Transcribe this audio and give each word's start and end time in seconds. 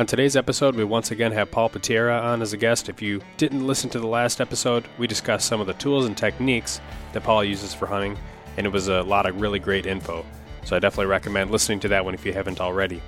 On 0.00 0.06
today's 0.06 0.34
episode, 0.34 0.76
we 0.76 0.84
once 0.84 1.10
again 1.10 1.32
have 1.32 1.50
Paul 1.50 1.68
Putera 1.68 2.22
on 2.22 2.40
as 2.40 2.54
a 2.54 2.56
guest. 2.56 2.88
If 2.88 3.02
you 3.02 3.20
didn't 3.36 3.66
listen 3.66 3.90
to 3.90 3.98
the 3.98 4.06
last 4.06 4.40
episode, 4.40 4.86
we 4.96 5.06
discussed 5.06 5.46
some 5.46 5.60
of 5.60 5.66
the 5.66 5.74
tools 5.74 6.06
and 6.06 6.16
techniques 6.16 6.80
that 7.12 7.22
Paul 7.22 7.44
uses 7.44 7.74
for 7.74 7.84
hunting, 7.84 8.16
and 8.56 8.66
it 8.66 8.72
was 8.72 8.88
a 8.88 9.02
lot 9.02 9.26
of 9.26 9.38
really 9.38 9.58
great 9.58 9.84
info. 9.84 10.24
So 10.64 10.74
I 10.74 10.78
definitely 10.78 11.10
recommend 11.10 11.50
listening 11.50 11.80
to 11.80 11.88
that 11.88 12.02
one 12.02 12.14
if 12.14 12.24
you 12.24 12.32
haven't 12.32 12.62
already. 12.62 13.02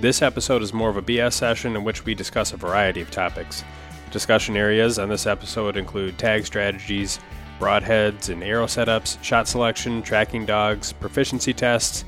This 0.00 0.22
episode 0.22 0.62
is 0.62 0.72
more 0.72 0.88
of 0.88 0.96
a 0.96 1.02
BS 1.02 1.34
session 1.34 1.76
in 1.76 1.84
which 1.84 2.06
we 2.06 2.14
discuss 2.14 2.54
a 2.54 2.56
variety 2.56 3.02
of 3.02 3.10
topics. 3.10 3.62
Discussion 4.10 4.56
areas 4.56 4.98
on 4.98 5.10
this 5.10 5.26
episode 5.26 5.76
include 5.76 6.16
tag 6.16 6.46
strategies, 6.46 7.20
broadheads 7.60 8.30
and 8.30 8.42
arrow 8.42 8.64
setups, 8.64 9.22
shot 9.22 9.48
selection, 9.48 10.00
tracking 10.00 10.46
dogs, 10.46 10.94
proficiency 10.94 11.52
tests, 11.52 12.06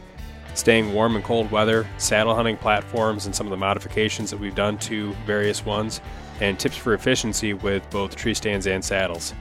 staying 0.55 0.93
warm 0.93 1.17
in 1.17 1.23
cold 1.23 1.51
weather, 1.51 1.87
saddle 1.99 2.35
hunting 2.35 2.57
platforms, 2.57 3.27
and 3.27 3.35
some 3.35 3.47
of 3.47 3.51
the 3.51 3.57
modifications 3.57 4.31
that 4.31 4.41
we've 4.41 4.55
done 4.55 4.79
to 4.79 5.13
various 5.27 5.65
ones, 5.65 6.01
and 6.41 6.59
tips 6.59 6.77
for 6.77 6.95
efficiency 6.95 7.55
with 7.55 7.89
both 7.91 8.17
tree 8.17 8.35
stands 8.35 8.67
and 8.67 8.85
saddles. 8.85 9.35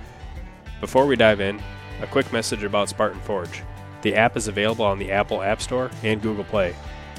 Before 0.81 1.05
we 1.05 1.15
dive 1.15 1.41
in, 1.41 1.61
a 2.01 2.07
quick 2.07 2.31
message 2.31 2.63
about 2.63 2.89
Spartan 2.89 3.19
Forge. 3.21 3.63
The 4.01 4.15
app 4.15 4.37
is 4.37 4.47
available 4.47 4.85
on 4.85 4.99
the 4.99 5.11
Apple 5.11 5.41
App 5.41 5.61
Store 5.61 5.91
and 6.03 6.21
Google 6.21 6.45
Play. 6.45 6.73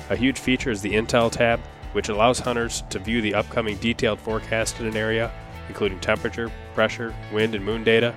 A 0.08 0.16
huge 0.16 0.38
feature 0.38 0.70
is 0.70 0.80
the 0.80 0.94
Intel 0.94 1.30
tab, 1.30 1.60
which 1.92 2.08
allows 2.08 2.38
hunters 2.38 2.82
to 2.90 2.98
view 2.98 3.20
the 3.20 3.34
upcoming 3.34 3.76
detailed 3.78 4.20
forecast 4.20 4.80
in 4.80 4.86
an 4.86 4.96
area, 4.96 5.30
including 5.68 6.00
temperature, 6.00 6.50
pressure, 6.74 7.14
wind, 7.32 7.54
and 7.54 7.64
moon 7.64 7.84
data, 7.84 8.14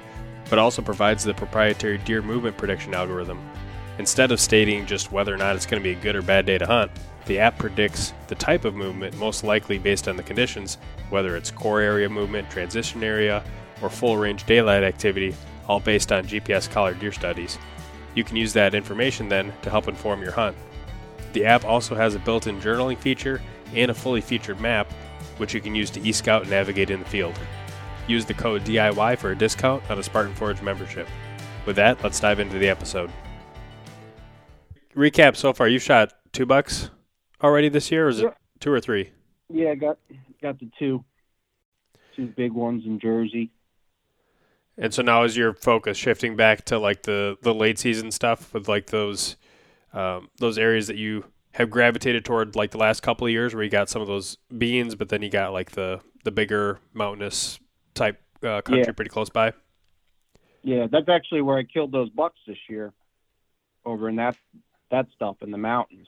but 0.49 0.59
also 0.59 0.81
provides 0.81 1.23
the 1.23 1.33
proprietary 1.33 1.97
deer 1.99 2.21
movement 2.21 2.57
prediction 2.57 2.93
algorithm, 2.93 3.39
Instead 3.99 4.31
of 4.31 4.39
stating 4.39 4.85
just 4.85 5.11
whether 5.11 5.33
or 5.33 5.37
not 5.37 5.55
it's 5.55 5.65
going 5.65 5.81
to 5.81 5.83
be 5.83 5.97
a 5.97 6.01
good 6.01 6.15
or 6.15 6.21
bad 6.21 6.45
day 6.45 6.57
to 6.57 6.65
hunt, 6.65 6.91
the 7.25 7.39
app 7.39 7.57
predicts 7.57 8.13
the 8.27 8.35
type 8.35 8.65
of 8.65 8.73
movement 8.73 9.15
most 9.17 9.43
likely 9.43 9.77
based 9.77 10.07
on 10.07 10.17
the 10.17 10.23
conditions, 10.23 10.77
whether 11.09 11.37
it's 11.37 11.51
core 11.51 11.79
area 11.79 12.09
movement, 12.09 12.49
transition 12.49 13.03
area, 13.03 13.43
or 13.81 13.89
full 13.89 14.17
range 14.17 14.45
daylight 14.45 14.83
activity, 14.83 15.35
all 15.67 15.79
based 15.79 16.11
on 16.11 16.25
GPS 16.25 16.69
collared 16.69 16.99
deer 16.99 17.11
studies. 17.11 17.57
You 18.15 18.23
can 18.23 18.35
use 18.35 18.53
that 18.53 18.75
information 18.75 19.29
then 19.29 19.53
to 19.61 19.69
help 19.69 19.87
inform 19.87 20.21
your 20.21 20.31
hunt. 20.31 20.57
The 21.33 21.45
app 21.45 21.63
also 21.63 21.95
has 21.95 22.15
a 22.15 22.19
built 22.19 22.47
in 22.47 22.59
journaling 22.59 22.97
feature 22.97 23.41
and 23.73 23.89
a 23.89 23.93
fully 23.93 24.21
featured 24.21 24.59
map, 24.59 24.91
which 25.37 25.53
you 25.53 25.61
can 25.61 25.75
use 25.75 25.89
to 25.91 26.01
e 26.01 26.11
scout 26.11 26.41
and 26.41 26.51
navigate 26.51 26.89
in 26.89 26.99
the 26.99 27.09
field. 27.09 27.39
Use 28.07 28.25
the 28.25 28.33
code 28.33 28.63
DIY 28.63 29.17
for 29.17 29.31
a 29.31 29.37
discount 29.37 29.89
on 29.89 29.97
a 29.97 30.03
Spartan 30.03 30.35
Forge 30.35 30.61
membership. 30.61 31.07
With 31.65 31.77
that, 31.77 32.03
let's 32.03 32.19
dive 32.19 32.39
into 32.39 32.59
the 32.59 32.69
episode 32.69 33.11
recap 34.95 35.35
so 35.35 35.53
far. 35.53 35.67
You 35.67 35.79
shot 35.79 36.13
two 36.31 36.45
bucks 36.45 36.89
already 37.41 37.69
this 37.69 37.91
year, 37.91 38.07
or 38.07 38.09
is 38.09 38.21
yeah. 38.21 38.29
it 38.29 38.33
two 38.59 38.71
or 38.71 38.79
three? 38.79 39.11
Yeah, 39.49 39.71
I 39.71 39.75
got 39.75 39.97
got 40.41 40.59
the 40.59 40.69
two, 40.79 41.03
two 42.15 42.27
big 42.27 42.51
ones 42.51 42.83
in 42.85 42.99
Jersey. 42.99 43.51
And 44.77 44.93
so 44.93 45.03
now 45.03 45.23
is 45.23 45.37
your 45.37 45.53
focus 45.53 45.97
shifting 45.97 46.35
back 46.35 46.65
to 46.65 46.79
like 46.79 47.03
the 47.03 47.37
the 47.41 47.53
late 47.53 47.77
season 47.77 48.11
stuff 48.11 48.53
with 48.53 48.67
like 48.67 48.87
those 48.87 49.35
um, 49.93 50.29
those 50.39 50.57
areas 50.57 50.87
that 50.87 50.97
you 50.97 51.25
have 51.53 51.69
gravitated 51.69 52.25
toward 52.25 52.55
like 52.55 52.71
the 52.71 52.79
last 52.79 53.01
couple 53.01 53.27
of 53.27 53.31
years 53.31 53.53
where 53.53 53.63
you 53.63 53.69
got 53.69 53.89
some 53.89 54.01
of 54.01 54.07
those 54.07 54.37
beans, 54.57 54.95
but 54.95 55.09
then 55.09 55.21
you 55.21 55.29
got 55.29 55.53
like 55.53 55.71
the 55.71 56.01
the 56.23 56.31
bigger 56.31 56.79
mountainous 56.93 57.59
type 57.93 58.19
uh, 58.43 58.61
country 58.61 58.83
yeah. 58.85 58.91
pretty 58.91 59.09
close 59.09 59.29
by. 59.29 59.53
Yeah, 60.63 60.87
that's 60.89 61.09
actually 61.09 61.41
where 61.41 61.57
I 61.57 61.63
killed 61.63 61.91
those 61.91 62.09
bucks 62.09 62.39
this 62.47 62.57
year, 62.69 62.93
over 63.85 64.09
in 64.09 64.15
that 64.15 64.35
that 64.93 65.07
stuff 65.15 65.37
in 65.41 65.49
the 65.49 65.57
mountains, 65.57 66.07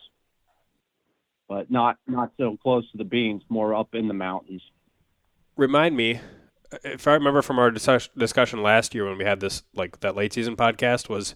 but 1.50 1.72
not 1.72 1.98
not 2.08 2.32
so 2.38 2.56
close 2.62 2.90
to 2.92 2.98
the 2.98 3.04
beans, 3.04 3.42
more 3.50 3.74
up 3.74 3.96
in 3.96 4.08
the 4.08 4.14
mountains. 4.14 4.62
Remind 5.58 5.98
me, 5.98 6.22
if 6.84 7.08
I 7.08 7.14
remember 7.14 7.42
from 7.42 7.58
our 7.58 7.72
discussion 7.72 8.62
last 8.62 8.94
year 8.94 9.06
when 9.06 9.18
we 9.18 9.26
had 9.26 9.40
this 9.40 9.64
like 9.74 10.00
that 10.02 10.16
late 10.16 10.34
season 10.34 10.56
podcast 10.56 11.10
was 11.10 11.36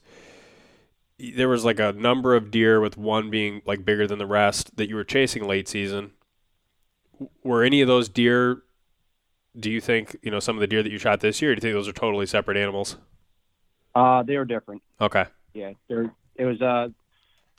there 1.17 1.49
was 1.49 1.65
like 1.65 1.79
a 1.79 1.91
number 1.91 2.35
of 2.35 2.51
deer 2.51 2.79
with 2.79 2.97
one 2.97 3.31
being 3.31 3.63
like 3.65 3.83
bigger 3.83 4.05
than 4.05 4.19
the 4.19 4.27
rest 4.27 4.77
that 4.77 4.87
you 4.87 4.95
were 4.95 5.03
chasing 5.03 5.47
late 5.47 5.67
season. 5.67 6.11
Were 7.43 7.63
any 7.63 7.81
of 7.81 7.87
those 7.87 8.09
deer? 8.09 8.61
Do 9.59 9.71
you 9.71 9.81
think 9.81 10.15
you 10.21 10.29
know 10.29 10.39
some 10.39 10.55
of 10.55 10.61
the 10.61 10.67
deer 10.67 10.83
that 10.83 10.91
you 10.91 10.99
shot 10.99 11.19
this 11.21 11.41
year? 11.41 11.55
do 11.55 11.57
you 11.57 11.61
think 11.61 11.73
those 11.73 11.87
are 11.87 11.99
totally 11.99 12.27
separate 12.27 12.57
animals? 12.57 12.97
Uh, 13.95 14.21
they 14.21 14.37
were 14.37 14.45
different. 14.45 14.83
Okay. 15.01 15.25
Yeah, 15.55 15.71
there. 15.87 16.13
It 16.35 16.45
was 16.45 16.61
uh 16.61 16.89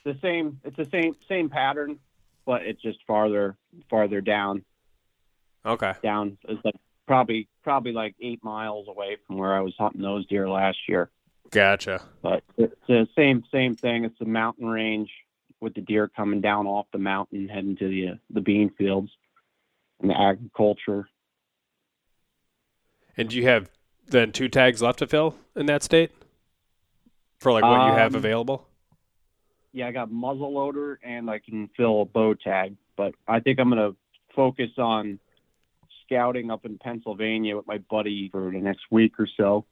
the 0.05 0.16
same. 0.22 0.61
It's 0.65 0.77
the 0.77 0.88
same 0.91 1.15
same 1.28 1.49
pattern, 1.49 1.99
but 2.47 2.62
it's 2.62 2.81
just 2.83 2.99
farther 3.06 3.56
farther 3.88 4.21
down. 4.21 4.65
Okay. 5.65 5.94
Down. 6.03 6.38
It's 6.49 6.65
like 6.65 6.77
probably 7.06 7.49
probably 7.62 7.93
like 7.93 8.15
eight 8.21 8.43
miles 8.43 8.87
away 8.88 9.16
from 9.27 9.37
where 9.38 9.55
I 9.55 9.61
was 9.61 9.75
hunting 9.78 10.03
those 10.03 10.27
deer 10.27 10.49
last 10.49 10.78
year. 10.88 11.11
Gotcha. 11.50 12.03
But 12.22 12.44
it's 12.56 12.75
the 12.87 13.09
same 13.16 13.43
same 13.53 13.75
thing. 13.75 14.05
It's 14.05 14.19
the 14.19 14.25
mountain 14.25 14.66
range 14.66 15.11
with 15.61 15.75
the 15.75 15.81
deer 15.81 16.09
coming 16.09 16.41
down 16.41 16.67
off 16.67 16.87
the 16.93 16.99
mountain, 16.99 17.49
heading 17.49 17.77
to 17.77 17.88
the 17.88 18.19
the 18.31 18.41
bean 18.41 18.71
fields 18.78 19.11
and 20.00 20.11
the 20.11 20.19
agriculture. 20.19 21.09
And 23.17 23.28
do 23.28 23.37
you 23.37 23.47
have 23.47 23.71
then 24.06 24.32
two 24.32 24.49
tags 24.49 24.81
left 24.81 25.00
to 25.00 25.06
fill 25.06 25.37
in 25.55 25.67
that 25.67 25.82
state 25.82 26.12
for 27.38 27.53
like 27.53 27.62
what 27.62 27.81
um, 27.81 27.91
you 27.91 27.99
have 27.99 28.15
um, 28.15 28.19
available? 28.19 28.67
Yeah, 29.72 29.86
I 29.86 29.92
got 29.92 30.10
muzzle 30.10 30.53
loader 30.53 30.98
and 31.03 31.31
I 31.31 31.38
can 31.38 31.69
fill 31.76 32.03
a 32.03 32.04
bow 32.04 32.34
tag, 32.34 32.76
but 32.97 33.14
I 33.28 33.41
think 33.41 33.58
I'm 33.58 33.69
gonna 33.69 33.92
focus 34.34 34.70
on 34.78 35.19
scouting 36.04 36.50
up 36.50 36.64
in 36.64 36.78
Pennsylvania 36.78 37.56
with 37.56 37.66
my 37.66 37.78
buddy 37.78 38.28
for 38.31 38.50
the 38.50 38.58
next 38.58 38.82
week 38.91 39.19
or 39.19 39.28
so 39.36 39.64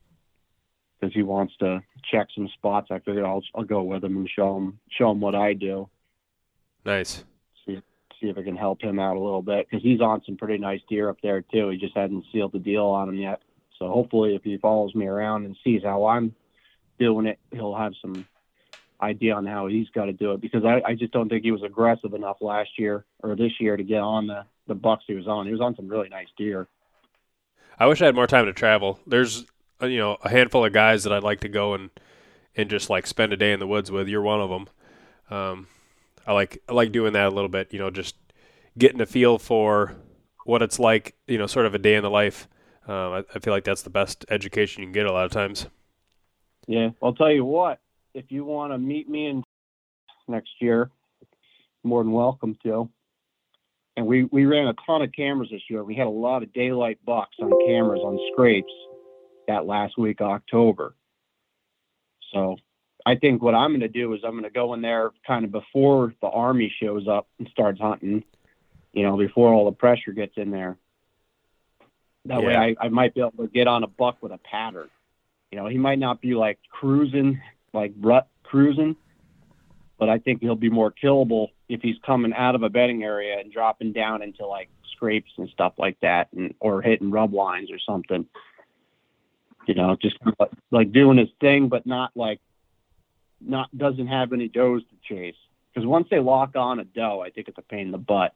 because 0.99 1.15
he 1.15 1.23
wants 1.23 1.55
to 1.59 1.83
check 2.11 2.29
some 2.35 2.49
spots. 2.55 2.89
I 2.91 2.99
figured 3.01 3.25
I'll 3.25 3.43
I'll 3.55 3.65
go 3.65 3.83
with 3.83 4.05
him 4.05 4.17
and 4.17 4.31
show 4.31 4.57
him 4.57 4.79
show 4.91 5.11
him 5.11 5.21
what 5.21 5.35
I 5.35 5.53
do. 5.55 5.89
Nice. 6.85 7.25
See 7.67 7.81
see 8.21 8.29
if 8.29 8.39
I 8.39 8.43
can 8.43 8.57
help 8.57 8.83
him 8.83 8.99
out 8.99 9.17
a 9.17 9.21
little 9.21 9.43
bit 9.43 9.67
because 9.69 9.83
he's 9.83 10.01
on 10.01 10.23
some 10.25 10.37
pretty 10.37 10.59
nice 10.59 10.81
deer 10.89 11.09
up 11.09 11.19
there 11.23 11.43
too. 11.43 11.71
He 11.71 11.79
just 11.79 11.97
hadn't 11.97 12.25
sealed 12.33 12.53
the 12.53 12.59
deal 12.59 12.87
on 12.87 13.09
him 13.09 13.17
yet. 13.17 13.43
So 13.79 13.89
hopefully, 13.89 14.35
if 14.35 14.43
he 14.43 14.59
follows 14.59 14.95
me 14.95 15.07
around 15.07 15.45
and 15.45 15.57
sees 15.63 15.83
how 15.85 16.07
I'm 16.07 16.35
doing 16.99 17.27
it, 17.27 17.39
he'll 17.53 17.77
have 17.77 17.93
some 18.01 18.27
idea 19.01 19.35
on 19.35 19.47
how 19.47 19.67
he's 19.67 19.89
got 19.91 20.07
to 20.07 20.13
do 20.13 20.33
it 20.33 20.41
because 20.41 20.65
I, 20.65 20.83
I 20.85 20.95
just 20.95 21.13
don't 21.13 21.29
think 21.29 21.45
he 21.45 21.53
was 21.53 21.63
aggressive 21.63 22.15
enough 22.15 22.39
last 22.41 22.71
year 22.79 23.05
or 23.23 23.37
this 23.37 23.53
year 23.61 23.77
to 23.77 23.83
get 23.83 24.01
on 24.01 24.27
the 24.27 24.45
the 24.67 24.75
bucks 24.75 25.05
he 25.07 25.15
was 25.15 25.27
on. 25.27 25.47
He 25.47 25.53
was 25.53 25.61
on 25.61 25.75
some 25.77 25.89
really 25.89 26.09
nice 26.09 26.27
deer. 26.37 26.69
I 27.79 27.87
wish 27.87 28.03
I 28.03 28.07
had 28.07 28.15
more 28.15 28.27
time 28.27 28.47
to 28.47 28.53
travel. 28.53 29.01
There's 29.07 29.47
uh, 29.81 29.87
you 29.87 29.99
know 29.99 30.19
a 30.23 30.29
handful 30.29 30.65
of 30.65 30.73
guys 30.73 31.05
that 31.05 31.13
I'd 31.13 31.23
like 31.23 31.41
to 31.41 31.49
go 31.49 31.75
and 31.75 31.91
and 32.57 32.69
just 32.69 32.91
like 32.91 33.07
spend 33.07 33.33
a 33.33 33.37
day 33.37 33.53
in 33.53 33.61
the 33.61 33.67
woods 33.67 33.91
with. 33.91 34.09
You're 34.09 34.23
one 34.23 34.41
of 34.41 34.51
them. 34.51 34.69
Um, 35.31 35.69
I 36.27 36.33
like 36.33 36.63
I 36.69 36.73
like 36.73 36.93
doing 36.93 37.13
that 37.13 37.27
a 37.27 37.31
little 37.31 37.49
bit. 37.49 37.73
You 37.73 37.79
know, 37.79 37.91
just 37.91 38.17
getting 38.77 39.01
a 39.01 39.07
feel 39.07 39.39
for 39.39 39.95
what 40.45 40.63
it's 40.63 40.79
like. 40.79 41.15
You 41.27 41.39
know, 41.39 41.47
sort 41.47 41.67
of 41.67 41.75
a 41.75 41.79
day 41.79 41.95
in 41.95 42.03
the 42.03 42.11
life. 42.11 42.49
Um, 42.87 43.13
I, 43.13 43.25
I 43.35 43.39
feel 43.39 43.53
like 43.53 43.65
that's 43.65 43.83
the 43.83 43.91
best 43.91 44.25
education 44.31 44.83
you 44.83 44.87
can 44.87 44.93
get 44.93 45.07
a 45.07 45.13
lot 45.13 45.27
of 45.27 45.31
times. 45.31 45.67
Yeah, 46.67 46.91
I'll 47.03 47.15
tell 47.15 47.31
you 47.31 47.45
what 47.45 47.81
if 48.19 48.33
you 48.33 48.45
want 48.45 48.73
to 48.73 48.79
meet 48.79 49.09
me 49.09 49.29
in 49.29 49.45
next 50.27 50.51
year, 50.61 50.91
more 51.85 52.03
than 52.03 52.13
welcome 52.13 52.57
to. 52.65 52.91
And 53.97 54.07
we, 54.07 54.25
we 54.25 54.45
ran 54.45 54.67
a 54.67 54.75
ton 54.87 55.03
of 55.03 55.13
cameras 55.13 55.51
this 55.51 55.63
year. 55.71 55.85
We 55.85 55.95
had 55.95 56.07
a 56.07 56.11
lot 56.11 56.43
of 56.43 56.53
daylight 56.53 56.99
bucks 57.05 57.37
on 57.41 57.57
cameras 57.65 58.03
on 58.05 58.21
scrapes 58.31 58.73
that 59.47 59.67
last 59.67 59.97
week 59.97 60.21
October. 60.21 60.95
So 62.33 62.57
I 63.07 63.15
think 63.15 63.41
what 63.41 63.55
I'm 63.55 63.71
going 63.71 63.81
to 63.81 63.89
do 63.89 64.13
is 64.15 64.21
I'm 64.25 64.33
going 64.33 64.43
to 64.43 64.51
go 64.51 64.75
in 64.75 64.83
there 64.83 65.13
kind 65.27 65.45
of 65.45 65.53
before 65.53 66.13
the 66.21 66.29
army 66.29 66.73
shows 66.83 67.07
up 67.09 67.29
and 67.39 67.49
starts 67.49 67.81
hunting, 67.81 68.25
you 68.93 69.05
know, 69.05 69.17
before 69.17 69.53
all 69.53 69.65
the 69.65 69.77
pressure 69.77 70.13
gets 70.13 70.37
in 70.37 70.51
there. 70.51 70.77
That 72.25 72.43
yeah. 72.43 72.47
way 72.47 72.77
I, 72.81 72.87
I 72.87 72.89
might 72.89 73.15
be 73.15 73.21
able 73.21 73.45
to 73.45 73.49
get 73.49 73.69
on 73.69 73.85
a 73.85 73.89
buck 73.89 74.19
with 74.21 74.33
a 74.33 74.39
pattern. 74.39 74.91
You 75.51 75.59
know, 75.59 75.67
he 75.67 75.79
might 75.79 75.99
not 75.99 76.21
be 76.21 76.35
like 76.35 76.59
cruising 76.71 77.41
like 77.73 77.93
rut 78.01 78.29
cruising, 78.43 78.97
but 79.99 80.09
I 80.09 80.19
think 80.19 80.41
he'll 80.41 80.55
be 80.55 80.71
more 80.71 80.93
killable 80.93 81.49
if 81.69 81.83
he's 81.83 81.97
coming 82.05 82.33
out 82.33 82.55
of 82.55 82.63
a 82.63 82.69
bedding 82.69 83.03
area 83.03 83.39
and 83.39 83.53
dropping 83.53 83.93
down 83.93 84.23
into 84.23 84.47
like 84.47 84.69
scrapes 84.93 85.31
and 85.37 85.49
stuff 85.51 85.75
like 85.79 85.99
that, 86.01 86.29
and 86.33 86.55
or 86.61 86.83
hitting 86.83 87.11
rub 87.11 87.33
lines 87.33 87.71
or 87.71 87.79
something. 87.79 88.27
You 89.67 89.75
know, 89.75 89.97
just 90.01 90.17
like 90.71 90.93
doing 90.93 91.19
his 91.19 91.29
thing, 91.41 91.69
but 91.69 91.87
not 91.87 92.13
like 92.15 92.41
not 93.41 93.77
doesn't 93.77 94.07
have 94.07 94.33
any 94.33 94.49
does 94.49 94.83
to 94.83 95.15
chase. 95.15 95.37
Because 95.73 95.87
once 95.87 96.09
they 96.11 96.19
lock 96.19 96.57
on 96.57 96.81
a 96.81 96.85
doe, 96.85 97.21
I 97.21 97.31
think 97.31 97.49
it's 97.49 97.59
a 97.59 97.63
pain 97.63 97.87
in 97.87 97.93
the 97.93 97.99
butt. 97.99 98.33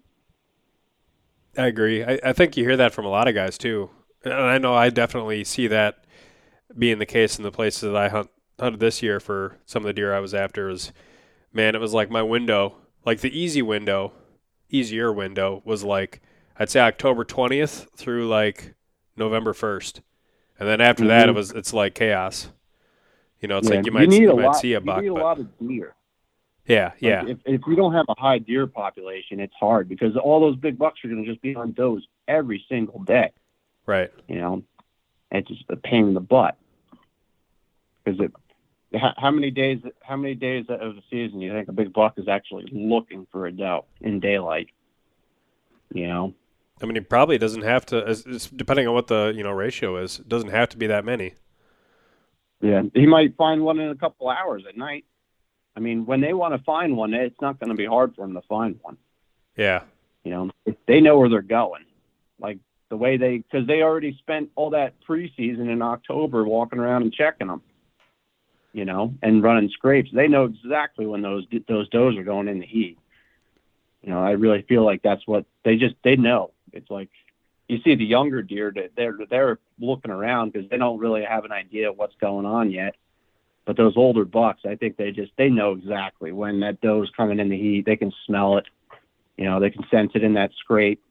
I 1.56 1.66
agree. 1.66 2.04
I, 2.04 2.20
I 2.22 2.32
think 2.32 2.56
you 2.56 2.64
hear 2.64 2.76
that 2.76 2.92
from 2.92 3.06
a 3.06 3.08
lot 3.08 3.28
of 3.28 3.34
guys 3.34 3.58
too, 3.58 3.90
and 4.24 4.34
I 4.34 4.58
know 4.58 4.74
I 4.74 4.90
definitely 4.90 5.44
see 5.44 5.66
that 5.68 6.04
being 6.76 6.98
the 6.98 7.06
case 7.06 7.38
in 7.38 7.42
the 7.42 7.50
places 7.50 7.82
that 7.82 7.96
I 7.96 8.08
hunt 8.08 8.30
hunted 8.58 8.80
this 8.80 9.02
year 9.02 9.20
for 9.20 9.58
some 9.66 9.82
of 9.82 9.86
the 9.86 9.92
deer 9.92 10.14
I 10.14 10.20
was 10.20 10.34
after. 10.34 10.66
Was 10.66 10.92
man, 11.52 11.74
it 11.74 11.80
was 11.80 11.94
like 11.94 12.10
my 12.10 12.22
window, 12.22 12.76
like 13.04 13.20
the 13.20 13.38
easy 13.38 13.62
window, 13.62 14.12
easier 14.70 15.12
window 15.12 15.62
was 15.64 15.84
like 15.84 16.20
I'd 16.58 16.70
say 16.70 16.80
October 16.80 17.24
twentieth 17.24 17.88
through 17.96 18.28
like 18.28 18.74
November 19.16 19.52
first, 19.52 20.00
and 20.58 20.68
then 20.68 20.80
after 20.80 21.02
mm-hmm. 21.02 21.08
that 21.08 21.28
it 21.28 21.34
was 21.34 21.50
it's 21.50 21.72
like 21.72 21.94
chaos. 21.94 22.50
You 23.40 23.48
know, 23.48 23.58
it's 23.58 23.68
yeah. 23.68 23.76
like 23.76 23.86
you 23.86 23.92
might, 23.92 24.12
you, 24.12 24.20
you 24.20 24.36
might 24.36 24.44
lot, 24.44 24.56
see 24.56 24.74
a 24.74 24.80
buck. 24.80 25.02
You 25.02 25.10
need 25.10 25.14
but... 25.14 25.20
a 25.20 25.24
lot 25.24 25.40
of 25.40 25.58
deer. 25.58 25.94
Yeah, 26.64 26.84
like 26.84 27.02
yeah. 27.02 27.26
If, 27.26 27.38
if 27.44 27.60
you 27.66 27.74
don't 27.74 27.92
have 27.92 28.06
a 28.08 28.14
high 28.14 28.38
deer 28.38 28.68
population, 28.68 29.40
it's 29.40 29.54
hard 29.58 29.88
because 29.88 30.16
all 30.16 30.40
those 30.40 30.54
big 30.54 30.78
bucks 30.78 31.00
are 31.04 31.08
going 31.08 31.24
to 31.24 31.28
just 31.28 31.42
be 31.42 31.56
on 31.56 31.72
does 31.72 32.06
every 32.28 32.64
single 32.68 33.02
day. 33.02 33.32
Right. 33.84 34.12
You 34.28 34.36
know, 34.36 34.62
it's 35.32 35.48
just 35.48 35.64
a 35.70 35.76
pain 35.76 36.06
in 36.06 36.14
the 36.14 36.20
butt. 36.20 36.56
Because 38.04 38.20
it, 38.20 38.32
how 38.94 39.30
many 39.30 39.50
days? 39.50 39.80
How 40.02 40.16
many 40.16 40.34
days 40.34 40.66
of 40.68 40.96
the 40.96 41.02
season 41.10 41.40
do 41.40 41.46
you 41.46 41.52
think 41.52 41.68
a 41.68 41.72
big 41.72 41.92
buck 41.92 42.14
is 42.18 42.28
actually 42.28 42.68
looking 42.72 43.26
for 43.30 43.46
a 43.46 43.52
doe 43.52 43.84
in 44.00 44.20
daylight? 44.20 44.68
You 45.92 46.08
know. 46.08 46.34
I 46.80 46.86
mean, 46.86 46.96
he 46.96 47.00
probably 47.00 47.38
doesn't 47.38 47.62
have 47.62 47.86
to. 47.86 47.98
It's 47.98 48.48
depending 48.48 48.88
on 48.88 48.94
what 48.94 49.06
the 49.06 49.32
you 49.34 49.42
know 49.42 49.52
ratio 49.52 49.96
is. 49.96 50.18
It 50.18 50.28
doesn't 50.28 50.50
have 50.50 50.68
to 50.70 50.76
be 50.76 50.86
that 50.88 51.04
many. 51.04 51.34
Yeah, 52.60 52.82
he 52.94 53.06
might 53.06 53.36
find 53.36 53.62
one 53.62 53.80
in 53.80 53.90
a 53.90 53.96
couple 53.96 54.28
hours 54.28 54.64
at 54.68 54.76
night. 54.76 55.04
I 55.76 55.80
mean, 55.80 56.06
when 56.06 56.20
they 56.20 56.32
want 56.32 56.54
to 56.54 56.62
find 56.64 56.96
one, 56.96 57.14
it's 57.14 57.40
not 57.40 57.58
going 57.58 57.70
to 57.70 57.76
be 57.76 57.86
hard 57.86 58.14
for 58.14 58.22
them 58.22 58.34
to 58.34 58.42
find 58.42 58.78
one. 58.82 58.96
Yeah. 59.56 59.82
You 60.24 60.30
know, 60.30 60.50
they 60.86 61.00
know 61.00 61.18
where 61.18 61.28
they're 61.28 61.42
going. 61.42 61.84
Like 62.38 62.58
the 62.88 62.96
way 62.96 63.16
they, 63.16 63.38
because 63.38 63.66
they 63.66 63.82
already 63.82 64.16
spent 64.18 64.50
all 64.54 64.70
that 64.70 64.94
preseason 65.08 65.72
in 65.72 65.82
October 65.82 66.44
walking 66.44 66.78
around 66.78 67.02
and 67.02 67.12
checking 67.12 67.48
them. 67.48 67.62
You 68.72 68.84
know, 68.86 69.14
and 69.22 69.42
running 69.42 69.68
scrapes. 69.70 70.10
They 70.12 70.28
know 70.28 70.44
exactly 70.44 71.06
when 71.06 71.22
those 71.22 71.46
those 71.68 71.88
does 71.90 72.16
are 72.16 72.24
going 72.24 72.48
in 72.48 72.60
the 72.60 72.66
heat. 72.66 72.98
You 74.02 74.10
know, 74.10 74.22
I 74.22 74.32
really 74.32 74.62
feel 74.62 74.84
like 74.84 75.02
that's 75.02 75.26
what 75.26 75.44
they 75.64 75.76
just 75.76 75.94
they 76.02 76.16
know. 76.16 76.52
It's 76.72 76.90
like 76.90 77.10
you 77.68 77.80
see 77.84 77.94
the 77.94 78.04
younger 78.04 78.42
deer 78.42 78.72
that 78.74 78.92
they're 78.96 79.16
they're 79.30 79.58
looking 79.78 80.10
around 80.10 80.52
because 80.52 80.68
they 80.68 80.76
don't 80.76 80.98
really 80.98 81.24
have 81.24 81.44
an 81.44 81.52
idea 81.52 81.92
what's 81.92 82.14
going 82.20 82.46
on 82.46 82.70
yet. 82.70 82.96
But 83.64 83.76
those 83.76 83.96
older 83.96 84.24
bucks, 84.24 84.62
I 84.66 84.74
think 84.74 84.96
they 84.96 85.12
just 85.12 85.32
they 85.38 85.48
know 85.48 85.72
exactly 85.72 86.32
when 86.32 86.60
that 86.60 86.80
doe's 86.80 87.10
coming 87.16 87.38
in 87.38 87.48
the 87.48 87.56
heat. 87.56 87.86
They 87.86 87.96
can 87.96 88.12
smell 88.26 88.58
it. 88.58 88.66
You 89.36 89.44
know, 89.44 89.60
they 89.60 89.70
can 89.70 89.86
sense 89.90 90.12
it 90.14 90.24
in 90.24 90.34
that 90.34 90.50
scrape. 90.58 91.02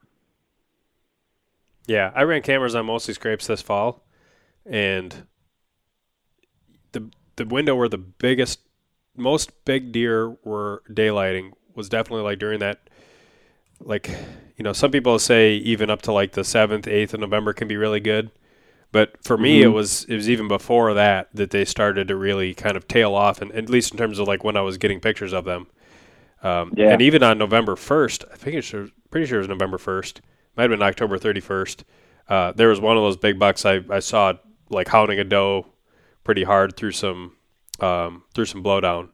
Yeah, 1.87 2.11
I 2.13 2.23
ran 2.23 2.41
cameras 2.41 2.75
on 2.75 2.85
mostly 2.85 3.13
scrapes 3.13 3.47
this 3.47 3.61
fall, 3.61 4.03
and 4.65 5.25
the 7.35 7.45
window 7.45 7.75
where 7.75 7.89
the 7.89 7.97
biggest, 7.97 8.59
most 9.15 9.65
big 9.65 9.91
deer 9.91 10.29
were 10.43 10.83
daylighting 10.89 11.51
was 11.75 11.89
definitely 11.89 12.23
like 12.23 12.39
during 12.39 12.59
that 12.59 12.89
like 13.85 14.09
you 14.57 14.63
know 14.63 14.73
some 14.73 14.91
people 14.91 15.17
say 15.19 15.55
even 15.55 15.89
up 15.89 16.01
to 16.03 16.11
like 16.11 16.33
the 16.33 16.41
7th 16.41 16.83
8th 16.83 17.13
of 17.13 17.19
november 17.19 17.53
can 17.53 17.67
be 17.67 17.77
really 17.77 17.99
good 17.99 18.31
but 18.91 19.15
for 19.23 19.37
me 19.37 19.59
mm-hmm. 19.59 19.69
it 19.69 19.73
was 19.73 20.05
it 20.05 20.15
was 20.15 20.29
even 20.29 20.47
before 20.47 20.93
that 20.93 21.29
that 21.33 21.51
they 21.51 21.65
started 21.65 22.07
to 22.07 22.15
really 22.15 22.53
kind 22.53 22.77
of 22.77 22.87
tail 22.87 23.15
off 23.15 23.41
and 23.41 23.51
at 23.53 23.69
least 23.69 23.91
in 23.91 23.97
terms 23.97 24.19
of 24.19 24.27
like 24.27 24.43
when 24.43 24.57
i 24.57 24.61
was 24.61 24.77
getting 24.77 24.99
pictures 24.99 25.33
of 25.33 25.45
them 25.45 25.67
um, 26.43 26.73
yeah. 26.75 26.91
and 26.91 27.01
even 27.01 27.21
on 27.23 27.37
november 27.37 27.75
1st 27.75 28.25
i 28.31 28.35
think 28.35 28.55
it's 28.55 28.73
pretty 29.09 29.25
sure 29.25 29.39
it 29.39 29.41
was 29.41 29.49
november 29.49 29.77
1st 29.77 30.19
might 30.55 30.63
have 30.63 30.71
been 30.71 30.81
october 30.81 31.17
31st 31.17 31.83
uh, 32.29 32.51
there 32.53 32.69
was 32.69 32.79
one 32.79 32.95
of 32.97 33.03
those 33.03 33.17
big 33.17 33.39
bucks 33.39 33.65
i, 33.65 33.79
I 33.89 33.99
saw 33.99 34.33
like 34.69 34.87
hounding 34.87 35.19
a 35.19 35.23
doe 35.23 35.65
pretty 36.23 36.43
hard 36.43 36.75
through 36.75 36.91
some 36.91 37.35
um, 37.79 38.23
through 38.33 38.45
some 38.45 38.63
blowdown 38.63 39.09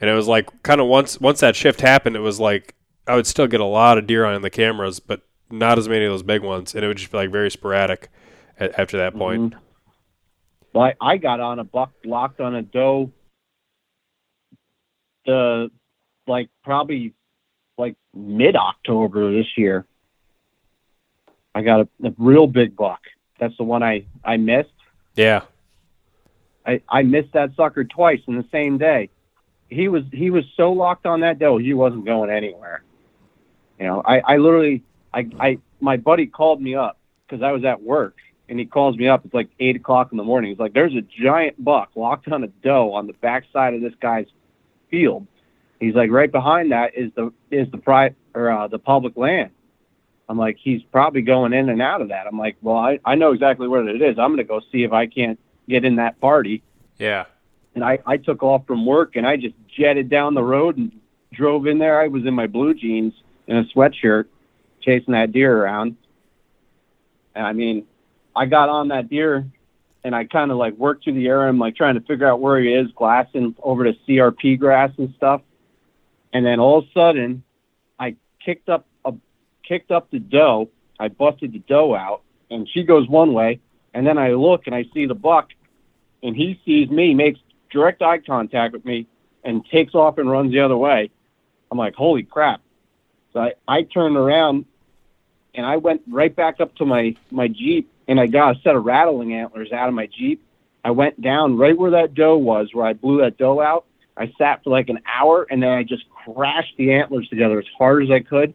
and 0.00 0.10
it 0.10 0.14
was 0.14 0.28
like 0.28 0.62
kind 0.62 0.80
of 0.80 0.86
once 0.86 1.20
once 1.20 1.40
that 1.40 1.56
shift 1.56 1.80
happened 1.80 2.16
it 2.16 2.20
was 2.20 2.38
like 2.38 2.74
I 3.06 3.16
would 3.16 3.26
still 3.26 3.46
get 3.46 3.60
a 3.60 3.66
lot 3.66 3.98
of 3.98 4.06
deer 4.06 4.24
on 4.24 4.40
the 4.42 4.50
cameras, 4.50 5.00
but 5.00 5.22
not 5.50 5.78
as 5.78 5.88
many 5.88 6.04
of 6.04 6.12
those 6.12 6.22
big 6.22 6.42
ones, 6.42 6.74
and 6.74 6.84
it 6.84 6.88
would 6.88 6.96
just 6.96 7.12
be 7.12 7.18
like 7.18 7.30
very 7.30 7.50
sporadic 7.50 8.08
at, 8.58 8.78
after 8.78 8.96
that 8.98 9.14
point. 9.14 9.54
Mm-hmm. 9.54 9.58
Well, 10.72 10.92
I, 11.00 11.12
I 11.12 11.16
got 11.18 11.40
on 11.40 11.58
a 11.58 11.64
buck 11.64 11.92
locked 12.04 12.40
on 12.40 12.54
a 12.54 12.62
doe. 12.62 13.12
The 15.26 15.70
like 16.26 16.48
probably 16.62 17.14
like 17.78 17.96
mid 18.14 18.56
October 18.56 19.32
this 19.32 19.46
year. 19.56 19.86
I 21.54 21.62
got 21.62 21.80
a, 21.80 21.88
a 22.08 22.14
real 22.18 22.46
big 22.46 22.74
buck. 22.74 23.00
That's 23.38 23.56
the 23.56 23.64
one 23.64 23.82
I 23.82 24.06
I 24.24 24.38
missed. 24.38 24.70
Yeah. 25.14 25.42
I 26.66 26.80
I 26.88 27.02
missed 27.02 27.32
that 27.32 27.54
sucker 27.56 27.84
twice 27.84 28.20
in 28.26 28.36
the 28.36 28.46
same 28.50 28.78
day. 28.78 29.10
He 29.68 29.88
was 29.88 30.04
he 30.12 30.30
was 30.30 30.44
so 30.56 30.72
locked 30.72 31.06
on 31.06 31.20
that 31.20 31.38
doe, 31.38 31.58
he 31.58 31.74
wasn't 31.74 32.04
going 32.04 32.30
anywhere. 32.30 32.82
You 33.78 33.86
know, 33.86 34.02
I, 34.04 34.20
I 34.20 34.36
literally, 34.36 34.82
I, 35.12 35.26
I, 35.40 35.58
my 35.80 35.96
buddy 35.96 36.26
called 36.26 36.62
me 36.62 36.74
up 36.74 36.98
because 37.26 37.42
I 37.42 37.52
was 37.52 37.64
at 37.64 37.82
work, 37.82 38.16
and 38.48 38.58
he 38.58 38.66
calls 38.66 38.96
me 38.96 39.08
up. 39.08 39.24
It's 39.24 39.34
like 39.34 39.48
eight 39.58 39.76
o'clock 39.76 40.12
in 40.12 40.18
the 40.18 40.24
morning. 40.24 40.50
He's 40.50 40.58
like, 40.58 40.74
"There's 40.74 40.94
a 40.94 41.02
giant 41.02 41.62
buck 41.62 41.90
locked 41.94 42.28
on 42.28 42.44
a 42.44 42.48
doe 42.48 42.92
on 42.92 43.06
the 43.06 43.14
backside 43.14 43.74
of 43.74 43.80
this 43.80 43.94
guy's 44.00 44.26
field." 44.90 45.26
He's 45.80 45.94
like, 45.94 46.10
"Right 46.10 46.30
behind 46.30 46.72
that 46.72 46.94
is 46.94 47.10
the 47.14 47.32
is 47.50 47.70
the 47.70 47.78
private 47.78 48.16
or 48.34 48.50
uh, 48.50 48.68
the 48.68 48.78
public 48.78 49.16
land." 49.16 49.50
I'm 50.28 50.38
like, 50.38 50.56
"He's 50.62 50.82
probably 50.84 51.22
going 51.22 51.52
in 51.52 51.68
and 51.68 51.82
out 51.82 52.00
of 52.00 52.08
that." 52.08 52.26
I'm 52.26 52.38
like, 52.38 52.56
"Well, 52.62 52.76
I 52.76 53.00
I 53.04 53.16
know 53.16 53.32
exactly 53.32 53.66
where 53.66 53.86
it 53.88 54.00
is. 54.00 54.18
I'm 54.18 54.30
gonna 54.30 54.44
go 54.44 54.60
see 54.70 54.84
if 54.84 54.92
I 54.92 55.06
can't 55.06 55.38
get 55.68 55.84
in 55.84 55.96
that 55.96 56.20
party." 56.20 56.62
Yeah. 56.98 57.24
And 57.74 57.84
I 57.84 57.98
I 58.06 58.16
took 58.16 58.42
off 58.42 58.66
from 58.66 58.86
work 58.86 59.16
and 59.16 59.26
I 59.26 59.36
just 59.36 59.54
jetted 59.76 60.08
down 60.08 60.34
the 60.34 60.42
road 60.42 60.76
and 60.76 60.92
drove 61.32 61.66
in 61.66 61.78
there. 61.78 62.00
I 62.00 62.08
was 62.08 62.24
in 62.26 62.34
my 62.34 62.46
blue 62.46 62.74
jeans 62.74 63.12
and 63.48 63.58
a 63.58 63.64
sweatshirt 63.64 64.26
chasing 64.80 65.12
that 65.12 65.32
deer 65.32 65.62
around. 65.62 65.96
And 67.34 67.46
I 67.46 67.52
mean, 67.52 67.86
I 68.36 68.46
got 68.46 68.68
on 68.68 68.88
that 68.88 69.08
deer 69.08 69.46
and 70.04 70.14
I 70.14 70.24
kind 70.24 70.50
of 70.50 70.58
like 70.58 70.74
worked 70.74 71.04
through 71.04 71.14
the 71.14 71.26
area. 71.26 71.48
I'm 71.48 71.58
like 71.58 71.76
trying 71.76 71.94
to 71.94 72.00
figure 72.02 72.28
out 72.28 72.40
where 72.40 72.60
he 72.60 72.72
is, 72.72 72.88
glassing 72.94 73.56
over 73.62 73.84
to 73.84 73.94
CRP 74.06 74.58
grass 74.58 74.92
and 74.98 75.12
stuff. 75.16 75.40
And 76.32 76.44
then 76.44 76.60
all 76.60 76.78
of 76.78 76.84
a 76.84 76.92
sudden, 76.92 77.42
I 77.98 78.16
kicked 78.44 78.68
up 78.68 78.86
a 79.04 79.14
kicked 79.66 79.90
up 79.90 80.10
the 80.10 80.18
doe. 80.18 80.68
I 81.00 81.08
busted 81.08 81.52
the 81.52 81.60
doe 81.60 81.94
out, 81.94 82.22
and 82.50 82.68
she 82.68 82.82
goes 82.82 83.08
one 83.08 83.32
way. 83.32 83.60
And 83.94 84.06
then 84.06 84.18
I 84.18 84.32
look 84.32 84.66
and 84.66 84.74
I 84.74 84.84
see 84.92 85.06
the 85.06 85.14
buck, 85.14 85.50
and 86.22 86.36
he 86.36 86.60
sees 86.64 86.90
me, 86.90 87.14
makes 87.14 87.40
direct 87.70 88.02
eye 88.02 88.18
contact 88.18 88.74
with 88.74 88.84
me, 88.84 89.06
and 89.44 89.64
takes 89.66 89.94
off 89.94 90.18
and 90.18 90.30
runs 90.30 90.52
the 90.52 90.60
other 90.60 90.76
way. 90.76 91.10
I'm 91.70 91.78
like, 91.78 91.94
holy 91.94 92.24
crap! 92.24 92.60
So 93.32 93.40
I, 93.40 93.52
I 93.66 93.82
turned 93.82 94.16
around 94.16 94.64
and 95.54 95.66
I 95.66 95.76
went 95.76 96.02
right 96.08 96.34
back 96.34 96.60
up 96.60 96.74
to 96.76 96.86
my, 96.86 97.14
my 97.30 97.48
Jeep 97.48 97.90
and 98.08 98.18
I 98.18 98.26
got 98.26 98.56
a 98.56 98.60
set 98.60 98.76
of 98.76 98.84
rattling 98.84 99.34
antlers 99.34 99.72
out 99.72 99.88
of 99.88 99.94
my 99.94 100.06
Jeep. 100.06 100.42
I 100.84 100.90
went 100.90 101.20
down 101.20 101.56
right 101.56 101.76
where 101.76 101.92
that 101.92 102.14
doe 102.14 102.36
was, 102.36 102.68
where 102.72 102.86
I 102.86 102.92
blew 102.92 103.20
that 103.20 103.38
doe 103.38 103.60
out. 103.60 103.86
I 104.16 104.32
sat 104.38 104.62
for 104.62 104.70
like 104.70 104.88
an 104.88 105.00
hour 105.06 105.46
and 105.50 105.62
then 105.62 105.70
I 105.70 105.82
just 105.82 106.04
crashed 106.10 106.74
the 106.76 106.92
antlers 106.92 107.28
together 107.28 107.58
as 107.58 107.66
hard 107.76 108.04
as 108.04 108.10
I 108.10 108.20
could. 108.20 108.54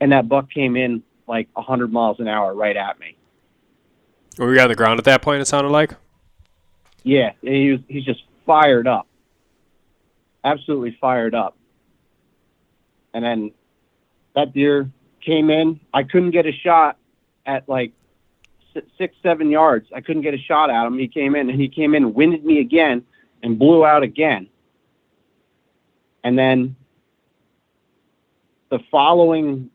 And 0.00 0.12
that 0.12 0.28
buck 0.28 0.50
came 0.50 0.76
in 0.76 1.02
like 1.26 1.48
100 1.54 1.92
miles 1.92 2.20
an 2.20 2.28
hour 2.28 2.54
right 2.54 2.76
at 2.76 2.98
me. 2.98 3.16
Were 4.40 4.54
you 4.54 4.60
on 4.60 4.68
the 4.70 4.74
ground 4.74 4.98
at 4.98 5.04
that 5.04 5.20
point, 5.20 5.42
it 5.42 5.44
sounded 5.44 5.68
like? 5.68 5.92
Yeah, 7.02 7.32
he 7.42 7.72
was, 7.72 7.80
he's 7.88 8.04
just 8.04 8.22
fired 8.46 8.88
up. 8.88 9.06
Absolutely 10.42 10.96
fired 10.98 11.34
up. 11.34 11.58
And 13.12 13.22
then 13.22 13.52
that 14.34 14.54
deer 14.54 14.90
came 15.20 15.50
in. 15.50 15.78
I 15.92 16.04
couldn't 16.04 16.30
get 16.30 16.46
a 16.46 16.52
shot 16.52 16.96
at 17.44 17.68
like 17.68 17.92
six, 18.96 19.14
seven 19.22 19.50
yards. 19.50 19.88
I 19.94 20.00
couldn't 20.00 20.22
get 20.22 20.32
a 20.32 20.38
shot 20.38 20.70
at 20.70 20.86
him. 20.86 20.98
He 20.98 21.06
came 21.06 21.34
in 21.34 21.50
and 21.50 21.60
he 21.60 21.68
came 21.68 21.94
in, 21.94 22.14
winded 22.14 22.42
me 22.42 22.60
again, 22.60 23.04
and 23.42 23.58
blew 23.58 23.84
out 23.84 24.02
again. 24.02 24.48
And 26.24 26.38
then 26.38 26.76
the 28.70 28.78
following 28.90 29.68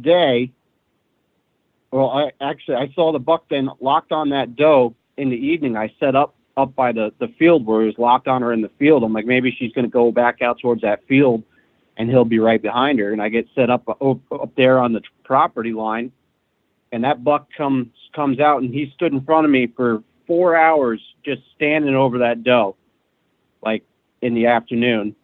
day, 0.00 0.50
well, 1.92 2.10
I 2.10 2.32
actually 2.40 2.76
I 2.76 2.90
saw 2.94 3.12
the 3.12 3.18
buck 3.18 3.44
then 3.50 3.70
locked 3.80 4.12
on 4.12 4.30
that 4.30 4.56
doe 4.56 4.94
in 5.16 5.30
the 5.30 5.36
evening. 5.36 5.76
I 5.76 5.92
set 6.00 6.16
up 6.16 6.34
up 6.56 6.74
by 6.74 6.90
the 6.90 7.12
the 7.18 7.28
field 7.38 7.66
where 7.66 7.82
he 7.82 7.86
was 7.86 7.98
locked 7.98 8.26
on 8.26 8.42
her 8.42 8.52
in 8.52 8.62
the 8.62 8.70
field. 8.78 9.04
I'm 9.04 9.12
like 9.12 9.26
maybe 9.26 9.54
she's 9.56 9.72
going 9.72 9.84
to 9.84 9.90
go 9.90 10.10
back 10.10 10.42
out 10.42 10.58
towards 10.58 10.82
that 10.82 11.06
field 11.06 11.44
and 11.96 12.08
he'll 12.08 12.24
be 12.24 12.38
right 12.38 12.60
behind 12.60 12.98
her. 12.98 13.12
And 13.12 13.22
I 13.22 13.28
get 13.28 13.46
set 13.54 13.70
up 13.70 13.88
up, 13.88 14.18
up 14.32 14.54
there 14.56 14.78
on 14.78 14.92
the 14.92 15.02
property 15.24 15.72
line, 15.72 16.10
and 16.90 17.04
that 17.04 17.22
buck 17.22 17.48
comes 17.56 17.88
comes 18.14 18.40
out, 18.40 18.62
and 18.62 18.72
he 18.72 18.90
stood 18.94 19.12
in 19.12 19.22
front 19.22 19.44
of 19.44 19.50
me 19.50 19.66
for 19.66 20.02
four 20.26 20.56
hours 20.56 21.00
just 21.24 21.42
standing 21.54 21.94
over 21.94 22.18
that 22.18 22.42
doe, 22.42 22.76
like 23.62 23.84
in 24.22 24.34
the 24.34 24.46
afternoon. 24.46 25.14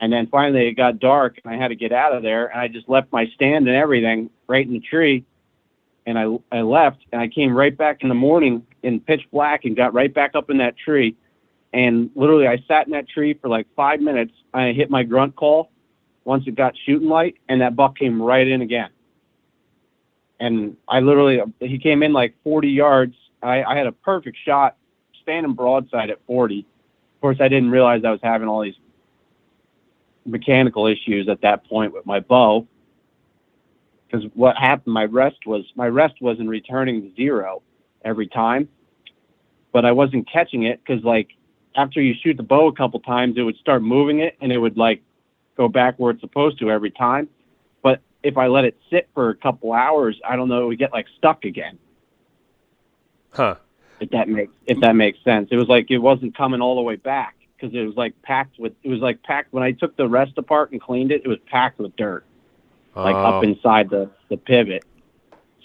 And 0.00 0.12
then 0.12 0.26
finally 0.26 0.66
it 0.66 0.72
got 0.72 0.98
dark, 0.98 1.38
and 1.42 1.54
I 1.54 1.56
had 1.56 1.68
to 1.68 1.76
get 1.76 1.92
out 1.92 2.12
of 2.12 2.22
there, 2.22 2.46
and 2.46 2.60
I 2.60 2.68
just 2.68 2.88
left 2.88 3.12
my 3.12 3.26
stand 3.34 3.68
and 3.68 3.76
everything 3.76 4.30
right 4.48 4.66
in 4.66 4.72
the 4.72 4.80
tree, 4.80 5.24
and 6.06 6.18
I 6.18 6.26
I 6.50 6.62
left, 6.62 6.98
and 7.12 7.20
I 7.20 7.28
came 7.28 7.54
right 7.54 7.76
back 7.76 8.02
in 8.02 8.08
the 8.08 8.14
morning 8.14 8.66
in 8.82 9.00
pitch 9.00 9.22
black 9.32 9.64
and 9.64 9.76
got 9.76 9.94
right 9.94 10.12
back 10.12 10.34
up 10.34 10.50
in 10.50 10.58
that 10.58 10.76
tree 10.76 11.16
and 11.72 12.10
literally 12.14 12.46
I 12.46 12.62
sat 12.68 12.86
in 12.86 12.92
that 12.92 13.08
tree 13.08 13.34
for 13.34 13.48
like 13.48 13.66
five 13.74 14.00
minutes. 14.00 14.32
I 14.52 14.72
hit 14.72 14.90
my 14.90 15.02
grunt 15.02 15.36
call 15.36 15.70
once 16.24 16.44
it 16.46 16.54
got 16.54 16.74
shooting 16.84 17.08
light, 17.08 17.36
and 17.48 17.60
that 17.60 17.74
buck 17.74 17.98
came 17.98 18.20
right 18.20 18.46
in 18.46 18.62
again. 18.62 18.90
And 20.38 20.76
I 20.88 21.00
literally, 21.00 21.40
he 21.60 21.78
came 21.78 22.02
in 22.02 22.12
like 22.12 22.34
40 22.44 22.68
yards. 22.68 23.14
I, 23.42 23.62
I 23.62 23.76
had 23.76 23.86
a 23.86 23.92
perfect 23.92 24.36
shot, 24.44 24.76
standing 25.22 25.54
broadside 25.54 26.10
at 26.10 26.18
40. 26.26 26.60
Of 26.60 27.20
course, 27.20 27.38
I 27.40 27.48
didn't 27.48 27.70
realize 27.70 28.02
I 28.04 28.10
was 28.10 28.20
having 28.22 28.48
all 28.48 28.62
these 28.62 28.74
mechanical 30.24 30.86
issues 30.86 31.28
at 31.28 31.40
that 31.40 31.64
point 31.64 31.92
with 31.92 32.06
my 32.06 32.20
bow. 32.20 32.66
Because 34.12 34.28
what 34.34 34.56
happened, 34.56 34.92
my 34.92 35.04
rest 35.04 35.38
was 35.46 35.64
my 35.74 35.86
rest 35.86 36.20
wasn't 36.20 36.48
returning 36.48 37.00
to 37.02 37.14
zero 37.16 37.62
every 38.04 38.26
time, 38.26 38.68
but 39.72 39.86
I 39.86 39.92
wasn't 39.92 40.30
catching 40.30 40.64
it 40.64 40.80
because 40.84 41.02
like 41.02 41.30
after 41.74 42.02
you 42.02 42.14
shoot 42.22 42.36
the 42.36 42.42
bow 42.42 42.66
a 42.66 42.74
couple 42.74 43.00
times, 43.00 43.36
it 43.38 43.42
would 43.42 43.56
start 43.56 43.82
moving 43.82 44.20
it 44.20 44.36
and 44.42 44.52
it 44.52 44.58
would 44.58 44.76
like 44.76 45.02
go 45.56 45.66
back 45.66 45.94
where 45.96 46.10
it's 46.10 46.20
supposed 46.20 46.58
to 46.58 46.70
every 46.70 46.90
time. 46.90 47.26
But 47.82 48.02
if 48.22 48.36
I 48.36 48.48
let 48.48 48.66
it 48.66 48.78
sit 48.90 49.08
for 49.14 49.30
a 49.30 49.34
couple 49.34 49.72
hours, 49.72 50.20
I 50.28 50.36
don't 50.36 50.48
know, 50.48 50.64
it 50.64 50.66
would 50.66 50.78
get 50.78 50.92
like 50.92 51.06
stuck 51.16 51.44
again. 51.44 51.78
Huh. 53.30 53.54
If 54.00 54.10
that 54.10 54.28
makes 54.28 54.52
if 54.66 54.78
that 54.80 54.94
makes 54.94 55.24
sense. 55.24 55.48
It 55.50 55.56
was 55.56 55.68
like 55.68 55.90
it 55.90 55.98
wasn't 55.98 56.36
coming 56.36 56.60
all 56.60 56.74
the 56.74 56.82
way 56.82 56.96
back 56.96 57.36
because 57.56 57.74
it 57.74 57.80
was 57.86 57.96
like 57.96 58.20
packed 58.20 58.58
with 58.58 58.74
it 58.82 58.90
was 58.90 59.00
like 59.00 59.22
packed 59.22 59.54
when 59.54 59.62
I 59.62 59.72
took 59.72 59.96
the 59.96 60.06
rest 60.06 60.32
apart 60.36 60.72
and 60.72 60.82
cleaned 60.82 61.12
it, 61.12 61.22
it 61.24 61.28
was 61.28 61.38
packed 61.46 61.78
with 61.78 61.96
dirt. 61.96 62.26
Like 62.94 63.16
Oh. 63.16 63.38
up 63.38 63.44
inside 63.44 63.90
the 63.90 64.10
the 64.28 64.36
pivot. 64.36 64.84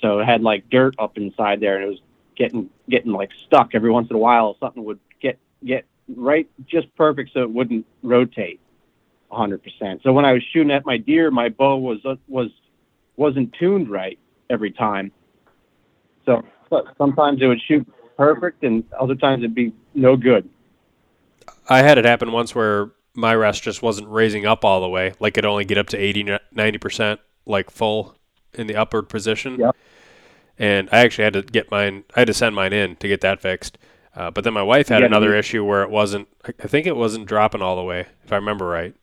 So 0.01 0.19
it 0.19 0.25
had 0.25 0.41
like 0.41 0.69
dirt 0.69 0.95
up 0.99 1.17
inside 1.17 1.59
there 1.59 1.75
and 1.75 1.83
it 1.85 1.87
was 1.87 2.01
getting 2.35 2.69
getting 2.89 3.11
like 3.11 3.31
stuck 3.45 3.71
every 3.73 3.89
once 3.91 4.09
in 4.09 4.15
a 4.15 4.19
while 4.19 4.55
something 4.59 4.83
would 4.85 4.99
get 5.19 5.39
get 5.65 5.85
right 6.15 6.47
just 6.65 6.93
perfect 6.95 7.31
so 7.33 7.41
it 7.41 7.49
wouldn't 7.49 7.85
rotate 8.03 8.59
100%. 9.31 10.03
So 10.03 10.13
when 10.13 10.23
I 10.23 10.31
was 10.33 10.43
shooting 10.53 10.71
at 10.71 10.85
my 10.85 10.97
deer, 10.97 11.31
my 11.31 11.49
bow 11.49 11.77
was 11.77 11.99
uh, 12.05 12.15
was 12.27 12.49
wasn't 13.17 13.53
tuned 13.53 13.89
right 13.89 14.17
every 14.49 14.71
time. 14.71 15.11
So 16.25 16.43
but 16.69 16.85
sometimes 16.97 17.41
it 17.41 17.47
would 17.47 17.61
shoot 17.61 17.85
perfect 18.17 18.63
and 18.63 18.83
other 18.99 19.15
times 19.15 19.39
it'd 19.43 19.55
be 19.55 19.73
no 19.93 20.15
good. 20.15 20.47
I 21.69 21.81
had 21.81 21.97
it 21.97 22.05
happen 22.05 22.31
once 22.31 22.55
where 22.55 22.91
my 23.17 23.33
rest 23.35 23.63
just 23.63 23.81
wasn't 23.81 24.07
raising 24.07 24.45
up 24.45 24.63
all 24.63 24.79
the 24.79 24.87
way. 24.87 25.13
Like 25.19 25.37
it 25.37 25.43
only 25.43 25.65
get 25.65 25.77
up 25.77 25.87
to 25.87 25.97
80, 25.97 26.23
90% 26.55 27.17
like 27.47 27.69
full 27.71 28.15
in 28.53 28.67
the 28.67 28.75
upward 28.75 29.09
position. 29.09 29.59
Yep. 29.59 29.75
And 30.59 30.87
I 30.91 30.99
actually 30.99 31.23
had 31.25 31.33
to 31.33 31.41
get 31.41 31.69
mine, 31.71 32.03
I 32.15 32.21
had 32.21 32.27
to 32.27 32.33
send 32.33 32.55
mine 32.55 32.73
in 32.73 32.95
to 32.97 33.07
get 33.07 33.21
that 33.21 33.41
fixed. 33.41 33.77
Uh, 34.15 34.31
but 34.31 34.43
then 34.43 34.53
my 34.53 34.61
wife 34.63 34.87
had 34.87 34.99
Yeah, 35.01 35.07
another 35.07 35.31
you- 35.33 35.37
issue 35.39 35.63
where 35.65 35.81
it 35.83 35.89
wasn't, 35.89 36.27
I 36.45 36.53
I 36.63 36.67
think 36.67 36.85
it 36.87 36.95
wasn't 36.95 37.27
dropping 37.27 37.61
all 37.61 37.75
the 37.75 37.83
way, 37.83 38.05
if 38.23 38.31
I 38.31 38.35
remember 38.35 38.65
right. 38.67 38.93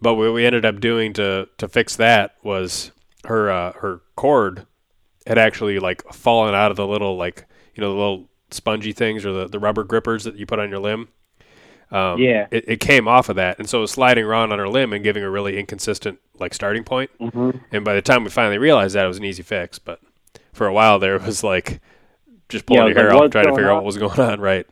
But 0.00 0.14
what 0.14 0.32
we 0.32 0.44
ended 0.44 0.64
up 0.64 0.80
doing 0.80 1.12
to, 1.14 1.48
to 1.58 1.68
fix 1.68 1.94
that 1.96 2.34
was 2.42 2.90
her, 3.26 3.48
uh, 3.50 3.72
her 3.74 4.00
cord 4.16 4.66
had 5.26 5.38
actually 5.38 5.78
like 5.78 6.02
fallen 6.12 6.54
out 6.54 6.72
of 6.72 6.76
the 6.76 6.86
little, 6.86 7.16
like, 7.16 7.46
you 7.76 7.80
know, 7.80 7.92
the 7.92 7.98
little 7.98 8.28
spongy 8.50 8.92
things 8.92 9.24
or 9.24 9.32
the, 9.32 9.48
the 9.48 9.60
rubber 9.60 9.84
grippers 9.84 10.24
that 10.24 10.34
you 10.36 10.46
put 10.46 10.58
on 10.58 10.68
your 10.70 10.80
limb. 10.80 11.08
Um, 11.92 12.18
Yeah. 12.18 12.46
it, 12.50 12.64
it 12.66 12.80
came 12.80 13.06
off 13.06 13.28
of 13.28 13.36
that, 13.36 13.58
and 13.58 13.68
so 13.68 13.78
it 13.78 13.80
was 13.82 13.90
sliding 13.90 14.24
around 14.24 14.52
on 14.52 14.58
her 14.58 14.68
limb 14.68 14.92
and 14.92 15.04
giving 15.04 15.22
a 15.22 15.30
really 15.30 15.58
inconsistent 15.58 16.18
like 16.38 16.54
starting 16.54 16.84
point. 16.84 17.10
Mm-hmm. 17.20 17.50
And 17.70 17.84
by 17.84 17.94
the 17.94 18.02
time 18.02 18.24
we 18.24 18.30
finally 18.30 18.58
realized 18.58 18.94
that, 18.94 19.04
it 19.04 19.08
was 19.08 19.18
an 19.18 19.24
easy 19.24 19.42
fix. 19.42 19.78
But 19.78 20.00
for 20.52 20.66
a 20.66 20.72
while 20.72 20.98
there, 20.98 21.16
it 21.16 21.22
was 21.22 21.44
like 21.44 21.80
just 22.48 22.66
pulling 22.66 22.86
Yeah, 22.88 22.88
your 22.88 22.98
hair 22.98 23.14
like, 23.14 23.24
off, 23.24 23.30
trying 23.30 23.46
to 23.46 23.52
figure 23.52 23.70
out 23.70 23.76
what 23.76 23.84
was 23.84 23.98
going 23.98 24.18
on. 24.18 24.40
Right? 24.40 24.66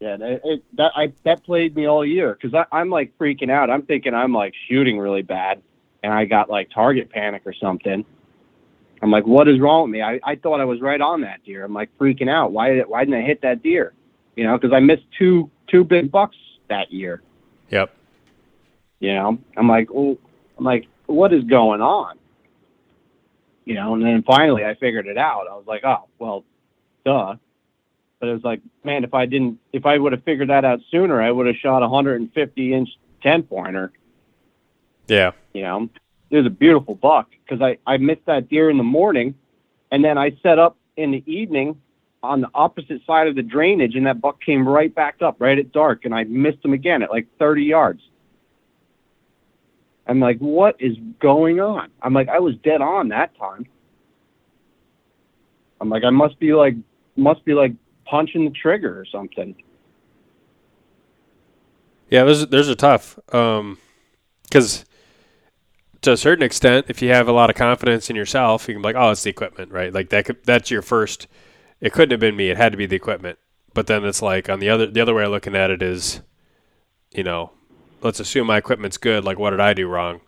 Yeah, 0.00 0.16
that, 0.16 0.40
it, 0.44 0.64
that 0.74 0.92
I 0.94 1.12
that 1.24 1.44
played 1.44 1.74
me 1.74 1.86
all 1.86 2.04
year 2.04 2.36
because 2.40 2.66
I'm 2.72 2.90
like 2.90 3.16
freaking 3.18 3.50
out. 3.50 3.70
I'm 3.70 3.82
thinking 3.82 4.14
I'm 4.14 4.32
like 4.32 4.54
shooting 4.68 4.98
really 4.98 5.22
bad, 5.22 5.62
and 6.02 6.12
I 6.12 6.24
got 6.26 6.50
like 6.50 6.70
target 6.70 7.10
panic 7.10 7.42
or 7.46 7.54
something. 7.54 8.04
I'm 9.02 9.10
like, 9.10 9.26
what 9.26 9.48
is 9.48 9.60
wrong 9.60 9.84
with 9.84 9.90
me? 9.92 10.02
I, 10.02 10.18
I 10.24 10.36
thought 10.36 10.60
I 10.60 10.64
was 10.64 10.80
right 10.80 11.00
on 11.00 11.20
that 11.22 11.44
deer. 11.44 11.64
I'm 11.64 11.74
like 11.74 11.90
freaking 11.98 12.30
out. 12.30 12.52
Why 12.52 12.74
did 12.74 12.86
why 12.88 13.04
didn't 13.04 13.22
I 13.22 13.26
hit 13.26 13.42
that 13.42 13.62
deer? 13.62 13.94
You 14.36 14.44
know, 14.44 14.56
because 14.58 14.72
I 14.72 14.80
missed 14.80 15.04
two 15.18 15.50
two 15.66 15.84
big 15.84 16.10
bucks 16.10 16.36
that 16.68 16.92
year. 16.92 17.22
Yep. 17.70 17.94
You 19.00 19.14
know, 19.14 19.38
I'm 19.56 19.68
like, 19.68 19.92
well, 19.92 20.16
I'm 20.58 20.64
like, 20.64 20.86
what 21.06 21.32
is 21.32 21.44
going 21.44 21.80
on? 21.80 22.18
You 23.64 23.74
know, 23.74 23.94
and 23.94 24.02
then 24.02 24.22
finally 24.22 24.64
I 24.64 24.74
figured 24.74 25.06
it 25.06 25.18
out. 25.18 25.46
I 25.50 25.54
was 25.54 25.64
like, 25.66 25.84
oh, 25.84 26.04
well, 26.18 26.44
duh. 27.04 27.36
But 28.20 28.28
it 28.28 28.32
was 28.32 28.44
like, 28.44 28.62
man, 28.84 29.04
if 29.04 29.12
I 29.12 29.26
didn't, 29.26 29.58
if 29.72 29.84
I 29.84 29.98
would 29.98 30.12
have 30.12 30.22
figured 30.24 30.48
that 30.48 30.64
out 30.64 30.80
sooner, 30.90 31.20
I 31.20 31.30
would 31.30 31.46
have 31.46 31.56
shot 31.56 31.78
a 31.82 31.88
150 31.88 32.72
inch 32.72 32.88
10 33.22 33.42
pointer. 33.42 33.92
Yeah. 35.08 35.32
You 35.52 35.62
know, 35.62 35.88
it 36.30 36.36
was 36.36 36.46
a 36.46 36.50
beautiful 36.50 36.94
buck 36.94 37.28
because 37.44 37.60
I, 37.60 37.78
I 37.86 37.98
missed 37.98 38.24
that 38.26 38.48
deer 38.48 38.70
in 38.70 38.78
the 38.78 38.84
morning 38.84 39.34
and 39.90 40.04
then 40.04 40.16
I 40.16 40.36
set 40.42 40.58
up 40.58 40.76
in 40.96 41.10
the 41.10 41.22
evening 41.26 41.80
on 42.26 42.40
the 42.40 42.50
opposite 42.54 43.04
side 43.06 43.28
of 43.28 43.34
the 43.34 43.42
drainage 43.42 43.94
and 43.94 44.06
that 44.06 44.20
buck 44.20 44.40
came 44.40 44.68
right 44.68 44.94
back 44.94 45.22
up 45.22 45.36
right 45.38 45.58
at 45.58 45.72
dark 45.72 46.04
and 46.04 46.14
I 46.14 46.24
missed 46.24 46.64
him 46.64 46.72
again 46.72 47.02
at 47.02 47.10
like 47.10 47.26
30 47.38 47.64
yards. 47.64 48.02
I'm 50.06 50.20
like, 50.20 50.38
what 50.38 50.76
is 50.80 50.96
going 51.20 51.60
on? 51.60 51.90
I'm 52.00 52.14
like, 52.14 52.28
I 52.28 52.38
was 52.38 52.54
dead 52.62 52.80
on 52.80 53.08
that 53.08 53.36
time. 53.36 53.66
I'm 55.80 55.88
like, 55.88 56.04
I 56.04 56.10
must 56.10 56.38
be 56.38 56.54
like, 56.54 56.74
must 57.16 57.44
be 57.44 57.54
like 57.54 57.72
punching 58.04 58.44
the 58.44 58.50
trigger 58.50 58.98
or 58.98 59.04
something. 59.04 59.54
Yeah. 62.08 62.24
Those 62.24 62.46
those 62.46 62.68
are 62.70 62.74
tough. 62.74 63.18
Um, 63.34 63.78
because 64.44 64.84
to 66.02 66.12
a 66.12 66.16
certain 66.16 66.44
extent, 66.44 66.86
if 66.88 67.02
you 67.02 67.08
have 67.08 67.26
a 67.26 67.32
lot 67.32 67.50
of 67.50 67.56
confidence 67.56 68.08
in 68.08 68.16
yourself, 68.16 68.68
you 68.68 68.74
can 68.74 68.82
be 68.82 68.86
like, 68.86 68.96
oh, 68.96 69.10
it's 69.10 69.24
the 69.24 69.30
equipment, 69.30 69.72
right? 69.72 69.92
Like 69.92 70.10
that. 70.10 70.24
Could, 70.26 70.44
that's 70.44 70.70
your 70.70 70.82
first. 70.82 71.26
It 71.80 71.92
couldn't 71.92 72.12
have 72.12 72.20
been 72.20 72.36
me. 72.36 72.50
It 72.50 72.56
had 72.56 72.72
to 72.72 72.78
be 72.78 72.86
the 72.86 72.96
equipment. 72.96 73.38
But 73.74 73.86
then 73.86 74.04
it's 74.04 74.22
like 74.22 74.48
on 74.48 74.60
the 74.60 74.70
other 74.70 74.86
the 74.86 75.00
other 75.00 75.14
way 75.14 75.24
of 75.24 75.30
looking 75.30 75.54
at 75.54 75.70
it 75.70 75.82
is, 75.82 76.22
you 77.12 77.22
know, 77.24 77.52
let's 78.02 78.20
assume 78.20 78.46
my 78.46 78.56
equipment's 78.58 78.98
good. 78.98 79.24
Like, 79.24 79.38
what 79.38 79.50
did 79.50 79.60
I 79.60 79.74
do 79.74 79.86
wrong? 79.88 80.20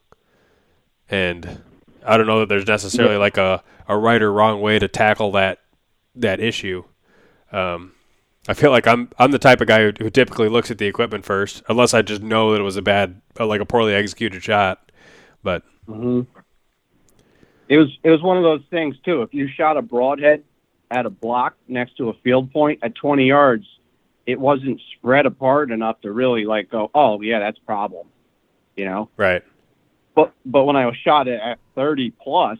And 1.10 1.62
I 2.06 2.16
don't 2.16 2.26
know 2.26 2.40
that 2.40 2.48
there's 2.48 2.66
necessarily 2.66 3.16
like 3.16 3.36
a, 3.38 3.62
a 3.88 3.96
right 3.96 4.20
or 4.20 4.32
wrong 4.32 4.60
way 4.60 4.78
to 4.78 4.88
tackle 4.88 5.32
that 5.32 5.60
that 6.14 6.40
issue. 6.40 6.84
Um, 7.52 7.92
I 8.48 8.54
feel 8.54 8.70
like 8.70 8.86
I'm 8.86 9.10
I'm 9.18 9.30
the 9.30 9.38
type 9.38 9.60
of 9.60 9.68
guy 9.68 9.80
who, 9.80 9.92
who 9.98 10.10
typically 10.10 10.48
looks 10.48 10.70
at 10.70 10.78
the 10.78 10.86
equipment 10.86 11.24
first, 11.24 11.62
unless 11.68 11.94
I 11.94 12.02
just 12.02 12.22
know 12.22 12.52
that 12.52 12.60
it 12.60 12.64
was 12.64 12.76
a 12.76 12.82
bad, 12.82 13.20
uh, 13.38 13.46
like 13.46 13.60
a 13.60 13.66
poorly 13.66 13.94
executed 13.94 14.42
shot. 14.42 14.92
But 15.42 15.62
hmm 15.86 16.22
It 17.68 17.78
was 17.78 17.88
it 18.02 18.10
was 18.10 18.22
one 18.22 18.36
of 18.36 18.42
those 18.42 18.62
things 18.70 18.96
too. 19.04 19.22
If 19.22 19.34
you 19.34 19.48
shot 19.48 19.76
a 19.76 19.82
broadhead 19.82 20.44
at 20.90 21.06
a 21.06 21.10
block 21.10 21.54
next 21.68 21.96
to 21.98 22.08
a 22.08 22.14
field 22.14 22.52
point 22.52 22.80
at 22.82 22.94
20 22.94 23.26
yards, 23.26 23.66
it 24.26 24.38
wasn't 24.40 24.80
spread 24.96 25.26
apart 25.26 25.70
enough 25.70 26.00
to 26.02 26.12
really 26.12 26.44
like 26.44 26.70
go, 26.70 26.90
oh 26.94 27.20
yeah, 27.20 27.38
that's 27.38 27.58
a 27.58 27.62
problem, 27.62 28.06
you 28.76 28.84
know. 28.84 29.08
right, 29.16 29.42
But 30.14 30.32
but 30.44 30.64
when 30.64 30.76
I 30.76 30.86
was 30.86 30.96
shot 30.96 31.28
it 31.28 31.40
at 31.40 31.58
30 31.74 32.10
plus, 32.22 32.58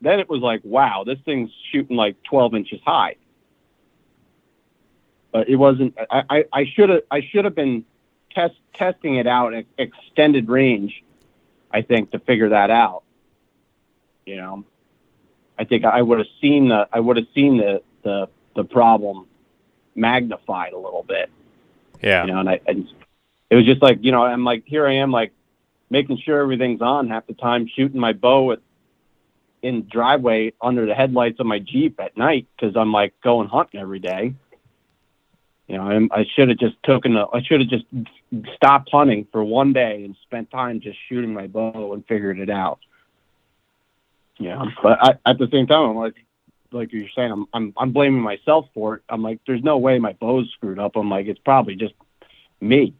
then 0.00 0.18
it 0.20 0.28
was 0.28 0.40
like, 0.40 0.60
wow, 0.64 1.04
this 1.04 1.18
thing's 1.24 1.50
shooting 1.70 1.96
like 1.96 2.16
12 2.24 2.54
inches 2.54 2.80
high. 2.84 3.16
But 5.32 5.48
it 5.48 5.56
wasn't. 5.56 5.96
I 6.10 6.22
I- 6.30 6.44
I 6.52 6.64
should 6.66 6.88
have 6.88 7.02
I 7.10 7.20
should 7.20 7.44
have 7.44 7.54
been 7.54 7.84
test 8.32 8.54
testing 8.74 9.16
it 9.16 9.26
out 9.26 9.54
at 9.54 9.64
extended 9.78 10.48
range. 10.48 11.02
I 11.72 11.82
think 11.82 12.10
to 12.12 12.18
figure 12.18 12.48
that 12.48 12.70
out. 12.70 13.02
You 14.26 14.36
know, 14.36 14.64
I 15.60 15.64
think 15.64 15.84
I 15.84 16.02
would 16.02 16.18
have 16.18 16.28
seen 16.40 16.68
the 16.68 16.88
I 16.92 16.98
would 16.98 17.16
have 17.16 17.26
seen 17.34 17.58
the 17.58 17.82
the 18.02 18.28
the 18.56 18.64
problem 18.64 19.26
magnified 19.94 20.72
a 20.72 20.78
little 20.78 21.04
bit 21.04 21.30
yeah, 22.02 22.24
you 22.24 22.32
know, 22.32 22.40
and 22.40 22.48
I, 22.48 22.60
and 22.66 22.88
it 23.50 23.56
was 23.56 23.64
just 23.64 23.82
like, 23.82 23.98
you 24.02 24.12
know, 24.12 24.24
I'm 24.24 24.44
like, 24.44 24.64
here 24.66 24.86
I 24.86 24.94
am, 24.94 25.10
like 25.10 25.32
making 25.90 26.18
sure 26.18 26.40
everything's 26.40 26.80
on 26.80 27.08
half 27.08 27.26
the 27.26 27.34
time, 27.34 27.68
shooting 27.74 28.00
my 28.00 28.12
bow 28.12 28.52
at, 28.52 28.60
in 29.62 29.86
driveway 29.90 30.52
under 30.62 30.86
the 30.86 30.94
headlights 30.94 31.40
of 31.40 31.46
my 31.46 31.58
Jeep 31.58 32.00
at 32.00 32.16
night 32.16 32.46
because 32.56 32.76
I'm 32.76 32.92
like 32.92 33.12
going 33.22 33.48
hunting 33.48 33.80
every 33.80 33.98
day. 33.98 34.34
You 35.66 35.76
know, 35.76 36.08
I, 36.12 36.20
I 36.20 36.26
should 36.34 36.48
have 36.48 36.58
just 36.58 36.82
taken 36.84 37.16
a, 37.16 37.26
I 37.32 37.42
should 37.42 37.60
have 37.60 37.68
just 37.68 37.84
stopped 38.54 38.88
hunting 38.90 39.26
for 39.30 39.44
one 39.44 39.72
day 39.72 40.04
and 40.04 40.16
spent 40.22 40.50
time 40.50 40.80
just 40.80 40.98
shooting 41.08 41.34
my 41.34 41.46
bow 41.46 41.92
and 41.92 42.04
figured 42.06 42.38
it 42.38 42.50
out. 42.50 42.78
Yeah, 44.40 44.64
but 44.82 44.98
I, 45.02 45.14
at 45.26 45.38
the 45.38 45.48
same 45.52 45.66
time, 45.66 45.90
I'm 45.90 45.96
like, 45.96 46.14
like 46.72 46.92
you're 46.92 47.08
saying, 47.14 47.30
I'm, 47.30 47.46
I'm 47.52 47.74
I'm 47.76 47.92
blaming 47.92 48.22
myself 48.22 48.66
for 48.72 48.96
it. 48.96 49.02
I'm 49.08 49.22
like, 49.22 49.38
there's 49.46 49.62
no 49.62 49.76
way 49.76 49.98
my 49.98 50.14
bow's 50.14 50.50
screwed 50.52 50.78
up. 50.78 50.96
I'm 50.96 51.10
like, 51.10 51.26
it's 51.26 51.38
probably 51.40 51.76
just 51.76 51.92
me. 52.60 52.94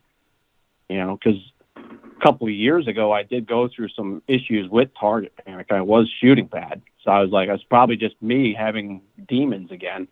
You 0.91 0.99
know, 0.99 1.17
because 1.17 1.41
a 1.77 2.23
couple 2.23 2.47
of 2.47 2.53
years 2.53 2.87
ago, 2.87 3.11
I 3.11 3.23
did 3.23 3.47
go 3.47 3.69
through 3.75 3.89
some 3.89 4.23
issues 4.29 4.69
with 4.69 4.91
target 5.01 5.33
panic. 5.47 5.69
I 5.71 5.81
was 5.81 6.11
shooting 6.21 6.47
bad, 6.47 6.83
so 7.03 7.11
I 7.11 7.23
was 7.23 7.31
like, 7.31 7.49
it's 7.49 7.65
probably 7.65 7.97
just 7.97 8.21
me 8.21 8.53
having 8.53 9.01
demons 9.27 9.71
again. 9.71 10.09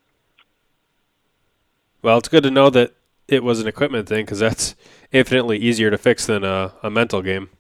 Well, 2.01 2.17
it's 2.17 2.29
good 2.29 2.45
to 2.45 2.51
know 2.51 2.71
that 2.71 2.95
it 3.27 3.45
was 3.45 3.61
an 3.61 3.67
equipment 3.67 4.09
thing 4.09 4.25
because 4.25 4.39
that's 4.39 4.75
infinitely 5.13 5.59
easier 5.59 5.91
to 5.91 5.99
fix 5.99 6.25
than 6.25 6.43
a, 6.43 6.73
a 6.83 6.89
mental 6.89 7.21
game. 7.21 7.51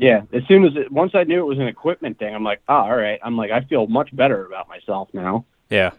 Yeah, 0.00 0.22
as 0.32 0.44
soon 0.46 0.64
as 0.64 0.76
it, 0.76 0.92
once 0.92 1.16
I 1.16 1.24
knew 1.24 1.40
it 1.40 1.46
was 1.46 1.58
an 1.58 1.66
equipment 1.66 2.20
thing, 2.20 2.32
I'm 2.32 2.44
like, 2.44 2.60
oh, 2.68 2.74
all 2.74 2.96
right. 2.96 3.18
I'm 3.20 3.36
like, 3.36 3.50
I 3.50 3.62
feel 3.62 3.88
much 3.88 4.14
better 4.14 4.46
about 4.46 4.68
myself 4.68 5.08
now. 5.12 5.44
Yeah. 5.70 5.90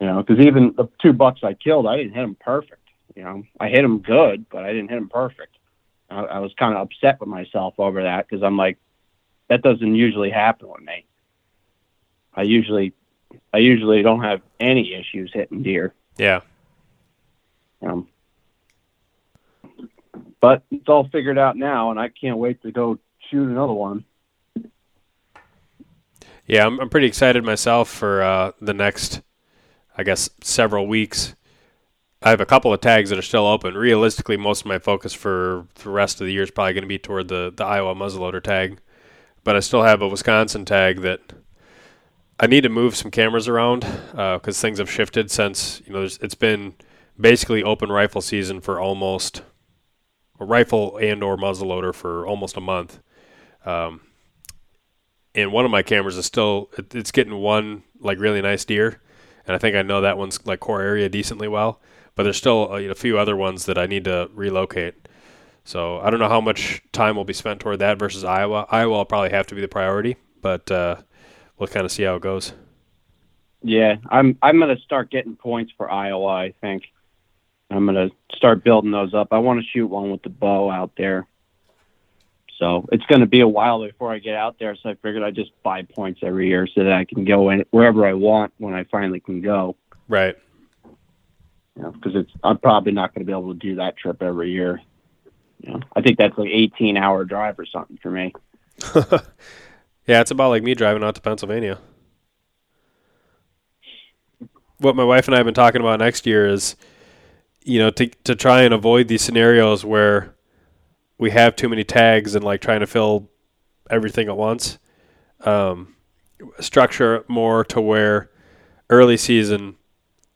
You 0.00 0.06
know, 0.06 0.22
because 0.22 0.42
even 0.42 0.72
the 0.74 0.88
two 0.98 1.12
bucks 1.12 1.40
I 1.42 1.52
killed, 1.52 1.86
I 1.86 1.98
didn't 1.98 2.14
hit 2.14 2.22
them 2.22 2.36
perfect. 2.40 2.80
You 3.14 3.24
know, 3.24 3.42
I 3.60 3.68
hit 3.68 3.82
them 3.82 3.98
good, 3.98 4.46
but 4.48 4.64
I 4.64 4.72
didn't 4.72 4.88
hit 4.88 4.94
them 4.94 5.10
perfect. 5.10 5.54
I, 6.08 6.20
I 6.20 6.38
was 6.38 6.54
kind 6.58 6.74
of 6.74 6.80
upset 6.80 7.20
with 7.20 7.28
myself 7.28 7.74
over 7.76 8.04
that 8.04 8.26
because 8.26 8.42
I'm 8.42 8.56
like, 8.56 8.78
that 9.48 9.60
doesn't 9.60 9.94
usually 9.94 10.30
happen 10.30 10.68
with 10.70 10.80
me. 10.80 11.04
I 12.32 12.42
usually, 12.42 12.94
I 13.52 13.58
usually 13.58 14.00
don't 14.00 14.22
have 14.22 14.40
any 14.60 14.94
issues 14.94 15.30
hitting 15.34 15.62
deer. 15.62 15.92
Yeah. 16.16 16.40
Um, 17.82 18.08
but 20.40 20.62
it's 20.70 20.88
all 20.88 21.08
figured 21.08 21.38
out 21.38 21.56
now, 21.56 21.90
and 21.90 21.98
I 21.98 22.08
can't 22.08 22.38
wait 22.38 22.62
to 22.62 22.72
go 22.72 22.98
shoot 23.30 23.48
another 23.48 23.72
one. 23.72 24.04
Yeah, 26.46 26.66
I'm, 26.66 26.80
I'm 26.80 26.88
pretty 26.88 27.06
excited 27.06 27.44
myself 27.44 27.88
for 27.88 28.22
uh, 28.22 28.52
the 28.60 28.72
next, 28.72 29.20
I 29.96 30.02
guess, 30.02 30.30
several 30.42 30.86
weeks. 30.86 31.34
I 32.22 32.30
have 32.30 32.40
a 32.40 32.46
couple 32.46 32.72
of 32.72 32.80
tags 32.80 33.10
that 33.10 33.18
are 33.18 33.22
still 33.22 33.46
open. 33.46 33.74
Realistically, 33.74 34.36
most 34.36 34.62
of 34.62 34.66
my 34.66 34.78
focus 34.78 35.12
for 35.12 35.66
the 35.76 35.90
rest 35.90 36.20
of 36.20 36.26
the 36.26 36.32
year 36.32 36.42
is 36.42 36.50
probably 36.50 36.72
going 36.72 36.82
to 36.82 36.88
be 36.88 36.98
toward 36.98 37.28
the, 37.28 37.52
the 37.54 37.64
Iowa 37.64 37.94
muzzleloader 37.94 38.42
tag. 38.42 38.80
But 39.44 39.56
I 39.56 39.60
still 39.60 39.82
have 39.82 40.02
a 40.02 40.08
Wisconsin 40.08 40.64
tag 40.64 41.02
that 41.02 41.20
I 42.40 42.46
need 42.46 42.62
to 42.62 42.68
move 42.68 42.96
some 42.96 43.10
cameras 43.10 43.46
around 43.46 43.80
because 44.10 44.58
uh, 44.58 44.62
things 44.62 44.78
have 44.78 44.90
shifted 44.90 45.30
since 45.30 45.82
you 45.86 45.92
know 45.92 46.02
it's 46.02 46.34
been 46.34 46.74
basically 47.18 47.62
open 47.62 47.90
rifle 47.90 48.20
season 48.20 48.60
for 48.60 48.80
almost 48.80 49.42
a 50.40 50.44
rifle 50.44 50.96
and 50.98 51.22
or 51.22 51.36
muzzleloader 51.36 51.94
for 51.94 52.26
almost 52.26 52.56
a 52.56 52.60
month. 52.60 53.00
Um, 53.64 54.00
and 55.34 55.52
one 55.52 55.64
of 55.64 55.70
my 55.70 55.82
cameras 55.82 56.16
is 56.16 56.26
still 56.26 56.70
it, 56.78 56.94
it's 56.94 57.12
getting 57.12 57.34
one 57.36 57.82
like 58.00 58.18
really 58.18 58.40
nice 58.42 58.64
deer, 58.64 59.00
and 59.46 59.54
I 59.54 59.58
think 59.58 59.76
I 59.76 59.82
know 59.82 60.00
that 60.00 60.18
one's 60.18 60.44
like 60.46 60.60
core 60.60 60.82
area 60.82 61.08
decently 61.08 61.48
well. 61.48 61.80
But 62.14 62.24
there's 62.24 62.36
still 62.36 62.74
a, 62.74 62.86
a 62.88 62.94
few 62.94 63.18
other 63.18 63.36
ones 63.36 63.66
that 63.66 63.78
I 63.78 63.86
need 63.86 64.04
to 64.04 64.28
relocate. 64.34 65.08
So 65.64 66.00
I 66.00 66.10
don't 66.10 66.18
know 66.18 66.28
how 66.28 66.40
much 66.40 66.82
time 66.92 67.14
will 67.14 67.24
be 67.24 67.32
spent 67.32 67.60
toward 67.60 67.78
that 67.80 67.98
versus 67.98 68.24
Iowa. 68.24 68.66
Iowa 68.70 68.96
will 68.96 69.04
probably 69.04 69.30
have 69.30 69.46
to 69.48 69.54
be 69.54 69.60
the 69.60 69.68
priority, 69.68 70.16
but 70.40 70.70
uh, 70.70 70.96
we'll 71.58 71.68
kind 71.68 71.84
of 71.84 71.92
see 71.92 72.04
how 72.04 72.16
it 72.16 72.22
goes. 72.22 72.54
Yeah, 73.62 73.96
I'm 74.08 74.38
I'm 74.40 74.58
gonna 74.58 74.78
start 74.78 75.10
getting 75.10 75.36
points 75.36 75.72
for 75.76 75.90
Iowa. 75.90 76.28
I 76.28 76.54
think. 76.60 76.84
I'm 77.70 77.86
gonna 77.86 78.10
start 78.34 78.64
building 78.64 78.90
those 78.90 79.14
up. 79.14 79.28
I 79.32 79.38
want 79.38 79.60
to 79.60 79.66
shoot 79.66 79.86
one 79.86 80.10
with 80.10 80.22
the 80.22 80.30
bow 80.30 80.70
out 80.70 80.92
there. 80.96 81.26
So 82.58 82.88
it's 82.90 83.04
going 83.06 83.20
to 83.20 83.26
be 83.26 83.40
a 83.40 83.48
while 83.48 83.84
before 83.84 84.12
I 84.12 84.18
get 84.18 84.34
out 84.34 84.58
there. 84.58 84.76
So 84.76 84.90
I 84.90 84.94
figured 84.94 85.22
I'd 85.22 85.36
just 85.36 85.52
buy 85.62 85.82
points 85.82 86.20
every 86.24 86.48
year 86.48 86.66
so 86.66 86.82
that 86.82 86.92
I 86.92 87.04
can 87.04 87.24
go 87.24 87.50
in 87.50 87.64
wherever 87.70 88.04
I 88.04 88.14
want 88.14 88.52
when 88.58 88.74
I 88.74 88.84
finally 88.84 89.20
can 89.20 89.40
go. 89.40 89.76
Right. 90.08 90.36
You 91.76 91.82
know, 91.82 91.90
because 91.92 92.16
it's 92.16 92.32
I'm 92.42 92.58
probably 92.58 92.92
not 92.92 93.14
going 93.14 93.24
to 93.24 93.26
be 93.26 93.32
able 93.32 93.52
to 93.52 93.58
do 93.58 93.76
that 93.76 93.96
trip 93.96 94.22
every 94.22 94.50
year. 94.50 94.82
You 95.60 95.72
know, 95.72 95.80
I 95.94 96.00
think 96.00 96.18
that's 96.18 96.36
like 96.36 96.50
18 96.50 96.96
hour 96.96 97.24
drive 97.24 97.58
or 97.58 97.66
something 97.66 97.98
for 98.02 98.10
me. 98.10 98.32
yeah, 100.06 100.20
it's 100.20 100.30
about 100.32 100.48
like 100.48 100.62
me 100.64 100.74
driving 100.74 101.04
out 101.04 101.14
to 101.14 101.20
Pennsylvania. 101.20 101.78
What 104.78 104.96
my 104.96 105.04
wife 105.04 105.26
and 105.26 105.34
I 105.34 105.38
have 105.38 105.46
been 105.46 105.54
talking 105.54 105.80
about 105.80 106.00
next 106.00 106.26
year 106.26 106.48
is 106.48 106.76
you 107.64 107.78
know, 107.78 107.90
to 107.90 108.08
to 108.24 108.34
try 108.34 108.62
and 108.62 108.72
avoid 108.74 109.08
these 109.08 109.22
scenarios 109.22 109.84
where 109.84 110.34
we 111.18 111.30
have 111.30 111.56
too 111.56 111.68
many 111.68 111.84
tags 111.84 112.34
and 112.34 112.44
like 112.44 112.60
trying 112.60 112.80
to 112.80 112.86
fill 112.86 113.28
everything 113.90 114.28
at 114.28 114.36
once. 114.36 114.78
Um, 115.40 115.96
structure 116.60 117.24
more 117.28 117.64
to 117.64 117.80
where 117.80 118.30
early 118.90 119.16
season 119.16 119.76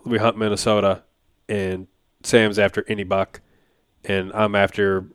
we 0.04 0.18
hunt 0.18 0.36
Minnesota 0.36 1.02
and 1.48 1.86
Sam's 2.22 2.58
after 2.58 2.84
any 2.88 3.04
buck 3.04 3.40
and 4.04 4.32
I'm 4.32 4.54
after 4.54 5.06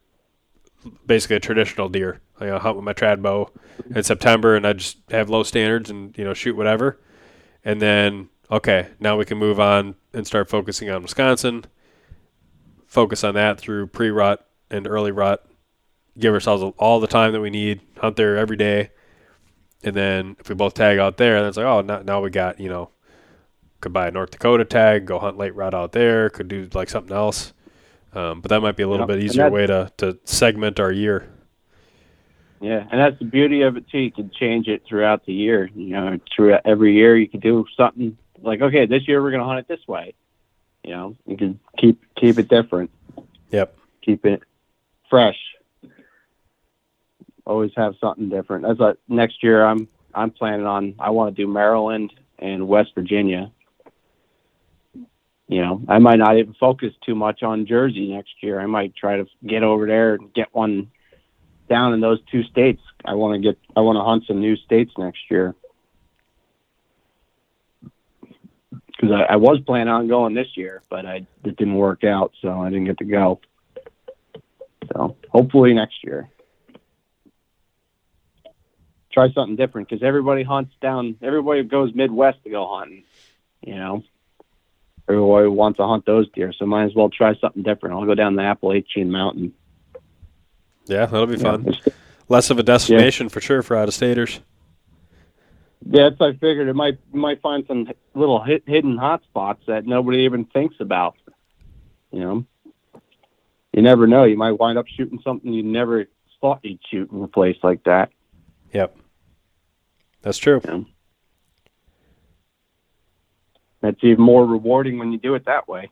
basically 1.06 1.36
a 1.38 1.41
traditional 1.41 1.89
deer. 1.89 2.22
I 2.39 2.48
hunt 2.58 2.76
with 2.76 2.86
my 2.86 2.93
trad 2.93 3.22
bow 3.22 3.52
in 3.93 4.04
September 4.04 4.56
and 4.56 4.65
I 4.65 4.74
just 4.74 4.98
have 5.10 5.30
low 5.30 5.43
standards 5.43 5.89
and 5.89 6.17
you 6.17 6.24
know 6.24 6.34
shoot 6.34 6.56
whatever. 6.56 7.00
And 7.65 7.82
then 7.82 8.30
okay, 8.50 8.88
now 9.00 9.17
we 9.17 9.26
can 9.26 9.38
move 9.38 9.60
on 9.60 9.96
and 10.13 10.26
start 10.26 10.50
focusing 10.50 10.89
on 10.89 11.02
Wisconsin 11.02 11.65
focus 12.88 13.23
on 13.23 13.36
that 13.36 13.60
through 13.60 13.88
pre 13.88 14.10
rut 14.10 14.45
and 14.71 14.88
early 14.88 15.12
rut. 15.12 15.45
Give 16.17 16.34
ourselves 16.34 16.63
all 16.80 17.00
the 17.00 17.08
time 17.08 17.34
that 17.34 17.41
we 17.41 17.52
need, 17.52 17.82
hunt 17.97 18.15
there 18.15 18.38
every 18.38 18.58
day. 18.58 18.89
And 19.84 19.95
then 19.95 20.36
if 20.39 20.50
we 20.50 20.56
both 20.56 20.73
tag 20.73 20.97
out 20.97 21.17
there, 21.17 21.39
then 21.39 21.50
it's 21.50 21.58
like, 21.58 21.67
oh, 21.67 21.82
now, 21.82 22.02
now 22.02 22.21
we 22.21 22.32
got, 22.32 22.60
you 22.60 22.69
know, 22.69 22.89
could 23.80 23.93
buy 23.93 24.08
a 24.08 24.12
North 24.12 24.32
Dakota 24.32 24.65
tag, 24.65 25.06
go 25.06 25.19
hunt 25.19 25.38
late 25.38 25.54
rut 25.54 25.76
out 25.76 25.91
there, 25.91 26.32
could 26.32 26.47
do 26.47 26.67
like 26.73 26.89
something 26.89 27.15
else. 27.15 27.54
Um, 28.13 28.41
but 28.41 28.50
that 28.50 28.62
might 28.62 28.76
be 28.76 28.82
a 28.82 28.88
little 28.88 29.06
bit 29.06 29.19
easier 29.19 29.50
way 29.52 29.67
to, 29.67 29.91
to 29.97 30.17
segment 30.23 30.80
our 30.80 30.91
year. 30.91 31.30
Yeah, 32.60 32.84
and 32.91 33.00
that's 33.00 33.19
the 33.19 33.26
beauty 33.26 33.62
of 33.62 33.78
it 33.78 33.88
too. 33.88 34.00
You 34.00 34.12
can 34.12 34.32
change 34.32 34.67
it 34.67 34.82
throughout 34.88 35.26
the 35.26 35.34
year. 35.34 35.69
You 35.76 35.89
know, 35.89 36.19
throughout 36.36 36.62
every 36.65 36.95
year, 36.95 37.15
you 37.15 37.28
can 37.28 37.39
do 37.39 37.65
something 37.76 38.17
like, 38.41 38.62
okay, 38.62 38.88
this 38.88 39.08
year 39.08 39.21
we're 39.21 39.30
going 39.30 39.41
to 39.41 39.47
hunt 39.47 39.60
it 39.60 39.67
this 39.67 39.88
way. 39.88 40.15
You 40.88 40.93
know, 40.93 41.17
you 41.26 41.36
can 41.36 41.60
keep 41.78 42.02
keep 42.15 42.39
it 42.39 42.47
different. 42.47 42.89
Yep. 43.52 43.78
Keep 44.04 44.26
it 44.26 44.41
fresh. 45.10 45.36
Always 47.45 47.71
have 47.76 47.95
something 48.00 48.30
different. 48.30 48.63
That's 48.63 48.80
what 48.80 48.97
next 49.10 49.43
year 49.43 49.65
I'm 49.65 49.89
I'm 50.15 50.32
planning 50.32 50.65
on. 50.65 50.95
I 50.97 51.10
want 51.10 51.36
to 51.36 51.41
do 51.41 51.45
Maryland 51.45 52.13
and 52.39 52.69
West 52.69 52.91
Virginia. 52.95 53.52
You 55.50 55.62
know, 55.62 55.82
I 55.89 56.00
might 56.00 56.19
not 56.19 56.38
even 56.38 56.54
focus 56.54 56.93
too 57.06 57.15
much 57.15 57.43
on 57.43 57.65
Jersey 57.65 58.13
next 58.13 58.41
year. 58.41 58.58
I 58.58 58.65
might 58.65 58.95
try 58.95 59.17
to 59.17 59.26
get 59.45 59.63
over 59.63 59.88
there 59.88 60.13
and 60.15 60.34
get 60.34 60.47
one 60.54 60.89
down 61.69 61.93
in 61.93 62.00
those 62.00 62.19
two 62.32 62.43
states. 62.43 62.82
I 63.04 63.15
want 63.15 63.36
to 63.36 63.45
get 63.45 63.60
I 63.76 63.82
want 63.82 63.97
to 63.97 64.04
hunt 64.04 64.23
some 64.26 64.39
new 64.39 64.56
states 64.56 64.93
next 64.97 65.19
year. 65.30 65.54
Because 68.98 69.14
I, 69.14 69.34
I, 69.34 69.36
was 69.36 69.60
planning 69.66 69.90
on 69.90 70.08
going 70.08 70.34
this 70.34 70.56
year, 70.56 70.82
but 70.90 71.06
I 71.06 71.28
it 71.44 71.56
didn't 71.56 71.76
work 71.76 72.04
out, 72.04 72.34
so 72.42 72.62
I 72.62 72.70
didn't 72.70 72.86
get 72.86 72.98
to 73.00 73.06
go. 73.06 73.40
So 74.92 75.16
hopefully 75.30 75.74
next 75.74 76.04
year, 76.04 76.30
try 79.12 79.32
something 79.32 79.56
different 79.56 79.90
because 79.90 80.04
everybody 80.04 80.44
hunts 80.44 80.74
down. 80.82 81.18
Everybody 81.22 81.64
goes 81.64 81.94
Midwest 81.94 82.44
to 82.44 82.50
go 82.50 82.68
hunting. 82.68 83.04
You 83.62 83.76
know, 83.76 84.04
everybody 85.08 85.48
wants 85.48 85.78
to 85.78 85.88
hunt 85.88 86.06
those 86.06 86.30
deer, 86.32 86.54
so 86.54 86.66
might 86.66 86.86
as 86.86 86.96
well 86.96 87.10
try 87.10 87.36
something 87.36 87.64
different. 87.64 87.96
I'll 87.96 88.06
go 88.06 88.16
down 88.16 88.36
the 88.36 88.44
Appalachian 88.44 89.12
Mountain. 89.12 89.54
Yeah, 90.86 91.06
that'll 91.06 91.28
be 91.28 91.38
fun. 91.38 91.66
Yeah. 91.66 91.94
Less 92.30 92.50
of 92.50 92.60
a 92.60 92.64
destination 92.64 93.28
yeah. 93.28 93.32
for 93.32 93.42
sure 93.42 93.62
for 93.62 93.76
out 93.76 93.88
of 93.88 93.94
staters. 93.94 94.42
Yeah, 95.86 96.10
that's 96.10 96.22
I 96.22 96.34
figured. 96.34 96.68
It 96.68 96.76
might 96.76 96.98
might 97.13 97.42
find 97.42 97.66
some 97.68 97.88
little 98.13 98.44
hit, 98.44 98.63
hidden 98.66 98.98
hot 98.98 99.24
spots 99.24 99.63
that 99.68 99.86
nobody 99.86 100.20
even 100.20 100.46
thinks 100.46 100.76
about. 100.80 101.16
You 102.12 102.20
know, 102.20 102.46
you 103.74 103.82
never 103.82 104.08
know. 104.08 104.24
You 104.24 104.38
might 104.38 104.54
wind 104.54 104.78
up 104.78 104.88
shooting 104.88 105.20
something 105.24 105.54
you 105.54 105.63
never 105.63 106.06
thought 106.42 106.60
you'd 106.63 106.80
shoot 106.90 107.12
in 107.12 107.22
a 107.24 107.28
place 107.28 107.58
like 107.63 107.84
that. 107.84 108.10
Yep, 108.74 108.98
that's 110.22 110.38
true. 110.38 110.62
Yeah. 110.66 110.82
That's 113.82 114.04
even 114.04 114.24
more 114.24 114.46
rewarding 114.46 114.98
when 114.98 115.12
you 115.12 115.20
do 115.20 115.36
it 115.36 115.46
that 115.46 115.68
way. 115.68 115.92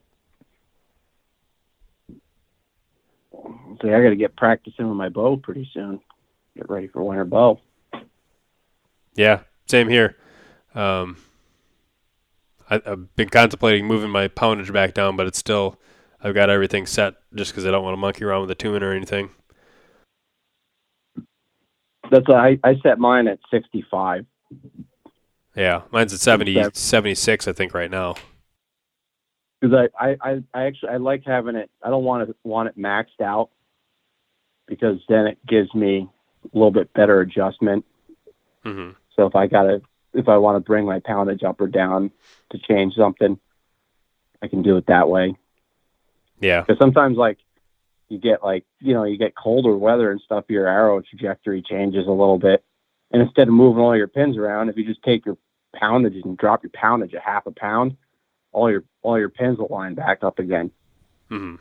See, 3.82 3.89
I 3.89 4.02
got 4.02 4.10
to 4.10 4.15
get 4.15 4.36
practicing 4.36 4.88
with 4.88 4.98
my 4.98 5.10
bow 5.10 5.38
pretty 5.38 5.69
soon. 5.74 6.00
Get 6.56 6.69
ready 6.69 6.88
for 6.88 7.04
winter 7.04 7.26
bow. 7.26 7.60
Yeah, 9.15 9.41
same 9.67 9.89
here. 9.89 10.15
Um, 10.73 11.17
I, 12.69 12.82
I've 12.86 13.15
been 13.15 13.30
contemplating 13.30 13.86
moving 13.86 14.10
my 14.10 14.28
poundage 14.28 14.71
back 14.71 14.93
down, 14.93 15.15
but 15.15 15.28
it's 15.28 15.38
still 15.38 15.80
I've 16.21 16.34
got 16.34 16.49
everything 16.49 16.86
set 16.86 17.15
just 17.34 17.51
because 17.51 17.65
I 17.65 17.71
don't 17.71 17.84
want 17.84 17.93
to 17.93 17.99
monkey 17.99 18.23
around 18.23 18.41
with 18.41 18.49
the 18.49 18.56
tune 18.56 18.84
or 18.84 18.91
anything. 18.91 19.30
That's 22.12 22.25
I 22.30 22.60
I 22.63 22.75
set 22.84 22.99
mine 22.99 23.28
at 23.28 23.39
65. 23.51 24.25
Yeah, 25.56 25.84
mine's 25.91 26.13
at 26.13 26.19
70, 26.19 26.65
76, 26.73 27.47
I 27.47 27.54
think, 27.54 27.73
right 27.73 27.89
now. 27.89 28.15
Because 29.62 29.88
I, 29.99 30.06
I, 30.06 30.17
I, 30.21 30.43
I 30.54 30.63
actually 30.65 30.89
I 30.89 30.97
like 30.97 31.23
having 31.25 31.56
it. 31.56 31.71
I 31.82 31.89
don't 31.89 32.04
want 32.04 32.28
to 32.28 32.36
want 32.43 32.67
it 32.67 32.78
maxed 32.78 33.21
out 33.23 33.49
because 34.67 34.97
then 35.08 35.28
it 35.28 35.38
gives 35.47 35.73
me 35.73 36.10
a 36.43 36.58
little 36.58 36.71
bit 36.71 36.93
better 36.93 37.21
adjustment. 37.21 37.86
hmm 38.63 38.91
So 39.15 39.25
if 39.25 39.36
I 39.36 39.47
gotta 39.47 39.82
if 40.13 40.30
I 40.30 40.38
want 40.38 40.56
to 40.56 40.60
bring 40.60 40.86
my 40.86 40.99
poundage 40.99 41.43
up 41.43 41.60
or 41.60 41.67
down 41.67 42.12
to 42.51 42.58
change 42.58 42.95
something, 42.95 43.39
I 44.41 44.47
can 44.47 44.62
do 44.62 44.78
it 44.78 44.88
that 44.88 45.10
way. 45.10 45.36
Yeah, 46.39 46.62
Because 46.62 46.78
sometimes 46.80 47.17
like 47.17 47.38
you 48.10 48.19
get 48.19 48.43
like 48.43 48.65
you 48.80 48.93
know 48.93 49.04
you 49.04 49.17
get 49.17 49.36
colder 49.36 49.75
weather 49.75 50.12
and 50.12 50.21
stuff, 50.21 50.45
your 50.49 50.67
arrow 50.67 51.01
trajectory 51.01 51.62
changes 51.62 52.08
a 52.08 52.12
little 52.12 52.38
bit, 52.38 52.63
and 53.12 53.21
instead 53.21 53.47
of 53.47 53.54
moving 53.54 53.82
all 53.82 53.95
your 53.95 54.08
pins 54.08 54.38
around, 54.38 54.69
if 54.69 54.78
you 54.78 54.86
just 54.86 55.04
take 55.04 55.25
your 55.25 55.38
poundage 55.75 56.23
and 56.23 56.38
drop 56.38 56.63
your 56.63 56.71
poundage 56.71 57.13
a 57.13 57.19
half 57.19 57.45
a 57.45 57.51
pound, 57.51 57.95
all 58.51 58.69
your 58.69 58.84
all 59.01 59.17
your 59.17 59.30
pins 59.30 59.58
will 59.58 59.67
line 59.69 59.95
back 59.95 60.23
up 60.23 60.39
again. 60.39 60.71
hmm 61.30 61.56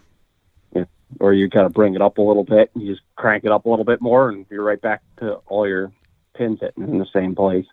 Or 1.20 1.32
you 1.32 1.48
got 1.48 1.62
to 1.62 1.70
bring 1.70 1.94
it 1.94 2.02
up 2.02 2.18
a 2.18 2.22
little 2.22 2.44
bit, 2.44 2.70
and 2.74 2.82
you 2.82 2.92
just 2.92 3.06
crank 3.16 3.44
it 3.44 3.52
up 3.52 3.66
a 3.66 3.70
little 3.70 3.84
bit 3.84 4.00
more, 4.00 4.28
and 4.28 4.46
you're 4.50 4.64
right 4.64 4.80
back 4.80 5.02
to 5.18 5.34
all 5.46 5.66
your 5.66 5.92
pins 6.34 6.58
hitting 6.60 6.88
in 6.88 6.98
the 6.98 7.06
same 7.12 7.34
place. 7.34 7.66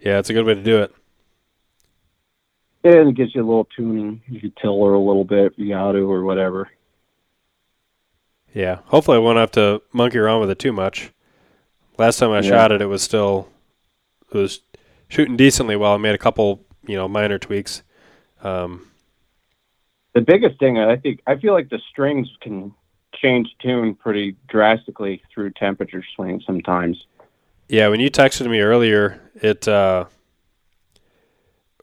yeah, 0.00 0.18
it's 0.18 0.30
a 0.30 0.32
good 0.32 0.46
way 0.46 0.54
to 0.54 0.62
do 0.62 0.78
it. 0.82 0.92
And 2.84 3.10
it 3.10 3.14
gives 3.14 3.34
you 3.34 3.42
a 3.42 3.46
little 3.46 3.68
tuning. 3.76 4.20
You 4.28 4.40
can 4.40 4.52
tiller 4.60 4.94
a 4.94 4.98
little 5.00 5.24
bit 5.24 5.52
if 5.52 5.52
you 5.56 5.68
got 5.68 5.92
to, 5.92 5.98
or 6.10 6.24
whatever. 6.24 6.68
Yeah, 8.52 8.80
hopefully 8.86 9.16
I 9.16 9.20
won't 9.20 9.38
have 9.38 9.52
to 9.52 9.80
monkey 9.92 10.18
around 10.18 10.40
with 10.40 10.50
it 10.50 10.58
too 10.58 10.72
much. 10.72 11.12
Last 11.96 12.18
time 12.18 12.30
I 12.30 12.40
Yeah. 12.40 12.50
shot 12.50 12.72
it, 12.72 12.82
it 12.82 12.86
was 12.86 13.02
still 13.02 13.48
it 14.32 14.36
was 14.36 14.60
shooting 15.08 15.36
decently 15.36 15.76
well. 15.76 15.94
I 15.94 15.98
made 15.98 16.14
a 16.14 16.18
couple, 16.18 16.64
you 16.86 16.96
know, 16.96 17.06
minor 17.06 17.38
tweaks. 17.38 17.82
Um, 18.42 18.88
The 20.14 20.20
biggest 20.20 20.58
thing, 20.58 20.78
I 20.78 20.96
think, 20.96 21.20
I 21.26 21.36
feel 21.36 21.52
like 21.54 21.68
the 21.70 21.80
strings 21.90 22.28
can 22.40 22.74
change 23.22 23.54
tune 23.60 23.94
pretty 23.94 24.36
drastically 24.48 25.22
through 25.32 25.50
temperature 25.52 26.04
swings 26.14 26.42
sometimes. 26.44 27.06
yeah, 27.68 27.88
when 27.88 28.00
you 28.00 28.10
texted 28.10 28.50
me 28.50 28.60
earlier, 28.60 29.20
it 29.36 29.66
uh, 29.68 30.06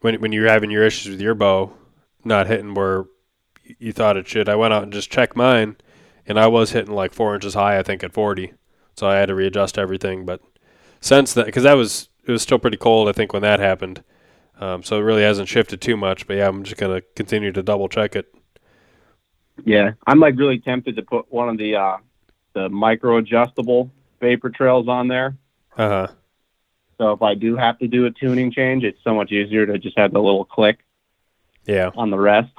when 0.01 0.15
when 0.21 0.31
you 0.31 0.41
were 0.41 0.49
having 0.49 0.69
your 0.69 0.83
issues 0.85 1.09
with 1.11 1.21
your 1.21 1.35
bow 1.35 1.71
not 2.23 2.47
hitting 2.47 2.73
where 2.73 3.05
you 3.79 3.93
thought 3.93 4.17
it 4.17 4.27
should, 4.27 4.49
I 4.49 4.55
went 4.55 4.73
out 4.73 4.83
and 4.83 4.91
just 4.91 5.09
checked 5.11 5.35
mine, 5.35 5.77
and 6.27 6.39
I 6.39 6.47
was 6.47 6.71
hitting 6.71 6.93
like 6.93 7.13
four 7.13 7.33
inches 7.33 7.53
high, 7.53 7.79
I 7.79 7.83
think, 7.83 8.03
at 8.03 8.13
forty. 8.13 8.53
So 8.95 9.07
I 9.07 9.15
had 9.15 9.27
to 9.27 9.35
readjust 9.35 9.77
everything. 9.77 10.25
But 10.25 10.41
since 10.99 11.33
that, 11.33 11.45
because 11.45 11.63
that 11.63 11.73
was 11.73 12.09
it 12.25 12.31
was 12.31 12.41
still 12.41 12.59
pretty 12.59 12.77
cold, 12.77 13.07
I 13.07 13.13
think, 13.13 13.31
when 13.33 13.41
that 13.41 13.59
happened. 13.59 14.03
Um, 14.59 14.83
so 14.83 14.97
it 14.97 15.03
really 15.03 15.21
hasn't 15.21 15.47
shifted 15.47 15.79
too 15.79 15.95
much. 15.95 16.27
But 16.27 16.35
yeah, 16.37 16.47
I'm 16.49 16.63
just 16.63 16.77
gonna 16.77 17.01
continue 17.15 17.51
to 17.53 17.63
double 17.63 17.87
check 17.87 18.15
it. 18.15 18.33
Yeah, 19.65 19.91
I'm 20.07 20.19
like 20.19 20.37
really 20.37 20.59
tempted 20.59 20.95
to 20.95 21.01
put 21.01 21.31
one 21.31 21.49
of 21.49 21.57
the 21.57 21.75
uh, 21.75 21.97
the 22.53 22.69
micro 22.69 23.17
adjustable 23.17 23.91
vapor 24.19 24.49
trails 24.49 24.87
on 24.87 25.07
there. 25.07 25.35
Uh 25.77 25.89
huh. 25.89 26.07
So 26.97 27.11
if 27.13 27.21
I 27.21 27.33
do 27.33 27.55
have 27.55 27.79
to 27.79 27.87
do 27.87 28.05
a 28.05 28.11
tuning 28.11 28.51
change, 28.51 28.83
it's 28.83 28.99
so 29.03 29.13
much 29.15 29.31
easier 29.31 29.65
to 29.65 29.77
just 29.77 29.97
have 29.97 30.11
the 30.11 30.21
little 30.21 30.43
click 30.43 30.79
Yeah. 31.65 31.91
on 31.95 32.09
the 32.09 32.19
rest. 32.19 32.51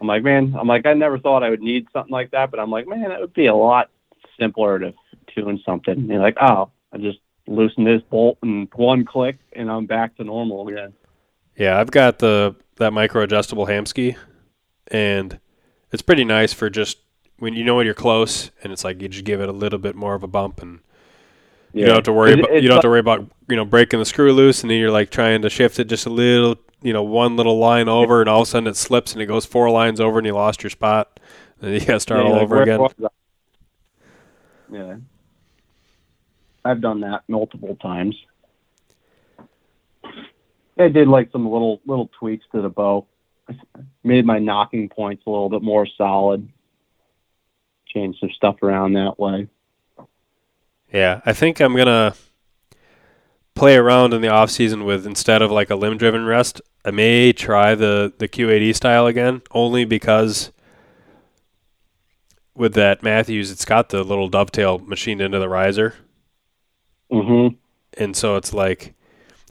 I'm 0.00 0.06
like, 0.06 0.22
man, 0.22 0.56
I'm 0.58 0.66
like, 0.66 0.86
I 0.86 0.94
never 0.94 1.18
thought 1.18 1.42
I 1.42 1.50
would 1.50 1.60
need 1.60 1.86
something 1.92 2.10
like 2.10 2.30
that, 2.30 2.50
but 2.50 2.58
I'm 2.58 2.70
like, 2.70 2.88
man, 2.88 3.12
it 3.12 3.20
would 3.20 3.34
be 3.34 3.46
a 3.46 3.54
lot 3.54 3.90
simpler 4.40 4.78
to 4.78 4.94
tune 5.34 5.60
something. 5.64 5.94
And 5.94 6.08
you're 6.08 6.20
like, 6.20 6.38
oh, 6.40 6.70
I 6.92 6.98
just 6.98 7.18
loosen 7.46 7.84
this 7.84 8.00
bolt 8.10 8.38
and 8.42 8.66
one 8.74 9.04
click, 9.04 9.38
and 9.52 9.70
I'm 9.70 9.84
back 9.86 10.16
to 10.16 10.24
normal 10.24 10.66
again. 10.68 10.94
Yeah, 11.56 11.78
I've 11.78 11.90
got 11.90 12.18
the 12.18 12.56
that 12.76 12.92
micro 12.94 13.22
adjustable 13.22 13.66
Hamskea, 13.66 14.16
and 14.88 15.38
it's 15.92 16.02
pretty 16.02 16.24
nice 16.24 16.52
for 16.52 16.70
just 16.70 16.98
when 17.38 17.54
you 17.54 17.64
know 17.64 17.76
when 17.76 17.86
you're 17.86 17.94
close, 17.94 18.50
and 18.62 18.72
it's 18.72 18.84
like 18.84 19.00
you 19.02 19.08
just 19.08 19.24
give 19.24 19.40
it 19.40 19.48
a 19.48 19.52
little 19.52 19.78
bit 19.78 19.94
more 19.94 20.14
of 20.14 20.22
a 20.22 20.28
bump, 20.28 20.62
and 20.62 20.80
you 21.72 21.84
don't 21.86 21.96
have 21.96 22.04
to 22.04 22.12
worry 22.12 22.32
It- 22.32 22.40
about 22.40 22.62
you 22.62 22.68
don't 22.68 22.76
have 22.76 22.82
to 22.82 22.88
worry 22.88 23.00
about 23.00 23.26
you 23.48 23.56
know 23.56 23.64
breaking 23.64 23.98
the 23.98 24.04
screw 24.04 24.32
loose, 24.32 24.62
and 24.62 24.70
then 24.70 24.78
you're 24.78 24.90
like 24.90 25.10
trying 25.10 25.42
to 25.42 25.50
shift 25.50 25.78
it 25.78 25.84
just 25.84 26.06
a 26.06 26.10
little, 26.10 26.56
you 26.82 26.92
know, 26.92 27.02
one 27.02 27.36
little 27.36 27.58
line 27.58 27.88
over, 27.88 28.20
and 28.20 28.28
all 28.28 28.42
of 28.42 28.48
a 28.48 28.50
sudden 28.50 28.66
it 28.68 28.76
slips 28.76 29.12
and 29.12 29.22
it 29.22 29.26
goes 29.26 29.44
four 29.44 29.70
lines 29.70 30.00
over, 30.00 30.18
and 30.18 30.26
you 30.26 30.34
lost 30.34 30.62
your 30.62 30.70
spot, 30.70 31.18
and 31.60 31.72
you 31.74 31.80
got 31.80 31.94
to 31.94 32.00
start 32.00 32.20
Yeah, 32.20 32.26
all 32.26 32.32
like, 32.34 32.42
over 32.42 32.62
again. 32.62 32.88
Yeah. 34.70 34.96
I've 36.64 36.80
done 36.80 37.00
that 37.00 37.24
multiple 37.28 37.76
times. 37.76 38.16
I 40.78 40.88
did 40.88 41.08
like 41.08 41.30
some 41.32 41.44
little 41.48 41.80
little 41.86 42.08
tweaks 42.18 42.44
to 42.52 42.62
the 42.62 42.68
bow. 42.68 43.06
Made 44.04 44.24
my 44.26 44.38
knocking 44.38 44.88
points 44.88 45.24
a 45.26 45.30
little 45.30 45.48
bit 45.48 45.62
more 45.62 45.86
solid. 45.86 46.48
Changed 47.86 48.18
some 48.20 48.30
stuff 48.30 48.62
around 48.62 48.94
that 48.94 49.18
way. 49.18 49.48
Yeah, 50.92 51.20
I 51.24 51.32
think 51.32 51.60
I'm 51.60 51.76
gonna 51.76 52.14
play 53.54 53.76
around 53.76 54.12
in 54.14 54.22
the 54.22 54.28
off 54.28 54.50
season 54.50 54.84
with 54.84 55.06
instead 55.06 55.42
of 55.42 55.50
like 55.50 55.70
a 55.70 55.76
limb 55.76 55.98
driven 55.98 56.24
rest, 56.24 56.60
I 56.84 56.90
may 56.90 57.32
try 57.32 57.74
the 57.74 58.12
the 58.18 58.28
Q80 58.28 58.74
style 58.74 59.06
again, 59.06 59.42
only 59.52 59.84
because 59.84 60.52
with 62.54 62.74
that 62.74 63.02
Mathews, 63.02 63.50
it's 63.50 63.64
got 63.64 63.88
the 63.90 64.02
little 64.02 64.28
dovetail 64.28 64.78
machined 64.78 65.20
into 65.20 65.38
the 65.38 65.48
riser, 65.48 65.94
Mm-hmm. 67.10 67.54
and 68.02 68.16
so 68.16 68.36
it's 68.36 68.52
like, 68.54 68.94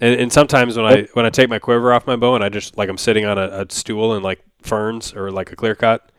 and, 0.02 0.20
and 0.20 0.34
sometimes 0.34 0.76
when 0.76 0.86
I 0.86 1.04
when 1.14 1.26
I 1.26 1.30
take 1.30 1.48
my 1.50 1.60
quiver 1.60 1.94
off 1.94 2.06
my 2.06 2.18
bow 2.18 2.36
and 2.36 2.44
I 2.44 2.50
just 2.50 2.78
like 2.78 2.90
I'm 2.90 2.98
sitting 2.98 3.24
on 3.26 3.38
a, 3.38 3.62
a 3.62 3.66
stool 3.70 4.14
and 4.14 4.24
like 4.24 4.42
ferns 4.62 5.14
or 5.14 5.32
like 5.32 5.52
a 5.52 5.56
clear 5.56 5.76
cut, 5.76 6.12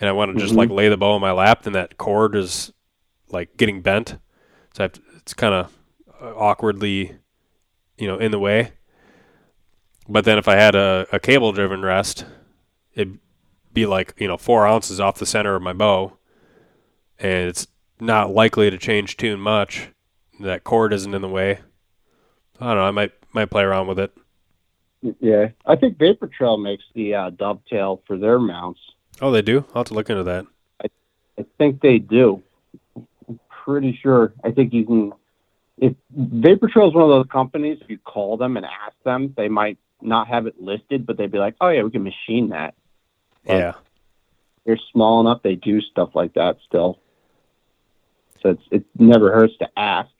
and 0.00 0.08
I 0.08 0.12
want 0.12 0.32
to 0.32 0.40
just 0.40 0.54
Mhm. 0.54 0.58
like 0.58 0.70
lay 0.70 0.88
the 0.88 0.96
bow 0.96 1.14
in 1.16 1.20
my 1.20 1.32
lap, 1.32 1.62
then 1.64 1.74
that 1.74 1.98
cord 1.98 2.34
is 2.34 2.72
like 3.30 3.56
getting 3.58 3.82
bent, 3.82 4.16
so 4.74 4.88
to, 4.88 5.00
it's 5.16 5.34
kind 5.34 5.52
of 5.54 5.72
awkwardly, 6.20 7.16
you 7.98 8.06
know, 8.08 8.16
in 8.18 8.30
the 8.30 8.38
way. 8.38 8.72
But 10.08 10.24
then 10.24 10.38
if 10.38 10.48
I 10.48 10.54
had 10.56 10.74
a, 10.74 11.06
a 11.12 11.18
cable 11.20 11.52
driven 11.52 11.82
rest, 11.82 12.24
it'd 12.94 13.18
be 13.74 13.84
like, 13.84 14.14
you 14.18 14.26
know, 14.26 14.38
four 14.38 14.66
ounces 14.66 14.98
off 15.00 15.18
the 15.18 15.26
center 15.26 15.54
of 15.54 15.60
my 15.62 15.74
bow. 15.74 16.16
And 17.18 17.48
it's 17.48 17.66
not 18.00 18.30
likely 18.32 18.70
to 18.70 18.78
change 18.78 19.16
tune 19.18 19.38
much. 19.40 19.90
That 20.40 20.64
cord 20.64 20.92
isn't 20.94 21.12
in 21.14 21.20
the 21.20 21.28
way. 21.28 21.58
I 22.60 22.66
don't 22.68 22.76
know, 22.76 22.82
I 22.82 22.90
might 22.90 23.12
might 23.32 23.50
play 23.50 23.62
around 23.62 23.86
with 23.86 23.98
it. 23.98 24.12
Yeah, 25.20 25.48
I 25.64 25.76
think 25.76 25.98
Vapor 25.98 26.26
Trail 26.26 26.56
makes 26.56 26.84
the 26.94 27.14
uh, 27.14 27.30
dovetail 27.30 28.02
for 28.06 28.16
their 28.16 28.38
mounts. 28.38 28.80
Oh, 29.20 29.30
they 29.30 29.42
do? 29.42 29.64
I'll 29.68 29.80
have 29.80 29.86
to 29.88 29.94
look 29.94 30.10
into 30.10 30.24
that. 30.24 30.46
I 30.82 31.44
think 31.56 31.80
they 31.80 31.98
do. 31.98 32.42
I'm 33.28 33.38
pretty 33.48 33.96
sure. 34.02 34.32
I 34.42 34.50
think 34.50 34.72
you 34.72 34.84
can. 34.84 35.12
If 35.76 35.94
Vapor 36.10 36.68
Trail 36.68 36.88
is 36.88 36.94
one 36.94 37.04
of 37.04 37.10
those 37.10 37.30
companies, 37.30 37.78
if 37.80 37.88
you 37.88 37.98
call 37.98 38.36
them 38.36 38.56
and 38.56 38.66
ask 38.66 38.96
them, 39.04 39.34
they 39.36 39.48
might 39.48 39.78
not 40.02 40.26
have 40.26 40.46
it 40.46 40.60
listed, 40.60 41.06
but 41.06 41.16
they'd 41.16 41.30
be 41.30 41.38
like, 41.38 41.54
"Oh 41.60 41.68
yeah, 41.68 41.82
we 41.82 41.90
can 41.90 42.02
machine 42.02 42.48
that." 42.48 42.74
Well, 43.44 43.58
Yeah. 43.58 43.72
They're 44.66 44.80
small 44.92 45.20
enough; 45.20 45.42
they 45.42 45.54
do 45.54 45.80
stuff 45.80 46.10
like 46.14 46.34
that 46.34 46.58
still. 46.66 46.98
So 48.42 48.50
it's 48.50 48.62
it 48.72 48.84
never 48.98 49.32
hurts 49.32 49.56
to 49.58 49.68
ask. 49.78 50.10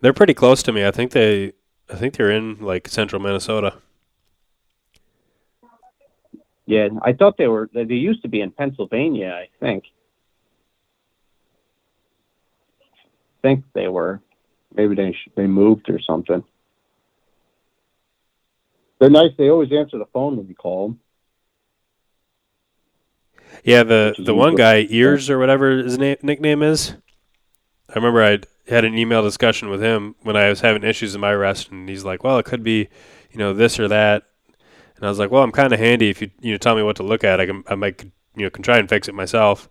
They're 0.00 0.12
pretty 0.12 0.34
close 0.34 0.62
to 0.64 0.72
me. 0.72 0.86
I 0.86 0.90
think 0.90 1.12
they 1.12 1.52
I 1.90 1.94
think 1.94 2.14
they're 2.14 2.30
in 2.30 2.58
like 2.60 2.88
central 2.88 3.20
Minnesota. 3.22 3.74
Yeah, 6.66 6.88
I 7.02 7.12
thought 7.12 7.36
they 7.36 7.46
were. 7.46 7.70
They 7.72 7.84
used 7.84 8.22
to 8.22 8.28
be 8.28 8.40
in 8.40 8.50
Pennsylvania, 8.50 9.30
I 9.32 9.48
think. 9.60 9.84
I 12.82 13.40
think 13.42 13.64
they 13.72 13.86
were. 13.86 14.20
Maybe 14.74 14.96
they 14.96 15.12
sh- 15.12 15.28
they 15.36 15.46
moved 15.46 15.88
or 15.88 16.00
something. 16.00 16.42
They're 18.98 19.10
nice. 19.10 19.30
They 19.38 19.48
always 19.48 19.70
answer 19.72 19.98
the 19.98 20.06
phone 20.06 20.36
when 20.36 20.48
you 20.48 20.56
call 20.56 20.88
them. 20.88 21.00
Yeah, 23.62 23.84
the 23.84 24.16
the 24.18 24.34
one 24.34 24.56
guy, 24.56 24.86
Ears 24.90 25.30
or 25.30 25.38
whatever 25.38 25.76
his 25.78 25.98
na- 25.98 26.16
nickname 26.22 26.62
is. 26.62 26.94
I 27.88 27.94
remember 27.94 28.22
I 28.24 28.40
had 28.68 28.84
an 28.84 28.96
email 28.96 29.22
discussion 29.22 29.68
with 29.68 29.82
him 29.82 30.14
when 30.22 30.36
I 30.36 30.48
was 30.48 30.60
having 30.60 30.82
issues 30.82 31.14
in 31.14 31.20
my 31.20 31.32
rest, 31.32 31.70
and 31.70 31.88
he's 31.88 32.04
like, 32.04 32.24
"Well, 32.24 32.38
it 32.38 32.44
could 32.44 32.62
be, 32.62 32.88
you 33.30 33.38
know, 33.38 33.52
this 33.52 33.78
or 33.78 33.88
that." 33.88 34.24
And 34.96 35.04
I 35.04 35.08
was 35.08 35.18
like, 35.18 35.30
"Well, 35.30 35.42
I'm 35.42 35.52
kind 35.52 35.72
of 35.72 35.78
handy 35.78 36.10
if 36.10 36.20
you 36.20 36.30
you 36.40 36.52
know 36.52 36.58
tell 36.58 36.76
me 36.76 36.82
what 36.82 36.96
to 36.96 37.02
look 37.02 37.24
at. 37.24 37.40
I 37.40 37.46
can 37.46 37.64
I 37.68 37.74
might 37.74 38.02
you 38.34 38.44
know 38.44 38.50
can 38.50 38.62
try 38.62 38.78
and 38.78 38.88
fix 38.88 39.08
it 39.08 39.14
myself." 39.14 39.68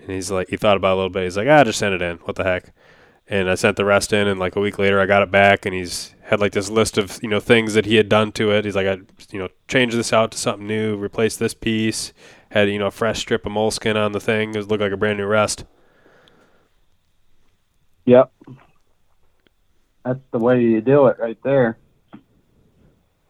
And 0.00 0.10
he's 0.10 0.30
like, 0.30 0.48
he 0.48 0.56
thought 0.56 0.76
about 0.76 0.92
it 0.92 0.94
a 0.94 0.96
little 0.96 1.10
bit. 1.10 1.24
He's 1.24 1.36
like, 1.36 1.48
"Ah, 1.48 1.64
just 1.64 1.78
send 1.78 1.94
it 1.94 2.02
in. 2.02 2.18
What 2.18 2.36
the 2.36 2.44
heck?" 2.44 2.72
And 3.30 3.50
I 3.50 3.56
sent 3.56 3.76
the 3.76 3.84
rest 3.84 4.12
in, 4.12 4.26
and 4.26 4.40
like 4.40 4.56
a 4.56 4.60
week 4.60 4.78
later, 4.78 5.00
I 5.00 5.06
got 5.06 5.22
it 5.22 5.30
back, 5.30 5.66
and 5.66 5.74
he's 5.74 6.14
had 6.22 6.40
like 6.40 6.52
this 6.52 6.70
list 6.70 6.96
of 6.98 7.18
you 7.22 7.28
know 7.28 7.40
things 7.40 7.74
that 7.74 7.86
he 7.86 7.96
had 7.96 8.08
done 8.08 8.32
to 8.32 8.52
it. 8.52 8.64
He's 8.64 8.76
like, 8.76 8.86
I 8.86 8.98
you 9.32 9.38
know 9.38 9.48
changed 9.66 9.96
this 9.96 10.12
out 10.12 10.30
to 10.32 10.38
something 10.38 10.66
new, 10.66 10.96
replaced 10.96 11.38
this 11.38 11.54
piece, 11.54 12.12
had 12.50 12.68
you 12.68 12.78
know 12.78 12.86
a 12.86 12.90
fresh 12.92 13.20
strip 13.20 13.44
of 13.46 13.52
moleskin 13.52 13.96
on 13.96 14.12
the 14.12 14.20
thing. 14.20 14.54
It 14.54 14.68
looked 14.68 14.82
like 14.82 14.92
a 14.92 14.96
brand 14.96 15.18
new 15.18 15.26
rest. 15.26 15.64
Yep. 18.08 18.32
That's 20.02 20.20
the 20.30 20.38
way 20.38 20.62
you 20.62 20.80
do 20.80 21.08
it 21.08 21.18
right 21.18 21.36
there. 21.44 21.76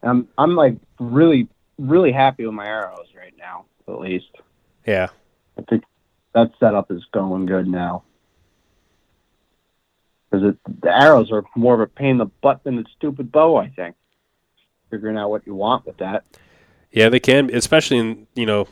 I'm 0.05 0.29
I'm 0.39 0.55
like 0.55 0.77
really 1.01 1.49
really 1.79 2.13
happy 2.13 2.47
with 2.47 2.55
my 2.55 2.65
arrows 2.65 3.09
right 3.17 3.35
now, 3.37 3.65
at 3.89 3.99
least. 3.99 4.31
Yeah. 4.87 5.09
I 5.59 5.63
think 5.63 5.83
that 6.33 6.53
setup 6.61 6.93
is 6.93 7.05
going 7.13 7.47
good 7.47 7.67
now. 7.67 8.05
Because 10.31 10.55
the 10.81 10.97
arrows 10.97 11.33
are 11.33 11.43
more 11.57 11.75
of 11.75 11.81
a 11.81 11.89
pain 11.89 12.11
in 12.11 12.19
the 12.19 12.27
butt 12.27 12.63
than 12.63 12.77
the 12.77 12.85
stupid 12.97 13.33
bow, 13.33 13.57
I 13.57 13.71
think. 13.71 13.97
Figuring 14.91 15.17
out 15.17 15.31
what 15.31 15.45
you 15.45 15.57
want 15.57 15.87
with 15.87 15.97
that. 15.97 16.23
Yeah, 16.93 17.09
they 17.09 17.19
can, 17.19 17.53
especially 17.53 17.99
in 17.99 18.29
you 18.37 18.47
know, 18.47 18.69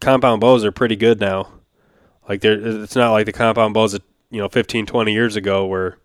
compound 0.00 0.40
bows 0.40 0.64
are 0.64 0.70
pretty 0.70 0.94
good 0.94 1.18
now. 1.18 1.48
Like 2.28 2.40
they're, 2.40 2.82
it's 2.82 2.94
not 2.94 3.10
like 3.10 3.26
the 3.26 3.32
compound 3.32 3.74
bows 3.74 3.90
that 3.90 4.04
you 4.30 4.40
know 4.40 4.48
15, 4.48 4.86
20 4.86 5.12
years 5.12 5.36
ago 5.36 5.66
where 5.66 5.98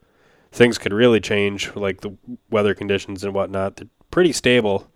things 0.51 0.77
could 0.77 0.93
really 0.93 1.19
change, 1.19 1.75
like 1.75 2.01
the 2.01 2.15
weather 2.49 2.73
conditions 2.73 3.23
and 3.23 3.33
whatnot. 3.33 3.77
They're 3.77 3.87
pretty 4.11 4.31
stable 4.31 4.89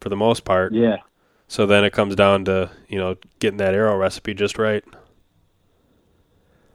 for 0.00 0.08
the 0.08 0.16
most 0.16 0.44
part. 0.44 0.72
Yeah. 0.72 0.98
So 1.48 1.66
then 1.66 1.84
it 1.84 1.92
comes 1.92 2.16
down 2.16 2.44
to 2.46 2.70
you 2.88 2.98
know 2.98 3.16
getting 3.38 3.58
that 3.58 3.74
arrow 3.74 3.96
recipe 3.96 4.34
just 4.34 4.58
right. 4.58 4.84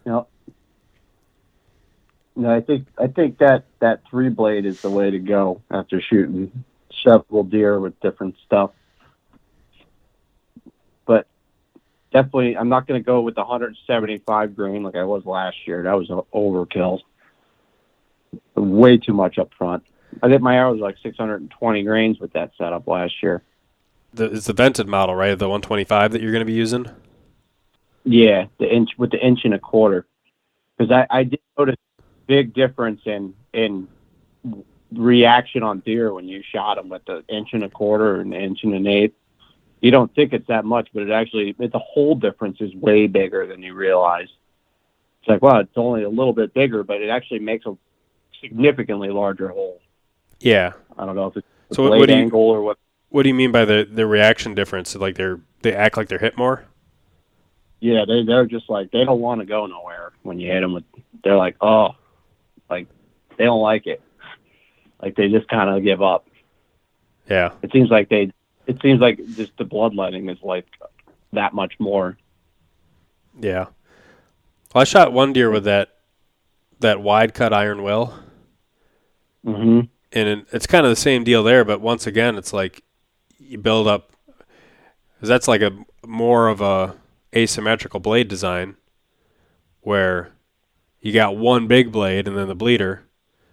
Yep. 0.06 0.28
No, 2.36 2.56
I 2.56 2.62
think 2.62 2.88
I 2.98 3.08
think 3.08 3.40
that 3.40 3.66
that 3.80 4.02
three 4.10 4.30
blade 4.30 4.66
is 4.66 4.82
the 4.82 4.90
way 4.90 5.12
to 5.12 5.20
go 5.20 5.62
after 5.70 6.02
shooting 6.02 6.64
several 7.04 7.44
deer 7.44 7.80
with 7.80 8.00
different 8.00 8.36
stuff. 8.46 8.72
But 11.06 11.28
definitely, 12.12 12.58
I'm 12.58 12.70
not 12.70 12.88
going 12.88 13.02
to 13.02 13.06
go 13.06 13.22
with 13.22 13.36
the 13.36 13.42
175 13.42 14.56
grain 14.56 14.84
like 14.84 14.96
I 14.96 15.04
was 15.04 15.26
last 15.26 15.58
year. 15.66 15.84
That 15.84 15.94
was 15.94 16.10
an 16.10 16.22
overkill. 16.34 17.00
Way 18.56 18.98
too 18.98 19.14
much 19.14 19.38
up 19.38 19.50
front. 19.58 19.84
I 20.22 20.28
think 20.28 20.42
my 20.42 20.56
arrow 20.56 20.72
was 20.72 20.82
like 20.82 20.96
620 21.02 21.84
grains 21.84 22.20
with 22.20 22.34
that 22.34 22.52
setup 22.58 22.88
last 22.88 23.14
year. 23.22 23.44
The, 24.14 24.26
it's 24.26 24.48
the 24.48 24.54
vented 24.54 24.88
model, 24.88 25.16
right? 25.16 25.38
The 25.38 25.48
125 25.48 26.14
that 26.14 26.22
you're 26.22 26.32
going 26.32 26.42
to 26.42 26.46
be 26.46 26.54
using. 26.54 26.88
Yeah, 28.04 28.46
the 28.60 28.74
inch 28.74 28.90
with 28.98 29.12
the 29.12 29.24
inch 29.24 29.42
and 29.44 29.54
a 29.54 29.60
quarter. 29.60 30.08
Because 30.78 30.92
I, 30.92 31.08
I 31.10 31.24
did 31.24 31.42
notice 31.58 31.76
a 32.00 32.04
big 32.26 32.54
difference 32.54 33.02
in 33.06 33.34
in 33.54 33.88
reaction 34.92 35.62
on 35.64 35.80
deer 35.80 36.14
when 36.14 36.28
you 36.28 36.42
shot 36.52 36.76
them 36.76 36.90
with 36.90 37.06
the 37.06 37.24
inch 37.28 37.50
and 37.54 37.64
a 37.64 37.70
quarter 37.70 38.22
and 38.22 38.34
inch 38.34 38.60
and 38.64 38.74
an 38.74 38.88
eighth. 38.88 39.16
You 39.82 39.92
don't 39.92 40.14
think 40.14 40.34
it's 40.34 40.48
that 40.48 40.66
much, 40.66 40.90
but 40.94 41.04
it 41.04 41.12
actually 41.12 41.56
it, 41.58 41.72
the 41.72 41.80
whole 41.80 42.16
difference 42.16 42.58
is 42.60 42.74
way 42.76 43.08
bigger 43.08 43.48
than 43.48 43.62
you 43.64 43.74
realize. 43.74 44.28
It's 45.22 45.30
like, 45.30 45.42
wow, 45.42 45.60
it's 45.60 45.72
only 45.78 46.04
a 46.04 46.10
little 46.10 46.34
bit 46.34 46.54
bigger, 46.54 46.84
but 46.84 47.02
it 47.02 47.10
actually 47.10 47.40
makes 47.40 47.66
a 47.66 47.76
significantly 48.42 49.10
larger 49.10 49.50
hole. 49.50 49.82
Yeah. 50.40 50.74
I 50.98 51.06
don't 51.06 51.16
know 51.16 51.28
if 51.28 51.38
it's 51.38 51.48
So 51.72 51.84
what- 51.84 51.90
blade 51.90 52.00
what 52.00 52.10
do 52.10 52.16
you- 52.16 52.22
angle 52.22 52.42
or 52.42 52.62
what. 52.62 52.78
What 53.12 53.24
do 53.24 53.30
you 53.30 53.36
mean 53.36 53.52
by 53.52 53.66
the 53.66 53.88
the 53.92 54.06
reaction 54.06 54.54
difference? 54.54 54.96
Like 54.96 55.16
they're 55.16 55.40
they 55.64 55.74
act 55.74 55.98
like 55.98 56.10
they're 56.10 56.20
hit 56.20 56.38
more? 56.38 56.66
Yeah, 57.80 58.06
they 58.08 58.24
they're 58.24 58.46
just 58.46 58.70
like 58.70 58.92
they 58.92 59.04
don't 59.04 59.20
want 59.20 59.40
to 59.42 59.46
go 59.48 59.66
nowhere 59.66 60.12
when 60.22 60.40
you 60.40 60.52
hit 60.52 60.60
them 60.62 60.74
with. 60.74 60.84
They're 61.24 61.36
like, 61.36 61.56
oh, 61.60 61.96
like 62.70 62.88
they 63.38 63.46
don't 63.46 63.62
like 63.62 63.88
it. 63.88 64.00
Like 65.02 65.16
they 65.16 65.28
just 65.30 65.48
kind 65.48 65.70
of 65.76 65.84
give 65.84 66.04
up. 66.04 66.28
Yeah. 67.28 67.52
It 67.64 67.72
seems 67.72 67.90
like 67.90 68.10
they. 68.10 68.32
It 68.70 68.80
seems 68.84 69.02
like 69.02 69.18
just 69.36 69.58
the 69.58 69.64
bloodletting 69.64 70.30
is 70.30 70.38
like 70.44 70.68
that 71.34 71.54
much 71.56 71.74
more. 71.80 72.18
Yeah. 73.42 73.66
Well, 74.74 74.82
I 74.82 74.84
shot 74.84 75.12
one 75.12 75.34
deer 75.34 75.50
with 75.50 75.64
that 75.64 75.90
that 76.80 77.02
wide 77.02 77.34
cut 77.34 77.52
iron 77.52 77.82
will, 77.82 78.14
Mm-hmm. 79.46 79.80
and 80.14 80.30
it, 80.30 80.46
it's 80.52 80.68
kind 80.68 80.86
of 80.86 80.92
the 80.92 80.96
same 80.96 81.24
deal 81.24 81.42
there. 81.44 81.66
But 81.66 81.82
once 81.82 82.06
again, 82.06 82.36
it's 82.38 82.54
like 82.54 82.84
you 83.40 83.58
build 83.58 83.88
up. 83.88 84.12
'cause 85.20 85.28
that's 85.28 85.48
like 85.48 85.62
a 85.62 85.72
more 86.06 86.48
of 86.48 86.62
a 86.62 86.96
asymmetrical 87.36 88.00
blade 88.00 88.28
design, 88.28 88.76
where 89.82 90.30
you 91.02 91.12
got 91.12 91.36
one 91.38 91.66
big 91.68 91.92
blade 91.92 92.28
and 92.28 92.38
then 92.38 92.48
the 92.48 92.56
bleeder. 92.56 93.02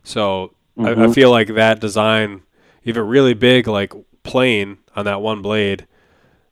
So 0.05 0.55
I, 0.79 0.91
I 0.91 0.95
Mhm. 0.95 1.15
feel 1.15 1.31
like 1.31 1.49
that 1.55 1.81
design, 1.81 2.43
you 2.83 2.93
have 2.93 3.01
a 3.01 3.03
really 3.03 3.33
big 3.35 3.67
like 3.67 3.93
plane 4.27 4.79
on 4.95 5.05
that 5.05 5.21
one 5.23 5.41
blade, 5.43 5.87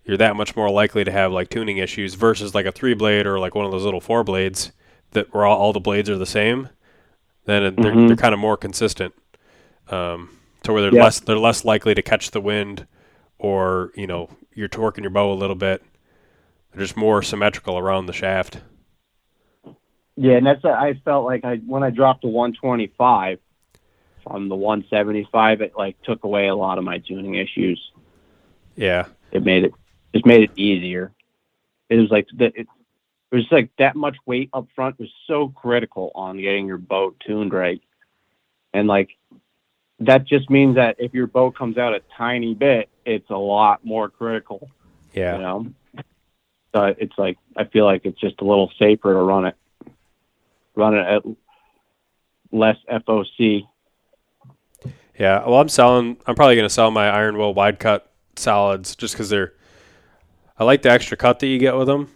you're 0.04 0.16
that 0.16 0.37
much 0.37 0.54
more 0.56 0.70
likely 0.70 1.04
to 1.04 1.10
have 1.12 1.32
like 1.32 1.48
tuning 1.50 1.78
issues 1.78 2.14
versus 2.14 2.54
like 2.54 2.66
a 2.66 2.72
three 2.72 2.94
blade 2.94 3.26
or 3.26 3.38
like 3.38 3.54
one 3.54 3.64
of 3.66 3.72
those 3.72 3.84
little 3.84 4.00
four 4.00 4.22
blades 4.24 4.72
that 5.12 5.32
where 5.34 5.44
all, 5.44 5.58
all 5.58 5.72
the 5.72 5.80
blades 5.80 6.08
are 6.10 6.18
the 6.18 6.26
same. 6.26 6.68
Then 7.46 7.62
it- 7.62 7.76
they're, 7.76 7.94
they're 8.08 8.16
kind 8.16 8.32
of 8.34 8.40
more 8.40 8.56
consistent, 8.56 9.14
um, 9.90 10.30
to 10.62 10.72
where 10.72 10.82
they're 10.82 10.94
Yeah. 10.94 11.04
less 11.04 11.20
they're 11.20 11.38
less 11.38 11.64
likely 11.64 11.94
to 11.94 12.02
catch 12.02 12.30
the 12.30 12.40
wind, 12.40 12.87
or 13.38 13.90
you 13.94 14.06
know 14.06 14.30
you're 14.54 14.68
torquing 14.68 15.02
your 15.02 15.10
bow 15.10 15.30
a 15.32 15.34
little 15.34 15.56
bit. 15.56 15.82
They're 16.72 16.82
just 16.82 16.96
more 16.96 17.22
symmetrical 17.22 17.76
around 17.78 18.06
the 18.06 18.12
shaft. 18.12 18.58
Yeah, 20.16 20.34
and 20.37 20.46
that's 20.46 20.64
I 20.64 20.94
felt 21.04 21.24
like 21.24 21.44
I 21.44 21.56
when 21.66 21.82
I 21.82 21.90
dropped 21.90 22.22
to 22.22 22.28
125 22.28 23.38
from 24.24 24.48
the 24.48 24.56
175, 24.56 25.60
it 25.60 25.74
like 25.76 26.00
took 26.02 26.24
away 26.24 26.48
a 26.48 26.54
lot 26.54 26.78
of 26.78 26.84
my 26.84 26.98
tuning 26.98 27.37
issues. 27.37 27.92
Yeah, 28.76 29.06
It 29.30 29.44
made 29.44 29.64
it 29.64 29.74
just 30.12 30.26
made 30.26 30.42
it 30.42 30.50
easier. 30.56 31.12
It 31.88 31.96
was 31.96 32.10
like 32.10 32.26
that. 32.38 32.56
It, 32.56 32.66
it 33.30 33.37
was 33.37 33.46
like 33.50 33.70
that 33.78 33.94
much 33.94 34.16
weight 34.26 34.50
up 34.52 34.66
front 34.74 34.98
was 34.98 35.08
so 35.26 35.48
critical 35.48 36.10
on 36.14 36.40
getting 36.40 36.66
your 36.66 36.78
boat 36.78 37.16
tuned 37.24 37.52
right, 37.52 37.80
and 38.72 38.88
like 38.88 39.10
that 40.00 40.24
just 40.24 40.50
means 40.50 40.74
that 40.74 40.96
if 40.98 41.14
your 41.14 41.26
boat 41.26 41.56
comes 41.56 41.78
out 41.78 41.94
a 41.94 42.00
tiny 42.16 42.54
bit, 42.54 42.88
it's 43.04 43.30
a 43.30 43.37
lot 43.37 43.84
more 43.84 44.08
critical. 44.08 44.68
yeah. 45.12 45.37
You 45.37 45.42
know, 45.42 45.66
so 46.74 46.94
it's 46.98 47.16
like 47.16 47.38
I 47.56 47.64
feel 47.64 47.84
like 47.84 48.04
it's 48.04 48.20
just 48.20 48.40
a 48.40 48.44
little 48.44 48.72
safer 48.78 49.12
to 49.12 49.20
run 49.20 49.46
it, 49.46 49.56
run 50.74 50.96
it 50.96 51.06
at 51.06 51.22
less 52.50 52.76
FOC. 52.90 53.66
Yeah, 55.18 55.44
well, 55.46 55.61
I'm 55.61 55.68
selling. 55.68 56.16
I'm 56.27 56.35
probably 56.35 56.57
going 56.57 56.66
to 56.68 56.74
sell 56.74 56.90
my 56.90 57.09
iron 57.09 57.37
will 57.38 57.55
wide 57.55 57.79
cut 57.79 58.11
solids 58.37 58.96
just 58.96 59.14
because 59.14 59.29
they're. 59.29 59.53
I 60.59 60.64
like 60.64 60.83
the 60.83 60.90
extra 60.90 61.16
cut 61.16 61.38
that 61.40 61.46
you 61.46 61.59
get 61.59 61.77
with 61.77 61.87
them. 61.87 62.11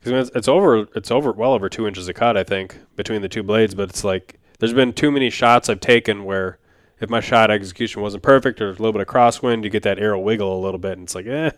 Because 0.00 0.28
it's, 0.28 0.36
it's 0.36 0.48
over. 0.48 0.86
It's 0.94 1.10
over 1.10 1.32
well 1.32 1.52
over 1.52 1.68
two 1.68 1.86
inches 1.86 2.08
of 2.08 2.14
cut, 2.14 2.36
I 2.36 2.44
think, 2.44 2.78
between 2.96 3.22
the 3.22 3.28
two 3.28 3.42
blades. 3.42 3.74
But 3.74 3.88
it's 3.90 4.04
like 4.04 4.38
there's 4.58 4.72
been 4.74 4.92
too 4.92 5.10
many 5.10 5.30
shots 5.30 5.68
I've 5.68 5.80
taken 5.80 6.24
where 6.24 6.58
if 7.00 7.08
my 7.08 7.20
shot 7.20 7.50
execution 7.50 8.02
wasn't 8.02 8.22
perfect 8.22 8.60
or 8.60 8.68
a 8.68 8.72
little 8.72 8.92
bit 8.92 9.00
of 9.00 9.08
crosswind, 9.08 9.64
you 9.64 9.70
get 9.70 9.82
that 9.84 9.98
arrow 9.98 10.20
wiggle 10.20 10.56
a 10.58 10.62
little 10.62 10.78
bit, 10.78 10.92
and 10.92 11.02
it's 11.02 11.14
like, 11.14 11.26
eh, 11.26 11.50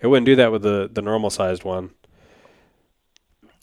it 0.00 0.06
wouldn't 0.08 0.26
do 0.26 0.36
that 0.36 0.50
with 0.52 0.62
the 0.62 0.90
the 0.92 1.02
normal 1.02 1.30
sized 1.30 1.62
one. 1.64 1.90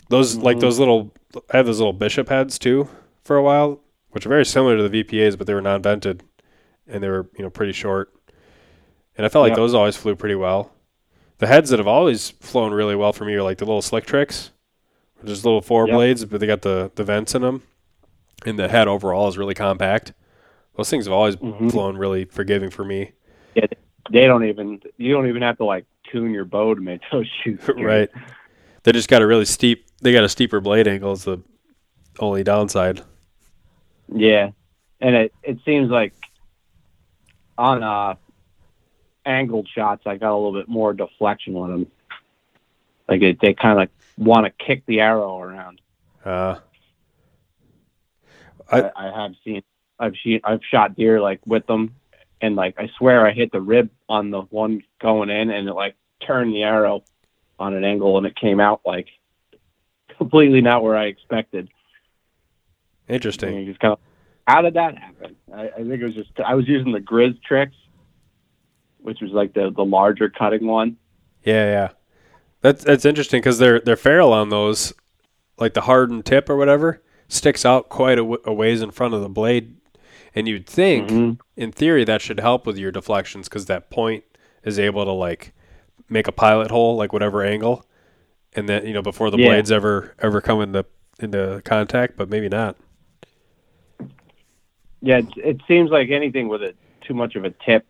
Those 0.10 0.36
like 0.38 0.58
Mhm. 0.58 0.62
those 0.62 0.80
little. 0.80 1.12
I 1.52 1.58
have 1.58 1.66
those 1.66 1.80
little 1.80 1.94
bishop 1.94 2.30
heads 2.30 2.60
too 2.60 2.90
for 3.24 3.38
a 3.38 3.44
while, 3.44 3.80
which 4.12 4.26
are 4.26 4.30
very 4.30 4.46
similar 4.46 4.78
to 4.78 4.88
the 4.88 5.04
VPAs, 5.04 5.38
but 5.38 5.48
they 5.48 5.54
were 5.54 5.62
non-vented, 5.62 6.24
and 6.88 7.04
they 7.04 7.10
were 7.10 7.30
you 7.38 7.44
know 7.44 7.50
pretty 7.50 7.74
short. 7.74 8.14
And 9.18 9.26
I 9.26 9.30
felt 9.30 9.44
like 9.44 9.52
Yep. 9.52 9.58
those 9.58 9.74
always 9.74 9.96
flew 9.98 10.16
pretty 10.16 10.36
well. 10.36 10.72
The 11.40 11.48
heads 11.48 11.70
that 11.72 11.80
have 11.80 11.88
always 11.88 12.30
flown 12.40 12.74
really 12.74 12.96
well 12.96 13.14
for 13.14 13.26
me 13.26 13.34
are 13.36 13.44
like 13.44 13.58
the 13.58 13.66
little 13.66 13.82
slick 13.82 14.06
tricks, 14.06 14.52
just 15.26 15.44
little 15.44 15.62
four 15.62 15.88
Yep. 15.88 15.96
blades, 15.96 16.26
but 16.26 16.40
they 16.40 16.48
got 16.48 16.62
the 16.62 16.92
the 16.96 17.04
vents 17.04 17.36
in 17.36 17.42
them, 17.42 17.64
and 18.46 18.58
the 18.60 18.68
head 18.68 18.88
overall 18.88 19.28
is 19.28 19.38
really 19.38 19.54
compact. 19.56 20.14
Those 20.78 20.90
things 20.90 21.06
have 21.06 21.14
always 21.14 21.36
Mhm. 21.36 21.72
flown 21.72 21.98
really 21.98 22.26
forgiving 22.26 22.70
for 22.70 22.84
me. 22.86 23.12
Yeah, 23.56 23.66
they 24.10 24.26
don't 24.26 24.46
even 24.46 24.82
you 24.98 25.14
don't 25.14 25.28
even 25.28 25.42
have 25.42 25.58
to 25.58 25.66
like 25.66 25.86
tune 26.12 26.32
your 26.34 26.46
bow 26.46 26.74
to 26.76 26.82
make 26.82 27.02
those 27.12 27.28
shoot. 27.44 27.60
right. 27.78 28.10
They 28.84 28.92
just 28.92 29.10
got 29.10 29.22
a 29.22 29.28
really 29.28 29.46
steep. 29.46 29.86
They 30.02 30.12
got 30.14 30.24
a 30.24 30.30
steeper 30.30 30.60
blade 30.60 30.88
angle. 30.88 31.12
Is 31.12 31.26
the 31.26 31.40
only 32.20 32.44
downside. 32.44 33.02
Yeah, 34.14 34.52
and 35.00 35.16
it 35.16 35.34
it 35.44 35.58
seems 35.66 35.90
like 35.90 36.14
on 37.58 37.82
uh 37.84 38.16
angled 39.26 39.68
shots, 39.70 40.04
I 40.06 40.18
got 40.18 40.34
a 40.34 40.36
little 40.36 40.54
bit 40.54 40.68
more 40.68 40.94
deflection 40.94 41.54
with 41.54 41.70
them. 41.72 41.88
Like 43.08 43.22
it, 43.22 43.40
they 43.40 43.54
kind 43.54 43.82
of 43.82 43.90
want 44.18 44.46
to 44.46 44.66
kick 44.66 44.84
the 44.86 45.00
arrow 45.02 45.40
around. 45.40 45.82
Uh, 46.26 46.60
I, 48.72 48.82
I- 48.82 48.92
I 49.08 49.22
have 49.22 49.34
seen, 49.44 49.64
I've 50.00 50.16
seen, 50.24 50.40
I've 50.44 50.62
shot 50.70 50.96
deer 50.96 51.22
like 51.22 51.40
with 51.46 51.66
them, 51.68 51.96
and 52.42 52.56
like 52.56 52.76
I 52.80 52.90
swear 52.98 53.26
I 53.26 53.32
hit 53.32 53.52
the 53.52 53.62
rib 53.62 53.90
on 54.10 54.32
the 54.32 54.42
one 54.42 54.84
going 55.00 55.30
in, 55.30 55.50
and 55.50 55.68
it 55.68 55.74
like 55.74 55.96
turned 56.26 56.54
the 56.54 56.64
arrow 56.64 57.04
on 57.60 57.74
an 57.74 57.84
angle, 57.84 58.18
and 58.18 58.26
it 58.26 58.36
came 58.36 58.60
out 58.60 58.82
like 58.86 59.08
completely 60.18 60.62
not 60.62 60.84
where 60.84 60.96
I 60.98 61.06
expected. 61.06 61.70
Interesting. 63.12 63.56
you 63.58 63.66
just 63.66 63.80
kind 63.80 63.94
of 63.94 64.00
How 64.48 64.62
did 64.62 64.74
that 64.76 64.98
happen? 64.98 65.36
I, 65.54 65.64
I 65.70 65.78
think 65.78 66.02
it 66.02 66.04
was 66.04 66.16
just 66.16 66.32
I 66.46 66.56
was 66.56 66.68
using 66.68 66.92
the 66.92 67.00
Grizztricks, 67.00 67.74
which 69.00 69.20
was 69.22 69.32
like 69.32 69.54
the 69.54 69.72
the 69.76 69.84
larger 69.86 70.30
cutting 70.30 70.66
one. 70.68 70.98
Yeah, 71.44 71.66
yeah. 71.66 71.90
That's 72.62 72.84
that's 72.84 73.06
interesting 73.06 73.40
because 73.42 73.58
their 73.60 73.80
their 73.80 73.96
ferrule 73.96 74.34
on 74.34 74.50
those, 74.50 74.94
like 75.58 75.74
the 75.74 75.82
hardened 75.82 76.26
tip 76.26 76.50
or 76.50 76.56
whatever, 76.56 77.02
sticks 77.28 77.66
out 77.66 77.90
quite 77.90 78.14
a, 78.20 78.22
w- 78.22 78.42
a 78.46 78.54
ways 78.54 78.82
in 78.82 78.92
front 78.92 79.14
of 79.16 79.22
the 79.22 79.30
blade, 79.30 79.76
and 80.36 80.48
you'd 80.48 80.68
think, 80.68 81.10
Mhm. 81.10 81.40
in 81.58 81.72
theory, 81.72 82.04
that 82.06 82.22
should 82.22 82.40
help 82.40 82.66
with 82.68 82.78
your 82.78 82.92
deflections 82.92 83.50
because 83.50 83.66
that 83.66 83.90
point 83.90 84.24
is 84.64 84.78
able 84.78 85.06
to 85.06 85.12
like 85.12 85.54
make 86.10 86.28
a 86.28 86.32
pilot 86.32 86.70
hole, 86.70 86.96
like 86.96 87.12
whatever 87.14 87.42
angle, 87.44 87.84
and 88.54 88.70
then 88.70 88.86
you 88.86 88.94
know 88.94 89.02
before 89.02 89.32
the 89.32 89.38
Yeah. 89.40 89.48
blades 89.50 89.72
ever 89.72 90.14
ever 90.20 90.40
come 90.42 90.62
into 90.62 90.86
into 91.20 91.62
contact, 91.66 92.16
but 92.18 92.30
maybe 92.30 92.48
not. 92.50 92.76
Yeah, 95.02 95.18
it, 95.20 95.28
it 95.38 95.62
seems 95.68 95.90
like 95.90 96.10
anything 96.10 96.48
with 96.48 96.62
a 96.64 96.74
too 97.02 97.14
much 97.14 97.36
of 97.36 97.44
a 97.46 97.50
tip 97.50 97.86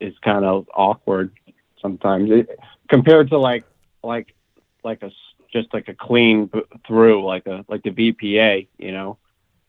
is 0.00 0.14
kind 0.22 0.44
of 0.44 0.68
awkward 0.74 1.32
sometimes 1.80 2.30
it, 2.30 2.58
compared 2.88 3.28
to 3.30 3.38
like 3.38 3.64
like 4.02 4.34
like 4.82 5.02
a 5.02 5.10
just 5.52 5.72
like 5.72 5.88
a 5.88 5.94
clean 5.94 6.50
through 6.86 7.24
like 7.24 7.46
a 7.46 7.64
like 7.68 7.82
the 7.82 7.90
VPA, 7.90 8.66
you 8.78 8.92
know, 8.92 9.18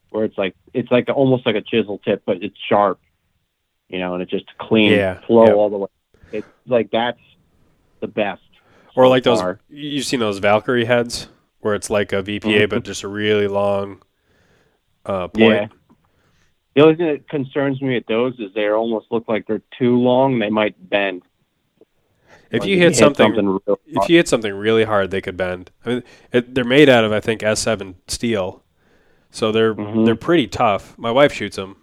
where 0.09 0.23
it's 0.25 0.37
like 0.37 0.55
it's 0.73 0.89
like 0.91 1.09
almost 1.13 1.45
like 1.45 1.55
a 1.55 1.61
chisel 1.61 1.99
tip, 1.99 2.23
but 2.25 2.41
it's 2.41 2.57
sharp, 2.69 2.99
you 3.89 3.99
know, 3.99 4.13
and 4.13 4.23
it 4.23 4.29
just 4.29 4.45
clean 4.57 4.91
Yeah, 4.91 5.19
flow 5.27 5.45
yeah. 5.47 5.53
all 5.53 5.69
the 5.69 5.77
way. 5.77 5.87
It's 6.31 6.47
like 6.65 6.89
that's 6.91 7.19
the 7.99 8.07
best. 8.07 8.41
Or 8.95 9.07
like 9.07 9.23
those 9.23 9.41
far. 9.41 9.59
you've 9.69 10.05
seen 10.05 10.21
those 10.21 10.39
Valkyrie 10.39 10.85
heads 10.85 11.27
where 11.59 11.75
it's 11.75 11.89
like 11.89 12.13
a 12.13 12.23
VPA 12.23 12.63
Mhm. 12.63 12.69
but 12.69 12.83
just 12.83 13.03
a 13.03 13.07
really 13.07 13.47
long 13.47 14.01
uh, 15.05 15.27
point. 15.27 15.53
Yeah. 15.53 15.67
The 16.75 16.81
only 16.81 16.95
thing 16.95 17.07
that 17.07 17.29
concerns 17.29 17.81
me 17.81 17.95
at 17.95 18.05
those 18.07 18.33
is 18.37 18.53
they 18.53 18.67
almost 18.67 19.07
look 19.09 19.27
like 19.29 19.47
they're 19.47 19.61
too 19.79 19.97
long. 19.97 20.39
They 20.39 20.49
might 20.49 20.89
bend. 20.89 21.23
If 22.51 22.61
Like, 22.61 22.69
you 22.69 22.77
hit 22.77 22.95
something, 22.95 23.33
real 23.33 23.79
if 23.87 24.09
you 24.09 24.17
hit 24.17 24.27
something 24.27 24.53
really 24.53 24.83
hard, 24.83 25.09
they 25.09 25.21
could 25.21 25.37
bend. 25.37 25.71
I 25.85 25.89
mean, 25.89 26.03
it, 26.31 26.53
they're 26.53 26.63
made 26.65 26.89
out 26.89 27.03
of 27.05 27.11
I 27.11 27.19
think 27.21 27.41
S7 27.41 27.95
steel, 28.07 28.61
so 29.31 29.51
they're 29.51 29.73
Mhm. 29.73 30.05
they're 30.05 30.15
pretty 30.15 30.47
tough. 30.47 30.97
My 30.97 31.11
wife 31.11 31.33
shoots 31.33 31.55
them, 31.55 31.77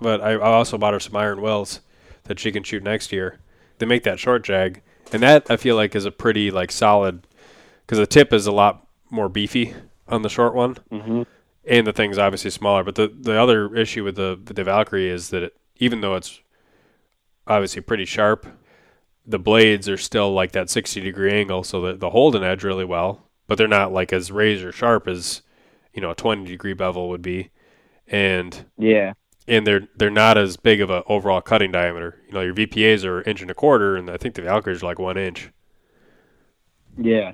but 0.00 0.20
I, 0.20 0.32
I 0.32 0.52
also 0.52 0.76
bought 0.78 0.94
her 0.94 1.00
some 1.00 1.16
Iron 1.16 1.40
Wills 1.40 1.80
that 2.24 2.38
she 2.38 2.50
can 2.52 2.64
shoot 2.64 2.82
next 2.82 3.12
year. 3.12 3.38
They 3.78 3.86
make 3.86 4.02
that 4.02 4.18
short 4.18 4.44
jag, 4.44 4.82
and 5.12 5.22
that 5.22 5.50
I 5.50 5.56
feel 5.56 5.76
like 5.76 5.94
is 5.94 6.04
a 6.06 6.10
pretty 6.10 6.50
like 6.50 6.72
solid 6.72 7.26
because 7.86 7.98
the 7.98 8.06
tip 8.06 8.32
is 8.32 8.46
a 8.46 8.52
lot 8.52 8.86
more 9.10 9.28
beefy 9.28 9.74
on 10.08 10.22
the 10.22 10.28
short 10.28 10.54
one, 10.54 10.76
hmm 10.90 11.22
and 11.66 11.86
the 11.86 11.92
thing's 11.92 12.18
obviously 12.18 12.50
smaller. 12.50 12.84
But 12.84 12.94
the 12.96 13.08
the 13.08 13.40
other 13.40 13.74
issue 13.74 14.04
with 14.04 14.16
the 14.16 14.38
the 14.42 14.64
Valkyrie 14.64 15.08
is 15.08 15.30
that 15.30 15.42
it, 15.44 15.56
even 15.76 16.00
though 16.00 16.14
it's 16.14 16.40
obviously 17.46 17.82
pretty 17.82 18.04
sharp, 18.04 18.46
the 19.26 19.38
blades 19.38 19.88
are 19.88 19.96
still 19.96 20.32
like 20.32 20.52
that 20.52 20.70
60 20.70 21.00
degree 21.00 21.32
angle, 21.32 21.64
so 21.64 21.80
that 21.82 22.00
the 22.00 22.10
hold 22.10 22.34
an 22.36 22.44
edge 22.44 22.64
really 22.64 22.84
well, 22.84 23.28
but 23.46 23.58
they're 23.58 23.68
not 23.68 23.92
like 23.92 24.12
as 24.12 24.30
razor 24.32 24.72
sharp 24.72 25.08
as 25.08 25.42
you 25.92 26.00
know 26.00 26.10
a 26.10 26.14
20 26.14 26.44
degree 26.44 26.74
bevel 26.74 27.08
would 27.08 27.22
be, 27.22 27.50
and 28.08 28.66
Yeah. 28.78 29.14
and 29.48 29.66
they're 29.66 29.88
they're 29.96 30.10
not 30.10 30.36
as 30.38 30.56
big 30.56 30.80
of 30.80 30.90
an 30.90 31.02
overall 31.06 31.40
cutting 31.40 31.72
diameter. 31.72 32.20
You 32.26 32.34
know, 32.34 32.40
your 32.42 32.54
VPAs 32.54 33.04
are 33.04 33.22
inch 33.22 33.42
and 33.42 33.50
a 33.50 33.54
quarter, 33.54 33.96
and 33.96 34.10
I 34.10 34.16
think 34.16 34.34
the 34.34 34.42
Valkyries 34.42 34.82
are 34.82 34.86
like 34.86 34.98
one 34.98 35.16
inch. 35.18 35.50
Yeah. 36.96 37.32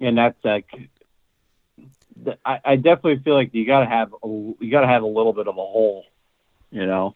And 0.00 0.16
that's 0.16 0.38
like, 0.44 0.66
I, 2.44 2.60
I 2.64 2.76
definitely 2.76 3.18
feel 3.18 3.34
like 3.34 3.54
you 3.54 3.64
gotta 3.64 3.86
have 3.86 4.12
a, 4.12 4.26
you 4.26 4.70
gotta 4.70 4.86
have 4.86 5.02
a 5.02 5.06
little 5.06 5.32
bit 5.32 5.48
of 5.48 5.54
a 5.54 5.60
hole, 5.60 6.04
you 6.70 6.86
know. 6.86 7.14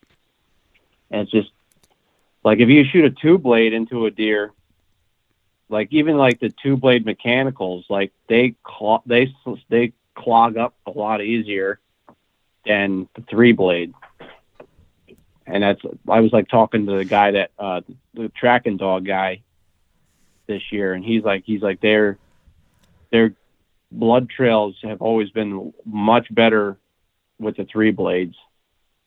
And 1.11 1.23
it's 1.23 1.31
just 1.31 1.51
like 2.45 2.59
if 2.61 2.69
you 2.69 2.85
shoot 2.85 3.05
a 3.05 3.11
two 3.11 3.39
blade 3.39 3.73
into 3.73 4.07
a 4.07 4.11
deer, 4.11 4.53
like 5.69 5.89
even 5.93 6.17
like 6.17 6.41
the 6.41 6.53
two 6.63 6.77
blade 6.77 7.05
mechanicals, 7.05 7.87
like 7.89 8.13
they 8.29 8.55
clog 8.63 9.03
they 9.07 9.35
they 9.69 9.93
clog 10.15 10.57
up 10.57 10.75
a 10.87 10.91
lot 10.91 11.23
easier 11.23 11.81
than 12.67 13.09
the 13.15 13.23
three 13.23 13.53
blade. 13.53 13.95
And 15.47 15.63
that's 15.63 15.81
I 16.09 16.21
was 16.21 16.33
like 16.33 16.49
talking 16.49 16.87
to 16.87 16.99
the 16.99 17.05
guy 17.05 17.33
that 17.33 17.51
uh 17.59 17.81
the 18.15 18.29
track 18.29 18.67
and 18.67 18.79
dog 18.79 19.05
guy 19.05 19.43
this 20.47 20.73
year, 20.73 20.93
and 20.93 21.05
he's 21.05 21.23
like, 21.23 21.45
he's 21.45 21.63
like, 21.63 21.81
their 21.81 22.19
their 23.11 23.35
blood 23.93 24.29
trails 24.31 24.77
have 24.83 25.01
always 25.03 25.31
been 25.31 25.73
much 25.85 26.33
better 26.35 26.79
with 27.39 27.57
the 27.57 27.65
three 27.65 27.91
blades 27.91 28.37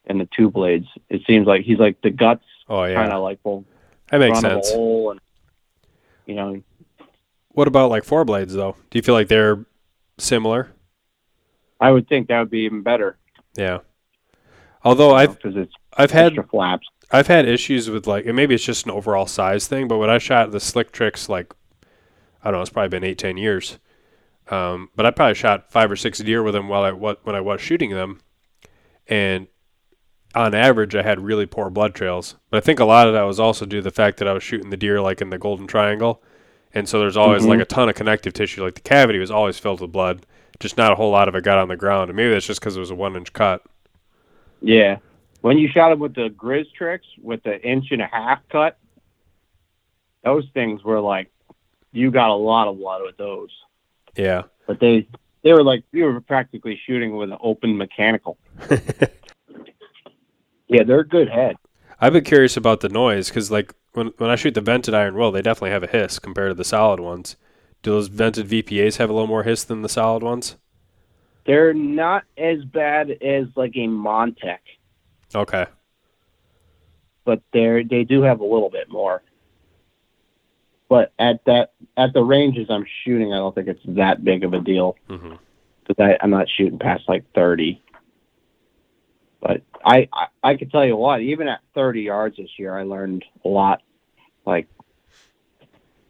and 0.05 0.19
the 0.19 0.27
two 0.35 0.49
blades. 0.49 0.87
It 1.09 1.21
seems 1.25 1.47
like 1.47 1.63
he's 1.63 1.79
like 1.79 2.01
the 2.01 2.09
guts 2.11 2.43
Oh 2.67 2.83
yeah, 2.83 2.95
kind 2.95 3.11
of 3.13 3.21
like 3.21 3.39
will 3.43 3.65
that 4.09 4.19
makes 4.19 4.39
sense. 4.39 4.71
and 4.71 5.19
you 6.25 6.35
know, 6.35 6.61
What 7.49 7.67
about 7.67 7.89
like 7.89 8.03
four 8.03 8.25
blades 8.25 8.53
though? 8.53 8.75
Do 8.89 8.97
you 8.97 9.03
feel 9.03 9.15
like 9.15 9.27
they're 9.27 9.65
similar? 10.17 10.71
I 11.79 11.91
would 11.91 12.07
think 12.07 12.27
that 12.27 12.39
would 12.39 12.49
be 12.49 12.59
even 12.59 12.81
better. 12.81 13.17
Yeah. 13.55 13.79
Although 14.83 15.13
I've 15.15 15.35
because 15.35 15.55
it's 15.55 15.73
I've 15.97 16.11
had 16.11 16.33
flaps. 16.49 16.87
I've 17.11 17.27
had 17.27 17.47
issues 17.47 17.89
with 17.89 18.07
like, 18.07 18.25
and 18.25 18.35
maybe 18.35 18.55
it's 18.55 18.63
just 18.63 18.85
an 18.85 18.91
overall 18.91 19.27
size 19.27 19.67
thing, 19.67 19.87
but 19.87 19.97
when 19.97 20.09
I 20.09 20.17
shot 20.17 20.51
the 20.51 20.59
slick 20.59 20.91
tricks, 20.91 21.29
like, 21.29 21.53
I 22.43 22.45
don't 22.49 22.53
know, 22.53 22.61
it's 22.61 22.69
probably 22.71 22.89
been 22.89 23.03
eight, 23.03 23.17
ten 23.17 23.37
years. 23.37 23.79
Um, 24.49 24.89
but 24.95 25.05
I 25.05 25.11
probably 25.11 25.33
shot 25.33 25.71
five 25.71 25.89
or 25.91 25.95
six 25.95 26.19
deer 26.19 26.43
with 26.43 26.53
them 26.53 26.67
while 26.67 26.83
I 26.83 26.91
what 26.91 27.25
when 27.25 27.35
I 27.35 27.41
was 27.41 27.61
shooting 27.61 27.89
them, 27.91 28.19
and 29.07 29.47
on 30.35 30.53
average, 30.53 30.95
I 30.95 31.01
had 31.01 31.19
really 31.21 31.45
poor 31.45 31.69
blood 31.69 31.95
trails. 31.95 32.35
But 32.51 32.57
I 32.57 32.59
think 32.61 32.79
a 32.79 32.85
lot 32.85 33.07
of 33.07 33.13
that 33.13 33.23
was 33.23 33.39
also 33.39 33.65
due 33.65 33.77
to 33.77 33.81
the 33.83 33.89
fact 33.91 34.17
that 34.17 34.27
I 34.27 34.33
was 34.33 34.43
shooting 34.43 34.69
the 34.69 34.77
deer 34.77 35.01
like 35.01 35.21
in 35.21 35.29
the 35.31 35.39
Golden 35.39 35.65
Triangle, 35.65 36.21
and 36.73 36.87
so 36.87 36.99
there's 36.99 37.17
always 37.17 37.43
Mhm. 37.43 37.49
like 37.49 37.59
a 37.61 37.65
ton 37.65 37.89
of 37.89 37.95
connective 37.95 38.33
tissue. 38.33 38.63
Like 38.63 38.75
the 38.75 38.81
cavity 38.81 39.17
was 39.17 39.31
always 39.31 39.57
filled 39.57 39.81
with 39.81 39.91
blood, 39.91 40.25
just 40.59 40.77
not 40.77 40.91
a 40.91 40.95
whole 40.95 41.11
lot 41.11 41.27
of 41.27 41.35
it 41.35 41.43
got 41.43 41.57
on 41.57 41.69
the 41.69 41.75
ground. 41.75 42.09
And 42.09 42.17
maybe 42.17 42.31
that's 42.31 42.45
just 42.45 42.59
because 42.59 42.77
it 42.77 42.81
was 42.81 42.91
a 42.91 42.95
one 42.95 43.15
inch 43.15 43.33
cut. 43.33 43.63
Yeah, 44.61 44.97
when 45.41 45.57
you 45.57 45.69
shot 45.69 45.89
them 45.89 45.99
with 45.99 46.13
the 46.13 46.29
Grizztricks 46.29 47.07
with 47.21 47.41
the 47.43 47.59
inch 47.67 47.87
and 47.91 48.01
a 48.01 48.07
half 48.07 48.47
cut, 48.49 48.77
those 50.23 50.45
things 50.53 50.83
were 50.83 50.99
like 50.99 51.31
you 51.91 52.11
got 52.11 52.29
a 52.29 52.35
lot 52.35 52.67
of 52.67 52.77
blood 52.77 53.01
with 53.03 53.15
those. 53.17 53.49
Yeah. 54.15 54.43
but 54.67 54.79
they 54.79 55.07
they 55.43 55.53
were 55.53 55.63
like 55.63 55.83
you 55.91 56.05
were 56.05 56.21
practically 56.21 56.79
shooting 56.85 57.15
with 57.17 57.31
an 57.31 57.37
open 57.41 57.77
mechanical. 57.77 58.37
Yeah, 60.67 60.83
they're 60.83 61.01
a 61.01 61.07
good 61.07 61.29
head. 61.29 61.57
I've 62.01 62.13
been 62.13 62.23
curious 62.23 62.57
about 62.57 62.79
the 62.81 62.89
noise 62.89 63.29
because, 63.29 63.51
like, 63.51 63.73
when 63.93 64.07
when 64.17 64.29
I 64.31 64.35
shoot 64.35 64.55
the 64.55 64.61
vented 64.61 64.93
iron 64.95 65.15
will, 65.15 65.31
they 65.31 65.41
definitely 65.43 65.69
have 65.69 65.83
a 65.83 65.87
hiss 65.87 66.17
compared 66.19 66.49
to 66.49 66.55
the 66.55 66.63
solid 66.63 66.99
ones. 66.99 67.35
Do 67.83 67.91
those 67.91 68.07
vented 68.07 68.47
VPAs 68.47 68.97
have 68.97 69.09
a 69.09 69.13
little 69.13 69.27
more 69.27 69.43
hiss 69.43 69.63
than 69.63 69.83
the 69.83 69.89
solid 69.89 70.23
ones? 70.23 70.55
They're 71.45 71.73
not 71.73 72.23
as 72.37 72.65
bad 72.65 73.11
as 73.21 73.45
like 73.55 73.73
a 73.75 73.87
Montec, 73.87 74.57
Okay. 75.35 75.67
but 77.25 77.41
they're 77.53 77.83
they 77.83 78.03
do 78.03 78.23
have 78.23 78.39
a 78.39 78.45
little 78.45 78.71
bit 78.71 78.89
more. 78.89 79.21
But 80.87 81.13
at 81.17 81.43
that 81.45 81.73
at 81.97 82.13
the 82.13 82.23
ranges 82.23 82.67
I'm 82.69 82.85
shooting, 83.03 83.33
I 83.33 83.37
don't 83.37 83.55
think 83.55 83.67
it's 83.67 83.81
that 83.87 84.23
big 84.23 84.43
of 84.43 84.53
a 84.53 84.59
deal 84.59 84.97
hmm 85.07 85.35
I'm 86.21 86.31
not 86.31 86.47
shooting 86.49 86.79
past 86.79 87.03
like 87.07 87.25
30. 87.33 87.81
But 89.41 89.61
I, 89.83 90.09
I 90.11 90.27
I 90.43 90.55
could 90.55 90.71
tell 90.71 90.85
you 90.85 90.95
what, 90.95 91.21
even 91.21 91.47
at 91.47 91.59
30 91.75 92.01
yards 92.01 92.37
this 92.37 92.49
year, 92.57 92.77
I 92.77 92.83
learned 92.83 93.23
a 93.43 93.47
lot. 93.47 93.83
Like 94.45 94.67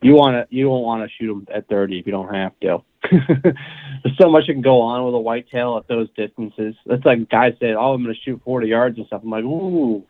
you 0.02 0.14
want 0.14 0.50
to 0.50 0.56
you 0.56 0.66
don't 0.66 0.84
want 0.84 1.04
to 1.04 1.16
shoot 1.18 1.28
them 1.28 1.48
at 1.54 1.68
30 1.68 2.00
if 2.00 2.06
you 2.06 2.12
don't 2.12 2.34
have 2.34 2.58
to. 2.62 2.84
There's 3.12 4.18
so 4.18 4.30
much 4.30 4.48
that 4.48 4.54
can 4.54 4.62
go 4.62 4.82
on 4.82 5.06
with 5.06 5.14
a 5.16 5.20
whitetail 5.20 5.78
at 5.78 5.88
those 5.88 6.08
distances. 6.16 6.76
That's 6.86 7.04
like 7.06 7.30
guys 7.30 7.54
say, 7.60 7.74
"Oh, 7.74 7.94
I'm 7.94 8.04
going 8.04 8.16
to 8.16 8.22
shoot 8.22 8.42
40 8.44 8.68
yards 8.68 8.98
and 8.98 9.08
stuff." 9.08 9.22
I'm 9.24 9.30
like, 9.30 9.44
"Ooh, 9.44 10.06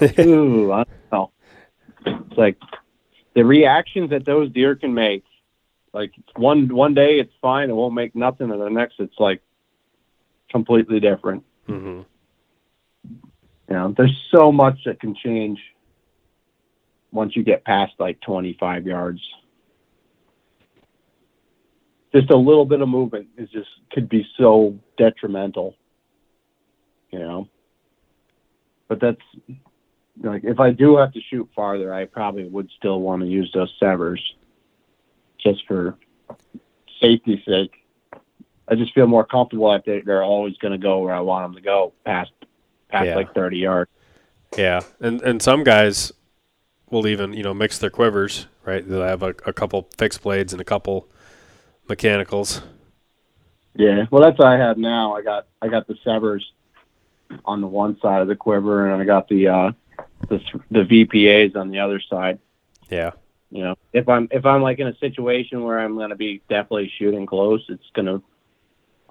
ooh, 0.20 0.72
I 0.72 0.84
don't 0.84 0.88
know." 1.12 1.30
It's 2.06 2.38
like 2.38 2.56
the 3.34 3.44
reactions 3.44 4.10
that 4.10 4.24
those 4.24 4.50
deer 4.50 4.74
can 4.74 4.94
make. 4.94 5.24
Like 5.92 6.12
one 6.36 6.74
one 6.74 6.94
day 6.94 7.20
it's 7.20 7.32
fine, 7.40 7.70
it 7.70 7.74
won't 7.74 7.94
make 7.94 8.16
nothing, 8.16 8.50
and 8.50 8.60
the 8.60 8.68
next 8.68 8.96
it's 8.98 9.18
like 9.18 9.40
completely 10.50 11.00
different. 11.00 11.44
hmm 11.66 12.00
You 13.68 13.74
know, 13.74 13.94
there's 13.96 14.16
so 14.30 14.50
much 14.50 14.78
that 14.86 15.00
can 15.00 15.14
change 15.14 15.60
once 17.12 17.36
you 17.36 17.44
get 17.44 17.64
past 17.64 17.92
like 17.98 18.20
25 18.22 18.86
yards. 18.86 19.20
Just 22.12 22.30
a 22.30 22.36
little 22.36 22.64
bit 22.64 22.80
of 22.80 22.88
movement 22.88 23.28
is 23.36 23.48
just 23.50 23.68
could 23.92 24.08
be 24.08 24.26
so 24.36 24.76
detrimental. 24.96 25.76
You 27.10 27.20
know, 27.20 27.48
but 28.88 29.00
that's 29.00 29.20
like 30.22 30.44
if 30.44 30.60
I 30.60 30.70
do 30.70 30.96
have 30.96 31.12
to 31.12 31.20
shoot 31.20 31.48
farther, 31.54 31.92
I 31.92 32.04
probably 32.06 32.44
would 32.44 32.70
still 32.76 33.00
want 33.00 33.22
to 33.22 33.28
use 33.28 33.50
those 33.52 33.72
Sevrs 33.80 34.20
just 35.38 35.66
for 35.66 35.96
safety's 37.00 37.44
sake. 37.44 37.72
I 38.66 38.74
just 38.76 38.94
feel 38.94 39.06
more 39.06 39.24
comfortable 39.26 39.70
that 39.72 39.84
they're, 39.84 40.02
they're 40.02 40.22
always 40.22 40.56
going 40.56 40.72
to 40.72 40.78
go 40.78 41.00
where 41.00 41.14
I 41.14 41.20
want 41.20 41.44
them 41.44 41.54
to 41.56 41.60
go 41.60 41.92
past 42.04 42.30
past 42.88 43.06
Yeah. 43.06 43.16
like 43.16 43.34
30 43.34 43.58
yards. 43.58 43.90
Yeah, 44.56 44.80
and 45.00 45.20
and 45.22 45.42
some 45.42 45.64
guys 45.64 46.12
will 46.90 47.06
even 47.08 47.32
you 47.32 47.42
know 47.42 47.52
mix 47.52 47.78
their 47.78 47.90
quivers, 47.90 48.46
right? 48.64 48.88
They'll 48.88 49.02
have 49.02 49.22
a, 49.22 49.34
a 49.46 49.52
couple 49.52 49.88
fixed 49.98 50.22
blades 50.22 50.52
and 50.52 50.60
a 50.60 50.64
couple 50.64 51.08
mechanicals. 51.88 52.62
Yeah, 53.74 54.04
well, 54.12 54.22
that's 54.22 54.38
what 54.38 54.46
I 54.46 54.56
have 54.56 54.78
now. 54.78 55.14
I 55.16 55.22
got 55.22 55.48
I 55.60 55.66
got 55.68 55.88
the 55.88 55.94
Sevrs 56.06 56.42
on 57.44 57.60
the 57.60 57.66
one 57.66 57.98
side 58.00 58.22
of 58.22 58.28
the 58.28 58.36
quiver, 58.36 58.88
and 58.92 59.02
I 59.02 59.04
got 59.04 59.28
the 59.28 59.48
uh, 59.48 59.72
the 60.28 60.40
the 60.70 60.80
VPAs 60.80 61.56
on 61.56 61.70
the 61.70 61.80
other 61.80 62.00
side. 62.00 62.38
Yeah, 62.90 63.12
You 63.50 63.64
know, 63.64 63.74
if 63.92 64.08
I'm 64.08 64.28
if 64.30 64.44
I'm 64.44 64.62
like 64.62 64.78
in 64.78 64.86
a 64.86 64.96
situation 64.98 65.64
where 65.64 65.78
I'm 65.78 65.94
going 65.94 66.10
to 66.10 66.16
be 66.16 66.42
definitely 66.48 66.92
shooting 66.98 67.26
close, 67.26 67.64
it's 67.68 67.88
gonna 67.94 68.22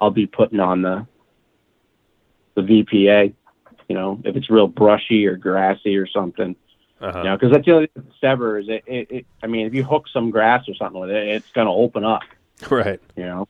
I'll 0.00 0.10
be 0.10 0.26
putting 0.26 0.60
on 0.60 0.82
the 0.82 1.06
the 2.54 2.62
VPA. 2.62 3.34
You 3.88 3.94
know, 3.94 4.20
if 4.24 4.36
it's 4.36 4.48
real 4.48 4.66
brushy 4.66 5.26
or 5.26 5.36
grassy 5.36 5.96
or 5.96 6.06
something. 6.06 6.56
uh-huh. 7.00 7.18
You 7.18 7.24
know, 7.24 7.36
because 7.36 7.52
that's 7.52 7.66
the 7.66 7.72
only 7.72 7.88
thing 7.88 8.10
Sevrs. 8.22 8.68
It, 8.68 8.84
it, 8.86 9.10
it 9.10 9.26
I 9.42 9.46
mean, 9.46 9.66
if 9.66 9.74
you 9.74 9.84
hook 9.84 10.06
some 10.12 10.30
grass 10.30 10.68
or 10.68 10.74
something 10.74 11.00
with 11.00 11.10
it, 11.10 11.28
it's 11.28 11.50
going 11.50 11.66
to 11.66 11.72
open 11.72 12.04
up. 12.04 12.22
right. 12.70 13.00
You 13.16 13.24
know. 13.24 13.48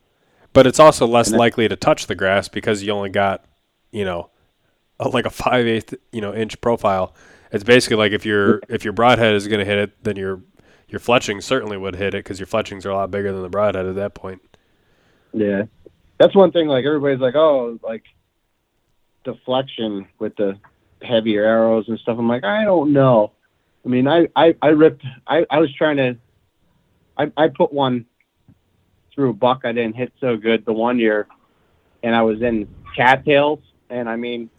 But 0.52 0.66
it's 0.66 0.80
also 0.80 1.06
less 1.06 1.30
that- 1.30 1.38
likely 1.38 1.68
to 1.68 1.76
touch 1.76 2.06
the 2.06 2.14
grass 2.14 2.48
because 2.48 2.82
you 2.82 2.92
only 2.92 3.10
got, 3.10 3.44
you 3.92 4.04
know, 4.04 4.30
like 4.98 5.26
a 5.26 5.30
five 5.30 5.66
eighth 5.66 5.94
you 6.12 6.20
know 6.20 6.34
inch 6.34 6.60
profile. 6.60 7.14
It's 7.54 7.62
basically 7.62 7.98
like 7.98 8.10
if 8.10 8.26
your 8.26 8.60
if 8.68 8.82
your 8.82 8.92
broadhead 8.92 9.32
is 9.34 9.46
going 9.46 9.60
to 9.60 9.64
hit 9.64 9.78
it, 9.78 10.02
then 10.02 10.16
your 10.16 10.40
your 10.88 10.98
fletching 10.98 11.40
certainly 11.40 11.76
would 11.76 11.94
hit 11.94 12.08
it 12.08 12.24
because 12.24 12.40
your 12.40 12.48
fletchings 12.48 12.84
are 12.84 12.90
a 12.90 12.96
lot 12.96 13.12
bigger 13.12 13.32
than 13.32 13.42
the 13.42 13.48
broadhead 13.48 13.86
at 13.86 13.94
that 13.94 14.14
point. 14.14 14.42
Yeah, 15.32 15.62
that's 16.18 16.34
one 16.34 16.50
thing. 16.50 16.66
Like 16.66 16.84
everybody's 16.84 17.20
like, 17.20 17.36
oh, 17.36 17.78
like 17.80 18.02
deflection 19.22 20.08
with 20.18 20.34
the 20.34 20.58
heavier 21.02 21.44
arrows 21.44 21.88
and 21.88 21.96
stuff. 22.00 22.18
I'm 22.18 22.28
like, 22.28 22.42
I 22.42 22.64
don't 22.64 22.92
know. 22.92 23.30
I 23.84 23.88
mean, 23.88 24.08
I 24.08 24.26
I, 24.34 24.56
I 24.60 24.68
ripped. 24.68 25.04
I 25.28 25.46
I 25.48 25.60
was 25.60 25.72
trying 25.74 25.98
to. 25.98 26.16
I 27.16 27.30
I 27.36 27.48
put 27.48 27.72
one 27.72 28.04
through 29.14 29.30
a 29.30 29.34
buck. 29.34 29.60
I 29.62 29.70
didn't 29.70 29.94
hit 29.94 30.12
so 30.20 30.36
good 30.36 30.64
the 30.64 30.72
one 30.72 30.98
year, 30.98 31.28
and 32.02 32.16
I 32.16 32.22
was 32.22 32.42
in 32.42 32.66
cattails, 32.96 33.60
and 33.90 34.08
I 34.08 34.16
mean, 34.16 34.50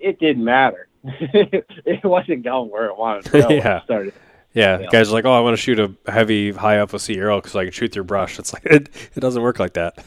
it 0.00 0.18
didn't 0.18 0.42
matter. 0.42 0.87
it 1.04 2.04
wasn't 2.04 2.42
going 2.44 2.70
where 2.70 2.86
it 2.86 2.96
wanted 2.96 3.24
to 3.26 3.30
go. 3.32 3.48
when 3.48 3.56
it 3.58 3.64
Yeah. 3.64 3.82
started. 3.84 4.14
Yeah, 4.54 4.80
Yeah. 4.80 4.86
guys 4.90 5.10
are 5.10 5.12
like, 5.12 5.24
oh, 5.24 5.32
I 5.32 5.40
want 5.40 5.56
to 5.56 5.62
shoot 5.62 5.78
a 5.78 5.92
heavy 6.10 6.52
high 6.52 6.76
FOC 6.76 7.16
arrow 7.16 7.36
because 7.40 7.54
I 7.54 7.64
can 7.64 7.72
shoot 7.72 7.92
through 7.92 8.04
brush. 8.04 8.38
It's 8.38 8.52
like 8.52 8.64
it, 8.66 8.88
it 9.14 9.20
doesn't 9.20 9.42
work 9.42 9.58
like 9.58 9.74
that. 9.74 10.02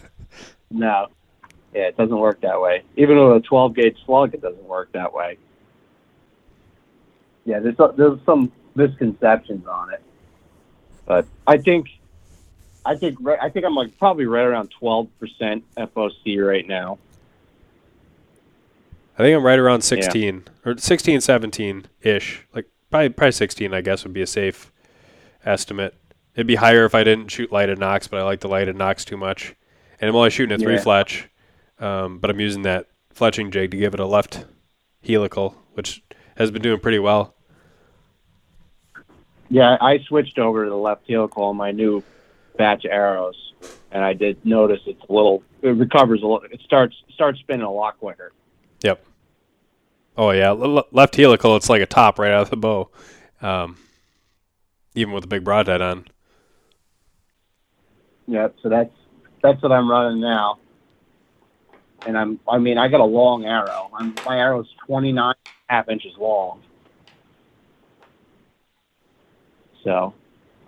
No. 0.69 1.07
Yeah, 1.73 1.83
it 1.83 1.95
doesn't 1.97 2.17
work 2.17 2.41
that 2.41 2.59
way. 2.59 2.83
Even 2.97 3.17
with 3.17 3.37
a 3.37 3.39
12 3.47 3.75
gauge 3.75 3.97
slug, 4.05 4.33
it 4.33 4.41
doesn't 4.41 4.63
work 4.65 4.91
that 4.91 5.13
way. 5.13 5.37
Yeah, 7.45 7.59
there's 7.59 7.75
there's 7.97 8.19
some 8.25 8.51
misconceptions 8.75 9.65
on 9.67 9.93
it, 9.93 10.01
but 11.05 11.25
I 11.47 11.57
think 11.57 11.87
I 12.85 12.95
think 12.95 13.17
I 13.41 13.49
think 13.49 13.65
I'm 13.65 13.73
like 13.75 13.97
probably 13.97 14.25
right 14.25 14.43
around 14.45 14.69
12 14.79 15.07
percent 15.19 15.63
FOC 15.75 16.45
right 16.45 16.67
now. 16.67 16.99
I 19.21 19.25
think 19.25 19.37
I'm 19.37 19.45
right 19.45 19.59
around 19.59 19.81
16 19.83 20.45
or 20.65 20.75
16, 20.75 21.21
17 21.21 21.85
ish. 22.01 22.47
Like 22.55 22.65
probably 22.89 23.09
probably 23.09 23.33
16, 23.33 23.71
I 23.71 23.81
guess 23.81 24.03
would 24.03 24.13
be 24.13 24.23
a 24.23 24.27
safe 24.27 24.71
estimate. 25.45 25.93
It'd 26.33 26.47
be 26.47 26.55
higher 26.55 26.85
if 26.85 26.95
I 26.95 27.03
didn't 27.03 27.27
shoot 27.27 27.51
lighted 27.51 27.77
nocks, 27.77 28.07
but 28.07 28.19
I 28.19 28.23
like 28.23 28.39
the 28.39 28.47
lighted 28.47 28.75
nocks 28.75 29.05
too 29.05 29.17
much. 29.17 29.53
And 29.99 30.09
I'm 30.09 30.15
only 30.15 30.31
shooting 30.31 30.55
a 30.55 30.57
three 30.57 30.73
Yeah. 30.73 30.81
fletch, 30.81 31.29
um, 31.77 32.17
but 32.17 32.31
I'm 32.31 32.39
using 32.39 32.63
that 32.63 32.87
fletching 33.13 33.51
jig 33.51 33.69
to 33.69 33.77
give 33.77 33.93
it 33.93 33.99
a 33.99 34.07
left 34.07 34.43
helical, 35.07 35.55
which 35.73 36.01
has 36.37 36.49
been 36.49 36.63
doing 36.63 36.79
pretty 36.79 36.97
well. 36.97 37.35
Yeah, 39.51 39.77
I 39.79 39.99
switched 39.99 40.39
over 40.39 40.63
to 40.63 40.69
the 40.71 40.75
left 40.75 41.07
helical 41.07 41.43
on 41.43 41.57
my 41.57 41.69
new 41.69 42.01
batch 42.57 42.85
of 42.85 42.91
arrows, 42.91 43.53
and 43.91 44.03
I 44.03 44.13
did 44.13 44.43
notice 44.43 44.81
it's 44.87 45.03
a 45.07 45.13
little. 45.13 45.43
It 45.61 45.75
recovers 45.75 46.23
a 46.23 46.25
little. 46.25 46.49
It 46.51 46.61
starts 46.61 46.95
starts 47.13 47.39
spinning 47.39 47.67
a 47.67 47.71
lot 47.71 47.99
quicker. 47.99 48.31
Yep. 48.81 49.05
Oh 50.17 50.31
yeah, 50.31 50.51
le- 50.51 50.65
le- 50.65 50.85
left 50.91 51.15
helical. 51.15 51.55
It's 51.55 51.69
like 51.69 51.81
a 51.81 51.85
top 51.85 52.19
right 52.19 52.31
out 52.31 52.43
of 52.43 52.49
the 52.49 52.57
bow, 52.57 52.89
um, 53.41 53.77
even 54.93 55.13
with 55.13 55.23
a 55.23 55.27
big 55.27 55.43
broadhead 55.43 55.81
on. 55.81 56.05
Yep. 58.27 58.55
So 58.61 58.69
that's 58.69 58.93
that's 59.41 59.61
what 59.61 59.71
I'm 59.71 59.89
running 59.89 60.21
now. 60.21 60.59
And 62.05 62.17
I'm 62.17 62.39
I 62.47 62.57
mean 62.57 62.77
I 62.77 62.87
got 62.87 62.99
a 62.99 63.05
long 63.05 63.45
arrow. 63.45 63.89
I'm, 63.93 64.15
my 64.25 64.37
arrow's 64.37 64.67
29 64.85 65.27
and 65.27 65.35
half 65.67 65.89
inches 65.89 66.13
long. 66.17 66.61
So 69.83 70.13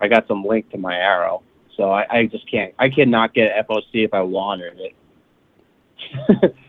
I 0.00 0.08
got 0.08 0.26
some 0.26 0.44
length 0.44 0.70
to 0.72 0.78
my 0.78 0.96
arrow. 0.96 1.42
So 1.76 1.90
I, 1.90 2.06
I 2.10 2.26
just 2.26 2.50
can't 2.50 2.74
I 2.78 2.88
cannot 2.88 3.34
get 3.34 3.66
FOC 3.68 4.04
if 4.04 4.14
I 4.14 4.22
wanted 4.22 4.80
it. 4.80 6.54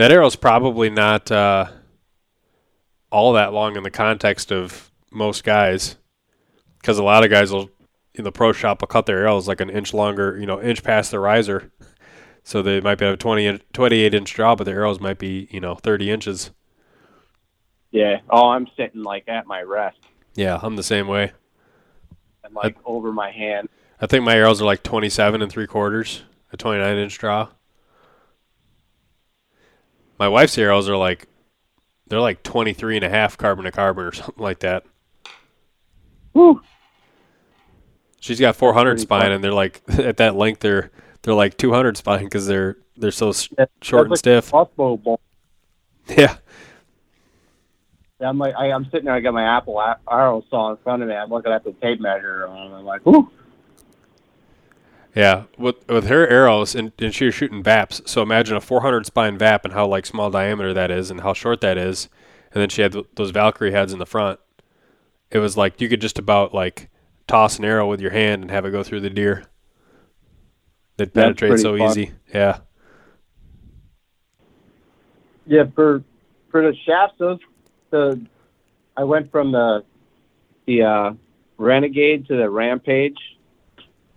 That 0.00 0.12
arrow's 0.12 0.34
probably 0.34 0.88
not 0.88 1.30
uh, 1.30 1.66
all 3.10 3.32
that 3.34 3.52
long 3.52 3.76
in 3.76 3.82
the 3.82 3.90
context 3.90 4.52
of 4.52 4.90
most 5.10 5.44
guys, 5.44 5.96
because 6.80 6.98
a 6.98 7.02
lot 7.04 7.24
of 7.24 7.30
guys 7.30 7.50
will 7.52 7.70
in 8.14 8.24
the 8.24 8.32
pro 8.32 8.52
shop 8.52 8.80
will 8.80 8.88
cut 8.88 9.06
their 9.06 9.18
arrows 9.20 9.46
like 9.48 9.60
an 9.60 9.70
inch 9.70 9.92
longer, 9.94 10.36
you 10.38 10.46
know, 10.46 10.60
inch 10.60 10.82
past 10.82 11.10
the 11.10 11.18
riser, 11.20 11.70
so 12.42 12.62
they 12.62 12.80
might 12.80 12.98
be 12.98 13.04
have 13.04 13.14
a 13.14 13.16
20 13.16 13.46
in- 13.46 13.60
28 13.72 14.14
inch 14.14 14.32
draw, 14.34 14.54
but 14.54 14.64
their 14.64 14.76
arrows 14.80 15.00
might 15.00 15.18
be 15.18 15.48
you 15.50 15.60
know 15.60 15.74
30 15.74 16.10
inches. 16.10 16.50
yeah. 17.90 18.20
Oh, 18.30 18.48
I'm 18.50 18.66
sitting 18.76 19.02
like 19.02 19.24
at 19.28 19.46
my 19.46 19.62
rest 19.62 19.98
Yeah, 20.34 20.58
I'm 20.62 20.76
the 20.76 20.82
same 20.82 21.06
way. 21.08 21.32
and 22.44 22.54
like 22.54 22.76
over 22.84 23.12
my 23.12 23.30
hand. 23.30 23.68
I 24.00 24.06
think 24.06 24.24
my 24.24 24.34
arrows 24.34 24.62
are 24.62 24.64
like 24.64 24.82
27 24.82 25.42
and 25.42 25.50
three 25.52 25.66
quarters, 25.66 26.22
a 26.52 26.56
29 26.56 26.96
inch 26.96 27.18
draw. 27.18 27.48
My 30.18 30.28
wife's 30.28 30.56
arrows 30.58 30.88
are 30.88 30.96
like, 30.96 31.26
they're 32.10 32.20
like 32.20 32.42
23 32.42 32.96
and 32.96 33.04
a 33.04 33.08
half 33.08 33.38
carbon 33.38 33.64
to 33.64 33.72
carbon 33.72 34.04
or 34.04 34.12
something 34.12 34.42
like 34.42 34.58
that. 34.60 34.84
Whew. 36.32 36.60
She's 38.20 38.38
got 38.38 38.54
400 38.54 38.90
pretty 38.90 39.02
spine 39.02 39.22
fun. 39.22 39.32
and 39.32 39.42
they're 39.42 39.52
like, 39.52 39.80
at 39.98 40.18
that 40.18 40.36
length, 40.36 40.60
they're, 40.60 40.90
they're 41.22 41.34
like 41.34 41.56
200 41.56 41.96
spine 41.96 42.24
because 42.24 42.46
they're, 42.46 42.76
they're 42.96 43.10
so 43.10 43.32
short 43.80 44.08
and 44.08 44.18
stiff. 44.18 44.46
like 44.46 44.50
crossbow 44.50 44.98
bolt. 44.98 45.20
Yeah. 46.08 46.36
I'm 48.20 48.36
like 48.36 48.54
I, 48.54 48.72
I'm 48.72 48.84
sitting 48.86 49.06
there. 49.06 49.14
I 49.14 49.20
got 49.20 49.32
my 49.32 49.56
Apple 49.56 49.82
arrow 50.10 50.44
saw 50.50 50.72
in 50.72 50.76
front 50.78 51.02
of 51.02 51.08
me. 51.08 51.14
I'm 51.14 51.30
looking 51.30 51.52
at 51.52 51.64
the 51.64 51.72
tape 51.72 52.00
measure, 52.00 52.44
and 52.44 52.74
I'm 52.74 52.84
like, 52.84 53.06
"Whoo!" 53.06 53.30
Yeah, 55.14 55.44
with 55.58 55.86
with 55.88 56.06
her 56.06 56.26
arrows, 56.28 56.74
and, 56.74 56.92
and 56.98 57.14
she 57.14 57.24
was 57.26 57.34
shooting 57.34 57.62
VAPs. 57.64 58.08
So 58.08 58.22
imagine 58.22 58.56
a 58.56 58.60
400 58.60 59.06
spine 59.06 59.36
VAP 59.38 59.64
and 59.64 59.74
how 59.74 59.86
like 59.86 60.06
small 60.06 60.30
diameter 60.30 60.72
that 60.74 60.90
is, 60.90 61.10
and 61.10 61.22
how 61.22 61.32
short 61.32 61.60
that 61.62 61.76
is. 61.78 62.08
And 62.52 62.60
then 62.62 62.68
she 62.68 62.82
had 62.82 62.92
th- 62.92 63.06
those 63.16 63.30
Valkyrie 63.30 63.72
heads 63.72 63.92
in 63.92 63.98
the 63.98 64.06
front. 64.06 64.38
It 65.30 65.38
was 65.38 65.56
like 65.56 65.80
you 65.80 65.88
could 65.88 66.00
just 66.00 66.18
about 66.18 66.54
like 66.54 66.90
toss 67.26 67.58
an 67.58 67.64
arrow 67.64 67.88
with 67.88 68.00
your 68.00 68.10
hand 68.12 68.42
and 68.42 68.50
have 68.50 68.64
it 68.66 68.70
go 68.70 68.82
through 68.82 69.00
the 69.00 69.10
deer. 69.10 69.44
They'd 70.96 71.12
That's 71.14 71.40
penetrate 71.40 71.60
so 71.60 71.76
fun. 71.76 71.88
easy. 71.90 72.12
Yeah, 72.32 72.58
Yeah, 75.46 75.64
for 75.74 76.02
for 76.50 76.62
the 76.62 76.76
shafts, 76.86 77.16
those 77.18 77.38
the 77.90 78.24
I 78.96 79.04
went 79.04 79.30
from 79.32 79.52
the 79.52 79.84
the 80.66 80.82
uh, 80.82 81.12
Renegade 81.58 82.26
to 82.28 82.36
the 82.36 82.48
Rampage, 82.48 83.18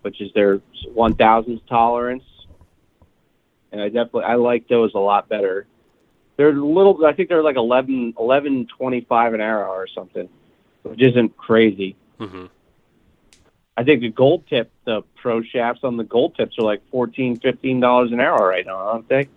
which 0.02 0.22
is 0.22 0.32
their 0.34 0.62
one 0.88 1.16
thousandth 1.16 1.66
tolerance, 1.68 2.24
and 3.72 3.82
I 3.82 3.88
definitely 3.90 4.24
I 4.26 4.36
like 4.36 4.68
those 4.68 4.94
a 4.94 5.00
lot 5.00 5.30
better. 5.30 5.68
They're 6.38 6.50
a 6.50 6.54
little. 6.54 7.06
I 7.06 7.14
think 7.14 7.30
they're 7.30 7.44
like 7.44 7.58
11, 7.58 8.16
11 8.20 8.68
25 8.76 9.34
an 9.36 9.42
arrow 9.42 9.72
or 9.72 9.88
something, 9.88 10.28
which 10.84 11.02
isn't 11.02 11.38
crazy. 11.38 11.96
hmm 12.18 12.46
I 13.76 13.84
think 13.84 14.02
the 14.02 14.10
gold 14.10 14.46
tip, 14.48 14.72
the 14.86 15.02
pro 15.16 15.42
shafts 15.42 15.84
on 15.84 15.98
the 15.98 16.04
gold 16.04 16.36
tips 16.36 16.58
are 16.60 16.64
like 16.64 16.82
fourteen, 16.92 17.40
fifteen 17.40 17.80
dollars 17.80 18.12
an 18.12 18.20
arrow 18.20 18.46
right 18.48 18.66
now, 18.66 18.76
aren't 18.78 19.10
they? 19.10 19.28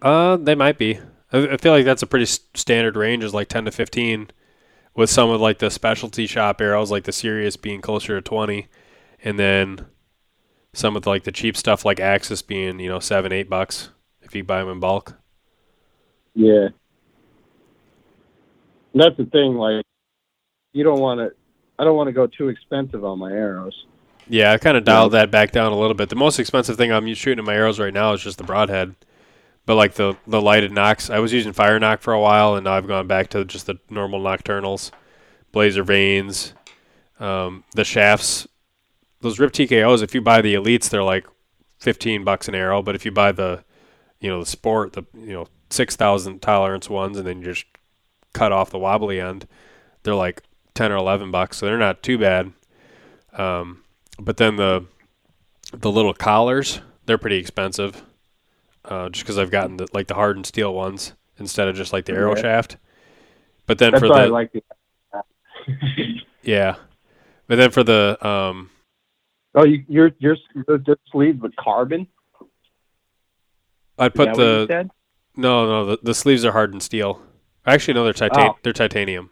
uh, 0.00 0.36
they 0.36 0.54
might 0.54 0.78
be. 0.78 0.98
I, 1.32 1.48
I 1.48 1.56
feel 1.58 1.72
like 1.72 1.84
that's 1.84 2.02
a 2.02 2.06
pretty 2.06 2.26
standard 2.26 2.96
range, 2.96 3.22
is 3.24 3.34
like 3.34 3.48
10 3.48 3.66
to 3.66 3.70
15. 3.70 4.30
With 4.94 5.08
some 5.08 5.30
of 5.30 5.40
like 5.40 5.58
the 5.58 5.70
specialty 5.70 6.26
shop 6.26 6.60
arrows, 6.60 6.90
like 6.90 7.04
the 7.04 7.12
Sirius 7.12 7.56
being 7.56 7.80
closer 7.80 8.14
to 8.16 8.22
20, 8.22 8.66
and 9.24 9.38
then 9.38 9.86
some 10.74 10.96
of 10.96 11.06
like 11.06 11.24
the 11.24 11.32
cheap 11.32 11.56
stuff 11.56 11.84
like 11.84 12.00
Axis 12.00 12.42
being 12.42 12.80
you 12.80 12.88
know 12.88 13.00
seven, 13.00 13.32
eight 13.32 13.48
bucks 13.48 13.90
if 14.22 14.34
you 14.34 14.44
buy 14.44 14.60
them 14.60 14.68
in 14.68 14.80
bulk. 14.80 15.14
Yeah. 16.34 16.68
That's 18.94 19.16
the 19.16 19.26
thing, 19.26 19.54
like 19.54 19.84
you 20.72 20.84
don't 20.84 21.00
want 21.00 21.20
to 21.20 21.32
I 21.78 21.84
don't 21.84 21.96
want 21.96 22.08
to 22.08 22.12
go 22.12 22.26
too 22.26 22.48
expensive 22.48 23.04
on 23.04 23.18
my 23.18 23.32
arrows. 23.32 23.86
Yeah, 24.28 24.52
I 24.52 24.58
kind 24.58 24.76
of 24.76 24.84
dialed 24.84 25.12
that 25.12 25.30
back 25.30 25.50
down 25.50 25.72
a 25.72 25.78
little 25.78 25.94
bit. 25.94 26.08
The 26.08 26.16
most 26.16 26.38
expensive 26.38 26.76
thing 26.76 26.92
I'm 26.92 27.12
shooting 27.14 27.40
at 27.40 27.44
my 27.44 27.54
arrows 27.54 27.80
right 27.80 27.92
now 27.92 28.12
is 28.12 28.22
just 28.22 28.38
the 28.38 28.44
broadhead. 28.44 28.94
But 29.66 29.76
like 29.76 29.94
the 29.94 30.16
the 30.26 30.40
lighted 30.40 30.72
nocks, 30.72 31.10
I 31.10 31.18
was 31.18 31.32
using 31.32 31.52
fire 31.52 31.78
nock 31.78 32.00
for 32.00 32.12
a 32.12 32.20
while, 32.20 32.56
and 32.56 32.64
now 32.64 32.72
I've 32.72 32.86
gone 32.86 33.06
back 33.06 33.30
to 33.30 33.44
just 33.44 33.66
the 33.66 33.78
normal 33.90 34.20
Nockturnals, 34.20 34.90
blazer 35.52 35.84
vanes, 35.84 36.54
um, 37.20 37.64
the 37.74 37.84
shafts. 37.84 38.48
Those 39.22 39.38
Rip 39.38 39.52
TKOs, 39.52 40.02
if 40.02 40.14
you 40.14 40.20
buy 40.20 40.42
the 40.42 40.54
elites, 40.54 40.90
they're 40.90 41.02
like 41.02 41.26
fifteen 41.78 42.24
bucks 42.24 42.48
an 42.48 42.54
arrow. 42.54 42.82
But 42.82 42.94
if 42.94 43.04
you 43.04 43.10
buy 43.10 43.32
the, 43.32 43.64
you 44.20 44.28
know, 44.28 44.40
the 44.40 44.46
sport, 44.46 44.92
the 44.92 45.04
you 45.14 45.32
know 45.32 45.46
six 45.70 45.96
thousand 45.96 46.42
tolerance 46.42 46.90
ones, 46.90 47.16
and 47.16 47.26
then 47.26 47.38
you 47.38 47.44
just 47.46 47.64
cut 48.34 48.52
off 48.52 48.70
the 48.70 48.78
wobbly 48.78 49.20
end, 49.20 49.46
they're 50.02 50.14
like 50.14 50.42
ten 50.74 50.92
or 50.92 50.96
eleven 50.96 51.30
bucks. 51.30 51.56
So 51.56 51.66
they're 51.66 51.78
not 51.78 52.02
too 52.02 52.18
bad. 52.18 52.52
Um, 53.32 53.82
but 54.18 54.36
then 54.36 54.56
the 54.56 54.84
the 55.72 55.90
little 55.90 56.12
collars, 56.14 56.80
they're 57.06 57.18
pretty 57.18 57.36
expensive 57.36 58.02
uh, 58.84 59.08
just 59.08 59.24
because 59.24 59.38
I've 59.38 59.50
gotten 59.50 59.76
the, 59.78 59.88
like 59.92 60.08
the 60.08 60.14
hardened 60.14 60.46
steel 60.46 60.74
ones 60.74 61.12
instead 61.38 61.68
of 61.68 61.76
just 61.76 61.92
like 61.92 62.04
the 62.04 62.12
arrow 62.12 62.34
Yeah. 62.34 62.42
shaft. 62.42 62.76
But 63.66 63.78
then 63.78 63.92
That's 63.92 64.00
for 64.00 64.08
the 64.08 64.26
like 64.28 64.52
the. 64.52 64.62
yeah, 66.42 66.76
but 67.46 67.56
then 67.56 67.70
for 67.70 67.84
the 67.84 68.18
um 68.26 68.70
Oh, 69.54 69.64
you, 69.64 69.84
you're 69.88 70.10
you're 70.18 70.36
just 70.78 71.00
sleeved 71.10 71.42
with 71.42 71.54
carbon. 71.56 72.06
I'd 73.98 74.14
put 74.14 74.26
that 74.26 74.36
what 74.36 74.42
you 74.42 74.66
the 74.66 74.90
no 75.36 75.66
no 75.66 75.86
the, 75.86 75.98
the 76.02 76.14
sleeves 76.14 76.44
are 76.44 76.52
hardened 76.52 76.82
steel. 76.82 77.20
Actually 77.66 77.94
no 77.94 78.04
they're 78.04 78.12
titan 78.12 78.50
Oh. 78.52 78.58
they're 78.62 78.72
titanium. 78.72 79.30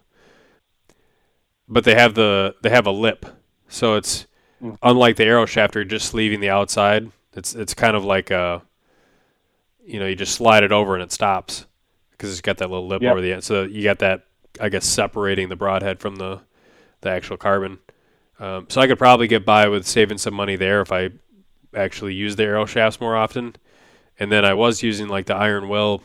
But 1.69 1.85
they 1.85 1.95
have 1.95 2.15
the 2.15 2.55
they 2.63 2.71
have 2.71 2.87
a 2.87 2.91
lip. 2.93 3.27
So 3.69 3.95
it's 3.97 4.27
Mm. 4.63 4.77
unlike 4.83 5.17
the 5.17 5.25
arrow 5.25 5.47
shaft 5.47 5.75
you're 5.75 5.85
just 5.85 6.07
sleeving 6.11 6.41
the 6.41 6.51
outside. 6.51 7.11
It's 7.33 7.55
it's 7.55 7.73
kind 7.73 7.97
of 7.97 8.05
like 8.05 8.31
a 8.31 8.61
you 9.83 9.99
know, 9.99 10.07
you 10.07 10.15
just 10.15 10.35
slide 10.35 10.63
it 10.63 10.71
over 10.71 10.93
and 10.95 11.03
it 11.03 11.11
stops 11.13 11.65
because 12.11 12.31
it's 12.31 12.43
got 12.43 12.59
that 12.59 12.69
little 12.69 12.87
lip 12.87 13.01
Yep. 13.01 13.11
over 13.13 13.21
the 13.23 13.33
end. 13.33 13.43
So 13.45 13.63
you 13.63 13.83
got 13.83 14.01
that 14.01 14.27
I 14.61 14.69
guess 14.69 14.85
separating 14.85 15.49
the 15.49 15.57
broadhead 15.57 15.99
from 15.99 16.17
the 16.17 16.41
the 17.01 17.09
actual 17.09 17.39
carbon. 17.39 17.79
Um, 18.41 18.67
so 18.71 18.81
I 18.81 18.87
could 18.87 18.99
probably 18.99 19.29
get 19.29 19.45
by 19.45 19.69
with 19.69 19.87
saving 19.87 20.19
some 20.19 20.35
money 20.35 20.57
there 20.57 20.81
if 20.81 20.91
I 20.91 21.11
actually 21.75 22.15
use 22.15 22.37
the 22.37 22.45
arrow 22.45 22.65
shafts 22.65 23.01
more 23.01 23.15
often. 23.15 23.55
And 24.19 24.33
then 24.33 24.45
I 24.45 24.55
was 24.55 24.83
using 24.83 25.09
like 25.09 25.27
the 25.27 25.37
iron 25.37 25.69
will 25.69 26.03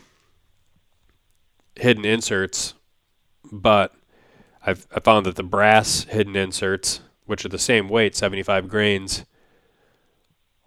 hidden 1.77 2.05
inserts, 2.05 2.73
but 3.51 3.93
I've 4.65 4.85
I 4.93 4.99
found 4.99 5.25
that 5.25 5.37
the 5.37 5.43
brass 5.43 6.03
hidden 6.03 6.35
inserts, 6.35 6.99
which 7.25 7.45
are 7.45 7.49
the 7.49 7.57
same 7.57 7.87
weight, 7.87 8.15
75 8.15 8.67
grains, 8.67 9.25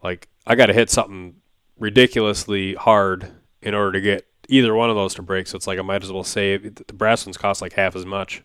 like 0.02 0.28
I 0.46 0.54
got 0.54 0.66
to 0.66 0.72
hit 0.72 0.90
something 0.90 1.36
ridiculously 1.78 2.74
hard 2.74 3.30
in 3.60 3.74
order 3.74 3.92
to 3.92 4.00
get 4.00 4.26
either 4.48 4.74
one 4.74 4.88
of 4.88 4.96
those 4.96 5.14
to 5.14 5.22
break. 5.22 5.46
So 5.46 5.56
it's 5.56 5.66
like 5.66 5.78
I 5.78 5.82
might 5.82 6.02
as 6.02 6.12
well 6.12 6.24
save. 6.24 6.74
The 6.74 6.92
brass 6.92 7.26
ones 7.26 7.36
cost 7.36 7.60
like 7.60 7.74
half 7.74 7.94
as 7.94 8.06
much. 8.06 8.42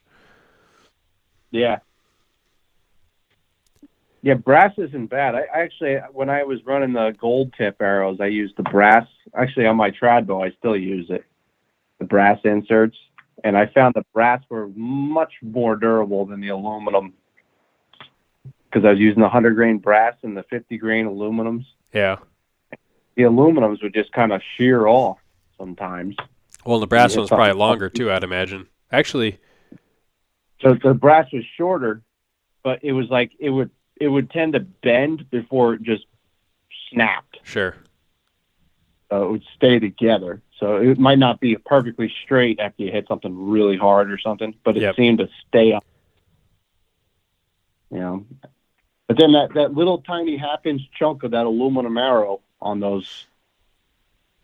Yeah. 1.51 1.79
Yeah, 4.23 4.35
brass 4.35 4.71
isn't 4.77 5.07
bad. 5.07 5.35
I 5.35 5.41
I 5.53 5.59
actually, 5.59 5.97
when 6.13 6.29
I 6.29 6.43
was 6.43 6.65
running 6.65 6.93
the 6.93 7.13
gold 7.19 7.53
tip 7.57 7.81
arrows, 7.81 8.19
I 8.21 8.27
used 8.27 8.55
the 8.55 8.63
brass. 8.63 9.05
Actually, 9.35 9.67
on 9.67 9.75
my 9.75 9.91
trad 9.91 10.25
bow, 10.25 10.41
I 10.41 10.51
still 10.51 10.77
use 10.77 11.07
it, 11.09 11.25
the 11.99 12.05
brass 12.05 12.39
inserts, 12.45 12.95
and 13.43 13.57
I 13.57 13.65
found 13.67 13.95
the 13.95 14.05
brass 14.13 14.41
were 14.47 14.69
much 14.75 15.33
more 15.41 15.75
durable 15.75 16.25
than 16.25 16.39
the 16.39 16.47
aluminum 16.47 17.13
because 18.73 18.85
I 18.85 18.91
was 18.91 18.99
using 18.99 19.19
the 19.19 19.25
100 19.25 19.55
grain 19.55 19.77
brass 19.77 20.15
and 20.23 20.37
the 20.37 20.43
50 20.43 20.77
grain 20.77 21.05
aluminums. 21.05 21.65
Yeah. 21.93 22.17
The 23.15 23.23
aluminums 23.23 23.83
would 23.83 23.93
just 23.93 24.13
kind 24.13 24.31
of 24.31 24.41
shear 24.55 24.87
off 24.87 25.19
sometimes. 25.57 26.15
Well, 26.65 26.79
the 26.79 26.87
brass 26.87 27.15
one's 27.17 27.27
probably 27.27 27.53
longer 27.53 27.89
too. 27.89 28.09
I'd 28.09 28.23
imagine. 28.23 28.67
Actually, 28.89 29.37
So 30.61 30.75
the 30.81 30.93
brass 30.93 31.27
was 31.33 31.43
shorter, 31.57 32.01
but 32.63 32.79
it 32.83 32.93
was 32.93 33.09
like 33.09 33.33
it 33.37 33.49
would 33.49 33.69
it 33.99 34.07
would 34.07 34.29
tend 34.31 34.53
to 34.53 34.59
bend 34.59 35.29
before 35.29 35.73
it 35.73 35.83
just 35.83 36.05
snapped. 36.91 37.39
sure. 37.43 37.75
So 39.11 39.23
it 39.23 39.31
would 39.31 39.43
stay 39.55 39.79
together. 39.79 40.41
So 40.59 40.77
it 40.77 40.97
might 40.99 41.19
not 41.19 41.39
be 41.39 41.55
perfectly 41.55 42.11
straight 42.23 42.59
after 42.59 42.83
you 42.83 42.91
hit 42.91 43.07
something 43.07 43.49
really 43.49 43.77
hard 43.77 44.11
or 44.11 44.17
something, 44.17 44.53
but 44.63 44.77
it 44.77 44.83
Yep. 44.83 44.95
seemed 44.95 45.19
to 45.19 45.29
stay 45.47 45.73
up. 45.73 45.83
You 47.91 47.99
know. 47.99 48.25
But 49.07 49.17
then 49.17 49.33
that, 49.33 49.53
that 49.55 49.73
little 49.73 49.99
tiny 49.99 50.37
half 50.37 50.65
inch 50.65 50.81
chunk 50.97 51.23
of 51.23 51.31
that 51.31 51.45
aluminum 51.45 51.97
arrow 51.97 52.41
on 52.61 52.79
those 52.79 53.27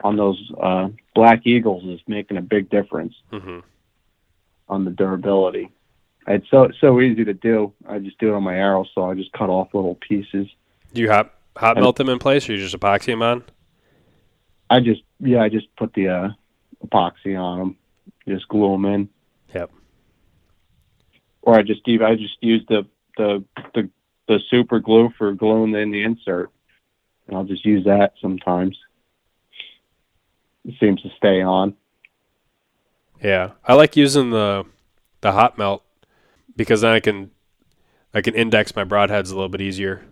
on 0.04 0.16
those 0.16 0.52
uh, 0.62 0.90
black 1.16 1.46
eagles 1.46 1.84
is 1.86 2.00
making 2.08 2.38
a 2.38 2.42
big 2.42 2.70
difference 2.70 3.14
hmm 3.32 3.60
on 4.68 4.86
the 4.86 4.92
durability. 4.92 5.72
It's 6.30 6.48
so 6.52 6.70
so 6.80 7.02
easy 7.02 7.26
to 7.26 7.34
do. 7.34 7.74
I 7.88 7.98
just 7.98 8.20
do 8.20 8.30
it 8.30 8.36
on 8.36 8.44
my 8.44 8.56
arrow, 8.56 8.86
so 8.94 9.10
I 9.10 9.16
just 9.16 9.32
cut 9.34 9.50
off 9.50 9.74
little 9.74 9.96
pieces. 9.96 10.48
Do 10.94 11.02
you 11.02 11.10
hot 11.10 11.34
hot 11.58 11.76
melt 11.76 11.96
them 11.96 12.08
in 12.08 12.20
place, 12.20 12.48
or 12.48 12.54
you 12.54 12.60
just 12.60 12.80
epoxy 12.80 13.08
them 13.08 13.24
on? 13.24 13.44
I 14.70 14.80
just 14.80 15.02
yeah, 15.20 15.42
I 15.42 15.50
just 15.50 15.76
put 15.76 15.92
the 15.96 16.08
uh, 16.08 16.30
epoxy 16.86 17.36
on 17.36 17.58
them, 17.58 17.78
just 18.28 18.48
glue 18.48 18.74
them 18.74 18.86
in. 18.86 19.10
Yep. 19.56 19.72
Or 21.42 21.56
I 21.56 21.64
just 21.64 21.82
I 21.88 22.16
just 22.16 22.38
use 22.42 22.64
the 22.70 22.86
the 23.18 23.44
the 23.74 23.90
the 24.28 24.40
super 24.52 24.80
glue 24.80 25.12
for 25.18 25.34
gluing 25.34 25.74
in 25.74 25.90
the 25.90 26.04
insert, 26.04 26.52
and 27.26 27.36
I'll 27.36 27.44
just 27.44 27.66
use 27.66 27.86
that 27.86 28.14
sometimes. 28.22 28.78
It 30.64 30.76
seems 30.80 31.02
to 31.02 31.10
stay 31.18 31.42
on. 31.42 31.74
Yeah, 33.20 33.54
I 33.66 33.74
like 33.74 33.96
using 33.96 34.30
the 34.30 34.66
the 35.22 35.32
hot 35.32 35.58
melt 35.58 35.84
because 36.60 36.82
then 36.82 36.92
I 36.92 37.00
can 37.00 37.32
I 38.14 38.22
can 38.22 38.36
index 38.36 38.76
my 38.76 38.84
broadheads 38.84 39.32
a 39.32 39.36
little 39.36 39.50
bit 39.50 39.62
easier. 39.62 40.04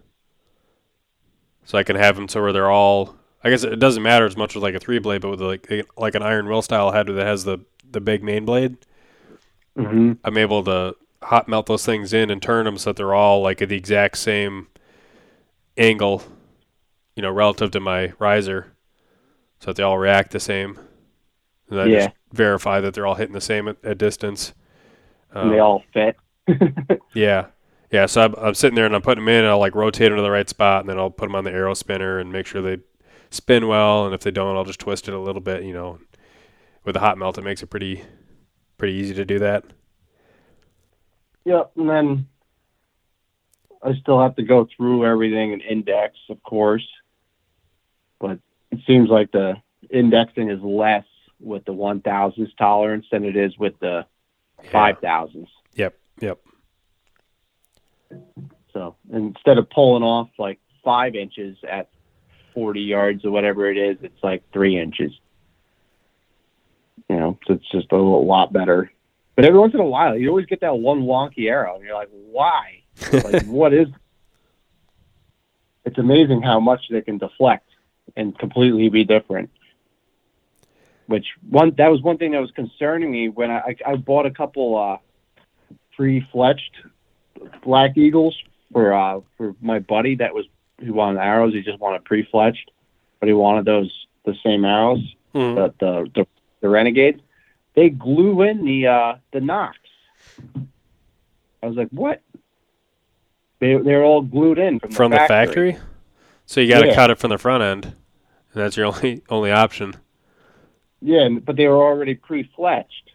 So 1.65 1.77
I 1.77 1.83
can 1.83 1.95
have 1.95 2.15
them 2.15 2.27
so 2.27 2.41
where 2.41 2.53
they're 2.53 2.71
all. 2.71 3.15
I 3.43 3.49
guess 3.49 3.63
it 3.63 3.79
doesn't 3.79 4.01
matter 4.03 4.25
as 4.25 4.35
much 4.37 4.55
as 4.55 4.61
like 4.63 4.73
a 4.73 4.79
three 4.79 4.99
blade, 4.99 5.21
but 5.21 5.29
with 5.31 5.41
like 5.41 5.67
like 5.97 6.15
an 6.15 6.23
iron 6.23 6.47
will 6.47 6.61
style 6.61 6.91
head 6.91 7.07
that 7.07 7.25
has 7.25 7.43
the 7.43 7.59
the 7.89 8.01
big 8.01 8.23
main 8.23 8.45
blade, 8.45 8.77
Mm-hmm. 9.77 10.11
I'm 10.23 10.37
able 10.37 10.63
to 10.65 10.95
hot 11.23 11.47
melt 11.47 11.65
those 11.65 11.85
things 11.85 12.13
in 12.13 12.29
and 12.29 12.41
turn 12.41 12.65
them 12.65 12.77
so 12.77 12.91
that 12.91 12.97
they're 12.97 13.13
all 13.13 13.41
like 13.41 13.61
at 13.61 13.69
the 13.69 13.75
exact 13.75 14.17
same 14.17 14.67
angle, 15.77 16.23
you 17.15 17.21
know, 17.21 17.31
relative 17.31 17.71
to 17.71 17.79
my 17.79 18.13
riser, 18.19 18.73
so 19.59 19.67
that 19.67 19.77
they 19.77 19.83
all 19.83 19.97
react 19.99 20.31
the 20.31 20.41
same. 20.41 20.79
And 21.69 21.81
I 21.81 21.87
Yeah. 21.87 21.89
just 21.89 22.11
verify 22.33 22.81
that 22.81 22.93
they're 22.93 23.07
all 23.07 23.15
hitting 23.15 23.33
the 23.35 23.41
same 23.41 23.67
at, 23.67 23.77
at 23.83 23.97
distance. 23.97 24.53
And 25.41 25.51
they 25.51 25.59
Um, 25.59 25.59
all 25.59 25.83
fit. 25.93 26.15
yeah, 27.13 27.47
yeah. 27.91 28.05
So 28.05 28.21
I'm, 28.21 28.35
I'm 28.35 28.53
sitting 28.53 28.75
there 28.75 28.85
and 28.85 28.95
I'm 28.95 29.01
putting 29.01 29.23
them 29.25 29.29
in, 29.33 29.39
and 29.43 29.47
I'll 29.47 29.59
like 29.59 29.75
rotate 29.75 30.09
them 30.09 30.17
to 30.17 30.21
the 30.21 30.31
right 30.31 30.47
spot, 30.49 30.81
and 30.81 30.89
then 30.89 30.97
I'll 30.97 31.09
put 31.09 31.25
them 31.27 31.35
on 31.35 31.43
the 31.43 31.51
arrow 31.51 31.73
spinner 31.73 32.19
and 32.19 32.31
make 32.31 32.45
sure 32.47 32.61
they 32.61 32.79
spin 33.29 33.67
well. 33.67 34.05
And 34.05 34.13
if 34.13 34.21
they 34.21 34.31
don't, 34.31 34.55
I'll 34.55 34.65
just 34.65 34.79
twist 34.79 35.07
it 35.07 35.13
a 35.13 35.19
little 35.19 35.41
bit. 35.41 35.63
You 35.63 35.73
know, 35.73 35.99
with 36.85 36.93
the 36.93 36.99
hot 36.99 37.17
melt, 37.17 37.37
it 37.37 37.43
makes 37.43 37.61
it 37.63 37.67
pretty 37.67 38.03
pretty 38.77 38.93
easy 38.93 39.13
to 39.15 39.25
do 39.25 39.39
that. 39.39 39.65
Yep, 41.45 41.71
and 41.77 41.89
then 41.89 42.27
I 43.81 43.93
still 44.01 44.21
have 44.21 44.35
to 44.35 44.43
go 44.43 44.67
through 44.75 45.05
everything 45.05 45.53
and 45.53 45.61
index, 45.61 46.15
of 46.29 46.41
course. 46.43 46.85
But 48.19 48.39
it 48.71 48.79
seems 48.85 49.09
like 49.09 49.31
the 49.31 49.55
indexing 49.89 50.49
is 50.49 50.59
less 50.61 51.05
with 51.39 51.63
the 51.65 51.71
one 51.73 52.01
thousandths 52.01 52.53
tolerance 52.57 53.05
than 53.11 53.23
it 53.23 53.35
is 53.37 53.57
with 53.57 53.79
the 53.79 54.05
Yeah. 54.63 54.71
five 54.71 54.99
thousandths. 54.99 55.51
Yep. 55.75 55.95
Yep. 56.19 56.39
So 58.73 58.95
instead 59.11 59.57
of 59.57 59.69
pulling 59.69 60.03
off 60.03 60.29
like 60.37 60.59
five 60.83 61.15
inches 61.15 61.57
at 61.69 61.89
forty 62.53 62.81
yards 62.81 63.25
or 63.25 63.31
whatever 63.31 63.69
it 63.69 63.77
is, 63.77 63.97
it's 64.01 64.23
like 64.23 64.43
three 64.51 64.79
inches. 64.79 65.11
You 67.09 67.15
know, 67.17 67.39
so 67.47 67.53
it's 67.53 67.69
just 67.71 67.91
a 67.91 67.95
little, 67.95 68.25
lot 68.25 68.51
better. 68.51 68.91
But 69.35 69.45
every 69.45 69.59
once 69.59 69.73
in 69.73 69.79
a 69.79 69.85
while, 69.85 70.17
you 70.17 70.29
always 70.29 70.47
get 70.47 70.61
that 70.61 70.77
one 70.77 71.03
wonky 71.03 71.49
arrow, 71.49 71.75
and 71.75 71.83
you're 71.83 71.93
like, 71.93 72.09
why? 72.11 72.81
like 73.11 73.43
what 73.45 73.73
is 73.73 73.87
it's 75.85 75.97
amazing 75.97 76.41
how 76.41 76.59
much 76.59 76.81
they 76.89 77.01
can 77.01 77.17
deflect 77.17 77.69
and 78.15 78.37
completely 78.37 78.89
be 78.89 79.03
different 79.03 79.49
which 81.07 81.25
one 81.49 81.73
that 81.77 81.89
was 81.89 82.01
one 82.01 82.17
thing 82.17 82.31
that 82.31 82.41
was 82.41 82.51
concerning 82.51 83.11
me 83.11 83.29
when 83.29 83.51
i 83.51 83.75
i 83.85 83.95
bought 83.95 84.25
a 84.25 84.31
couple 84.31 84.77
uh 84.77 84.97
pre-fletched 85.97 86.71
black 87.63 87.97
eagles 87.97 88.37
for 88.71 88.93
uh 88.93 89.19
for 89.37 89.55
my 89.61 89.79
buddy 89.79 90.15
that 90.15 90.33
was 90.33 90.45
he 90.79 90.91
wanted 90.91 91.19
arrows 91.19 91.53
he 91.53 91.61
just 91.61 91.79
wanted 91.79 92.03
pre-fletched 92.05 92.69
but 93.19 93.27
he 93.27 93.33
wanted 93.33 93.65
those 93.65 93.91
the 94.25 94.35
same 94.45 94.63
arrows 94.63 94.99
Mhm. 95.33 95.55
the 95.55 95.73
the 95.79 96.11
the, 96.15 96.27
the 96.61 96.69
renegades 96.69 97.19
they 97.75 97.89
glue 97.89 98.41
in 98.43 98.63
the 98.65 98.87
uh 98.87 99.15
the 99.33 99.41
nocks 99.41 99.77
i 101.63 101.65
was 101.67 101.75
like 101.75 101.89
what 101.89 102.21
They 103.59 103.75
they're 103.77 104.03
all 104.03 104.21
glued 104.21 104.59
in 104.59 104.79
from, 104.79 104.91
from 104.91 105.11
the 105.11 105.17
the 105.17 105.27
factory. 105.27 105.71
factory. 105.73 105.87
So 106.45 106.61
you 106.61 106.69
got 106.69 106.81
to 106.81 106.87
Yeah. 106.87 106.95
cut 106.95 107.09
it 107.09 107.17
from 107.17 107.31
the 107.31 107.37
front 107.39 107.63
end, 107.63 107.85
and 107.85 107.93
that's 108.53 108.77
your 108.77 108.85
only 108.85 109.23
only 109.29 109.51
option. 109.51 109.95
Yeah, 111.01 111.27
but 111.29 111.55
they 111.55 111.67
were 111.67 111.81
already 111.83 112.15
pre-fletched. 112.15 113.06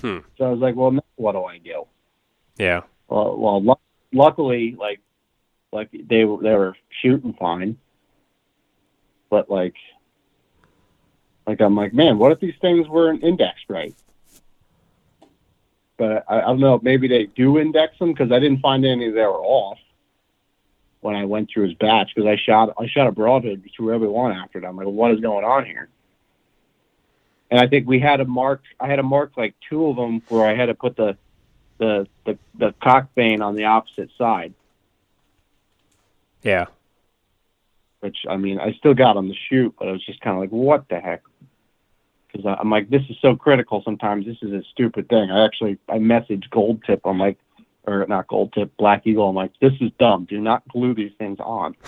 Hmm. 0.00 0.18
So 0.38 0.44
I 0.44 0.50
was 0.50 0.60
like, 0.60 0.76
well, 0.76 0.90
now 0.90 1.04
what 1.16 1.32
do 1.32 1.44
I 1.44 1.58
do? 1.58 1.86
Yeah. 2.56 2.82
Well, 3.08 3.36
well, 3.36 3.62
lu- 3.62 3.74
luckily, 4.12 4.76
like, 4.78 5.00
like 5.72 5.88
they 5.92 6.24
were 6.24 6.42
they 6.42 6.54
were 6.54 6.76
shooting 7.02 7.34
fine, 7.34 7.78
but 9.28 9.50
like, 9.50 9.74
like 11.46 11.60
I'm 11.60 11.76
like, 11.76 11.92
man, 11.92 12.18
what 12.18 12.32
if 12.32 12.40
these 12.40 12.54
things 12.60 12.88
weren't 12.88 13.22
indexed 13.22 13.66
right? 13.68 13.94
But 15.96 16.24
I, 16.28 16.38
I 16.38 16.46
don't 16.46 16.60
know. 16.60 16.80
Maybe 16.82 17.08
they 17.08 17.26
do 17.26 17.58
index 17.58 17.98
them 17.98 18.12
because 18.12 18.32
I 18.32 18.38
didn't 18.38 18.60
find 18.60 18.84
any 18.84 19.10
that 19.10 19.16
were 19.16 19.44
off 19.44 19.78
when 21.00 21.14
I 21.14 21.24
went 21.24 21.50
through 21.52 21.68
his 21.68 21.74
batch 21.74 22.10
because 22.14 22.28
I 22.28 22.36
shot 22.36 22.74
I 22.78 22.86
shot 22.88 23.06
a 23.06 23.12
broadhead 23.12 23.62
through 23.76 23.94
every 23.94 24.08
one 24.08 24.32
after 24.32 24.60
them. 24.60 24.76
Like, 24.76 24.86
what 24.86 25.12
is 25.12 25.20
going 25.20 25.44
on 25.44 25.66
here? 25.66 25.88
And 27.50 27.60
I 27.60 27.66
think 27.66 27.86
we 27.86 27.98
had 27.98 28.20
a 28.20 28.24
mark. 28.24 28.62
I 28.78 28.86
had 28.88 28.96
to 28.96 29.02
mark 29.02 29.32
like 29.36 29.54
two 29.68 29.86
of 29.88 29.96
them 29.96 30.22
where 30.28 30.46
I 30.46 30.54
had 30.54 30.66
to 30.66 30.74
put 30.74 30.96
the 30.96 31.16
the 31.78 32.06
the, 32.24 32.38
the 32.56 32.74
cock 32.82 33.08
vane 33.14 33.42
on 33.42 33.56
the 33.56 33.64
opposite 33.64 34.10
side. 34.16 34.54
Yeah. 36.42 36.66
Which 38.00 38.18
I 38.28 38.36
mean, 38.36 38.60
I 38.60 38.72
still 38.74 38.94
got 38.94 39.16
on 39.16 39.28
the 39.28 39.34
shoot, 39.48 39.74
but 39.78 39.88
I 39.88 39.92
was 39.92 40.04
just 40.04 40.20
kind 40.20 40.36
of 40.36 40.40
like, 40.40 40.50
what 40.50 40.88
the 40.88 41.00
heck? 41.00 41.22
Because 42.26 42.56
I'm 42.60 42.70
like, 42.70 42.88
this 42.88 43.02
is 43.10 43.16
so 43.20 43.34
critical. 43.34 43.82
Sometimes 43.84 44.24
this 44.24 44.38
is 44.42 44.52
a 44.52 44.62
stupid 44.70 45.08
thing. 45.08 45.30
I 45.30 45.44
actually 45.44 45.78
I 45.88 45.98
messaged 45.98 46.48
Gold 46.50 46.84
Tip. 46.86 47.00
I'm 47.04 47.18
like, 47.18 47.38
or 47.84 48.06
not 48.08 48.28
Gold 48.28 48.52
Tip, 48.52 48.76
Black 48.76 49.06
Eagle. 49.06 49.28
I'm 49.28 49.34
like, 49.34 49.52
this 49.60 49.72
is 49.80 49.90
dumb. 49.98 50.26
Do 50.26 50.40
not 50.40 50.66
glue 50.68 50.94
these 50.94 51.12
things 51.18 51.38
on. 51.40 51.74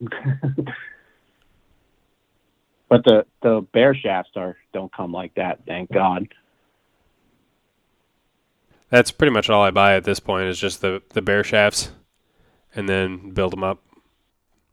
but 2.94 3.02
the 3.04 3.26
the 3.42 3.66
bare 3.72 3.92
shafts 3.92 4.30
are 4.36 4.56
don't 4.72 4.92
come 4.92 5.10
like 5.10 5.34
that. 5.34 5.58
Thank 5.66 5.92
God. 5.92 6.32
That's 8.88 9.10
pretty 9.10 9.32
much 9.32 9.50
all 9.50 9.64
I 9.64 9.72
buy 9.72 9.96
at 9.96 10.04
this 10.04 10.20
point 10.20 10.46
is 10.46 10.60
just 10.60 10.80
the 10.80 11.02
the 11.08 11.20
bare 11.20 11.42
shafts, 11.42 11.90
and 12.72 12.88
then 12.88 13.30
build 13.30 13.52
them 13.52 13.64
up. 13.64 13.82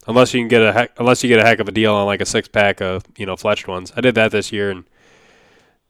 Unless 0.06 0.36
you 0.36 0.42
can 0.42 0.50
get 0.50 0.62
a 0.62 0.72
heck, 0.72 0.92
unless 1.00 1.24
you 1.24 1.30
get 1.30 1.40
a 1.40 1.44
heck 1.44 1.60
of 1.60 1.68
a 1.68 1.72
deal 1.72 1.96
on 1.96 2.06
like 2.06 2.22
a 2.22 2.26
six 2.28 2.48
pack 2.48 2.80
of 2.80 3.04
you 3.18 3.26
know 3.26 3.36
fletched 3.36 3.68
ones. 3.68 3.92
I 3.96 4.02
did 4.02 4.14
that 4.14 4.32
this 4.32 4.52
year, 4.52 4.70
and, 4.70 4.84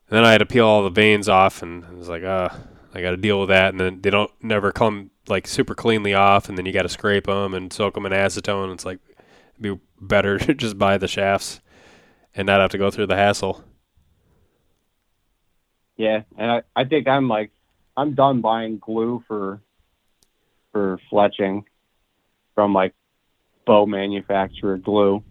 then 0.08 0.24
I 0.24 0.32
had 0.32 0.38
to 0.38 0.46
peel 0.46 0.66
all 0.66 0.84
the 0.84 0.90
vanes 0.90 1.28
off, 1.28 1.62
and 1.62 1.84
I 1.86 1.92
was 1.92 2.08
like, 2.10 2.24
uh, 2.24 2.50
I 2.94 3.02
got 3.02 3.12
to 3.12 3.18
deal 3.18 3.42
with 3.42 3.50
that, 3.50 3.70
and 3.70 3.80
then 3.80 4.02
they 4.02 4.10
don't 4.10 4.32
never 4.42 4.72
come 4.72 5.12
like 5.28 5.48
super 5.48 5.76
cleanly 5.76 6.14
off, 6.14 6.48
and 6.48 6.58
then 6.58 6.66
you 6.66 6.72
got 6.72 6.84
to 6.84 6.90
scrape 6.90 7.26
them 7.26 7.54
and 7.54 7.74
soak 7.74 7.96
them 7.96 8.06
in 8.06 8.14
acetone. 8.14 8.74
It's 8.74 8.86
like 8.86 9.00
it'd 9.60 9.62
be 9.62 9.82
better 10.00 10.38
to 10.46 10.54
just 10.54 10.78
buy 10.78 10.98
the 10.98 11.10
shafts 11.10 11.60
and 12.36 12.46
not 12.46 12.62
have 12.62 12.72
to 12.72 12.78
go 12.78 12.92
through 12.92 13.08
the 13.08 13.16
hassle. 13.16 13.64
Yeah, 15.98 16.24
and 16.38 16.52
I, 16.52 16.62
I 16.76 16.84
think 16.86 17.08
I'm 17.08 17.28
like 17.28 17.52
I'm 17.96 18.14
done 18.16 18.42
buying 18.42 18.80
glue 18.80 19.24
for 19.28 19.62
for 20.72 21.00
fletching 21.12 21.64
from 22.56 22.74
like 22.74 22.94
bow 23.66 23.86
manufacturer 23.86 24.78
glue. 24.78 25.24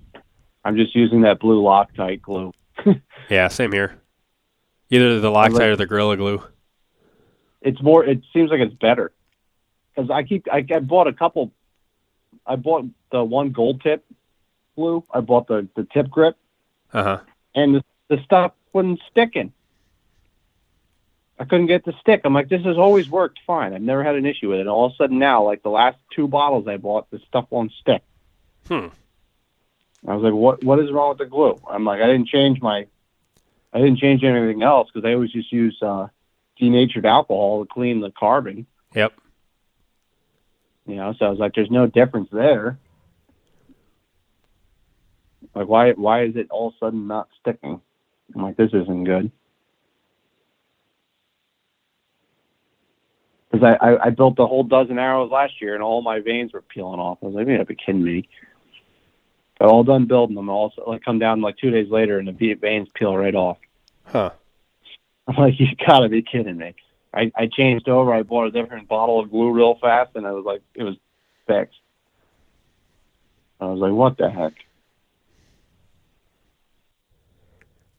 I'm 0.65 0.77
just 0.77 0.95
using 0.95 1.23
that 1.23 1.41
blue 1.41 1.63
Loctite 1.63 2.23
glue. 2.23 2.53
Yeah, 3.29 3.47
same 3.47 3.71
here. 3.71 3.97
Either 4.91 5.21
the 5.21 5.31
like- 5.31 5.53
Loctite 5.53 5.73
or 5.73 5.77
the 5.77 5.87
Gorilla 5.87 6.17
Glue. 6.17 6.43
It's 7.63 7.81
more. 7.81 8.05
It 8.05 8.23
seems 8.33 8.51
like 8.51 8.59
it's 8.61 8.75
better 8.75 9.13
because 9.95 10.11
I 10.11 10.25
keep. 10.25 10.47
I, 10.51 10.65
I 10.75 10.81
bought 10.81 11.07
a 11.07 11.13
couple. 11.13 11.53
I 12.47 12.57
bought 12.57 12.87
the 13.13 13.23
one 13.23 13.53
gold 13.53 13.83
tip 13.83 14.05
glue. 14.75 15.05
I 15.13 15.21
bought 15.21 15.47
the 15.47 15.69
the 15.77 15.87
tip 15.93 16.11
grip, 16.11 16.37
Uh 16.93 17.03
huh. 17.03 17.19
and 17.55 17.77
the, 17.77 17.85
the 18.09 18.23
stuff 18.25 18.53
wasn't 18.73 19.01
sticking. 19.11 19.53
I 21.39 21.45
couldn't 21.45 21.67
get 21.67 21.85
the 21.85 21.95
stick. 22.01 22.21
I'm 22.25 22.35
like, 22.35 22.49
this 22.51 22.65
has 22.65 22.77
always 22.77 23.09
worked 23.09 23.39
fine. 23.47 23.73
I've 23.73 23.81
never 23.81 24.05
had 24.05 24.15
an 24.15 24.27
issue 24.27 24.51
with 24.51 24.59
it. 24.59 24.63
And 24.63 24.69
all 24.69 24.87
of 24.87 24.93
a 24.93 24.97
sudden 24.97 25.19
now, 25.19 25.43
like 25.45 25.63
the 25.63 25.71
last 25.71 25.97
two 26.15 26.29
bottles 26.29 26.69
I 26.69 26.77
bought, 26.77 27.11
the 27.11 27.19
stuff 27.29 27.47
won't 27.49 27.73
stick. 27.81 28.03
Hmm. 28.69 28.89
I 30.07 30.15
was 30.15 30.23
like, 30.23 30.35
what 30.35 30.63
What 30.63 30.79
is 30.81 30.91
wrong 30.91 31.11
with 31.11 31.19
the 31.19 31.27
glue? 31.27 31.59
I'm 31.69 31.85
like, 31.85 32.03
I 32.03 32.07
didn't 32.07 32.29
change 32.29 32.61
my, 32.61 32.87
I 33.73 33.79
didn't 33.79 33.99
change 33.99 34.23
anything 34.23 34.63
else 34.63 34.91
because 34.93 35.09
I 35.09 35.15
always 35.15 35.33
just 35.33 35.51
use 35.51 35.79
uh, 35.83 36.09
denatured 36.59 37.07
alcohol 37.07 37.65
to 37.65 37.73
clean 37.73 38.01
the 38.01 38.11
carbon. 38.11 38.67
Yep. 38.95 39.15
You 40.87 40.97
know, 40.97 41.15
so 41.19 41.25
I 41.27 41.31
was 41.31 41.39
like, 41.39 41.55
there's 41.55 41.71
no 41.71 41.87
difference 41.87 42.29
there. 42.33 42.79
Like, 45.55 45.69
why 45.69 45.93
why 45.93 46.25
is 46.25 46.37
it 46.37 46.49
all 46.51 46.69
of 46.69 46.75
a 46.75 46.79
sudden 46.79 47.07
not 47.07 47.29
sticking? 47.41 47.81
I'm 48.35 48.43
like, 48.43 48.57
this 48.57 48.73
isn't 48.73 49.05
good. 49.05 49.31
Because 53.51 53.77
I, 53.81 53.85
I, 53.85 54.07
I 54.07 54.11
built 54.11 54.39
a 54.39 54.47
whole 54.47 54.63
dozen 54.63 54.99
arrows 54.99 55.33
last 55.33 55.61
year 55.61 55.75
and 55.75 55.83
all 55.83 56.03
my 56.03 56.21
vanes 56.21 56.53
were 56.53 56.63
peeling 56.63 57.01
off. 57.01 57.19
I 57.23 57.27
was 57.27 57.35
like, 57.35 57.49
you 57.49 57.55
gotta 57.55 57.65
be 57.65 57.75
kidding 57.75 58.05
me. 58.05 58.29
Got 59.59 59.71
all 59.71 59.83
done 59.83 60.07
building 60.07 60.37
them. 60.37 60.49
Also, 60.49 60.85
like 60.87 61.05
come 61.05 61.19
down 61.19 61.41
like 61.41 61.57
two 61.57 61.71
days 61.71 61.91
later 61.91 62.19
and 62.19 62.29
the 62.29 62.55
vanes 62.55 62.89
peel 62.95 63.17
right 63.17 63.35
off. 63.35 63.59
Huh. 64.05 64.31
I'm 65.27 65.37
like, 65.37 65.59
you 65.59 65.67
gotta 65.85 66.09
be 66.09 66.23
kidding 66.23 66.59
me. 66.59 66.75
I, 67.13 67.33
I 67.37 67.47
changed 67.47 67.89
over. 67.89 68.15
I 68.15 68.23
bought 68.23 68.47
a 68.47 68.51
different 68.51 68.89
bottle 68.89 69.21
of 69.21 69.31
glue 69.31 69.51
real 69.51 69.77
fast, 69.81 70.11
and 70.15 70.27
I 70.27 70.33
was 70.33 70.45
like, 70.45 70.63
it 70.75 70.85
was 70.85 70.97
fixed. 71.47 71.81
I 73.61 73.67
was 73.67 73.81
like, 73.81 73.93
what 73.93 74.17
the 74.17 74.31
heck? 74.31 74.55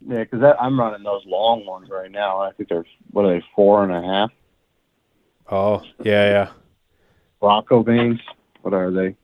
Yeah, 0.07 0.23
because 0.23 0.55
I'm 0.59 0.79
running 0.79 1.03
those 1.03 1.23
long 1.25 1.65
ones 1.65 1.89
right 1.89 2.11
now. 2.11 2.41
I 2.41 2.51
think 2.51 2.69
they're 2.69 2.85
what 3.11 3.25
are 3.25 3.39
they, 3.39 3.45
four 3.55 3.83
and 3.83 3.91
a 3.91 4.01
half 4.01 4.31
Oh, 5.51 5.83
yeah, 6.03 6.29
yeah. 6.29 6.49
Bronco 7.41 7.83
vanes. 7.83 8.21
What 8.61 8.73
are 8.73 8.89
they? 8.89 9.15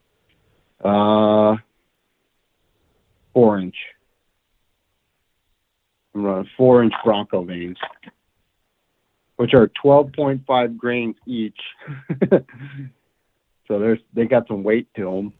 Uh, 0.83 1.55
four 3.33 3.59
inch. 3.59 3.75
I'm 6.13 6.23
running 6.23 6.49
four 6.57 6.83
inch 6.83 6.93
Bronco 7.05 7.43
vanes, 7.43 7.77
which 9.37 9.53
are 9.53 9.71
12.5 9.83 10.77
grains 10.77 11.15
each. 11.25 11.59
so 12.29 13.79
there's 13.79 13.99
they 14.13 14.25
got 14.25 14.47
some 14.47 14.63
weight 14.63 14.87
to 14.95 15.05
them. 15.05 15.33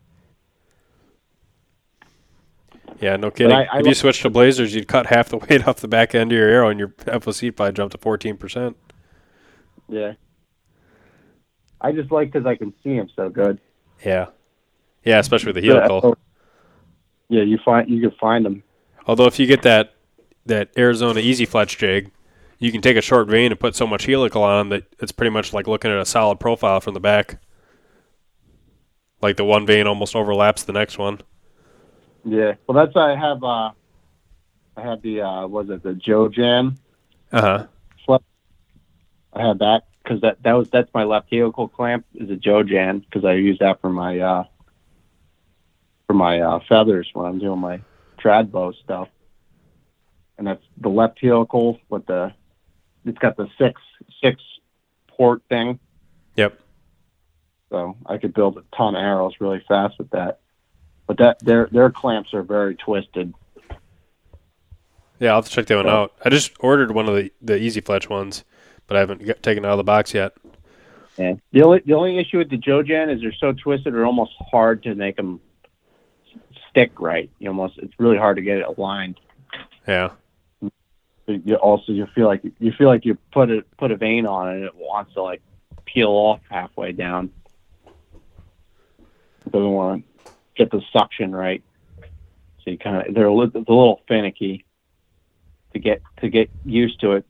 Yeah, 3.00 3.16
no 3.18 3.30
kidding. 3.32 3.52
I- 3.54 3.66
I 3.66 3.80
if 3.80 3.88
you 3.88 3.94
switched 3.94 4.22
to 4.24 4.30
Blazers, 4.30 4.74
you'd 4.74 4.88
cut 4.88 5.08
half 5.08 5.30
the 5.30 5.38
weight 5.50 5.68
off 5.68 5.78
the 5.82 5.88
back 5.88 6.16
end 6.16 6.32
of 6.32 6.38
your 6.38 6.48
arrow, 6.50 6.70
and 6.70 6.80
your 6.80 6.90
FOC 6.90 7.56
probably 7.56 7.74
jumped 7.74 7.92
to 7.94 7.98
14%. 7.98 8.76
Yeah. 9.90 10.14
I 11.80 11.92
just 11.92 12.12
like 12.12 12.32
because 12.32 12.46
I 12.48 12.56
can 12.56 12.74
see 12.84 12.98
them 12.98 13.08
so 13.16 13.30
good. 13.30 13.60
Yeah. 14.04 14.28
Yeah, 15.04 15.20
especially 15.20 15.54
with 15.54 15.64
the 15.64 15.68
Yeah, 15.68 15.74
uh, 15.76 15.88
helical. 15.88 16.18
Yeah, 17.30 17.44
you 17.44 17.58
find 17.64 17.90
you 17.90 18.02
can 18.02 18.18
find 18.20 18.44
them. 18.46 18.64
Although 19.06 19.26
if 19.28 19.38
you 19.40 19.46
get 19.46 19.62
that 19.62 19.94
that 20.48 20.70
Arizona 20.78 21.20
EZ 21.22 21.48
Fletch 21.48 21.78
jig, 21.78 22.12
you 22.58 22.72
can 22.72 22.82
take 22.82 22.98
a 22.98 23.02
short 23.02 23.28
vane 23.28 23.52
and 23.52 23.60
put 23.60 23.76
so 23.76 23.86
much 23.86 24.06
helical 24.06 24.42
on 24.44 24.70
them 24.70 24.70
that 24.80 24.88
it's 25.02 25.12
pretty 25.12 25.30
much 25.30 25.54
like 25.54 25.68
looking 25.68 25.92
at 25.92 25.98
a 25.98 26.06
solid 26.06 26.40
profile 26.40 26.80
from 26.82 26.94
the 26.94 27.00
back. 27.00 27.40
Like 29.22 29.38
the 29.38 29.46
one 29.46 29.66
vane 29.66 29.88
almost 29.88 30.16
overlaps 30.16 30.64
the 30.64 30.74
next 30.74 30.98
one. 30.98 31.20
Yeah. 32.28 32.56
Well, 32.68 32.76
that's 32.76 32.94
why 32.94 33.14
I 33.14 33.16
have. 33.16 33.44
uh 33.44 33.72
I 34.76 34.82
have 34.82 35.02
the 35.02 35.22
uh 35.22 35.48
was 35.48 35.70
it 35.70 35.82
the 35.82 35.94
JoJan? 35.94 36.78
Uh 37.32 37.42
huh. 37.42 37.68
I 39.34 39.46
had 39.46 39.60
that 39.60 39.84
because 40.04 40.22
that 40.22 40.42
that 40.44 40.54
was 40.54 40.70
that's 40.70 40.92
my 40.94 41.04
left 41.04 41.28
helical 41.32 41.68
clamp 41.68 42.06
is 42.16 42.30
a 42.30 42.36
JoJan 42.36 43.04
because 43.06 43.24
I 43.24 43.34
use 43.34 43.60
that 43.60 43.82
for 43.82 43.90
my 43.90 44.20
uh 44.20 44.44
for 46.08 46.14
my 46.14 46.40
uh 46.42 46.60
feathers 46.68 47.10
when 47.14 47.26
I'm 47.28 47.40
doing 47.40 47.60
my 47.60 47.82
trad 48.20 48.52
bow 48.52 48.72
stuff. 48.84 49.10
And 50.38 50.48
that's 50.48 50.64
the 50.78 50.90
left 50.90 51.20
helical 51.22 51.80
with 51.90 52.06
the 52.08 52.34
it's 53.06 53.18
got 53.20 53.38
the 53.38 53.48
six 53.58 53.82
six 54.24 54.42
port 55.08 55.44
thing. 55.50 55.80
Yep. 56.36 56.60
So 57.70 57.98
I 58.06 58.18
could 58.18 58.34
build 58.34 58.58
a 58.58 58.64
ton 58.76 58.96
of 58.96 59.02
arrows 59.02 59.34
really 59.40 59.64
fast 59.68 60.00
with 60.00 60.10
that. 60.12 60.40
But 61.08 61.18
that 61.18 61.40
their 61.40 61.68
their 61.72 61.90
clamps 61.90 62.34
are 62.34 62.44
very 62.44 62.76
twisted. 62.76 63.34
Yeah, 65.20 65.30
I'll 65.30 65.38
have 65.38 65.46
to 65.46 65.52
check 65.52 65.66
that 65.68 65.78
one 65.78 65.90
out. 65.90 66.14
I 66.24 66.30
just 66.30 66.52
ordered 66.60 66.92
one 66.92 67.08
of 67.10 67.16
the, 67.16 67.32
the 67.42 67.60
EZ 67.60 67.80
Fletch 67.84 68.08
ones, 68.08 68.44
but 68.86 68.98
I 68.98 69.00
haven't 69.00 69.26
got, 69.26 69.42
taken 69.42 69.66
it 69.66 69.68
out 69.68 69.72
of 69.72 69.78
the 69.78 69.84
box 69.84 70.14
yet. 70.14 70.34
And 71.18 71.42
the 71.52 71.64
only 71.64 71.82
the 71.86 71.94
only 71.94 72.20
issue 72.20 72.38
with 72.38 72.50
the 72.50 72.58
Jojan 72.58 73.14
is 73.14 73.22
they're 73.22 73.34
so 73.40 73.52
twisted, 73.52 73.94
they're 73.94 74.06
almost 74.06 74.34
hard 74.52 74.84
to 74.84 74.94
make 74.94 75.16
them 75.16 75.42
stick 76.70 77.00
right. 77.00 77.30
You 77.40 77.50
almost 77.50 77.80
it's 77.80 77.94
really 77.98 78.18
hard 78.18 78.38
to 78.38 78.44
get 78.44 78.60
it 78.60 78.68
aligned. 78.68 79.20
Yeah. 79.88 80.12
You 81.26 81.56
also 81.56 81.92
you 81.92 82.06
feel 82.14 82.28
like 82.28 82.42
you 82.60 82.72
feel 82.72 82.88
like 82.88 83.04
you 83.04 83.18
put 83.32 83.50
it 83.50 83.66
put 83.78 83.92
a 83.92 83.98
vane 83.98 84.28
on 84.28 84.50
it 84.50 84.56
and 84.58 84.64
it 84.66 84.76
wants 84.76 85.14
to 85.16 85.24
like 85.24 85.42
peel 85.86 86.10
off 86.10 86.42
halfway 86.50 86.92
down. 86.92 87.32
It 89.46 89.52
doesn't 89.52 89.72
want 89.72 90.06
to 90.17 90.17
get 90.58 90.72
the 90.72 90.82
suction 90.92 91.34
right. 91.36 91.64
So 92.64 92.72
you 92.72 92.78
kind 92.78 93.08
of 93.08 93.14
they're 93.14 93.28
a 93.28 93.34
little, 93.34 93.62
it's 93.62 93.70
a 93.70 93.74
little 93.74 94.02
finicky 94.08 94.66
to 95.74 95.80
get 95.80 96.02
to 96.22 96.30
get 96.30 96.50
used 96.66 97.00
to 97.02 97.14
it. 97.14 97.26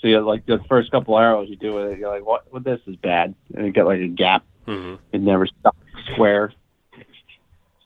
So 0.00 0.08
you 0.08 0.20
like 0.20 0.44
the 0.46 0.58
first 0.68 0.90
couple 0.90 1.16
arrows 1.16 1.48
you 1.48 1.56
do 1.56 1.74
with 1.74 1.92
it, 1.92 1.98
you're 1.98 2.10
like, 2.10 2.26
what? 2.26 2.44
What? 2.52 2.64
This 2.64 2.80
is 2.86 2.96
bad, 2.96 3.34
and 3.54 3.66
you 3.66 3.72
get 3.72 3.86
like 3.86 4.00
a 4.00 4.08
gap. 4.08 4.44
hmm 4.66 4.96
It 5.12 5.20
never 5.20 5.46
stops 5.46 5.78
square. 6.12 6.52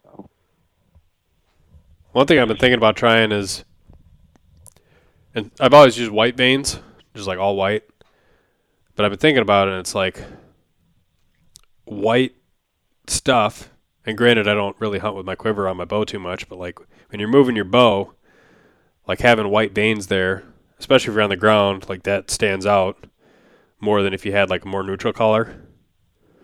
So 0.03 0.27
One 2.13 2.25
thing 2.25 2.39
I've 2.39 2.47
been 2.47 2.57
thinking 2.57 2.77
about 2.77 2.95
trying 2.95 3.31
is, 3.31 3.63
and 5.35 5.51
I've 5.59 5.73
always 5.73 5.97
used 5.99 6.11
white 6.11 6.35
vanes, 6.35 6.79
just 7.13 7.27
like 7.27 7.37
all 7.37 7.55
white. 7.55 7.83
But 8.95 9.05
I've 9.05 9.11
been 9.11 9.19
thinking 9.19 9.43
about 9.43 9.67
it, 9.67 9.71
and 9.71 9.79
it's 9.79 9.93
like 9.93 10.23
white 11.85 12.33
stuff. 13.05 13.69
And 14.07 14.17
granted, 14.17 14.47
I 14.47 14.53
don't 14.53 14.79
really 14.79 14.99
hunt 14.99 15.17
with 15.17 15.25
my 15.25 15.35
quiver 15.35 15.67
on 15.67 15.75
my 15.75 15.83
bow 15.83 16.05
too 16.05 16.17
much, 16.17 16.47
but 16.47 16.57
like 16.57 16.79
when 17.09 17.19
you're 17.19 17.27
moving 17.27 17.57
your 17.57 17.65
bow, 17.65 18.13
like 19.05 19.19
having 19.19 19.49
white 19.49 19.75
vanes 19.75 20.07
there, 20.07 20.45
especially 20.79 21.11
if 21.11 21.15
you're 21.15 21.23
on 21.23 21.29
the 21.29 21.35
ground, 21.35 21.89
like 21.89 22.03
that 22.03 22.31
stands 22.31 22.65
out 22.65 23.05
more 23.81 24.01
than 24.01 24.13
if 24.13 24.25
you 24.25 24.31
had 24.31 24.49
like 24.49 24.63
a 24.63 24.67
more 24.67 24.81
neutral 24.81 25.11
color. 25.11 25.61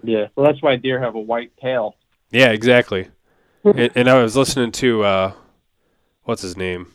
yeah, 0.03 0.27
well 0.35 0.45
that's 0.45 0.61
why 0.61 0.75
deer 0.75 0.99
have 0.99 1.15
a 1.15 1.19
white 1.19 1.55
tail. 1.55 1.95
Yeah, 2.31 2.49
exactly. 2.49 3.07
and, 3.63 3.91
and 3.95 4.09
I 4.09 4.21
was 4.21 4.35
listening 4.35 4.73
to 4.73 5.03
uh, 5.03 5.33
what's 6.23 6.41
his 6.41 6.57
name, 6.57 6.87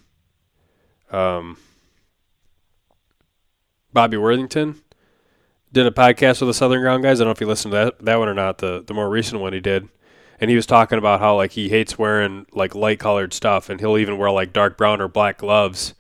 um, 1.11 1.57
Bobby 3.95 4.19
Worthington 4.19 4.83
did 5.73 5.87
a 5.87 5.91
podcast 5.91 6.41
with 6.41 6.49
the 6.49 6.55
Southern 6.55 6.83
Ground 6.83 7.03
guys. 7.03 7.21
I 7.21 7.25
don't 7.25 7.29
know 7.29 7.33
if 7.33 7.41
you 7.41 7.47
listened 7.47 7.73
to 7.73 7.77
that 7.77 7.99
that 8.01 8.19
one 8.19 8.29
or 8.29 8.35
not. 8.35 8.59
The 8.59 8.85
the 8.87 8.93
more 8.93 9.09
recent 9.09 9.41
one 9.41 9.55
he 9.55 9.61
did, 9.61 9.89
and 10.41 10.51
he 10.51 10.57
was 10.57 10.67
talking 10.67 10.99
about 10.99 11.21
how 11.21 11.37
like 11.37 11.53
he 11.53 11.69
hates 11.69 11.99
wearing 11.99 12.47
like 12.53 12.75
light 12.75 12.99
colored 12.99 13.33
stuff, 13.33 13.69
and 13.69 13.81
he'll 13.81 13.99
even 13.99 14.19
wear 14.19 14.31
like 14.31 14.53
dark 14.53 14.77
brown 14.77 15.01
or 15.01 15.09
black 15.09 15.39
gloves 15.39 15.95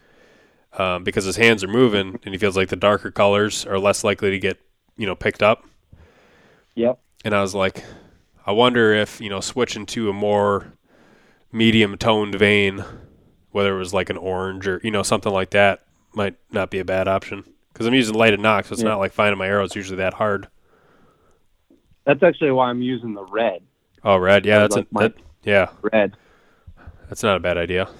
um, 0.78 1.05
because 1.05 1.24
his 1.24 1.36
hands 1.36 1.64
are 1.64 1.68
moving, 1.68 2.18
and 2.24 2.34
he 2.34 2.39
feels 2.39 2.57
like 2.57 2.68
the 2.68 2.76
darker 2.76 3.11
colors 3.11 3.66
are 3.66 3.78
less 3.78 4.05
likely 4.05 4.30
to 4.30 4.39
get 4.39 4.59
you 4.97 5.07
know 5.07 5.14
picked 5.14 5.43
up. 5.43 5.64
Yep. 6.74 7.01
And 7.24 7.34
I 7.34 7.41
was 7.43 7.55
like, 7.55 7.84
I 8.47 8.53
wonder 8.53 8.95
if, 8.95 9.20
you 9.20 9.28
know, 9.28 9.41
switching 9.41 9.86
to 9.86 10.09
a 10.09 10.12
more 10.12 10.72
medium 11.53 11.99
toned 11.99 12.36
vane, 12.36 12.84
whether 13.51 13.74
it 13.74 13.78
was 13.78 13.93
like 13.93 14.09
an 14.11 14.16
orange 14.16 14.66
or, 14.68 14.80
you 14.84 14.91
know, 14.91 15.03
something 15.03 15.32
like 15.32 15.51
that, 15.51 15.84
might 16.14 16.36
not 16.51 16.70
be 16.70 16.78
a 16.78 16.84
bad 16.84 17.09
option. 17.09 17.45
Because 17.72 17.86
I'm 17.86 17.95
using 17.95 18.14
lighted 18.14 18.41
nock, 18.41 18.66
so 18.66 18.72
it's 18.72 18.82
Yeah. 18.82 18.91
not 18.91 18.99
like 19.01 19.12
finding 19.12 19.39
my 19.39 19.49
arrows 19.49 19.74
usually 19.76 19.99
that 19.99 20.14
hard. 20.14 20.49
That's 22.07 22.22
actually 22.22 22.53
why 22.53 22.70
I'm 22.70 22.82
using 22.82 23.14
the 23.14 23.24
red. 23.24 23.62
Oh, 24.09 24.17
red. 24.17 24.47
Yeah, 24.47 24.61
that's 24.61 24.75
Like 24.75 24.87
a, 24.87 24.99
that, 25.01 25.15
yeah, 25.43 25.69
Red. 25.93 26.17
that's 27.11 27.23
not 27.23 27.37
a 27.37 27.41
bad 27.41 27.59
idea. 27.59 27.91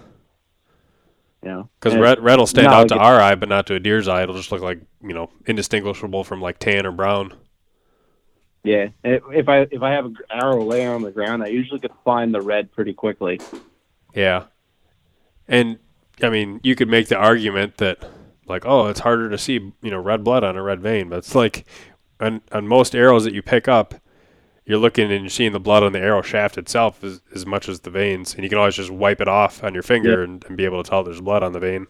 Know. 1.43 1.69
Because 1.79 1.97
red 1.97 2.19
red 2.21 2.39
will 2.39 2.47
stand 2.47 2.69
out 2.69 2.89
to 2.89 2.97
our 2.97 3.21
eye, 3.21 3.35
but 3.35 3.51
not 3.51 3.67
to 3.67 3.75
a 3.75 3.79
deer's 3.79 4.09
eye. 4.09 4.23
It'll 4.23 4.35
just 4.35 4.51
look 4.51 4.63
like 4.63 4.81
you 5.03 5.13
know 5.13 5.31
indistinguishable 5.47 6.25
from 6.25 6.41
like 6.41 6.59
tan 6.59 6.87
or 6.87 6.93
brown. 6.93 7.35
Yeah, 8.65 8.89
if 9.05 9.23
if 9.31 9.49
I 9.51 9.67
if 9.71 9.83
I 9.83 9.93
have 9.93 10.07
an 10.07 10.17
arrow 10.31 10.65
laying 10.65 10.89
on 10.89 11.03
the 11.03 11.11
ground, 11.11 11.43
I 11.43 11.49
usually 11.49 11.79
can 11.79 11.93
find 12.07 12.35
the 12.35 12.41
red 12.41 12.73
pretty 12.73 12.95
quickly. 12.95 13.39
Yeah. 14.15 14.45
And 15.47 15.79
I 16.23 16.31
mean, 16.31 16.59
you 16.63 16.75
could 16.75 16.89
make 16.89 17.09
the 17.09 17.17
argument 17.17 17.77
that 17.77 18.03
like, 18.47 18.65
oh, 18.65 18.87
it's 18.87 19.01
harder 19.01 19.29
to 19.29 19.39
see, 19.39 19.55
you 19.83 19.91
know, 19.91 20.01
red 20.01 20.25
blood 20.25 20.43
on 20.43 20.57
a 20.57 20.63
red 20.63 20.81
vane, 20.81 21.11
but 21.11 21.19
it's 21.19 21.35
like 21.35 21.67
on 22.19 22.41
on 22.51 22.67
most 22.67 22.95
arrows 22.97 23.25
that 23.25 23.35
you 23.35 23.43
pick 23.43 23.69
up, 23.69 23.95
you're 24.69 24.79
looking 24.79 25.11
and 25.11 25.23
you're 25.23 25.31
seeing 25.31 25.53
the 25.53 25.59
blood 25.59 25.83
on 25.83 25.93
the 25.93 25.99
arrow 25.99 26.21
shaft 26.21 26.59
itself 26.59 27.03
as, 27.03 27.23
as 27.35 27.47
much 27.47 27.69
as 27.71 27.81
the 27.81 27.91
vanes, 27.91 28.35
and 28.35 28.45
you 28.45 28.51
can 28.51 28.59
always 28.59 28.75
just 28.75 28.91
wipe 28.91 29.21
it 29.21 29.27
off 29.27 29.65
on 29.65 29.73
your 29.73 29.83
finger 29.83 30.23
and, 30.23 30.45
and 30.45 30.57
be 30.59 30.67
able 30.67 30.83
to 30.83 30.89
tell 30.89 31.03
there's 31.03 31.23
blood 31.23 31.43
on 31.43 31.53
the 31.53 31.59
vane. 31.59 31.87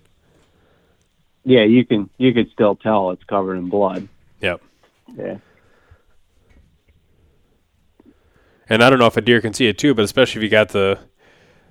Yeah, 1.45 1.65
you 1.65 1.85
can 1.85 2.09
you 2.19 2.33
could 2.33 2.51
still 2.53 2.77
tell 2.77 3.11
it's 3.11 3.25
covered 3.25 3.57
in 3.57 3.69
blood. 3.69 4.09
Yep. 4.41 4.63
Yeah. 5.17 5.39
And 8.69 8.85
I 8.85 8.91
don't 8.91 8.99
know 8.99 9.07
if 9.07 9.17
a 9.17 9.23
deer 9.23 9.41
can 9.41 9.55
see 9.55 9.67
it 9.67 9.79
too, 9.79 9.95
but 9.95 10.05
especially 10.05 10.41
if 10.41 10.45
you 10.45 10.51
got 10.51 10.69
the 10.69 11.01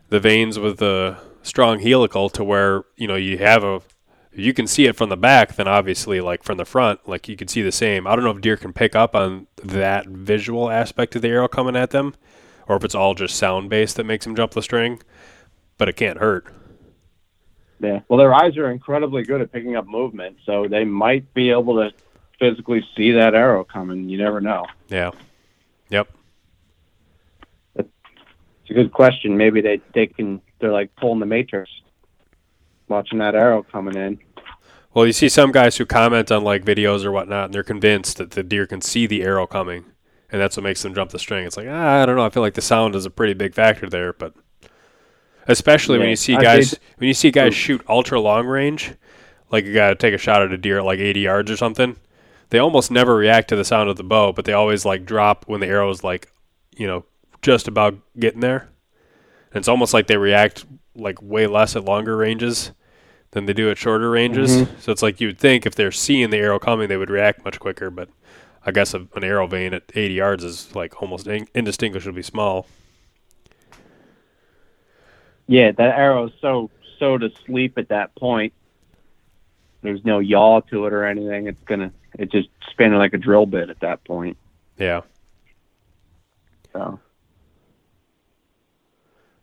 the 0.09 0.19
vanes 0.19 0.59
with 0.59 0.79
the 0.79 1.17
strong 1.41 1.79
helical 1.79 2.29
to 2.29 2.43
where, 2.43 2.83
you 2.97 3.07
know, 3.07 3.15
you 3.15 3.37
have 3.37 3.63
a 3.63 3.81
you 4.37 4.53
can 4.53 4.67
see 4.67 4.85
it 4.85 4.95
from 4.95 5.09
the 5.09 5.17
back, 5.17 5.55
then 5.55 5.67
obviously 5.67 6.21
like 6.21 6.43
from 6.43 6.57
the 6.57 6.65
front, 6.65 7.07
like 7.07 7.27
you 7.27 7.35
can 7.35 7.47
see 7.47 7.61
the 7.61 7.71
same. 7.71 8.05
I 8.05 8.15
don't 8.15 8.23
know 8.23 8.31
if 8.31 8.41
deer 8.41 8.57
can 8.57 8.73
pick 8.73 8.95
up 8.95 9.15
on 9.15 9.47
that 9.63 10.07
visual 10.07 10.69
aspect 10.69 11.15
of 11.15 11.21
the 11.21 11.29
arrow 11.29 11.47
coming 11.47 11.75
at 11.75 11.89
them, 11.89 12.13
or 12.67 12.75
if 12.75 12.83
it's 12.83 12.95
all 12.95 13.15
just 13.15 13.35
sound 13.35 13.69
based 13.69 13.95
that 13.97 14.05
makes 14.05 14.25
them 14.25 14.35
jump 14.35 14.51
the 14.51 14.61
string. 14.61 15.01
But 15.77 15.89
it 15.89 15.93
can't 15.93 16.19
hurt. 16.19 16.45
Yeah. 17.79 18.01
Well, 18.07 18.17
their 18.17 18.33
eyes 18.33 18.57
are 18.57 18.71
incredibly 18.71 19.23
good 19.23 19.41
at 19.41 19.51
picking 19.51 19.75
up 19.75 19.87
movement, 19.87 20.37
so 20.45 20.67
they 20.67 20.83
might 20.83 21.31
be 21.33 21.51
able 21.51 21.75
to 21.75 21.91
physically 22.39 22.83
see 22.95 23.11
that 23.11 23.35
arrow 23.35 23.63
coming. 23.63 24.09
You 24.09 24.17
never 24.17 24.41
know. 24.41 24.65
Yeah. 24.87 25.11
Yep. 25.89 26.09
It's 27.75 27.89
a 28.69 28.73
good 28.73 28.91
question. 28.91 29.37
Maybe 29.37 29.61
they 29.61 29.81
they 29.93 30.07
can 30.07 30.41
they're 30.59 30.71
like 30.71 30.95
pulling 30.95 31.19
the 31.19 31.25
matrix, 31.25 31.69
watching 32.87 33.19
that 33.19 33.35
arrow 33.35 33.63
coming 33.63 33.95
in. 33.95 34.19
Well, 34.93 35.05
you 35.05 35.13
see 35.13 35.29
some 35.29 35.51
guys 35.51 35.77
who 35.77 35.85
comment 35.85 36.31
on 36.31 36.43
like 36.43 36.65
videos 36.65 37.05
or 37.05 37.11
whatnot, 37.11 37.45
and 37.45 37.53
they're 37.53 37.63
convinced 37.63 38.17
that 38.17 38.31
the 38.31 38.43
deer 38.43 38.65
can 38.65 38.81
see 38.81 39.05
the 39.05 39.21
arrow 39.21 39.45
coming, 39.45 39.85
and 40.31 40.41
that's 40.41 40.57
what 40.57 40.63
makes 40.63 40.81
them 40.81 40.95
jump 40.95 41.11
the 41.11 41.19
string. 41.19 41.45
It's 41.45 41.57
like 41.57 41.67
ah, 41.69 42.01
I 42.01 42.05
don't 42.05 42.15
know. 42.15 42.25
I 42.25 42.29
feel 42.29 42.41
like 42.43 42.55
the 42.55 42.61
sound 42.61 42.95
is 42.95 43.05
a 43.05 43.11
pretty 43.11 43.33
big 43.33 43.53
factor 43.53 43.89
there, 43.89 44.13
but 44.13 44.33
especially 45.47 45.97
when 45.97 46.09
you 46.09 46.15
see 46.15 46.35
guys 46.35 46.71
think- 46.71 46.81
when 46.97 47.07
you 47.07 47.13
see 47.13 47.31
guys 47.31 47.53
shoot 47.55 47.81
ultra 47.87 48.19
long 48.19 48.47
range, 48.47 48.93
like 49.51 49.65
you 49.65 49.73
got 49.73 49.89
to 49.89 49.95
take 49.95 50.13
a 50.13 50.17
shot 50.17 50.41
at 50.41 50.51
a 50.51 50.57
deer 50.57 50.79
at 50.79 50.85
like 50.85 50.99
80 50.99 51.19
yards 51.21 51.51
or 51.51 51.57
something. 51.57 51.95
They 52.49 52.59
almost 52.59 52.91
never 52.91 53.15
react 53.15 53.49
to 53.49 53.55
the 53.55 53.65
sound 53.65 53.89
of 53.89 53.97
the 53.97 54.03
bow, 54.03 54.31
but 54.31 54.45
they 54.45 54.53
always 54.53 54.85
like 54.85 55.05
drop 55.05 55.45
when 55.47 55.59
the 55.59 55.67
arrow 55.67 55.89
is 55.89 56.03
like, 56.03 56.31
you 56.75 56.87
know, 56.87 57.05
just 57.41 57.67
about 57.67 57.95
getting 58.17 58.39
there. 58.39 58.69
And 59.51 59.59
it's 59.59 59.67
almost 59.67 59.93
like 59.93 60.07
they 60.07 60.17
react 60.17 60.65
like 60.95 61.21
way 61.21 61.45
less 61.45 61.75
at 61.75 61.85
longer 61.85 62.15
ranges 62.17 62.71
than 63.31 63.45
they 63.45 63.53
do 63.53 63.69
at 63.69 63.77
shorter 63.77 64.09
ranges. 64.09 64.55
Mm-hmm. 64.55 64.79
So 64.79 64.91
it's 64.91 65.01
like 65.01 65.19
you 65.19 65.27
would 65.27 65.39
think 65.39 65.65
if 65.65 65.75
they're 65.75 65.91
seeing 65.91 66.29
the 66.29 66.37
arrow 66.37 66.59
coming, 66.59 66.87
they 66.87 66.97
would 66.97 67.09
react 67.09 67.43
much 67.43 67.59
quicker. 67.59 67.89
But 67.89 68.09
I 68.65 68.71
guess 68.71 68.93
a, 68.93 69.07
an 69.15 69.23
arrow 69.23 69.47
vane 69.47 69.73
at 69.73 69.83
80 69.93 70.13
yards 70.13 70.43
is 70.43 70.75
like 70.75 71.01
almost 71.01 71.27
in- 71.27 71.47
indistinguishably 71.53 72.23
small. 72.23 72.67
Yeah, 75.47 75.71
that 75.71 75.97
arrow's 75.97 76.33
so 76.41 76.69
so 76.99 77.17
to 77.17 77.29
sleep 77.45 77.77
at 77.77 77.89
that 77.89 78.13
point. 78.15 78.53
There's 79.81 80.03
no 80.03 80.19
yaw 80.19 80.61
to 80.61 80.85
it 80.87 80.93
or 80.93 81.05
anything. 81.05 81.47
It's 81.47 81.63
gonna 81.63 81.91
it's 82.19 82.31
just 82.31 82.49
spinning 82.69 82.97
like 82.97 83.13
a 83.13 83.17
drill 83.17 83.45
bit 83.45 83.69
at 83.69 83.79
that 83.79 84.03
point. 84.03 84.37
Yeah. 84.77 85.01
So 86.73 86.99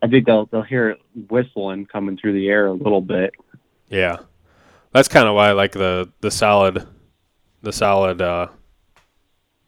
I 0.03 0.07
think 0.09 0.27
they'll 0.27 0.47
they'll 0.47 0.63
hear 0.63 0.91
it 0.91 1.01
whistling 1.31 1.87
coming 1.87 2.19
through 2.19 2.35
the 2.35 2.49
air 2.49 2.67
a 2.67 2.73
little 2.73 3.01
bit. 3.01 3.35
Yeah. 3.95 4.19
That's 4.93 5.09
kind 5.09 5.27
of 5.29 5.35
why 5.35 5.49
I 5.49 5.53
like 5.53 5.73
the, 5.73 6.11
the 6.21 6.31
solid, 6.31 6.87
the 7.63 7.73
solid, 7.73 8.21
uh, 8.21 8.49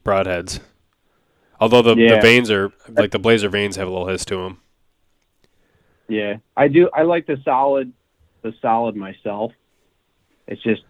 broadheads. 0.04 0.60
Although 1.60 1.82
the, 1.82 1.94
the 1.94 2.18
vanes 2.20 2.50
are 2.50 2.70
like 2.90 3.12
the 3.12 3.18
blazer 3.18 3.48
vanes 3.48 3.76
have 3.76 3.88
a 3.88 3.90
little 3.90 4.06
hiss 4.08 4.24
to 4.26 4.36
them. 4.36 4.60
Yeah, 6.08 6.36
I 6.56 6.68
do. 6.68 6.90
I 6.92 7.02
like 7.02 7.26
the 7.26 7.38
solid, 7.44 7.92
the 8.42 8.52
solid 8.60 8.94
myself. 8.94 9.52
It's 10.46 10.62
just 10.62 10.82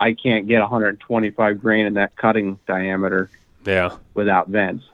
I 0.00 0.14
can't 0.14 0.48
get 0.48 0.60
125 0.60 1.60
grain 1.60 1.86
in 1.86 1.94
that 1.94 2.16
cutting 2.16 2.58
diameter 2.66 3.30
Yeah. 3.64 3.96
without 4.14 4.48
vents. 4.48 4.84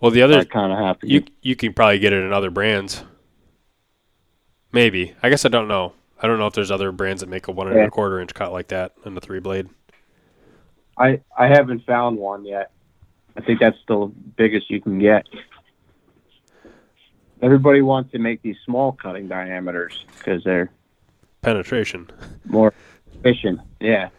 Well, 0.00 0.10
the 0.10 0.22
other 0.22 0.44
kind 0.44 0.72
of 0.72 0.78
have 0.78 0.98
to. 1.00 1.08
You 1.08 1.20
Get, 1.20 1.30
you 1.42 1.56
can 1.56 1.72
probably 1.72 1.98
get 1.98 2.12
it 2.12 2.22
in 2.24 2.32
other 2.32 2.50
brands. 2.50 3.04
Maybe. 4.72 5.14
I 5.22 5.30
guess 5.30 5.44
I 5.44 5.48
don't 5.48 5.68
know. 5.68 5.92
I 6.22 6.26
don't 6.26 6.38
know 6.38 6.46
if 6.46 6.54
there's 6.54 6.70
other 6.70 6.92
brands 6.92 7.20
that 7.22 7.28
make 7.28 7.48
a 7.48 7.52
one 7.52 7.68
and 7.68 7.76
Yeah. 7.76 7.84
a 7.86 7.90
quarter 7.90 8.20
inch 8.20 8.34
cut 8.34 8.52
like 8.52 8.68
that 8.68 8.92
in 9.04 9.14
the 9.14 9.20
three 9.20 9.40
blade. 9.40 9.68
I 10.98 11.20
I 11.36 11.46
haven't 11.48 11.84
found 11.86 12.18
one 12.18 12.44
yet. 12.44 12.70
I 13.36 13.40
think 13.40 13.60
that's 13.60 13.78
the 13.88 14.10
biggest 14.36 14.70
you 14.70 14.80
can 14.80 14.98
get. 14.98 15.26
Everybody 17.42 17.80
wants 17.80 18.12
to 18.12 18.18
make 18.18 18.42
these 18.42 18.56
small 18.66 18.92
cutting 18.92 19.26
diameters 19.28 20.04
because 20.18 20.44
they're 20.44 20.70
Penetration. 21.42 22.10
more 22.44 22.74
efficient. 23.14 23.60
Yeah, 23.80 24.10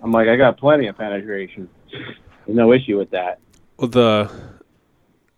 I'm 0.00 0.12
like 0.12 0.28
I 0.28 0.36
got 0.36 0.58
plenty 0.58 0.86
of 0.86 0.96
penetration. 0.96 1.68
There's 1.90 2.56
no 2.56 2.72
issue 2.72 2.98
with 2.98 3.10
that. 3.10 3.40
Well, 3.78 3.88
the 3.88 4.30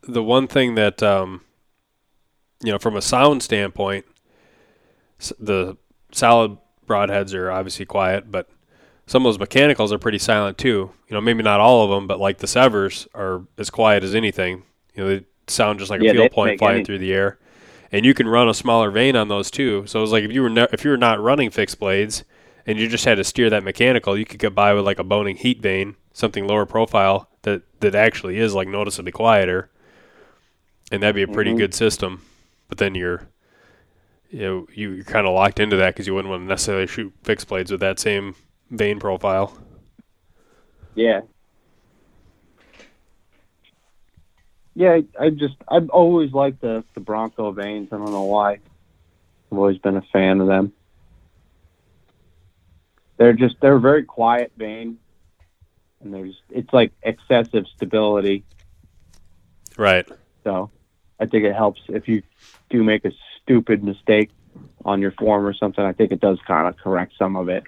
the 0.02 0.22
one 0.22 0.46
thing 0.48 0.74
that 0.74 1.02
um, 1.02 1.40
you 2.62 2.72
know 2.72 2.78
from 2.78 2.94
a 2.94 3.00
sound 3.00 3.42
standpoint, 3.42 4.04
the 5.40 5.78
solid 6.16 6.56
broadheads 6.86 7.34
are 7.34 7.50
obviously 7.50 7.84
quiet, 7.86 8.30
but 8.30 8.48
some 9.06 9.24
of 9.24 9.32
those 9.32 9.38
mechanicals 9.38 9.92
are 9.92 9.98
pretty 9.98 10.18
silent 10.18 10.58
too. 10.58 10.90
You 11.08 11.14
know, 11.14 11.20
maybe 11.20 11.42
not 11.42 11.60
all 11.60 11.84
of 11.84 11.90
them, 11.90 12.06
but 12.06 12.18
like 12.20 12.38
the 12.38 12.46
Sevrs 12.46 13.06
are 13.14 13.42
as 13.58 13.70
quiet 13.70 14.02
as 14.04 14.14
anything. 14.14 14.62
You 14.94 15.02
know, 15.04 15.08
they 15.08 15.24
sound 15.46 15.78
just 15.78 15.90
like 15.90 16.00
Yeah, 16.02 16.12
a 16.12 16.14
field 16.14 16.32
point 16.32 16.58
flying 16.58 16.76
any- 16.76 16.84
through 16.84 16.98
the 16.98 17.12
air. 17.12 17.38
And 17.92 18.04
you 18.04 18.12
can 18.14 18.26
run 18.26 18.48
a 18.48 18.54
smaller 18.54 18.90
vane 18.90 19.14
on 19.14 19.28
those 19.28 19.50
too. 19.50 19.84
So 19.86 19.98
it 20.00 20.02
was 20.02 20.10
like 20.12 20.24
if 20.24 20.32
you 20.32 20.42
were 20.42 20.50
ne- 20.50 20.66
if 20.72 20.84
you 20.84 20.90
were 20.90 20.96
not 20.96 21.20
running 21.20 21.50
fixed 21.50 21.78
blades 21.78 22.24
and 22.66 22.78
you 22.78 22.88
just 22.88 23.04
had 23.04 23.16
to 23.18 23.24
steer 23.24 23.50
that 23.50 23.62
mechanical, 23.62 24.16
you 24.18 24.24
could 24.24 24.40
get 24.40 24.54
by 24.54 24.72
with 24.74 24.84
like 24.84 24.98
a 24.98 25.04
Bohning 25.04 25.36
Heat 25.36 25.60
vane, 25.62 25.94
something 26.12 26.46
lower 26.46 26.66
profile 26.66 27.28
that 27.42 27.62
that 27.80 27.94
actually 27.94 28.38
is 28.38 28.54
like 28.54 28.66
noticeably 28.66 29.12
quieter. 29.12 29.70
And 30.90 31.02
that'd 31.02 31.14
be 31.14 31.22
a 31.22 31.28
pretty 31.28 31.52
Mhm. 31.52 31.58
good 31.58 31.74
system. 31.74 32.22
But 32.68 32.78
then 32.78 32.94
you're 32.94 33.28
you 34.30 34.40
know, 34.40 34.66
you, 34.72 34.90
you're 34.92 35.04
kind 35.04 35.26
of 35.26 35.34
locked 35.34 35.60
into 35.60 35.76
that 35.76 35.94
because 35.94 36.06
you 36.06 36.14
wouldn't 36.14 36.30
want 36.30 36.42
to 36.42 36.46
necessarily 36.46 36.86
shoot 36.86 37.12
fixed 37.22 37.48
blades 37.48 37.70
with 37.70 37.80
that 37.80 37.98
same 37.98 38.34
vane 38.70 38.98
profile. 38.98 39.56
Yeah. 40.94 41.20
Yeah, 44.74 44.98
I, 45.18 45.26
I 45.26 45.30
just 45.30 45.54
I've 45.68 45.88
always 45.90 46.32
liked 46.32 46.60
the 46.60 46.84
the 46.94 47.00
Bronco 47.00 47.52
vanes. 47.52 47.92
I 47.92 47.96
don't 47.96 48.10
know 48.10 48.24
why. 48.24 48.54
I've 48.54 49.58
always 49.58 49.78
been 49.78 49.96
a 49.96 50.02
fan 50.02 50.40
of 50.40 50.48
them. 50.48 50.72
They're 53.16 53.34
just 53.34 53.56
they're 53.60 53.78
very 53.78 54.02
quiet 54.02 54.50
vane, 54.56 54.98
and 56.00 56.12
there's 56.12 56.34
it's 56.50 56.72
like 56.72 56.92
excessive 57.04 57.66
stability. 57.76 58.44
Right. 59.76 60.08
So 60.42 60.70
I 61.20 61.26
think 61.26 61.44
it 61.44 61.54
helps 61.54 61.80
if 61.88 62.08
you 62.08 62.22
do 62.68 62.82
make 62.82 63.04
a 63.04 63.12
stupid 63.44 63.84
mistake 63.84 64.30
on 64.84 65.00
your 65.00 65.12
form 65.12 65.46
or 65.46 65.54
something. 65.54 65.84
I 65.84 65.92
think 65.92 66.12
it 66.12 66.20
does 66.20 66.38
kind 66.46 66.68
of 66.68 66.76
correct 66.76 67.14
some 67.18 67.36
of 67.36 67.48
it. 67.48 67.64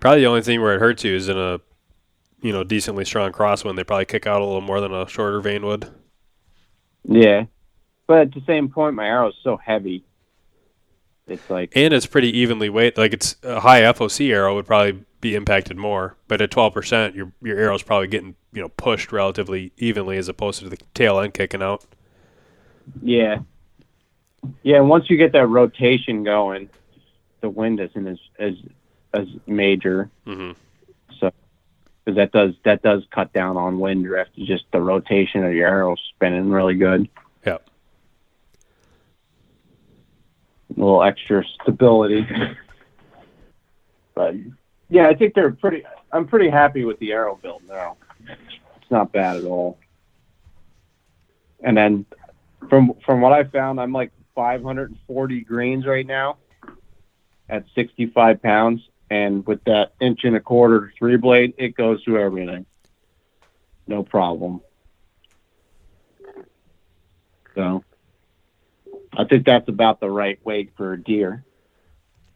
Probably 0.00 0.20
the 0.20 0.26
only 0.26 0.42
thing 0.42 0.60
where 0.60 0.74
it 0.74 0.80
hurts 0.80 1.04
you 1.04 1.14
is 1.14 1.28
in 1.28 1.36
a, 1.36 1.60
you 2.40 2.52
know, 2.52 2.62
decently 2.62 3.04
strong 3.04 3.32
crosswind. 3.32 3.76
They 3.76 3.84
probably 3.84 4.04
kick 4.04 4.26
out 4.26 4.40
a 4.40 4.44
little 4.44 4.60
more 4.60 4.80
than 4.80 4.92
a 4.92 5.08
shorter 5.08 5.40
vane 5.40 5.66
would. 5.66 5.88
Yeah, 7.04 7.44
but 8.06 8.18
at 8.18 8.34
the 8.34 8.42
same 8.46 8.68
point, 8.68 8.94
my 8.94 9.06
arrow 9.06 9.28
is 9.28 9.34
so 9.42 9.56
heavy. 9.56 10.04
It's 11.26 11.50
like 11.50 11.72
And 11.76 11.92
it's 11.92 12.06
pretty 12.06 12.36
evenly 12.38 12.68
weight. 12.68 12.96
Like 12.96 13.12
it's 13.12 13.36
a 13.42 13.60
high 13.60 13.82
FOC 13.82 14.30
arrow 14.30 14.54
would 14.54 14.66
probably 14.66 15.04
be 15.20 15.34
impacted 15.34 15.76
more, 15.76 16.16
but 16.26 16.40
at 16.40 16.50
12%, 16.50 17.14
your 17.14 17.32
your 17.42 17.58
arrow's 17.58 17.82
probably 17.82 18.06
getting 18.06 18.34
you 18.52 18.62
know 18.62 18.68
pushed 18.68 19.12
relatively 19.12 19.72
evenly 19.76 20.16
as 20.16 20.28
opposed 20.28 20.60
to 20.60 20.68
the 20.68 20.78
tail 20.94 21.18
end 21.18 21.34
kicking 21.34 21.62
out. 21.62 21.84
Yeah. 23.02 23.40
Yeah, 24.62 24.80
once 24.80 25.10
you 25.10 25.16
get 25.16 25.32
that 25.32 25.46
rotation 25.46 26.24
going, 26.24 26.70
the 27.40 27.48
wind 27.48 27.80
isn't 27.80 28.06
as 28.06 28.18
as 28.38 28.54
as 29.14 29.26
major 29.46 30.10
hmm 30.24 30.52
because 32.08 32.16
that 32.16 32.32
does 32.32 32.54
that 32.64 32.80
does 32.80 33.02
cut 33.10 33.30
down 33.34 33.58
on 33.58 33.78
wind 33.78 34.02
drift. 34.02 34.30
Just 34.38 34.64
the 34.72 34.80
rotation 34.80 35.44
of 35.44 35.52
your 35.52 35.68
arrow 35.68 35.94
spinning 36.14 36.48
really 36.48 36.74
good. 36.74 37.06
Yep. 37.44 37.68
A 40.74 40.80
little 40.80 41.02
extra 41.02 41.44
stability. 41.60 42.26
But 44.14 44.36
yeah, 44.88 45.06
I 45.08 45.14
think 45.14 45.34
they're 45.34 45.52
pretty. 45.52 45.84
I'm 46.10 46.26
pretty 46.26 46.48
happy 46.48 46.86
with 46.86 46.98
the 46.98 47.12
arrow 47.12 47.38
build 47.42 47.60
now. 47.68 47.98
It's 48.26 48.90
not 48.90 49.12
bad 49.12 49.36
at 49.36 49.44
all. 49.44 49.78
And 51.62 51.76
then 51.76 52.06
from 52.70 52.94
from 53.04 53.20
what 53.20 53.34
I 53.34 53.44
found, 53.44 53.78
I'm 53.78 53.92
like 53.92 54.12
540 54.38 55.40
grains 55.40 55.84
right 55.84 56.06
now 56.06 56.36
at 57.48 57.64
65 57.74 58.40
pounds, 58.40 58.80
and 59.10 59.44
with 59.44 59.64
that 59.64 59.94
inch 60.00 60.20
and 60.22 60.36
a 60.36 60.40
quarter 60.40 60.92
three 60.96 61.16
blade, 61.16 61.54
it 61.58 61.74
goes 61.74 62.00
through 62.04 62.22
everything, 62.22 62.64
no 63.88 64.04
problem. 64.04 64.60
So 67.56 67.82
I 69.16 69.24
think 69.24 69.44
that's 69.44 69.68
about 69.68 69.98
the 69.98 70.08
right 70.08 70.38
weight 70.44 70.70
for 70.76 70.92
a 70.92 71.02
deer. 71.02 71.44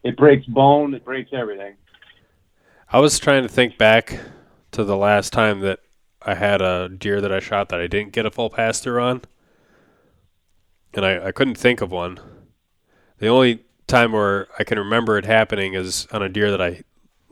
It 0.02 0.16
breaks 0.16 0.44
bone, 0.46 0.94
it 0.94 1.04
breaks 1.04 1.30
everything. 1.32 1.76
I 2.90 2.98
was 2.98 3.20
trying 3.20 3.44
to 3.44 3.48
think 3.48 3.78
back 3.78 4.18
to 4.72 4.82
the 4.82 4.96
last 4.96 5.32
time 5.32 5.60
that 5.60 5.78
I 6.20 6.34
had 6.34 6.62
a 6.62 6.88
deer 6.88 7.20
that 7.20 7.30
I 7.30 7.38
shot 7.38 7.68
that 7.68 7.80
I 7.80 7.86
didn't 7.86 8.12
get 8.12 8.26
a 8.26 8.30
full 8.32 8.50
pass 8.50 8.80
through 8.80 9.00
on. 9.00 9.22
And 10.94 11.04
I, 11.04 11.26
I 11.28 11.32
couldn't 11.32 11.56
think 11.56 11.80
of 11.80 11.90
one. 11.90 12.18
The 13.18 13.28
only 13.28 13.64
time 13.86 14.12
where 14.12 14.48
I 14.58 14.64
can 14.64 14.78
remember 14.78 15.16
it 15.18 15.24
happening 15.26 15.74
is 15.74 16.06
on 16.12 16.22
a 16.22 16.28
deer 16.28 16.50
that 16.50 16.60
I 16.62 16.82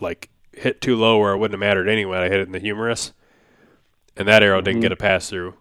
like 0.01 0.31
hit 0.53 0.81
too 0.81 0.97
low 0.97 1.19
where 1.19 1.33
it 1.33 1.39
wouldn't 1.39 1.55
have 1.55 1.61
mattered 1.67 1.89
anyway. 1.89 2.19
I 2.19 2.25
hit 2.29 2.41
it 2.41 2.47
in 2.47 2.53
the 2.53 2.59
humerus. 2.59 3.13
And 4.17 4.27
that 4.29 4.43
arrow 4.43 4.61
didn't 4.61 4.81
Mhm. 4.81 4.83
get 4.83 4.93
a 4.93 4.97
pass 4.97 5.29
through. 5.31 5.55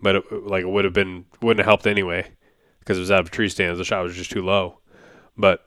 But 0.00 0.16
it, 0.16 0.32
like 0.32 0.62
it 0.62 0.68
would 0.68 0.84
have 0.84 0.94
been 0.94 1.24
wouldn't 1.40 1.60
have 1.60 1.66
helped 1.70 1.86
anyway 1.86 2.26
because 2.80 2.96
it 2.98 3.00
was 3.00 3.10
out 3.10 3.20
of 3.20 3.30
tree 3.30 3.48
stands. 3.48 3.78
The 3.78 3.84
shot 3.84 4.02
was 4.02 4.14
just 4.16 4.30
too 4.30 4.42
low. 4.44 4.80
But 5.36 5.64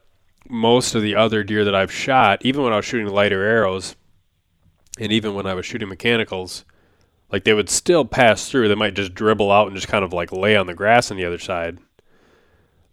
most 0.48 0.96
of 0.96 1.02
the 1.02 1.16
other 1.16 1.44
deer 1.44 1.66
that 1.66 1.76
I've 1.76 1.92
shot, 1.92 2.44
even 2.46 2.64
when 2.64 2.74
I 2.74 2.78
was 2.78 2.86
shooting 2.86 3.08
lighter 3.08 3.44
arrows, 3.44 3.96
and 5.00 5.12
even 5.12 5.34
when 5.34 5.46
I 5.46 5.54
was 5.54 5.66
shooting 5.66 5.90
mechanicals, 5.90 6.66
like 7.32 7.44
they 7.44 7.54
would 7.54 7.70
still 7.70 8.06
pass 8.06 8.50
through. 8.50 8.68
They 8.68 8.76
might 8.76 8.94
just 8.96 9.14
dribble 9.14 9.52
out 9.52 9.68
and 9.68 9.76
just 9.76 9.88
kind 9.88 10.04
of 10.04 10.14
like 10.14 10.32
lay 10.32 10.56
on 10.56 10.68
the 10.68 10.74
grass 10.74 11.12
on 11.12 11.18
the 11.18 11.26
other 11.26 11.38
side. 11.40 11.78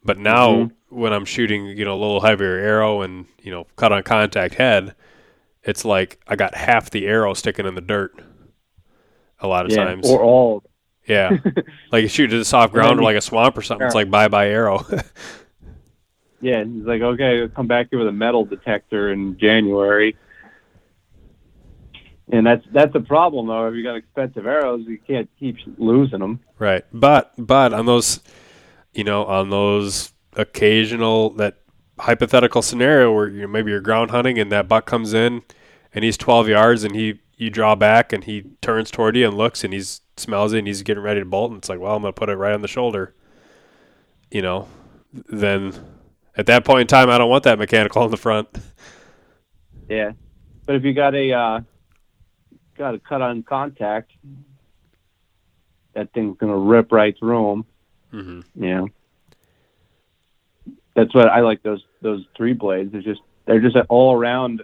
But 0.05 0.18
now 0.18 0.51
Mhm. 0.55 0.70
when 0.91 1.12
I'm 1.12 1.24
shooting, 1.24 1.66
you 1.66 1.84
know, 1.84 1.95
a 1.95 2.01
little 2.01 2.20
heavier 2.20 2.57
arrow 2.59 3.03
and, 3.03 3.26
you 3.43 3.51
know, 3.51 3.66
cut 3.76 3.93
on 3.93 4.03
contact 4.03 4.55
head, 4.55 4.95
it's 5.64 5.84
like 5.84 6.20
I 6.28 6.37
got 6.37 6.55
half 6.55 6.91
the 6.91 7.07
arrow 7.07 7.34
sticking 7.34 7.66
in 7.66 7.74
the 7.74 7.80
dirt 7.80 8.14
a 9.41 9.49
lot 9.49 9.66
of 9.66 9.72
yeah, 9.72 9.84
times. 9.84 10.09
or 10.09 10.20
all. 10.22 10.62
yeah. 11.07 11.37
like 11.93 12.03
you 12.03 12.09
shoot 12.09 12.28
to 12.28 12.39
the 12.39 12.45
soft 12.45 12.72
ground 12.72 13.01
or 13.01 13.03
like 13.03 13.16
a 13.16 13.20
swamp 13.20 13.57
or 13.59 13.62
something, 13.62 13.84
it's 13.87 13.95
like 13.97 14.11
bye 14.11 14.28
bye 14.28 14.49
arrow. 14.49 14.84
Yeah, 16.43 16.62
he's 16.64 16.84
like, 16.84 17.01
okay, 17.01 17.41
I'll 17.41 17.49
come 17.49 17.66
back 17.66 17.89
here 17.91 17.99
with 17.99 18.09
a 18.09 18.12
metal 18.12 18.45
detector 18.45 19.11
in 19.11 19.39
January. 19.39 20.16
And 22.31 22.45
that's 22.47 22.64
that's 22.72 22.95
a 22.95 23.01
problem 23.01 23.47
though. 23.47 23.68
If 23.68 23.74
you 23.74 23.85
got 23.85 23.97
expensive 23.97 24.47
arrows, 24.47 24.85
you 24.87 24.99
can't 24.99 25.29
keep 25.39 25.57
losing 25.79 26.18
them. 26.18 26.41
Right. 26.59 26.85
But 26.93 27.33
but 27.39 27.72
on 27.72 27.87
those 27.87 28.20
you 28.93 29.05
know, 29.05 29.24
on 29.27 29.51
those 29.51 30.12
occasional 30.35 31.31
that 31.31 31.59
hypothetical 31.99 32.62
scenario 32.62 33.12
where 33.12 33.29
you 33.29 33.43
know, 33.43 33.49
maybe 33.49 33.70
you're 33.70 33.81
ground 33.81 34.11
hunting 34.11 34.39
and 34.39 34.51
that 34.53 34.68
buck 34.68 34.87
comes 34.87 35.14
in 35.14 35.43
and 35.95 36.05
he's 36.05 36.16
12 36.16 36.49
yards 36.49 36.85
and 36.85 36.95
he 36.95 37.20
you 37.37 37.51
draw 37.51 37.74
back 37.74 38.12
and 38.12 38.24
he 38.24 38.43
turns 38.61 38.91
toward 38.91 39.14
you 39.14 39.27
and 39.27 39.37
looks 39.37 39.62
and 39.62 39.72
he's 39.72 40.01
smells 40.16 40.53
it 40.53 40.59
and 40.59 40.66
he's 40.66 40.83
getting 40.83 41.03
ready 41.03 41.20
to 41.20 41.27
bolt 41.27 41.51
and 41.51 41.59
it's 41.59 41.68
like, 41.68 41.79
well, 41.79 41.95
I'm 41.95 42.03
going 42.03 42.12
to 42.12 42.18
put 42.18 42.29
it 42.29 42.37
right 42.37 42.55
on 42.55 42.62
the 42.62 42.68
shoulder. 42.68 43.14
You 44.31 44.43
know, 44.43 44.68
then 45.12 45.72
at 46.37 46.47
that 46.47 46.64
point 46.64 46.83
in 46.83 46.87
time 46.87 47.09
I 47.09 47.18
don't 47.18 47.31
want 47.31 47.45
that 47.45 47.59
mechanical 47.59 48.05
in 48.05 48.11
the 48.11 48.16
front. 48.16 48.49
Yeah, 49.89 50.12
but 50.64 50.74
if 50.74 50.83
you 50.83 50.93
got 50.93 51.14
a 51.14 51.33
uh, 51.33 51.61
got 52.77 52.95
a 52.95 52.99
cut 52.99 53.22
on 53.22 53.43
contact, 53.43 54.12
that 55.95 56.12
thing's 56.12 56.37
gonna 56.39 56.57
rip 56.57 56.93
right 56.93 57.16
through 57.18 57.51
them. 57.51 57.64
Mhm. 58.12 58.45
You 58.55 58.74
know, 58.74 58.89
that's 60.95 61.14
what 61.14 61.29
I 61.29 61.41
like. 61.41 61.62
Those 61.62 61.85
those 62.01 62.24
three 62.37 62.53
blades. 62.53 62.93
They're 62.93 63.03
just 63.03 63.20
they're 63.47 63.61
just 63.61 63.77
an 63.77 63.87
all 63.89 64.14
around 64.14 64.62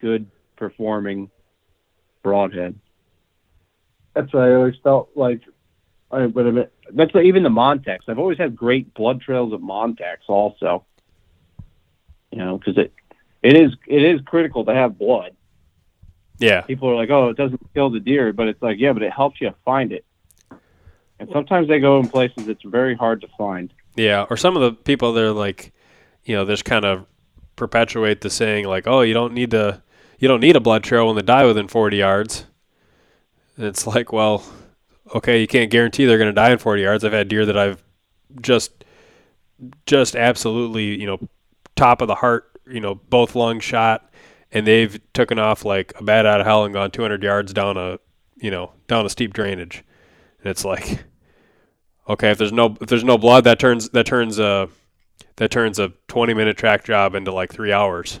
good 0.00 0.26
performing 0.56 1.30
broadhead. 2.22 2.78
That's 4.14 4.32
what 4.32 4.44
I 4.44 4.54
always 4.54 4.76
felt 4.82 5.10
like. 5.14 5.42
I 6.10 6.26
would 6.26 6.46
admit 6.46 6.72
that's 6.92 7.12
what, 7.12 7.24
even 7.24 7.42
the 7.42 7.48
Montex. 7.48 8.00
I've 8.06 8.18
always 8.18 8.38
had 8.38 8.54
great 8.54 8.94
blood 8.94 9.20
trails 9.20 9.52
of 9.52 9.60
Montex 9.60 10.18
also. 10.28 10.84
You 12.30 12.38
know, 12.38 12.58
because 12.58 12.78
it 12.78 12.92
it 13.42 13.56
is 13.56 13.72
it 13.86 14.02
is 14.02 14.20
critical 14.22 14.64
to 14.64 14.74
have 14.74 14.98
blood. 14.98 15.33
Yeah. 16.38 16.62
People 16.62 16.90
are 16.90 16.94
like, 16.94 17.10
oh, 17.10 17.28
it 17.28 17.36
doesn't 17.36 17.60
kill 17.74 17.90
the 17.90 18.00
deer, 18.00 18.32
but 18.32 18.48
it's 18.48 18.60
like, 18.62 18.78
yeah, 18.78 18.92
but 18.92 19.02
it 19.02 19.12
helps 19.12 19.40
you 19.40 19.54
find 19.64 19.92
it. 19.92 20.04
And 21.20 21.28
sometimes 21.32 21.68
they 21.68 21.78
go 21.78 22.00
in 22.00 22.08
places 22.08 22.48
it's 22.48 22.62
very 22.64 22.96
hard 22.96 23.20
to 23.20 23.28
find. 23.38 23.72
Yeah, 23.96 24.26
or 24.28 24.36
some 24.36 24.56
of 24.56 24.62
the 24.62 24.72
people 24.72 25.12
they're 25.12 25.30
like, 25.32 25.72
you 26.24 26.34
know, 26.34 26.44
just 26.44 26.64
kind 26.64 26.84
of 26.84 27.06
perpetuate 27.56 28.20
the 28.20 28.30
saying 28.30 28.64
like, 28.64 28.88
"Oh, 28.88 29.02
you 29.02 29.14
don't 29.14 29.32
need 29.32 29.52
to, 29.52 29.82
you 30.18 30.26
don't 30.26 30.40
need 30.40 30.56
a 30.56 30.60
blood 30.60 30.82
trail 30.82 31.06
when 31.06 31.14
they 31.14 31.22
die 31.22 31.44
within 31.44 31.68
40 31.68 31.96
yards." 31.96 32.46
And 33.56 33.66
it's 33.66 33.86
like, 33.86 34.12
well, 34.12 34.44
okay, 35.14 35.40
you 35.40 35.46
can't 35.46 35.70
guarantee 35.70 36.06
they're 36.06 36.18
going 36.18 36.28
to 36.28 36.32
die 36.32 36.50
in 36.50 36.58
40 36.58 36.82
yards. 36.82 37.04
I've 37.04 37.12
had 37.12 37.28
deer 37.28 37.46
that 37.46 37.56
I've 37.56 37.82
just, 38.40 38.84
just 39.86 40.16
absolutely, 40.16 41.00
you 41.00 41.06
know, 41.06 41.20
top 41.76 42.00
of 42.00 42.08
the 42.08 42.16
heart, 42.16 42.50
you 42.66 42.80
know, 42.80 42.96
both 42.96 43.36
lung 43.36 43.60
shot, 43.60 44.10
and 44.54 44.66
they've 44.66 44.98
taken 45.12 45.38
off 45.38 45.64
like 45.64 45.92
a 46.00 46.02
bat 46.02 46.24
out 46.24 46.40
of 46.40 46.46
hell 46.46 46.64
and 46.64 46.72
gone 46.72 46.90
200 46.90 47.22
yards 47.22 47.52
down 47.52 47.76
a, 47.76 47.98
you 48.36 48.50
know, 48.50 48.72
down 48.86 49.04
a 49.04 49.10
steep 49.10 49.34
drainage, 49.34 49.84
and 50.40 50.50
it's 50.50 50.64
like 50.64 51.04
okay, 52.08 52.30
if 52.30 52.38
there's 52.38 52.52
no 52.52 52.76
if 52.80 52.88
there's 52.88 53.04
no 53.04 53.18
blood, 53.18 53.44
that 53.44 53.58
turns 53.58 53.90
that 53.90 54.06
turns 54.06 54.38
a 54.38 54.68
that 55.36 55.50
turns 55.50 55.78
a 55.78 55.92
20 56.08 56.34
minute 56.34 56.56
track 56.56 56.84
job 56.84 57.14
into 57.14 57.32
like 57.32 57.52
three 57.52 57.72
hours. 57.72 58.20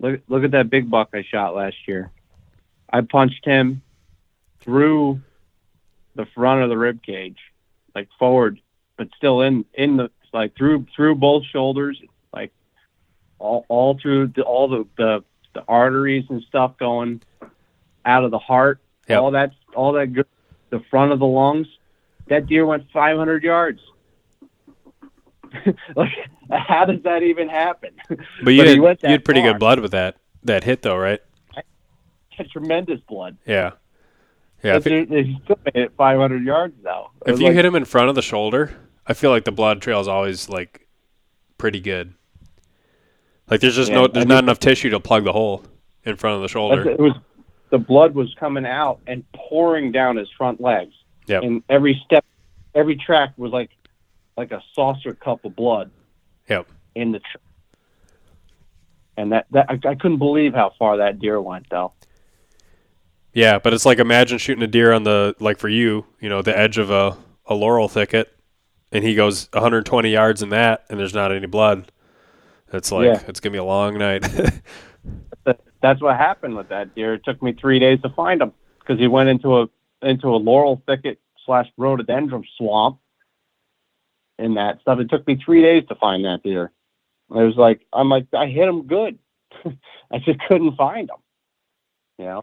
Look 0.00 0.20
look 0.28 0.44
at 0.44 0.52
that 0.52 0.70
big 0.70 0.90
buck 0.90 1.10
I 1.14 1.22
shot 1.22 1.54
last 1.54 1.76
year. 1.86 2.10
I 2.90 3.00
punched 3.02 3.44
him 3.44 3.82
through 4.60 5.20
the 6.14 6.26
front 6.34 6.62
of 6.62 6.68
the 6.68 6.78
rib 6.78 7.02
cage, 7.02 7.38
like 7.94 8.08
forward, 8.18 8.60
but 8.96 9.08
still 9.16 9.42
in 9.42 9.64
in 9.74 9.96
the 9.96 10.10
like 10.32 10.56
through 10.56 10.86
through 10.94 11.16
both 11.16 11.44
shoulders, 11.46 12.00
all 13.38 13.64
all 13.68 13.98
through 14.00 14.28
the, 14.28 14.42
all 14.42 14.68
the, 14.68 14.86
the 14.96 15.24
the 15.54 15.64
arteries 15.68 16.24
and 16.28 16.42
stuff 16.48 16.76
going 16.78 17.22
out 18.04 18.24
of 18.24 18.30
the 18.30 18.38
heart. 18.38 18.80
Yep. 19.08 19.20
All 19.20 19.30
that 19.32 19.50
all 19.74 19.92
that 19.92 20.12
good, 20.12 20.26
the 20.70 20.80
front 20.90 21.12
of 21.12 21.18
the 21.18 21.26
lungs. 21.26 21.66
That 22.28 22.46
deer 22.46 22.66
went 22.66 22.84
500 22.92 23.42
yards. 23.42 23.80
like, 25.96 26.10
how 26.50 26.84
does 26.84 27.02
that 27.04 27.22
even 27.22 27.48
happen? 27.48 27.90
But 28.42 28.50
you 28.50 28.62
he 28.64 28.68
had, 28.70 28.80
went 28.80 29.02
you 29.02 29.08
had 29.10 29.24
pretty 29.24 29.40
far. 29.40 29.52
good 29.52 29.58
blood 29.58 29.80
with 29.80 29.92
that 29.92 30.16
that 30.44 30.64
hit 30.64 30.82
though, 30.82 30.96
right? 30.96 31.20
Tremendous 32.52 33.00
blood. 33.08 33.36
Yeah. 33.46 33.72
Yeah. 34.62 34.76
If, 34.76 34.84
But 34.84 34.92
he 34.92 35.40
still 35.44 35.58
made 35.64 35.82
it 35.84 35.92
500 35.96 36.44
yards 36.44 36.74
though. 36.82 37.10
It 37.26 37.34
if 37.34 37.40
you 37.40 37.46
like- 37.46 37.54
hit 37.54 37.64
him 37.64 37.74
in 37.74 37.84
front 37.84 38.08
of 38.10 38.14
the 38.14 38.22
shoulder, 38.22 38.76
I 39.06 39.14
feel 39.14 39.30
like 39.30 39.44
the 39.44 39.52
blood 39.52 39.80
trail 39.80 40.00
is 40.00 40.08
always 40.08 40.48
like 40.48 40.86
pretty 41.56 41.80
good. 41.80 42.14
Like 43.50 43.60
there's 43.60 43.76
just 43.76 43.90
Yeah, 43.90 43.96
no 44.02 44.06
there's 44.08 44.26
not 44.26 44.44
enough 44.44 44.58
tissue 44.58 44.90
to 44.90 45.00
plug 45.00 45.24
the 45.24 45.32
hole 45.32 45.64
in 46.04 46.16
front 46.16 46.36
of 46.36 46.42
the 46.42 46.48
shoulder. 46.48 46.88
it 46.88 46.98
was 47.00 47.12
the 47.70 47.78
blood 47.78 48.14
was 48.14 48.34
coming 48.38 48.64
out 48.66 49.00
and 49.06 49.24
pouring 49.34 49.92
down 49.92 50.16
his 50.16 50.28
front 50.36 50.60
legs. 50.60 50.94
Yep. 51.26 51.42
And 51.42 51.62
every 51.68 52.00
step, 52.06 52.24
every 52.74 52.96
track 52.96 53.32
was 53.36 53.52
like 53.52 53.70
like 54.36 54.52
a 54.52 54.62
saucer 54.74 55.14
cup 55.14 55.44
of 55.44 55.54
blood 55.56 55.90
Yep. 56.48 56.66
in 56.94 57.12
the. 57.12 57.18
Tr- 57.20 57.36
and 59.16 59.32
that 59.32 59.46
that 59.50 59.66
I, 59.68 59.74
I 59.88 59.94
couldn't 59.94 60.18
believe 60.18 60.54
how 60.54 60.72
far 60.78 60.98
that 60.98 61.18
deer 61.18 61.40
went 61.40 61.66
though. 61.70 61.92
Yeah, 63.34 63.58
but 63.58 63.74
it's 63.74 63.84
like 63.84 63.98
imagine 63.98 64.38
shooting 64.38 64.62
a 64.62 64.68
deer 64.68 64.92
on 64.92 65.02
the 65.04 65.34
like 65.38 65.58
for 65.58 65.68
you, 65.68 66.06
you 66.20 66.28
know, 66.28 66.40
the 66.42 66.56
edge 66.56 66.78
of 66.78 66.90
a, 66.90 67.16
a 67.46 67.54
laurel 67.54 67.88
thicket, 67.88 68.32
and 68.90 69.04
he 69.04 69.14
goes 69.14 69.48
120 69.52 70.10
yards 70.10 70.42
in 70.42 70.48
that, 70.50 70.84
and 70.88 70.98
there's 70.98 71.14
not 71.14 71.30
any 71.32 71.46
blood. 71.46 71.90
It's 72.72 72.92
like 72.92 73.06
Yeah. 73.06 73.22
it's 73.26 73.40
gonna 73.40 73.52
be 73.52 73.58
a 73.58 73.64
long 73.64 73.98
night. 73.98 74.24
That's 75.80 76.02
what 76.02 76.16
happened 76.16 76.56
with 76.56 76.68
that 76.70 76.94
deer. 76.94 77.14
It 77.14 77.24
took 77.24 77.40
me 77.42 77.52
three 77.52 77.78
days 77.78 78.00
to 78.02 78.10
find 78.10 78.42
him 78.42 78.52
because 78.80 78.98
he 78.98 79.06
went 79.06 79.28
into 79.28 79.58
a 79.58 79.68
into 80.02 80.28
a 80.28 80.36
laurel 80.36 80.82
thicket 80.86 81.20
slash 81.46 81.66
rhododendron 81.76 82.44
swamp. 82.56 82.98
And 84.40 84.56
that 84.56 84.80
stuff. 84.80 85.00
It 85.00 85.08
took 85.10 85.26
me 85.26 85.40
three 85.44 85.62
days 85.62 85.84
to 85.88 85.94
find 85.96 86.24
that 86.24 86.42
deer. 86.44 86.70
I 87.30 87.42
was 87.42 87.56
like, 87.56 87.84
I'm 87.92 88.08
like, 88.08 88.26
I 88.32 88.46
hit 88.46 88.68
him 88.68 88.86
good. 88.86 89.18
I 90.12 90.18
just 90.18 90.38
couldn't 90.46 90.76
find 90.76 91.10
him. 91.10 91.16
You 92.18 92.24
know. 92.24 92.42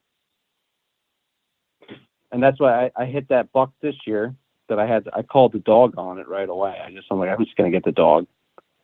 And 2.32 2.44
that's 2.44 2.60
why 2.60 2.86
I, 2.88 3.04
I 3.04 3.06
hit 3.06 3.30
that 3.30 3.52
buck 3.54 3.72
this 3.82 3.96
year 4.06 4.36
that 4.68 4.80
I 4.80 4.86
had. 4.88 5.08
I 5.14 5.22
called 5.22 5.54
the 5.54 5.60
dog 5.60 5.94
on 5.98 6.20
it 6.20 6.28
right 6.28 6.50
away. 6.50 6.78
I 6.86 6.92
just 6.92 7.08
I'm 7.12 7.20
like, 7.20 7.30
I'm 7.30 7.44
just 7.44 7.56
gonna 7.56 7.72
get 7.72 7.86
the 7.86 7.92
dog. 7.92 8.28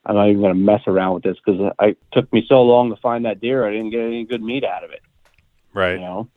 I'm 0.05 0.15
not 0.15 0.29
even 0.29 0.41
gonna 0.41 0.55
mess 0.55 0.81
around 0.87 1.13
with 1.15 1.23
this 1.23 1.37
because 1.45 1.71
it 1.81 1.97
took 2.11 2.31
me 2.33 2.43
so 2.47 2.61
long 2.63 2.89
to 2.89 2.95
find 2.97 3.25
that 3.25 3.39
deer. 3.39 3.67
I 3.67 3.71
didn't 3.71 3.91
get 3.91 4.01
any 4.01 4.23
good 4.25 4.41
meat 4.41 4.63
out 4.63 4.83
of 4.83 4.91
it. 4.91 5.01
right. 5.73 5.93
You 5.93 5.99
know. 5.99 6.29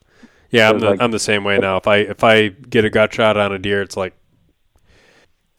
Yeah, 0.51 0.71
I'm 0.71 0.79
the 0.79 0.91
like- 0.91 1.03
I'm 1.03 1.11
the 1.11 1.19
same 1.19 1.43
way 1.45 1.59
now. 1.59 1.77
If 1.79 1.89
I 1.89 1.97
if 1.97 2.23
I 2.23 2.49
get 2.49 2.85
a 2.85 2.91
gut 2.91 3.13
shot 3.13 3.37
on 3.37 3.53
a 3.53 3.59
deer, 3.59 3.83
it's 3.83 3.97
like 3.97 4.15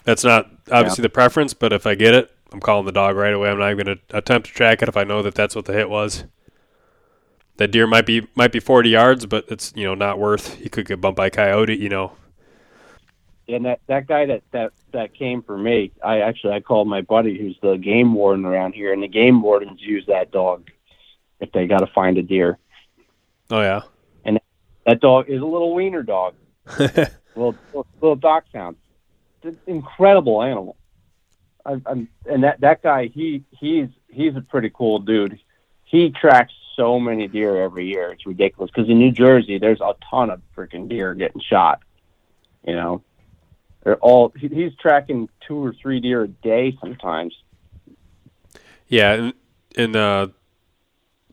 that's 0.03 0.23
not 0.23 0.49
obviously 0.71 1.01
the 1.01 1.09
preference, 1.09 1.53
but 1.53 1.73
if 1.73 1.85
I 1.85 1.95
get 1.95 2.13
it, 2.13 2.31
I'm 2.53 2.59
calling 2.61 2.85
the 2.85 2.91
dog 2.91 3.15
right 3.17 3.33
away. 3.33 3.49
I'm 3.49 3.57
not 3.59 3.71
even 3.71 3.85
going 3.85 3.97
to 3.97 4.17
attempt 4.17 4.47
to 4.47 4.53
track 4.53 4.81
it 4.81 4.87
if 4.87 4.95
I 4.95 5.03
know 5.03 5.21
that 5.23 5.35
that's 5.35 5.55
what 5.55 5.65
the 5.65 5.73
hit 5.73 5.89
was. 5.89 6.23
That 7.57 7.71
deer 7.71 7.87
might 7.87 8.05
be 8.05 8.27
might 8.35 8.51
be 8.51 8.59
40 8.59 8.89
yards, 8.89 9.25
but 9.25 9.45
it's 9.49 9.73
you 9.75 9.83
know 9.83 9.95
not 9.95 10.19
worth. 10.19 10.55
He 10.55 10.69
could 10.69 10.85
get 10.87 11.01
bumped 11.01 11.17
by 11.17 11.27
a 11.27 11.31
coyote. 11.31 11.75
You 11.75 11.89
know. 11.89 12.13
And 13.47 13.65
that 13.65 13.81
that 13.87 14.07
guy 14.07 14.25
that 14.25 14.43
that 14.51 14.73
that 14.91 15.13
came 15.13 15.43
for 15.43 15.57
me, 15.57 15.91
I 16.03 16.21
actually 16.21 16.53
I 16.53 16.61
called 16.61 16.87
my 16.87 17.01
buddy 17.01 17.37
who's 17.37 17.57
the 17.61 17.77
game 17.77 18.13
warden 18.13 18.45
around 18.45 18.73
here, 18.73 18.91
and 18.91 19.03
the 19.03 19.07
game 19.07 19.41
wardens 19.41 19.81
use 19.81 20.05
that 20.07 20.31
dog 20.31 20.69
if 21.39 21.51
they 21.51 21.67
got 21.67 21.79
to 21.79 21.87
find 21.87 22.17
a 22.17 22.23
deer. 22.23 22.57
Oh 23.51 23.61
yeah. 23.61 23.81
And 24.23 24.39
that 24.85 24.99
dog 24.99 25.29
is 25.29 25.41
a 25.41 25.45
little 25.45 25.75
wiener 25.75 26.01
dog, 26.01 26.33
little 26.79 27.05
little, 27.35 27.87
little 28.01 28.15
dachshund. 28.15 28.77
It's 29.43 29.55
an 29.55 29.59
incredible 29.67 30.41
animal. 30.41 30.75
I, 31.65 31.81
I'm, 31.85 32.09
and 32.25 32.43
that 32.43 32.61
that 32.61 32.81
guy, 32.81 33.07
he 33.07 33.43
he's 33.51 33.89
he's 34.09 34.35
a 34.35 34.41
pretty 34.41 34.71
cool 34.73 34.99
dude. 34.99 35.39
He 35.83 36.09
tracks 36.09 36.53
so 36.75 36.99
many 36.99 37.27
deer 37.27 37.63
every 37.63 37.87
year. 37.87 38.11
It's 38.11 38.25
ridiculous 38.25 38.71
because 38.73 38.89
in 38.89 38.99
New 38.99 39.11
Jersey, 39.11 39.57
there's 39.57 39.81
a 39.81 39.95
ton 40.09 40.29
of 40.29 40.41
freaking 40.55 40.89
deer 40.89 41.13
getting 41.13 41.41
shot. 41.41 41.81
You 42.65 42.75
know, 42.75 43.03
they're 43.85 43.97
all 43.97 44.33
he, 44.35 44.49
he's 44.49 44.75
tracking 44.75 45.29
two 45.47 45.63
or 45.63 45.73
three 45.81 46.01
deer 46.01 46.23
a 46.23 46.27
day 46.27 46.77
sometimes. 46.81 47.33
Yeah, 48.87 49.31
and 49.77 49.95
uh, 49.95 50.27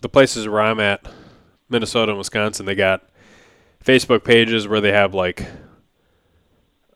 the 0.01 0.09
places 0.09 0.47
where 0.47 0.61
I'm 0.61 0.79
at, 0.79 1.07
Minnesota 1.69 2.13
and 2.13 2.19
Wisconsin, 2.19 2.67
they 2.67 2.75
got 2.75 3.09
Facebook 3.85 4.23
pages 4.23 4.69
where 4.69 4.81
they 4.81 4.93
have 4.93 5.15
like, 5.15 5.47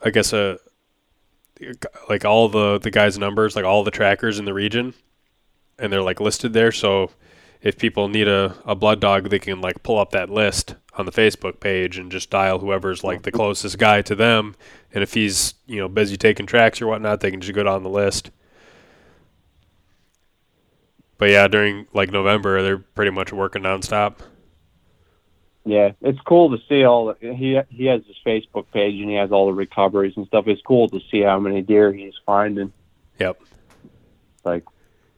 I 0.05 0.11
guess 0.11 0.33
a 0.33 0.59
like 2.09 2.27
all 2.27 2.49
the 2.51 2.79
the 2.79 2.91
guys' 2.91 3.19
numbers, 3.19 3.57
like 3.57 3.65
all 3.65 3.83
the 3.83 3.91
trackers 3.91 4.39
in 4.39 4.45
the 4.45 4.55
region, 4.55 4.93
and 5.79 5.91
they're 5.91 6.03
like 6.03 6.21
listed 6.21 6.53
there. 6.53 6.71
So 6.71 7.11
if 7.63 7.79
people 7.79 8.09
need 8.09 8.29
a, 8.29 8.57
a 8.65 8.75
blood 8.75 9.01
dog, 9.01 9.31
they 9.31 9.39
can 9.39 9.61
like 9.61 9.83
pull 9.83 9.99
up 9.99 10.11
that 10.11 10.31
list 10.31 10.75
on 10.95 11.07
the 11.07 11.13
Facebook 11.13 11.61
page 11.61 11.99
and 11.99 12.11
just 12.11 12.31
dial 12.31 12.59
whoever's 12.59 13.05
like 13.05 13.23
the 13.23 13.33
closest 13.33 13.79
guy 13.79 14.03
to 14.03 14.15
them. 14.15 14.55
And 14.93 15.03
if 15.03 15.15
he's 15.15 15.55
you 15.67 15.79
know 15.79 15.89
busy 15.89 16.17
taking 16.17 16.47
tracks 16.47 16.81
or 16.81 16.87
whatnot, 16.87 17.21
they 17.21 17.31
can 17.31 17.41
just 17.41 17.55
go 17.55 17.63
down 17.63 17.83
the 17.83 17.89
list. 17.89 18.31
But 21.19 21.31
yeah, 21.31 21.49
during 21.49 21.87
like 21.93 22.11
November, 22.11 22.63
they're 22.63 22.79
pretty 22.79 23.11
much 23.11 23.33
working 23.33 23.63
nonstop. 23.63 24.17
Yeah, 25.65 25.93
it's 26.01 26.21
cool 26.21 26.57
to 26.57 26.63
see 26.69 26.85
all. 26.85 27.07
The, 27.07 27.35
he 27.35 27.61
he 27.71 27.87
has 27.87 28.03
his 28.07 28.17
Facebook 28.25 28.67
page 28.73 29.01
and 29.01 29.11
he 29.11 29.17
has 29.17 29.33
all 29.33 29.47
the 29.47 29.53
recoveries 29.53 30.17
and 30.17 30.27
stuff. 30.27 30.47
It's 30.47 30.63
cool 30.63 30.89
to 30.91 31.01
see 31.11 31.23
how 31.23 31.41
many 31.41 31.63
deer 31.63 31.93
he's 31.93 32.15
finding. 32.25 32.73
Yep. 33.19 33.41
Like, 34.45 34.65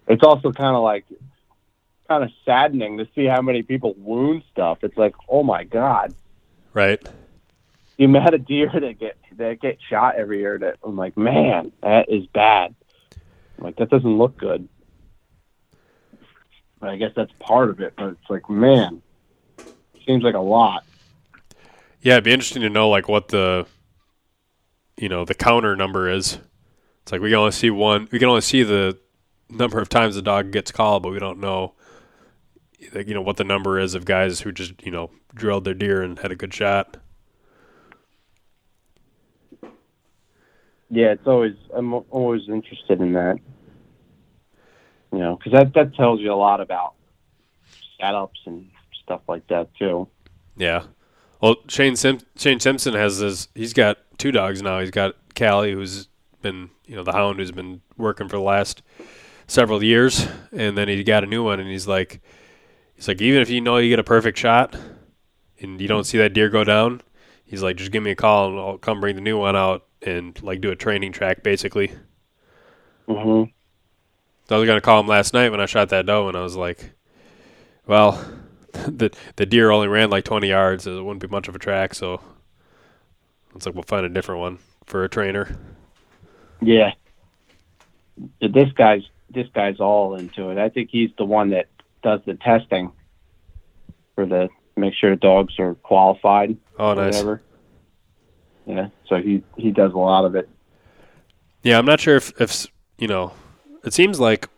it's 0.06 0.22
also 0.22 0.52
kind 0.52 0.74
of 0.74 0.82
like 0.82 1.04
kind 2.08 2.24
of 2.24 2.30
saddening 2.44 2.98
to 2.98 3.08
see 3.14 3.26
how 3.26 3.42
many 3.42 3.62
people 3.62 3.94
wound 3.98 4.42
stuff. 4.50 4.78
It's 4.82 4.96
like, 4.96 5.14
oh 5.28 5.42
my 5.42 5.64
god, 5.64 6.14
Right. 6.72 7.00
the 7.96 8.04
amount 8.04 8.34
of 8.34 8.46
deer 8.46 8.70
that 8.72 8.98
get 8.98 9.16
that 9.36 9.60
get 9.60 9.78
shot 9.88 10.16
every 10.16 10.38
year. 10.40 10.58
That 10.58 10.76
I'm 10.82 10.96
like, 10.96 11.16
man, 11.16 11.72
that 11.82 12.08
is 12.08 12.26
bad. 12.28 12.74
I'm 13.58 13.64
like 13.64 13.76
that 13.76 13.90
doesn't 13.90 14.18
look 14.18 14.36
good. 14.38 14.68
But 16.80 16.90
I 16.90 16.96
guess 16.96 17.12
that's 17.16 17.32
part 17.40 17.70
of 17.70 17.80
it. 17.80 17.94
But 17.96 18.10
it's 18.10 18.30
like, 18.30 18.48
man, 18.48 19.02
seems 20.06 20.22
like 20.22 20.34
a 20.34 20.40
lot. 20.40 20.84
Yeah, 22.00 22.14
it'd 22.14 22.24
be 22.24 22.32
interesting 22.32 22.62
to 22.62 22.70
know 22.70 22.88
like 22.88 23.08
what 23.08 23.28
the 23.28 23.66
you 24.96 25.08
know, 25.08 25.24
the 25.24 25.34
counter 25.34 25.76
number 25.76 26.08
is. 26.10 26.38
It's 27.02 27.12
like 27.12 27.20
we 27.20 27.30
can 27.30 27.38
only 27.38 27.52
see 27.52 27.70
one 27.70 28.08
we 28.12 28.18
can 28.18 28.28
only 28.28 28.40
see 28.40 28.62
the 28.62 28.98
number 29.50 29.80
of 29.80 29.88
times 29.88 30.14
the 30.14 30.22
dog 30.22 30.50
gets 30.52 30.70
called, 30.70 31.02
but 31.02 31.10
we 31.12 31.18
don't 31.18 31.40
know 31.40 31.74
you 32.78 33.14
know, 33.14 33.22
what 33.22 33.36
the 33.36 33.44
number 33.44 33.78
is 33.78 33.94
of 33.94 34.04
guys 34.04 34.40
who 34.40 34.52
just, 34.52 34.74
you 34.84 34.90
know, 34.90 35.10
drilled 35.34 35.64
their 35.64 35.74
deer 35.74 36.02
and 36.02 36.18
had 36.18 36.32
a 36.32 36.36
good 36.36 36.54
shot. 36.54 36.96
Yeah, 40.90 41.12
it's 41.12 41.26
always 41.26 41.54
I'm 41.74 41.92
always 41.92 42.42
interested 42.48 43.00
in 43.00 43.12
that. 43.12 43.38
You 45.12 45.18
know, 45.18 45.36
because 45.36 45.52
that 45.52 45.74
that 45.74 45.94
tells 45.94 46.20
you 46.20 46.32
a 46.32 46.36
lot 46.36 46.60
about 46.60 46.94
setups 48.00 48.46
and 48.46 48.70
stuff 49.02 49.22
like 49.28 49.46
that 49.48 49.74
too. 49.76 50.08
Yeah. 50.56 50.84
Well, 51.40 51.56
Shane 51.68 51.96
Sim- 51.96 52.20
Shane 52.36 52.60
Simpson 52.60 52.94
has 52.94 53.20
this. 53.20 53.48
He's 53.54 53.72
got 53.72 53.98
two 54.18 54.32
dogs 54.32 54.62
now. 54.62 54.80
He's 54.80 54.90
got 54.90 55.14
Callie, 55.36 55.72
who's 55.72 56.08
been 56.42 56.70
you 56.86 56.96
know 56.96 57.04
the 57.04 57.12
hound 57.12 57.38
who's 57.38 57.52
been 57.52 57.80
working 57.96 58.28
for 58.28 58.36
the 58.36 58.42
last 58.42 58.82
several 59.46 59.82
years, 59.82 60.26
and 60.52 60.76
then 60.76 60.88
he 60.88 61.02
got 61.04 61.22
a 61.22 61.26
new 61.26 61.44
one, 61.44 61.60
and 61.60 61.68
he's 61.68 61.86
like, 61.86 62.20
he's 62.98 63.08
like, 63.08 63.22
even 63.22 63.42
if 63.42 63.50
you 63.50 63.62
know 63.62 63.78
you 63.78 63.90
get 63.90 64.00
a 64.00 64.04
perfect 64.04 64.38
shot, 64.38 64.76
and 65.60 65.80
you 65.80 65.88
don't 65.88 66.04
see 66.04 66.18
that 66.18 66.34
deer 66.34 66.50
go 66.50 66.64
down, 66.64 67.02
he's 67.46 67.62
like, 67.62 67.76
just 67.76 67.92
give 67.92 68.02
me 68.02 68.12
a 68.12 68.16
call 68.16 68.50
and 68.50 68.60
I'll 68.60 68.78
come 68.78 69.00
bring 69.00 69.16
the 69.16 69.22
new 69.22 69.38
one 69.38 69.56
out 69.56 69.86
and 70.02 70.40
like 70.42 70.62
do 70.62 70.72
a 70.72 70.76
training 70.76 71.12
track 71.12 71.44
basically. 71.44 71.92
hmm 73.08 73.50
So 74.48 74.56
I 74.56 74.58
was 74.58 74.66
gonna 74.66 74.80
call 74.80 75.00
him 75.00 75.06
last 75.06 75.32
night 75.34 75.50
when 75.50 75.60
I 75.60 75.66
shot 75.66 75.90
that 75.90 76.06
doe, 76.06 76.28
and 76.28 76.36
I 76.36 76.42
was 76.42 76.56
like, 76.56 76.92
well, 77.86 78.24
the 78.72 79.10
the 79.36 79.46
deer 79.46 79.70
only 79.70 79.88
ran 79.88 80.10
like 80.10 80.24
20 80.24 80.48
yards. 80.48 80.84
so 80.84 80.98
It 80.98 81.02
wouldn't 81.04 81.22
be 81.22 81.28
much 81.28 81.48
of 81.48 81.56
a 81.56 81.60
track, 81.60 81.94
so 81.94 82.20
it's 83.54 83.66
like 83.66 83.74
we'll 83.74 83.84
find 83.84 84.06
a 84.06 84.08
different 84.08 84.40
one 84.40 84.58
for 84.86 85.04
a 85.04 85.08
trainer. 85.08 85.56
Yeah. 86.60 86.92
This 88.40 88.72
guy's 88.76 89.02
this 89.30 89.46
guy's 89.54 89.80
all 89.80 90.16
into 90.16 90.50
it. 90.50 90.58
I 90.58 90.68
think 90.70 90.90
he's 90.90 91.10
the 91.18 91.24
one 91.24 91.50
that 91.50 91.66
does 92.08 92.20
the 92.24 92.34
testing 92.34 92.90
for 94.14 94.24
the 94.24 94.48
make 94.76 94.94
sure 94.94 95.10
the 95.10 95.16
dogs 95.16 95.58
are 95.58 95.74
qualified. 95.74 96.56
Oh, 96.78 96.94
nice. 96.94 97.14
Whatever. 97.14 97.42
Yeah, 98.66 98.88
so 99.08 99.16
he 99.16 99.42
he 99.56 99.70
does 99.70 99.92
a 99.92 99.98
lot 99.98 100.24
of 100.24 100.34
it. 100.34 100.48
Yeah, 101.62 101.78
I'm 101.78 101.86
not 101.86 102.00
sure 102.00 102.16
if 102.16 102.40
if 102.40 102.66
you 102.98 103.08
know. 103.08 103.32
It 103.84 103.92
seems 103.92 104.18
like 104.18 104.48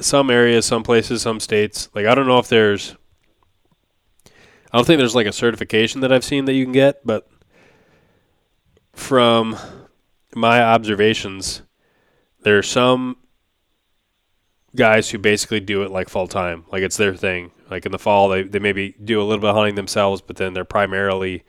some 0.00 0.30
areas, 0.30 0.64
some 0.66 0.82
places, 0.82 1.22
some 1.22 1.40
states. 1.40 1.88
Like 1.94 2.06
I 2.06 2.14
don't 2.14 2.26
know 2.26 2.38
if 2.38 2.48
there's. 2.48 2.96
I 4.72 4.78
don't 4.78 4.84
think 4.86 4.98
there's 4.98 5.16
like 5.16 5.26
a 5.26 5.32
certification 5.32 6.00
that 6.02 6.12
I've 6.12 6.24
seen 6.24 6.44
that 6.44 6.54
you 6.54 6.64
can 6.64 6.72
get, 6.72 7.04
but 7.04 7.28
from 8.92 9.56
my 10.34 10.62
observations, 10.62 11.62
there 12.42 12.56
are 12.58 12.62
some 12.62 13.16
guys 14.76 15.10
who 15.10 15.18
basically 15.18 15.60
do 15.60 15.82
it 15.82 15.90
like 15.90 16.08
full 16.08 16.26
time, 16.28 16.64
like 16.70 16.82
it's 16.82 16.96
their 16.96 17.14
thing. 17.14 17.50
Like 17.70 17.86
in 17.86 17.92
the 17.92 17.98
fall, 17.98 18.28
they, 18.28 18.42
they 18.42 18.58
maybe 18.58 18.94
do 19.02 19.20
a 19.20 19.24
little 19.24 19.40
bit 19.40 19.50
of 19.50 19.56
hunting 19.56 19.74
themselves, 19.76 20.20
but 20.20 20.36
then 20.36 20.54
they're 20.54 20.64
primarily, 20.64 21.44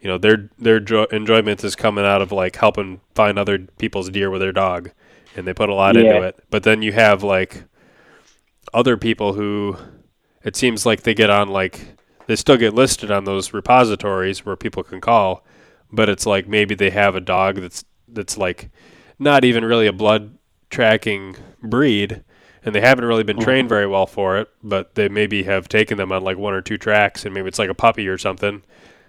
you 0.00 0.08
know, 0.08 0.18
their 0.18 0.50
their 0.58 0.80
jo- 0.80 1.06
enjoyment 1.12 1.62
is 1.64 1.74
coming 1.76 2.04
out 2.04 2.22
of 2.22 2.32
like 2.32 2.56
helping 2.56 3.00
find 3.14 3.38
other 3.38 3.58
people's 3.78 4.10
deer 4.10 4.30
with 4.30 4.40
their 4.40 4.52
dog, 4.52 4.90
and 5.36 5.46
they 5.46 5.54
put 5.54 5.68
a 5.70 5.74
lot 5.74 5.94
Yeah. 5.96 6.02
into 6.02 6.22
it. 6.22 6.38
But 6.50 6.62
then 6.62 6.82
you 6.82 6.92
have 6.92 7.22
like 7.22 7.64
other 8.72 8.96
people 8.96 9.34
who, 9.34 9.76
it 10.42 10.56
seems 10.56 10.84
like 10.86 11.02
they 11.02 11.14
get 11.14 11.30
on 11.30 11.48
like 11.48 11.80
they 12.26 12.36
still 12.36 12.56
get 12.56 12.74
listed 12.74 13.10
on 13.10 13.24
those 13.24 13.52
repositories 13.52 14.44
where 14.44 14.56
people 14.56 14.82
can 14.82 15.00
call, 15.00 15.44
but 15.92 16.08
it's 16.08 16.26
like 16.26 16.48
maybe 16.48 16.74
they 16.74 16.90
have 16.90 17.14
a 17.14 17.20
dog 17.20 17.56
that's 17.56 17.84
that's 18.08 18.36
like 18.38 18.70
not 19.18 19.44
even 19.44 19.64
really 19.64 19.86
a 19.86 19.92
blood 19.92 20.36
tracking 20.70 21.36
breed 21.62 22.22
and 22.64 22.74
they 22.74 22.80
haven't 22.80 23.04
really 23.04 23.22
been 23.22 23.38
trained 23.38 23.68
very 23.68 23.86
well 23.86 24.06
for 24.06 24.38
it 24.38 24.48
but 24.62 24.94
they 24.94 25.08
maybe 25.08 25.42
have 25.44 25.68
taken 25.68 25.96
them 25.98 26.10
on 26.10 26.22
like 26.24 26.36
one 26.38 26.54
or 26.54 26.60
two 26.62 26.78
tracks 26.78 27.24
and 27.24 27.34
maybe 27.34 27.46
it's 27.48 27.58
like 27.58 27.70
a 27.70 27.74
puppy 27.74 28.08
or 28.08 28.16
something 28.18 28.62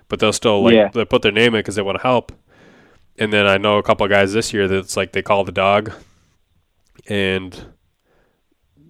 but 0.10 0.20
they'll 0.20 0.34
still 0.34 0.62
like 0.64 0.74
Yeah. 0.74 0.90
they 0.94 1.06
put 1.06 1.22
their 1.22 1.32
name 1.32 1.56
in 1.56 1.60
because 1.60 1.76
they 1.76 1.82
want 1.82 1.98
to 1.98 2.02
help. 2.04 2.32
And 3.18 3.32
then 3.32 3.48
i 3.48 3.58
know 3.58 3.78
a 3.78 3.84
couple 3.84 4.06
of 4.06 4.10
guys 4.10 4.34
this 4.34 4.54
year 4.54 4.68
that's 4.68 4.98
like 4.98 5.14
they 5.14 5.22
call 5.22 5.44
the 5.46 5.52
dog 5.52 5.92
and 7.08 7.66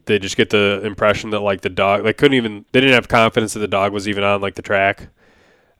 they 0.05 0.19
just 0.19 0.37
get 0.37 0.49
the 0.51 0.81
impression 0.83 1.31
that 1.31 1.39
like 1.39 1.61
the 1.61 1.69
dog 1.69 2.03
they 2.03 2.13
couldn't 2.13 2.35
even 2.35 2.65
they 2.71 2.79
didn't 2.79 2.93
have 2.95 3.07
confidence 3.07 3.53
that 3.53 3.59
the 3.59 3.67
dog 3.67 3.91
was 3.91 4.07
even 4.07 4.23
on 4.23 4.41
like 4.41 4.55
the 4.55 4.61
track. 4.61 5.09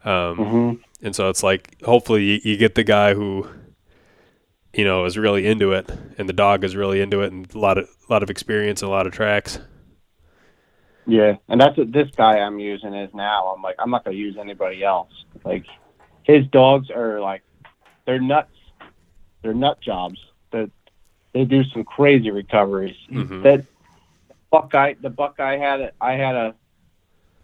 Um, 0.04 0.36
hmm 0.38 0.74
and 1.02 1.16
so 1.16 1.30
it's 1.30 1.44
like 1.44 1.76
hopefully 1.84 2.24
you, 2.24 2.40
you 2.44 2.58
get 2.58 2.74
the 2.76 2.84
guy 2.84 3.14
who 3.14 3.48
you 4.76 4.84
know 4.84 5.06
is 5.06 5.18
really 5.18 5.48
into 5.48 5.72
it 5.72 5.90
and 6.18 6.28
the 6.30 6.34
dog 6.34 6.64
is 6.64 6.76
really 6.76 7.02
into 7.02 7.22
it 7.22 7.32
and 7.32 7.54
a 7.54 7.60
lot 7.60 7.78
of 7.78 7.90
a 8.08 8.14
lot 8.14 8.22
of 8.24 8.30
experience 8.30 8.82
and 8.82 8.90
a 8.90 8.92
lot 8.92 9.08
of 9.08 9.14
tracks 9.14 9.60
Yeah, 11.08 11.36
and 11.48 11.62
that's 11.62 11.78
what 11.78 11.92
this 11.92 12.10
guy 12.16 12.40
I'm 12.40 12.60
using 12.60 12.96
is 12.96 13.14
now. 13.14 13.54
I'm 13.56 13.62
like, 13.62 13.76
I'm 13.78 13.92
not 13.92 14.04
gonna 14.04 14.18
use 14.18 14.38
anybody 14.40 14.84
else. 14.84 15.12
Like, 15.44 15.66
his 16.24 16.48
dogs 16.48 16.90
are 16.90 17.22
like, 17.22 17.44
they're 18.06 18.20
nuts. 18.20 18.58
They're 19.44 19.54
nut 19.54 19.80
jobs. 19.82 20.20
That 20.52 20.72
they 21.34 21.46
do 21.46 21.64
some 21.66 21.84
crazy 21.84 22.32
recoveries. 22.32 22.96
Mhm. 23.12 23.44
That 23.44 23.66
Buckeye, 24.50 24.96
the 25.00 25.12
Buckeye 25.12 25.58
had 25.58 25.82
it. 25.82 25.94
I 26.02 26.14
had 26.14 26.36
a 26.36 26.56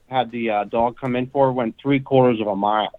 had 0.07 0.31
the 0.31 0.49
uh, 0.49 0.63
dog 0.65 0.97
come 0.99 1.15
in 1.15 1.27
for 1.27 1.51
went 1.51 1.75
three 1.81 1.99
quarters 1.99 2.41
of 2.41 2.47
a 2.47 2.55
mile, 2.55 2.91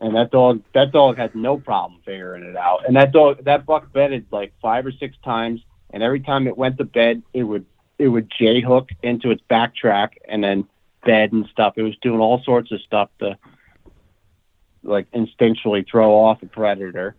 and 0.00 0.14
that 0.14 0.30
dog 0.30 0.62
that 0.74 0.92
dog 0.92 1.16
had 1.16 1.34
no 1.34 1.58
problem 1.58 2.00
figuring 2.04 2.44
it 2.44 2.56
out. 2.56 2.86
And 2.86 2.96
that 2.96 3.12
dog 3.12 3.44
that 3.44 3.66
buck 3.66 3.92
bedded 3.92 4.26
like 4.30 4.52
five 4.60 4.86
or 4.86 4.92
six 4.92 5.16
times, 5.24 5.62
and 5.90 6.02
every 6.02 6.20
time 6.20 6.46
it 6.46 6.56
went 6.56 6.78
to 6.78 6.84
bed, 6.84 7.22
it 7.32 7.44
would 7.44 7.64
it 7.98 8.08
would 8.08 8.30
J 8.38 8.60
hook 8.60 8.90
into 9.02 9.30
its 9.30 9.42
back 9.48 9.74
track 9.74 10.18
and 10.28 10.44
then 10.44 10.68
bed 11.04 11.32
and 11.32 11.46
stuff. 11.46 11.74
It 11.76 11.82
was 11.82 11.96
doing 12.02 12.20
all 12.20 12.42
sorts 12.42 12.72
of 12.72 12.80
stuff 12.82 13.10
to 13.20 13.38
like 14.82 15.10
instinctually 15.12 15.88
throw 15.88 16.12
off 16.12 16.42
a 16.42 16.46
predator. 16.46 17.16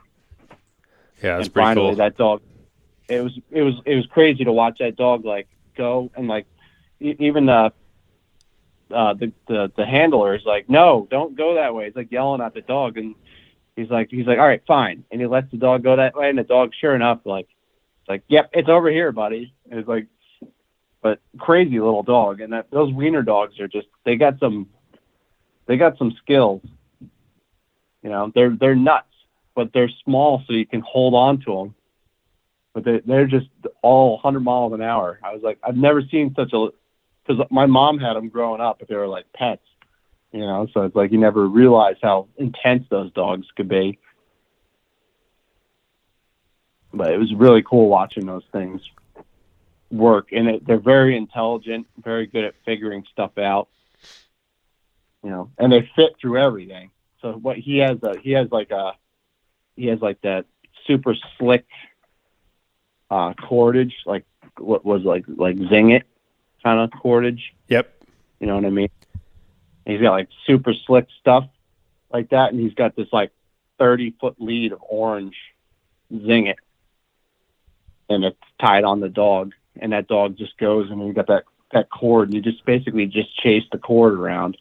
yeah 1.21 1.37
that's 1.37 1.47
and 1.47 1.53
pretty 1.53 1.65
finally 1.65 1.87
cool 1.87 1.95
that 1.95 2.17
dog 2.17 2.41
it 3.09 3.21
was 3.21 3.37
it 3.51 3.61
was 3.61 3.75
it 3.85 3.95
was 3.95 4.05
crazy 4.07 4.43
to 4.43 4.51
watch 4.51 4.77
that 4.79 4.95
dog 4.95 5.25
like 5.25 5.47
go 5.75 6.09
and 6.15 6.27
like 6.27 6.45
even 6.99 7.45
the 7.45 7.71
uh 8.91 9.13
the, 9.13 9.31
the 9.47 9.71
the 9.75 9.85
handler 9.85 10.35
is 10.35 10.43
like 10.45 10.69
no 10.69 11.07
don't 11.09 11.35
go 11.35 11.55
that 11.55 11.73
way. 11.73 11.85
He's 11.85 11.95
like 11.95 12.11
yelling 12.11 12.41
at 12.41 12.53
the 12.53 12.61
dog 12.61 12.97
and 12.97 13.15
he's 13.75 13.89
like 13.89 14.09
he's 14.09 14.25
like 14.25 14.39
all 14.39 14.47
right 14.47 14.63
fine. 14.67 15.03
And 15.11 15.19
he 15.21 15.27
lets 15.27 15.51
the 15.51 15.57
dog 15.57 15.83
go 15.83 15.95
that 15.95 16.15
way 16.15 16.29
and 16.29 16.37
the 16.37 16.43
dog 16.43 16.71
sure 16.79 16.95
enough 16.95 17.19
like 17.25 17.47
like 18.07 18.23
yep 18.27 18.49
it's 18.53 18.69
over 18.69 18.89
here 18.89 19.11
buddy. 19.11 19.53
And 19.69 19.79
it's 19.79 19.89
like 19.89 20.07
but 21.01 21.19
crazy 21.37 21.79
little 21.79 22.03
dog 22.03 22.41
and 22.41 22.53
that 22.53 22.69
those 22.71 22.91
wiener 22.93 23.23
dogs 23.23 23.59
are 23.59 23.67
just 23.67 23.87
they 24.05 24.15
got 24.15 24.39
some 24.39 24.67
they 25.65 25.77
got 25.77 25.97
some 25.97 26.15
skills. 26.21 26.61
You 28.01 28.09
know 28.09 28.31
they're 28.33 28.55
they're 28.55 28.75
nuts 28.75 29.05
but 29.55 29.73
they're 29.73 29.89
small 30.03 30.43
so 30.47 30.53
you 30.53 30.65
can 30.65 30.81
hold 30.81 31.13
on 31.13 31.39
to 31.41 31.55
them 31.55 31.75
but 32.73 32.83
they, 32.83 33.01
they're 33.07 33.25
just 33.25 33.47
all 33.81 34.13
100 34.21 34.39
miles 34.41 34.71
an 34.71 34.83
hour. 34.83 35.19
I 35.23 35.33
was 35.33 35.41
like 35.41 35.57
i've 35.63 35.75
never 35.75 36.01
seen 36.03 36.33
such 36.35 36.53
a 36.53 36.69
because 37.27 37.45
my 37.51 37.65
mom 37.65 37.99
had 37.99 38.13
them 38.13 38.29
growing 38.29 38.61
up 38.61 38.79
but 38.79 38.87
they 38.87 38.95
were 38.95 39.07
like 39.07 39.25
pets 39.33 39.61
you 40.31 40.41
know? 40.41 40.67
So 40.73 40.81
it's 40.81 40.95
like 40.95 41.11
you 41.11 41.17
never 41.17 41.47
realize 41.47 41.95
how 42.01 42.27
intense 42.37 42.85
those 42.89 43.11
dogs 43.13 43.47
could 43.55 43.67
be. 43.67 43.97
But 46.93 47.11
it 47.11 47.17
was 47.17 47.33
really 47.33 47.63
cool 47.63 47.89
watching 47.89 48.25
those 48.25 48.45
things 48.51 48.81
work 49.89 50.29
and 50.31 50.49
it, 50.49 50.67
they're 50.67 50.77
very 50.77 51.15
intelligent 51.15 51.87
very 52.03 52.27
good 52.27 52.43
at 52.43 52.53
figuring 52.65 53.05
stuff 53.13 53.37
out 53.37 53.69
you 55.23 55.29
know? 55.29 55.49
And 55.57 55.71
they 55.71 55.89
fit 55.95 56.15
through 56.19 56.39
everything. 56.41 56.91
So 57.21 57.31
what 57.31 57.57
he 57.57 57.77
has 57.77 57.97
a 58.03 58.17
he 58.19 58.31
has 58.31 58.51
like 58.51 58.71
a 58.71 58.93
he 59.77 59.87
has 59.87 60.01
like 60.01 60.21
that 60.21 60.45
super 60.85 61.15
slick 61.37 61.65
uh 63.09 63.33
cordage 63.33 63.93
like 64.05 64.25
what 64.57 64.83
was 64.83 65.03
like 65.03 65.23
like 65.27 65.57
Zing-It 65.57 66.05
kind 66.67 66.79
of 66.81 66.99
cordage. 66.99 67.53
Yep. 67.69 67.93
You 68.39 68.47
know 68.47 68.55
what 68.55 68.65
i 68.65 68.69
mean? 68.69 68.89
And 69.85 69.93
he's 69.93 70.01
got 70.01 70.11
like 70.11 70.27
super 70.45 70.73
slick 70.85 71.07
stuff 71.19 71.47
like 72.11 72.29
that 72.29 72.51
and 72.51 72.59
he's 72.59 72.73
got 72.73 72.95
this 72.95 73.07
like 73.11 73.31
30 73.79 74.15
foot 74.19 74.35
lead 74.39 74.73
of 74.73 74.79
orange 74.87 75.35
Zing-It 76.11 76.57
and 78.09 78.23
it's 78.25 78.37
tied 78.59 78.83
on 78.83 78.99
the 78.99 79.09
dog 79.09 79.53
and 79.79 79.93
that 79.93 80.07
dog 80.07 80.37
just 80.37 80.57
goes 80.57 80.89
and 80.91 81.05
you 81.05 81.13
got 81.13 81.27
that 81.27 81.45
that 81.71 81.89
cord 81.89 82.29
and 82.29 82.35
you 82.35 82.41
just 82.41 82.65
basically 82.65 83.05
just 83.05 83.35
chase 83.37 83.63
the 83.71 83.77
cord 83.77 84.13
around 84.13 84.57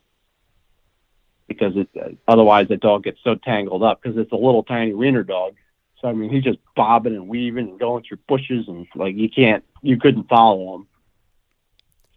because 1.48 1.76
it 1.76 1.88
uh, 2.00 2.10
otherwise 2.28 2.68
the 2.68 2.76
dog 2.76 3.04
gets 3.04 3.18
so 3.22 3.34
tangled 3.34 3.82
up 3.82 4.00
because 4.00 4.16
it's 4.16 4.32
a 4.32 4.36
little 4.36 4.62
tiny 4.62 4.92
wiener 4.92 5.22
dog. 5.22 5.54
So 6.00 6.08
i 6.08 6.12
mean 6.12 6.30
he's 6.30 6.44
just 6.44 6.58
bobbing 6.76 7.14
and 7.14 7.28
weaving 7.28 7.68
and 7.68 7.80
going 7.80 8.04
through 8.04 8.18
bushes 8.28 8.68
and 8.68 8.86
like 8.94 9.16
you 9.16 9.28
can't 9.28 9.64
you 9.82 9.96
couldn't 9.98 10.28
follow 10.28 10.76
him 10.76 10.86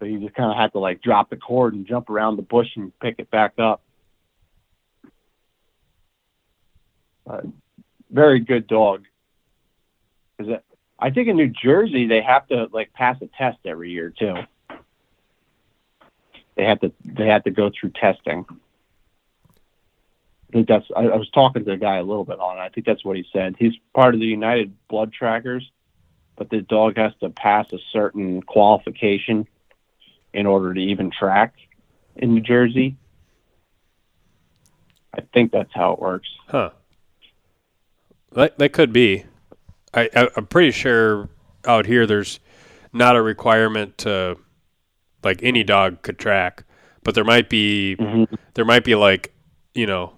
so 0.00 0.06
you 0.06 0.18
just 0.18 0.34
kind 0.34 0.50
of 0.50 0.56
have 0.56 0.72
to 0.72 0.80
like 0.80 1.02
drop 1.02 1.30
the 1.30 1.36
cord 1.36 1.74
and 1.74 1.86
jump 1.86 2.10
around 2.10 2.36
the 2.36 2.42
bush 2.42 2.68
and 2.74 2.98
pick 2.98 3.16
it 3.18 3.30
back 3.30 3.52
up 3.58 3.82
uh, 7.26 7.42
very 8.10 8.40
good 8.40 8.66
dog 8.66 9.04
because 10.36 10.60
I 10.98 11.10
think 11.10 11.28
in 11.28 11.36
New 11.36 11.48
Jersey 11.48 12.06
they 12.06 12.22
have 12.22 12.46
to 12.48 12.68
like 12.72 12.92
pass 12.92 13.16
a 13.22 13.28
test 13.38 13.58
every 13.64 13.90
year 13.90 14.12
too. 14.16 14.34
They 16.56 16.64
have 16.64 16.80
to 16.80 16.92
they 17.04 17.28
have 17.28 17.44
to 17.44 17.50
go 17.50 17.70
through 17.70 17.90
testing. 17.90 18.44
I 19.48 20.52
think 20.52 20.68
that's 20.68 20.86
I, 20.96 21.02
I 21.02 21.16
was 21.16 21.30
talking 21.30 21.64
to 21.64 21.70
the 21.70 21.76
guy 21.76 21.96
a 21.96 22.02
little 22.02 22.24
bit 22.24 22.40
on 22.40 22.58
it. 22.58 22.60
I 22.60 22.68
think 22.68 22.86
that's 22.86 23.04
what 23.04 23.16
he 23.16 23.24
said. 23.32 23.56
He's 23.58 23.74
part 23.94 24.14
of 24.14 24.20
the 24.20 24.26
United 24.26 24.74
Blood 24.88 25.12
Trackers, 25.12 25.70
but 26.36 26.50
the 26.50 26.62
dog 26.62 26.96
has 26.96 27.12
to 27.20 27.30
pass 27.30 27.72
a 27.72 27.78
certain 27.92 28.42
qualification 28.42 29.46
in 30.32 30.46
order 30.46 30.72
to 30.74 30.80
even 30.80 31.10
track 31.10 31.54
in 32.16 32.34
New 32.34 32.40
Jersey. 32.40 32.96
I 35.14 35.22
think 35.34 35.52
that's 35.52 35.72
how 35.74 35.92
it 35.94 35.98
works. 36.00 36.28
huh 36.48 36.70
that, 38.32 38.56
that 38.58 38.72
could 38.72 38.92
be 38.92 39.24
I, 39.92 40.08
I 40.14 40.28
i'm 40.36 40.46
pretty 40.46 40.70
sure 40.70 41.28
out 41.66 41.84
here 41.86 42.06
there's 42.06 42.38
not 42.92 43.16
a 43.16 43.22
requirement 43.22 43.98
to 43.98 44.36
like 45.24 45.40
any 45.42 45.64
dog 45.64 46.02
could 46.02 46.16
track 46.16 46.62
but 47.02 47.16
there 47.16 47.24
might 47.24 47.48
be 47.48 47.96
Mhm. 47.98 48.28
there 48.54 48.64
might 48.64 48.84
be 48.84 48.94
like 48.94 49.34
you 49.74 49.86
know 49.86 50.12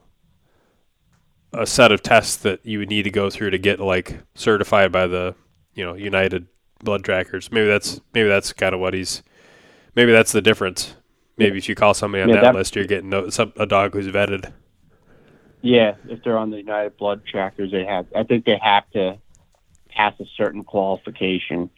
a 1.54 1.66
set 1.66 1.90
of 1.90 2.02
tests 2.02 2.36
that 2.36 2.64
you 2.66 2.78
would 2.80 2.90
need 2.90 3.04
to 3.04 3.10
go 3.10 3.30
through 3.30 3.50
to 3.50 3.58
get 3.58 3.80
like 3.80 4.18
certified 4.34 4.92
by 4.92 5.06
the 5.06 5.34
you 5.74 5.84
know 5.84 5.94
United 5.94 6.46
Blood 6.82 7.04
Trackers. 7.04 7.52
Maybe 7.52 7.66
that's 7.68 8.00
maybe 8.14 8.28
that's 8.28 8.52
kind 8.54 8.74
of 8.74 8.80
what 8.80 8.92
he's. 8.94 9.22
Maybe 9.94 10.12
that's 10.12 10.32
the 10.32 10.42
difference. 10.42 10.94
Maybe 11.36 11.58
if 11.58 11.68
you 11.68 11.74
call 11.74 11.94
somebody 11.94 12.22
on 12.22 12.28
Yeah, 12.28 12.36
that, 12.36 12.42
that- 12.42 12.54
list, 12.54 12.76
you're 12.76 12.84
getting 12.86 13.12
a 13.12 13.66
dog 13.66 13.94
who's 13.94 14.08
vetted. 14.08 14.52
Yeah, 15.64 15.94
if 16.08 16.22
they're 16.24 16.38
on 16.38 16.50
the 16.50 16.56
United 16.58 16.96
Blood 16.96 17.22
Trackers, 17.24 17.70
they 17.70 17.84
have. 17.84 18.06
I 18.16 18.24
think 18.24 18.44
they 18.44 18.58
have 18.60 18.88
to 18.90 19.16
pass 19.88 20.12
a 20.18 20.24
certain 20.36 20.64
qualification. 20.64 21.70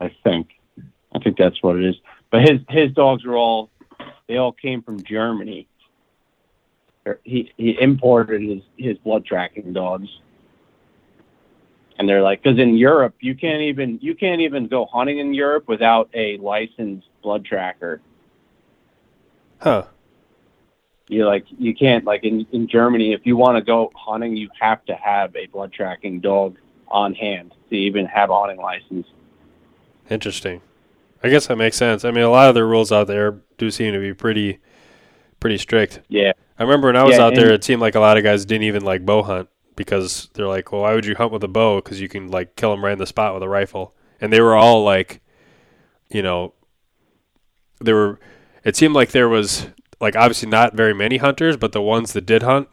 I 0.00 0.10
think. 0.24 0.48
I 1.14 1.18
think 1.20 1.36
that's 1.38 1.62
what 1.62 1.76
it 1.76 1.84
is. 1.84 1.94
but 2.30 2.42
his 2.42 2.60
his 2.68 2.90
dogs 2.92 3.24
were 3.24 3.36
all 3.36 3.70
they 4.28 4.36
all 4.36 4.52
came 4.52 4.82
from 4.82 5.02
Germany. 5.02 5.68
He 7.22 7.52
he 7.56 7.80
imported 7.80 8.42
his 8.42 8.62
his 8.76 8.98
blood 8.98 9.24
tracking 9.24 9.72
dogs, 9.72 10.08
and 11.98 12.08
they're 12.08 12.22
like 12.22 12.42
because 12.42 12.58
in 12.58 12.76
Europe 12.76 13.14
you 13.20 13.34
can't 13.34 13.62
even 13.62 13.98
you 14.02 14.14
can't 14.14 14.40
even 14.40 14.66
go 14.68 14.86
hunting 14.86 15.18
in 15.18 15.34
Europe 15.34 15.68
without 15.68 16.08
a 16.14 16.36
licensed 16.38 17.08
blood 17.22 17.44
tracker. 17.44 18.00
Huh. 19.60 19.86
You 21.08 21.24
like 21.26 21.44
you 21.56 21.74
can't 21.74 22.04
like 22.04 22.24
in 22.24 22.46
in 22.52 22.66
Germany 22.68 23.12
if 23.12 23.20
you 23.24 23.36
want 23.36 23.56
to 23.56 23.62
go 23.62 23.92
hunting 23.94 24.36
you 24.36 24.48
have 24.60 24.84
to 24.86 24.94
have 24.96 25.34
a 25.36 25.46
blood 25.46 25.72
tracking 25.72 26.20
dog 26.20 26.56
on 26.88 27.14
hand 27.14 27.54
to 27.70 27.76
even 27.76 28.06
have 28.06 28.30
a 28.30 28.38
hunting 28.40 28.58
license. 28.58 29.06
Interesting. 30.08 30.62
I 31.22 31.30
guess 31.30 31.46
that 31.48 31.56
makes 31.56 31.76
sense. 31.76 32.04
I 32.04 32.10
mean, 32.12 32.24
a 32.24 32.30
lot 32.30 32.48
of 32.48 32.54
the 32.54 32.64
rules 32.64 32.92
out 32.92 33.06
there 33.08 33.40
do 33.58 33.70
seem 33.70 33.92
to 33.94 34.00
be 34.00 34.14
pretty, 34.14 34.60
pretty 35.40 35.58
strict. 35.58 36.00
Yeah, 36.08 36.32
I 36.58 36.64
remember 36.64 36.88
when 36.88 36.96
I 36.96 37.04
was 37.04 37.18
Yeah, 37.18 37.20
out 37.20 37.34
there, 37.34 37.52
it 37.52 37.64
seemed 37.64 37.82
like 37.82 37.94
a 37.96 38.00
lot 38.00 38.18
of 38.18 38.24
guys 38.24 38.44
didn't 38.46 38.64
even 38.64 38.84
like 38.84 39.06
bow 39.06 39.22
hunt 39.22 39.48
because 39.76 40.28
they're 40.34 40.48
like, 40.48 40.72
"Well, 40.72 40.82
why 40.82 40.94
would 40.94 41.06
you 41.06 41.14
hunt 41.14 41.32
with 41.32 41.44
a 41.44 41.48
bow? 41.48 41.76
Because 41.80 42.00
you 42.00 42.08
can 42.08 42.28
like 42.28 42.56
kill 42.56 42.70
them 42.70 42.84
right 42.84 42.92
in 42.92 42.98
the 42.98 43.06
spot 43.06 43.34
with 43.34 43.42
a 43.42 43.48
rifle." 43.48 43.94
And 44.20 44.32
they 44.32 44.40
were 44.40 44.54
all 44.56 44.82
like, 44.82 45.20
you 46.10 46.22
know, 46.22 46.54
there 47.80 47.94
were. 47.94 48.20
It 48.64 48.76
seemed 48.76 48.94
like 48.94 49.10
there 49.12 49.28
was 49.28 49.66
like 50.00 50.16
obviously 50.16 50.48
not 50.48 50.74
very 50.74 50.94
many 50.94 51.18
hunters, 51.18 51.56
but 51.56 51.72
the 51.72 51.82
ones 51.82 52.12
that 52.14 52.26
did 52.26 52.42
hunt, 52.42 52.68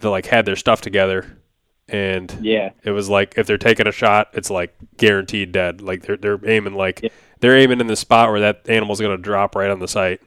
they 0.00 0.08
like 0.08 0.26
had 0.26 0.46
their 0.46 0.56
stuff 0.56 0.80
together, 0.80 1.38
and 1.88 2.34
yeah, 2.40 2.70
it 2.82 2.92
was 2.92 3.08
like 3.08 3.34
if 3.36 3.46
they're 3.46 3.58
taking 3.58 3.86
a 3.86 3.92
shot, 3.92 4.28
it's 4.32 4.50
like 4.50 4.74
guaranteed 4.96 5.52
dead. 5.52 5.80
Like 5.80 6.02
they're 6.02 6.16
they're 6.16 6.40
aiming 6.48 6.74
like 6.74 7.00
Yeah. 7.02 7.10
they're 7.40 7.58
aiming 7.58 7.80
in 7.80 7.88
the 7.88 7.96
spot 7.96 8.30
where 8.30 8.40
that 8.40 8.68
animal's 8.68 9.00
gonna 9.00 9.18
drop 9.18 9.54
right 9.54 9.70
on 9.70 9.80
the 9.80 9.88
site. 9.88 10.20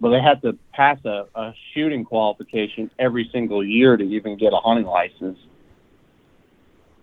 Well 0.00 0.12
they 0.12 0.20
had 0.20 0.40
to 0.42 0.56
pass 0.72 0.98
a, 1.04 1.26
a 1.34 1.52
shooting 1.72 2.04
qualification 2.04 2.90
every 2.98 3.28
single 3.32 3.62
year 3.64 3.96
to 3.96 4.04
even 4.04 4.36
get 4.36 4.52
a 4.52 4.56
hunting 4.56 4.86
license 4.86 5.38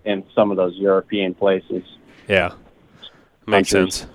in 0.05 0.23
some 0.33 0.51
of 0.51 0.57
those 0.57 0.75
European 0.77 1.33
places. 1.33 1.83
Yeah, 2.27 2.53
makes 3.45 3.71
Countries. 3.71 3.95
sense. 3.95 4.11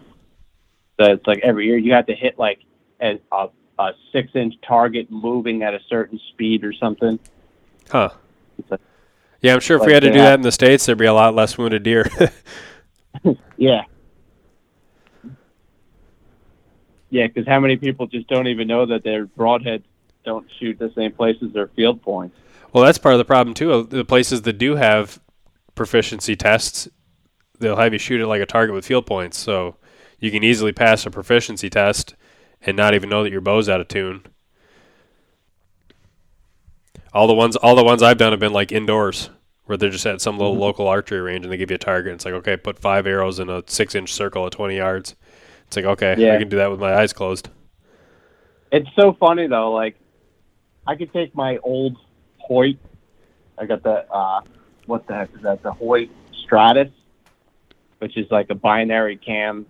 So 1.00 1.12
it's 1.12 1.26
like 1.26 1.40
every 1.42 1.66
year 1.66 1.78
you 1.78 1.92
have 1.92 2.06
to 2.06 2.14
hit 2.14 2.38
like 2.38 2.60
a, 3.00 3.18
a, 3.30 3.48
a 3.78 3.92
six 4.12 4.34
inch 4.34 4.54
target 4.66 5.10
moving 5.10 5.62
at 5.62 5.74
a 5.74 5.80
certain 5.88 6.20
speed 6.30 6.64
or 6.64 6.72
something. 6.72 7.18
Huh. 7.90 8.10
Like- 8.68 8.80
Yeah, 9.40 9.54
I'm 9.54 9.60
sure 9.60 9.78
if 9.78 9.86
we 9.86 9.92
had 9.92 10.02
to 10.02 10.10
do 10.12 10.18
have- 10.18 10.24
that 10.26 10.34
in 10.34 10.42
the 10.42 10.52
states, 10.52 10.86
there'd 10.86 10.98
be 10.98 11.06
a 11.06 11.14
lot 11.14 11.34
less 11.34 11.56
wounded 11.58 11.82
deer. 11.82 12.08
Yeah. 13.56 13.82
Yeah, 17.12 17.26
because 17.26 17.46
how 17.46 17.60
many 17.60 17.76
people 17.76 18.06
just 18.06 18.26
don't 18.26 18.48
even 18.48 18.66
know 18.66 18.86
that 18.86 19.04
their 19.04 19.26
broadheads 19.26 19.84
don't 20.24 20.46
shoot 20.58 20.78
the 20.78 20.90
same 20.96 21.12
place 21.12 21.36
as 21.42 21.52
their 21.52 21.68
field 21.68 22.00
points? 22.00 22.34
well, 22.72 22.82
that's 22.84 22.98
part 22.98 23.14
of 23.14 23.18
the 23.18 23.24
problem 23.24 23.52
too. 23.54 23.84
The 23.84 24.04
places 24.04 24.42
that 24.42 24.54
do 24.54 24.76
have 24.76 25.20
proficiency 25.74 26.36
tests, 26.36 26.88
they'll 27.58 27.76
have 27.76 27.92
you 27.92 27.98
shoot 27.98 28.20
it 28.20 28.26
like 28.26 28.40
a 28.40 28.46
target 28.46 28.74
with 28.74 28.86
field 28.86 29.04
points, 29.04 29.36
so 29.36 29.76
you 30.20 30.30
can 30.30 30.42
easily 30.42 30.72
pass 30.72 31.04
a 31.04 31.10
proficiency 31.10 31.68
test 31.68 32.14
and 32.62 32.76
not 32.76 32.94
even 32.94 33.10
know 33.10 33.22
that 33.22 33.32
your 33.32 33.42
bow's 33.42 33.68
out 33.68 33.80
of 33.80 33.88
tune. 33.88 34.22
All 37.12 37.26
the 37.26 37.34
ones, 37.34 37.56
all 37.56 37.76
the 37.76 37.84
ones 37.84 38.02
I've 38.02 38.16
done 38.16 38.32
have 38.32 38.40
been 38.40 38.54
like 38.54 38.72
indoors, 38.72 39.28
where 39.66 39.76
they're 39.76 39.90
just 39.90 40.06
at 40.06 40.22
some 40.22 40.38
little 40.38 40.54
mm-hmm. 40.54 40.62
local 40.62 40.88
archery 40.88 41.20
range 41.20 41.44
and 41.44 41.52
they 41.52 41.58
give 41.58 41.70
you 41.70 41.74
a 41.74 41.78
target. 41.78 42.10
And 42.10 42.16
it's 42.16 42.24
like, 42.24 42.34
okay, 42.34 42.56
put 42.56 42.78
five 42.78 43.06
arrows 43.06 43.38
in 43.38 43.50
a 43.50 43.62
six-inch 43.66 44.10
circle 44.10 44.46
at 44.46 44.52
20 44.52 44.76
yards. 44.76 45.14
It's 45.72 45.76
like, 45.78 45.86
okay, 45.86 46.12
I 46.12 46.38
can 46.38 46.50
do 46.50 46.58
that 46.58 46.70
with 46.70 46.80
my 46.80 46.92
eyes 46.94 47.14
closed. 47.14 47.48
It's 48.70 48.90
so 48.94 49.14
funny 49.18 49.46
though. 49.46 49.72
Like, 49.72 49.96
I 50.86 50.96
could 50.96 51.10
take 51.14 51.34
my 51.34 51.56
old 51.62 51.96
Hoyt. 52.36 52.76
I 53.56 53.64
got 53.64 53.82
the 53.82 54.06
uh, 54.12 54.42
what 54.84 55.06
the 55.06 55.14
heck 55.14 55.34
is 55.34 55.40
that? 55.44 55.62
The 55.62 55.72
Hoyt 55.72 56.10
Stratus, 56.44 56.90
which 58.00 58.18
is 58.18 58.30
like 58.30 58.50
a 58.50 58.54
binary 58.54 59.16
cam 59.16 59.64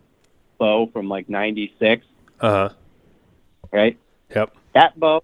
bow 0.58 0.90
from 0.92 1.08
like 1.08 1.28
'96, 1.28 2.04
Uh 2.40 2.50
huh. 2.50 2.74
right? 3.72 3.96
Yep. 4.34 4.56
That 4.74 4.98
bow 4.98 5.22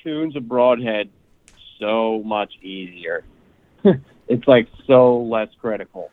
tunes 0.00 0.36
a 0.36 0.40
broadhead 0.40 1.08
so 1.80 2.22
much 2.24 2.52
easier. 2.62 3.24
it's 4.28 4.46
like 4.46 4.68
so 4.86 5.22
less 5.22 5.48
critical. 5.60 6.12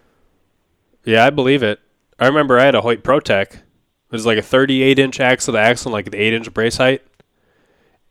Yeah, 1.05 1.23
I 1.23 1.29
believe 1.29 1.61
it. 1.61 1.79
I 2.19 2.27
remember 2.27 2.59
I 2.59 2.65
had 2.65 2.75
a 2.75 2.81
Hoyt 2.81 3.03
ProTech. 3.03 3.53
It 3.55 3.61
was 4.11 4.25
like 4.25 4.37
a 4.37 4.41
38 4.43 4.99
inch 4.99 5.19
axle 5.19 5.53
to 5.53 5.59
axle, 5.59 5.89
and 5.89 5.93
like 5.93 6.07
an 6.07 6.15
8 6.15 6.33
inch 6.33 6.53
brace 6.53 6.77
height. 6.77 7.01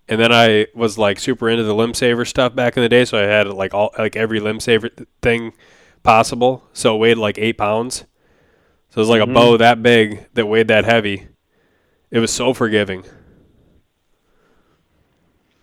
And 0.09 0.20
then 0.20 0.33
I 0.33 0.66
was 0.74 0.99
like 0.99 1.20
super 1.20 1.49
into 1.49 1.62
the 1.62 1.74
limb 1.74 1.95
saver 1.95 2.24
stuff 2.24 2.55
back 2.55 2.77
in 2.77 2.83
the 2.83 2.89
day, 2.89 3.05
so 3.05 3.19
I 3.19 3.23
had 3.27 3.47
like 3.49 3.73
all 3.73 3.91
like 3.97 4.16
every 4.16 4.41
limb 4.41 4.61
saver 4.61 4.91
thing 5.23 5.53
possible. 6.03 6.65
So 6.73 6.97
it 6.97 6.99
weighed 6.99 7.19
like 7.19 7.39
eight 7.39 7.57
pounds. 7.57 8.05
So 8.91 8.99
it 8.99 9.03
was 9.03 9.09
like 9.09 9.20
Mhm. 9.23 9.31
a 9.31 9.35
bow 9.35 9.57
that 9.57 9.83
big 9.83 10.27
that 10.35 10.47
weighed 10.47 10.69
that 10.69 10.85
heavy. 10.85 11.29
It 12.11 12.19
was 12.19 12.33
so 12.33 12.53
forgiving. 12.53 13.05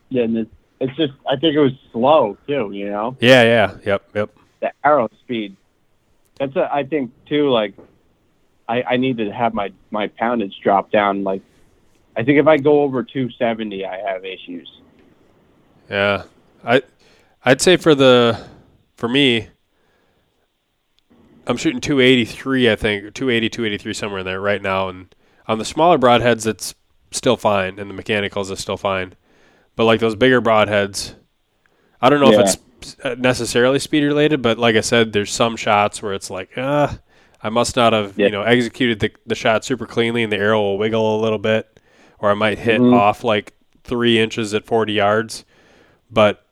Yeah, 0.09 0.23
and 0.23 0.37
it's, 0.37 0.51
it's 0.79 0.95
just 0.95 1.13
I 1.29 1.35
think 1.35 1.55
it 1.55 1.59
was 1.59 1.73
slow 1.91 2.37
too. 2.47 2.71
You 2.73 2.89
know, 2.89 3.17
Yeah, 3.19 3.43
yeah, 3.43 3.75
yep, 3.85 4.09
yep. 4.15 4.29
the 4.61 4.71
arrow 4.83 5.09
speed. 5.23 5.55
That's 6.39 6.55
a, 6.55 6.73
I 6.73 6.83
think 6.85 7.11
too. 7.27 7.49
Like, 7.49 7.73
I 8.69 8.83
I 8.83 8.97
need 8.97 9.17
to 9.19 9.31
have 9.33 9.53
my 9.55 9.71
my 9.91 10.09
poundage 10.09 10.55
drop 10.63 10.91
down. 10.91 11.25
Like, 11.25 11.43
I 12.17 12.23
think 12.23 12.39
if 12.39 12.47
I 12.47 12.57
go 12.57 12.81
over 12.83 13.03
270, 13.03 13.85
I 13.85 13.97
have 13.99 14.25
issues. 14.25 14.69
Yeah, 15.89 16.23
I, 16.63 16.83
I'd 17.43 17.61
say 17.61 17.77
for 17.77 17.95
the, 17.95 18.47
for 18.95 19.09
me, 19.09 19.49
I'm 21.47 21.57
shooting 21.57 21.81
283. 21.81 22.69
I 22.71 22.75
think 22.75 23.13
280, 23.13 23.49
283 23.49 23.93
somewhere 23.93 24.19
in 24.19 24.25
there 24.25 24.41
right 24.41 24.61
now, 24.61 24.89
and 24.89 25.13
on 25.47 25.57
the 25.57 25.65
smaller 25.65 25.97
broadheads, 25.97 26.45
it's 26.45 26.75
still 27.11 27.37
fine, 27.37 27.79
and 27.79 27.89
the 27.89 27.93
mechanicals 27.93 28.51
is 28.51 28.59
still 28.59 28.77
fine, 28.77 29.15
but 29.75 29.85
like 29.85 29.99
those 29.99 30.15
bigger 30.15 30.41
broadheads, 30.41 31.15
I 32.01 32.09
don't 32.09 32.21
know 32.21 32.31
Yeah. 32.31 32.39
if 32.39 32.57
it's 32.83 32.97
uh, 33.03 33.15
necessarily 33.17 33.79
speed 33.79 34.03
related, 34.05 34.41
but 34.41 34.57
like 34.59 34.75
I 34.75 34.81
said, 34.81 35.13
there's 35.13 35.31
some 35.31 35.57
shots 35.57 36.01
where 36.03 36.13
it's 36.13 36.29
like, 36.29 36.51
ah, 36.57 36.99
I 37.41 37.49
must 37.49 37.75
not 37.75 37.93
have 37.93 38.17
Yeah. 38.17 38.25
you 38.27 38.31
know 38.31 38.41
executed 38.43 38.99
the 38.99 39.11
the 39.25 39.35
shot 39.35 39.63
super 39.65 39.85
cleanly, 39.85 40.23
and 40.23 40.31
the 40.31 40.37
arrow 40.37 40.59
will 40.61 40.77
wiggle 40.77 41.19
a 41.19 41.21
little 41.21 41.37
bit, 41.39 41.79
or 42.19 42.29
I 42.31 42.33
might 42.33 42.59
hit 42.59 42.81
Mhm. 42.81 42.93
off 42.93 43.23
like 43.23 43.53
three 43.83 44.19
inches 44.19 44.53
at 44.53 44.65
40 44.65 44.93
yards 44.93 45.45
but 46.11 46.45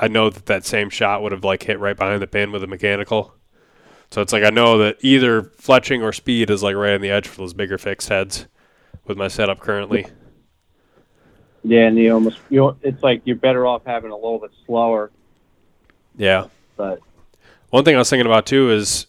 I 0.00 0.06
know 0.08 0.30
that 0.30 0.46
that 0.46 0.64
same 0.64 0.90
shot 0.90 1.22
would 1.22 1.32
have 1.32 1.42
like 1.44 1.62
hit 1.64 1.78
right 1.80 1.96
behind 1.96 2.20
the 2.22 2.26
pin 2.28 2.52
with 2.52 2.62
a 2.62 2.66
mechanical. 2.68 3.34
So 4.12 4.20
it's 4.22 4.32
like 4.32 4.44
I 4.44 4.50
know 4.50 4.78
that 4.78 4.96
either 5.00 5.42
fletching 5.42 6.02
or 6.02 6.12
speed 6.12 6.50
is 6.50 6.62
like 6.62 6.76
right 6.76 6.94
on 6.94 7.00
the 7.00 7.10
edge 7.10 7.26
for 7.26 7.38
those 7.38 7.52
bigger 7.54 7.78
fixed 7.78 8.08
heads 8.08 8.46
with 9.04 9.16
my 9.18 9.26
setup 9.28 9.58
currently. 9.60 10.06
Yeah, 11.64 11.86
and 11.88 11.98
you 11.98 12.12
almost 12.12 12.38
you 12.48 12.60
know, 12.60 12.76
it's 12.82 13.02
like 13.02 13.22
you're 13.24 13.36
better 13.36 13.66
off 13.66 13.82
having 13.84 14.10
a 14.12 14.14
little 14.14 14.38
bit 14.38 14.52
slower. 14.66 15.10
Yeah. 16.16 16.46
But 16.76 17.00
One 17.70 17.84
thing 17.84 17.96
I 17.96 17.98
was 17.98 18.08
thinking 18.08 18.26
about 18.26 18.46
too 18.46 18.70
is 18.70 19.06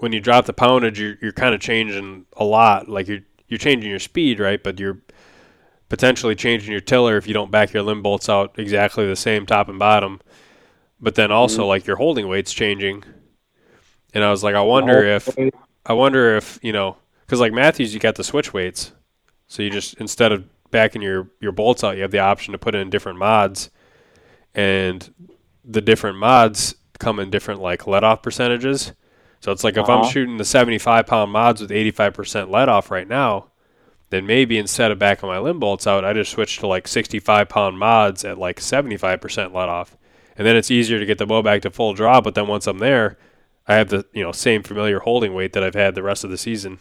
when 0.00 0.12
you 0.12 0.20
drop 0.20 0.46
the 0.46 0.52
poundage, 0.52 0.98
you're 0.98 1.16
you're 1.20 1.32
kind 1.32 1.54
of 1.54 1.60
changing 1.60 2.26
a 2.36 2.44
lot. 2.44 2.88
Like 2.88 3.06
you're 3.06 3.20
you're 3.48 3.58
changing 3.58 3.90
your 3.90 3.98
speed, 3.98 4.40
right? 4.40 4.62
But 4.62 4.80
you're 4.80 4.98
potentially 5.88 6.34
changing 6.34 6.72
your 6.72 6.80
tiller 6.80 7.16
if 7.16 7.26
you 7.26 7.34
don't 7.34 7.50
back 7.50 7.72
your 7.72 7.82
limb 7.82 8.02
bolts 8.02 8.28
out 8.28 8.58
exactly 8.58 9.06
the 9.06 9.16
same 9.16 9.44
top 9.44 9.68
and 9.68 9.78
bottom. 9.78 10.20
But 11.00 11.14
then 11.14 11.30
also 11.30 11.62
mm-hmm. 11.62 11.68
like 11.68 11.86
your 11.86 11.96
holding 11.96 12.28
weight's 12.28 12.52
changing. 12.52 13.04
And 14.14 14.24
I 14.24 14.30
was 14.30 14.42
like, 14.42 14.54
I 14.54 14.62
wonder 14.62 15.04
if 15.04 15.28
I 15.84 15.92
wonder 15.92 16.36
if 16.36 16.58
you 16.62 16.72
know, 16.72 16.96
because 17.26 17.40
like 17.40 17.52
Mathews, 17.52 17.92
you 17.92 18.00
got 18.00 18.16
the 18.16 18.24
switch 18.24 18.52
weights, 18.52 18.92
so 19.48 19.62
you 19.62 19.70
just 19.70 19.94
instead 19.94 20.32
of 20.32 20.44
backing 20.70 21.02
your 21.02 21.28
your 21.40 21.52
bolts 21.52 21.84
out, 21.84 21.96
you 21.96 22.02
have 22.02 22.10
the 22.10 22.18
option 22.18 22.52
to 22.52 22.58
put 22.58 22.74
in 22.74 22.88
different 22.88 23.18
mods, 23.18 23.70
and 24.54 25.12
the 25.64 25.80
different 25.82 26.18
mods 26.18 26.74
come 26.98 27.18
in 27.18 27.30
different 27.30 27.60
like 27.60 27.86
let 27.86 28.02
off 28.02 28.22
percentages. 28.22 28.92
So 29.40 29.52
it's 29.52 29.64
like 29.64 29.76
if 29.76 29.88
I'm 29.88 30.02
Uh-huh. 30.02 30.02
shooting 30.02 30.36
the 30.36 30.44
75 30.44 31.06
pound 31.06 31.32
mods 31.32 31.60
with 31.60 31.70
85% 31.70 32.50
let 32.50 32.68
off 32.68 32.90
right 32.90 33.08
now, 33.08 33.46
then 34.10 34.26
maybe 34.26 34.58
instead 34.58 34.90
of 34.90 34.98
backing 34.98 35.28
my 35.28 35.38
limb 35.38 35.60
bolts 35.60 35.86
out, 35.86 36.04
I 36.04 36.12
just 36.12 36.32
switch 36.32 36.58
to 36.58 36.66
like 36.66 36.88
65 36.88 37.48
pound 37.48 37.78
mods 37.78 38.24
at 38.24 38.38
like 38.38 38.60
75% 38.60 39.54
let 39.54 39.68
off, 39.68 39.96
and 40.36 40.46
then 40.46 40.56
it's 40.56 40.70
easier 40.70 40.98
to 40.98 41.06
get 41.06 41.18
the 41.18 41.26
bow 41.26 41.42
back 41.42 41.62
to 41.62 41.70
full 41.70 41.94
draw. 41.94 42.20
But 42.20 42.34
then 42.34 42.46
once 42.48 42.66
I'm 42.66 42.78
there, 42.78 43.18
I 43.68 43.74
have 43.76 43.88
the 43.90 44.06
you 44.12 44.22
know 44.22 44.32
same 44.32 44.62
familiar 44.62 45.00
holding 45.00 45.34
weight 45.34 45.52
that 45.54 45.62
I've 45.64 45.74
had 45.74 45.94
the 45.94 46.02
rest 46.02 46.24
of 46.24 46.30
the 46.30 46.38
season. 46.38 46.78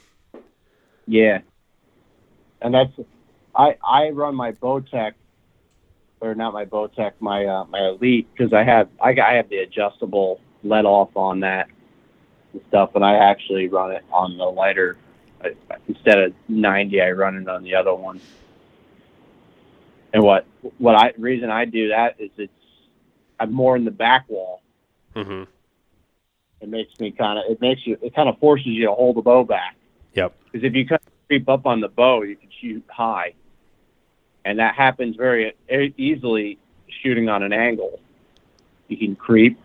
Yeah, 1.07 1.40
and 2.61 2.73
that's 2.73 2.91
I 3.56 3.76
I 3.84 4.10
run 4.10 4.36
my 4.36 4.52
Bowtech, 4.53 5.14
or 6.22 6.36
not 6.36 6.53
my 6.53 6.65
Bowtech, 6.65 7.14
my 7.19 7.45
uh, 7.45 7.65
my 7.65 7.88
Elite 7.90 8.30
because 8.36 8.53
I 8.53 8.64
have 8.64 8.90
I, 9.02 9.11
I 9.19 9.34
have 9.36 9.49
the 9.49 9.57
adjustable 9.60 10.41
let 10.64 10.86
off 10.86 11.15
on 11.15 11.41
that 11.41 11.69
and 12.54 12.62
stuff, 12.70 12.96
and 12.96 13.04
I 13.04 13.16
actually 13.16 13.68
run 13.68 13.92
it 13.92 14.04
on 14.12 14.38
the 14.38 14.46
lighter 14.46 14.98
I, 15.44 15.56
instead 15.88 16.20
of 16.20 16.34
90, 16.48 17.02
I 17.02 17.12
run 17.12 17.36
it 17.38 17.48
on 17.48 17.64
the 17.64 17.76
other 17.76 17.94
one. 17.94 18.20
And 20.12 20.24
what 20.24 20.46
what 20.80 20.96
I 20.96 21.14
reason 21.18 21.52
I 21.52 21.66
do 21.66 21.90
that 21.90 22.16
is 22.20 22.32
it's 22.38 22.52
I'm 23.40 23.54
more 23.54 23.76
in 23.76 23.86
the 23.86 23.92
back 23.92 24.26
wall. 24.28 24.62
Mm-hmm. 25.16 25.44
It 26.62 26.70
makes 26.70 27.00
me 27.00 27.12
kind 27.12 27.38
of 27.38 27.46
it 27.48 27.62
makes 27.62 27.86
you 27.86 27.98
it 28.02 28.16
kind 28.16 28.28
of 28.28 28.40
forces 28.40 28.68
you 28.68 28.86
to 28.88 28.92
hold 28.92 29.18
the 29.18 29.22
bow 29.22 29.44
back. 29.44 29.76
Yep. 30.16 30.36
Because 30.46 30.66
if 30.66 30.74
you 30.74 30.88
kind 30.88 31.00
of 31.06 31.28
creep 31.28 31.48
up 31.48 31.68
on 31.68 31.80
the 31.80 31.88
bow, 31.88 32.24
you 32.24 32.36
can 32.36 32.50
shoot 32.60 32.84
high, 32.90 33.34
and 34.46 34.58
that 34.58 34.74
happens 34.74 35.16
very 35.16 35.54
e- 35.72 35.94
easily 35.96 36.58
shooting 37.04 37.30
on 37.30 37.44
an 37.44 37.54
angle. 37.54 38.00
You 38.88 38.98
can 38.98 39.16
creep, 39.16 39.60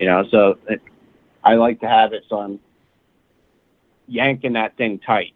you 0.00 0.06
know. 0.06 0.24
So 0.32 0.58
it, 0.68 0.82
I 1.44 1.54
like 1.54 1.80
to 1.80 1.88
have 1.88 2.12
it 2.12 2.24
so 2.28 2.38
I'm 2.38 2.60
yanking 4.06 4.54
that 4.54 4.76
thing 4.76 4.98
tight. 4.98 5.34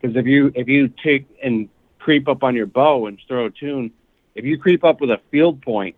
Because 0.00 0.16
if 0.16 0.26
you 0.26 0.52
if 0.54 0.68
you 0.68 0.88
take 0.88 1.26
and 1.42 1.68
creep 1.98 2.28
up 2.28 2.42
on 2.42 2.54
your 2.54 2.66
bow 2.66 3.06
and 3.06 3.20
throw 3.28 3.46
a 3.46 3.50
tune, 3.50 3.92
if 4.34 4.44
you 4.44 4.58
creep 4.58 4.84
up 4.84 5.00
with 5.00 5.10
a 5.10 5.20
field 5.30 5.60
point, 5.60 5.96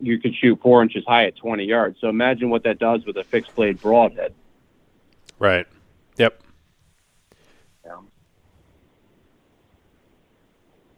you 0.00 0.18
could 0.18 0.34
shoot 0.34 0.60
four 0.62 0.82
inches 0.82 1.04
high 1.06 1.26
at 1.26 1.36
20 1.36 1.64
yards. 1.64 1.98
So 2.00 2.08
imagine 2.08 2.50
what 2.50 2.62
that 2.64 2.78
does 2.78 3.04
with 3.04 3.16
a 3.16 3.24
fixed 3.24 3.54
blade 3.54 3.80
broadhead. 3.80 4.32
Right. 5.38 5.66
Yep. 6.16 6.40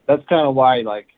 That's 0.09 0.25
kind 0.27 0.47
of 0.47 0.55
why, 0.55 0.81
like, 0.81 1.09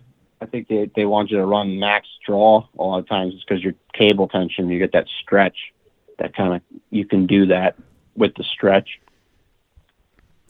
I 0.41 0.47
think 0.47 0.69
they, 0.69 0.91
they 0.95 1.05
want 1.05 1.31
you 1.31 1.37
to 1.37 1.45
run 1.47 1.79
max 1.79 2.07
draw 2.27 2.67
a 2.79 2.83
lot 2.83 2.99
of 2.99 3.09
times. 3.09 3.35
It's 3.35 3.45
because 3.45 3.63
your 3.63 3.75
cable 3.93 4.29
tension, 4.29 4.69
you 4.69 4.79
get 4.79 4.93
that 4.93 5.07
stretch. 5.23 5.57
That 6.19 6.35
kind 6.35 6.55
of 6.55 6.63
you 6.91 7.07
can 7.07 7.27
do 7.27 7.47
that 7.47 7.77
with 8.17 8.35
the 8.37 8.45
stretch. 8.45 9.01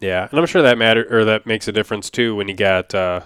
Yeah, 0.00 0.28
and 0.30 0.38
I'm 0.38 0.46
sure 0.46 0.62
that 0.62 0.78
matter 0.78 1.06
or 1.10 1.24
that 1.26 1.46
makes 1.46 1.68
a 1.68 1.72
difference 1.72 2.10
too 2.10 2.34
when 2.34 2.48
you 2.48 2.54
got 2.54 2.94
uh, 2.94 3.20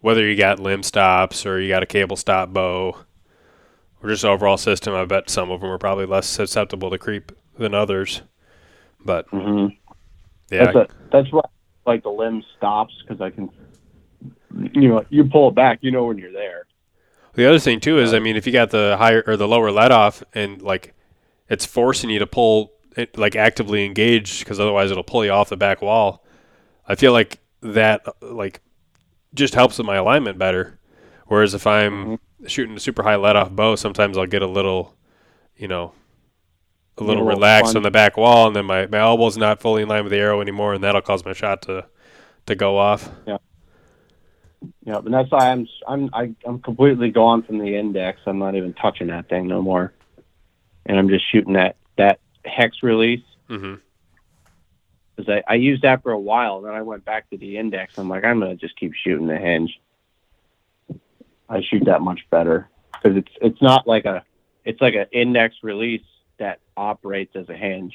whether 0.00 0.26
you 0.26 0.36
got 0.36 0.60
limb 0.60 0.82
stops 0.82 1.44
or 1.44 1.60
you 1.60 1.68
got 1.68 1.82
a 1.82 1.86
cable 1.86 2.16
stop 2.16 2.52
bow 2.52 2.96
or 4.02 4.08
just 4.08 4.24
overall 4.24 4.56
system. 4.56 4.94
I 4.94 5.04
bet 5.04 5.28
some 5.30 5.50
of 5.50 5.60
them 5.60 5.70
are 5.70 5.78
probably 5.78 6.06
less 6.06 6.26
susceptible 6.26 6.90
to 6.90 6.98
creep 6.98 7.32
than 7.58 7.74
others. 7.74 8.22
But 9.04 9.26
Mm-hmm. 9.32 9.74
yeah, 10.50 10.72
That's 10.72 10.76
a, 10.76 10.88
that's 11.12 11.32
why 11.32 11.42
I 11.44 11.90
like 11.90 12.02
the 12.02 12.10
limb 12.10 12.42
stops 12.56 12.94
because 13.02 13.20
I 13.20 13.30
can, 13.30 13.50
you 14.72 14.88
know, 14.88 15.04
you 15.10 15.24
pull 15.24 15.48
it 15.48 15.54
back, 15.54 15.78
you 15.82 15.90
know 15.90 16.04
when 16.04 16.18
you're 16.18 16.32
there. 16.32 16.66
The 17.34 17.48
other 17.48 17.58
thing 17.58 17.80
too 17.80 17.98
is, 17.98 18.12
I 18.12 18.18
mean, 18.18 18.36
if 18.36 18.46
you 18.46 18.52
got 18.52 18.70
the 18.70 18.96
higher 18.98 19.22
or 19.26 19.36
the 19.36 19.48
lower 19.48 19.70
let 19.70 19.92
off, 19.92 20.22
and 20.34 20.60
like 20.60 20.94
it's 21.48 21.64
forcing 21.64 22.10
you 22.10 22.18
to 22.18 22.26
pull 22.26 22.72
it, 22.96 23.16
like 23.16 23.36
actively 23.36 23.84
engage, 23.84 24.40
because 24.40 24.58
otherwise 24.58 24.90
it'll 24.90 25.04
pull 25.04 25.24
you 25.24 25.30
off 25.30 25.48
the 25.48 25.56
back 25.56 25.80
wall. 25.82 26.24
I 26.86 26.96
feel 26.96 27.12
like 27.12 27.38
that 27.62 28.04
like 28.20 28.60
just 29.34 29.54
helps 29.54 29.78
with 29.78 29.86
my 29.86 29.96
alignment 29.96 30.38
better. 30.38 30.78
Whereas 31.26 31.54
if 31.54 31.66
I'm 31.66 32.04
mm-hmm. 32.04 32.46
shooting 32.46 32.76
a 32.76 32.80
super 32.80 33.04
high 33.04 33.16
let 33.16 33.36
off 33.36 33.50
bow, 33.52 33.76
sometimes 33.76 34.18
I'll 34.18 34.26
get 34.26 34.42
a 34.42 34.46
little, 34.48 34.96
you 35.56 35.68
know, 35.68 35.92
a 36.98 37.04
little 37.04 37.24
little 37.24 37.36
relaxed 37.36 37.70
fun. 37.72 37.76
on 37.78 37.82
the 37.84 37.90
back 37.90 38.16
wall, 38.16 38.48
and 38.48 38.56
then 38.56 38.66
my 38.66 38.86
my 38.86 38.98
elbow's 38.98 39.36
not 39.36 39.60
fully 39.60 39.82
in 39.82 39.88
line 39.88 40.02
with 40.02 40.10
the 40.10 40.18
arrow 40.18 40.40
anymore, 40.40 40.74
and 40.74 40.82
that'll 40.82 41.00
cause 41.00 41.24
my 41.24 41.32
shot 41.32 41.62
to 41.62 41.86
to 42.46 42.54
go 42.54 42.76
off. 42.76 43.08
Yeah, 43.26 43.38
and 44.86 45.14
that's 45.14 45.30
why 45.30 45.50
I'm 45.50 45.66
I'm 45.86 46.10
I, 46.12 46.34
I'm 46.46 46.60
completely 46.60 47.10
gone 47.10 47.42
from 47.42 47.58
the 47.58 47.76
index. 47.76 48.20
I'm 48.26 48.38
not 48.38 48.54
even 48.54 48.74
touching 48.74 49.08
that 49.08 49.28
thing 49.28 49.46
no 49.46 49.62
more, 49.62 49.92
and 50.86 50.98
I'm 50.98 51.08
just 51.08 51.30
shooting 51.30 51.54
that 51.54 51.76
that 51.96 52.20
hex 52.44 52.82
release 52.82 53.24
hmm 53.48 53.74
because 55.20 55.42
I, 55.48 55.52
I 55.52 55.56
used 55.56 55.82
that 55.82 56.02
for 56.02 56.12
a 56.12 56.18
while. 56.18 56.62
Then 56.62 56.72
I 56.72 56.82
went 56.82 57.04
back 57.04 57.28
to 57.30 57.36
the 57.36 57.58
index. 57.58 57.94
I'm 57.96 58.08
like, 58.08 58.24
I'm 58.24 58.40
gonna 58.40 58.56
just 58.56 58.76
keep 58.78 58.92
shooting 58.94 59.26
the 59.26 59.36
hinge. 59.36 59.78
I 61.48 61.62
shoot 61.62 61.84
that 61.86 62.00
much 62.00 62.20
better 62.30 62.68
because 62.92 63.16
it's 63.16 63.32
it's 63.40 63.62
not 63.62 63.86
like 63.86 64.04
a 64.04 64.24
it's 64.64 64.80
like 64.80 64.94
an 64.94 65.06
index 65.12 65.56
release 65.62 66.04
that 66.38 66.60
operates 66.76 67.36
as 67.36 67.48
a 67.48 67.54
hinge. 67.54 67.94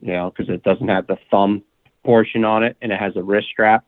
You 0.00 0.12
know, 0.12 0.30
because 0.30 0.52
it 0.52 0.62
doesn't 0.62 0.88
have 0.88 1.06
the 1.06 1.18
thumb 1.30 1.62
portion 2.04 2.44
on 2.44 2.62
it, 2.62 2.76
and 2.82 2.92
it 2.92 3.00
has 3.00 3.16
a 3.16 3.22
wrist 3.22 3.48
strap. 3.50 3.84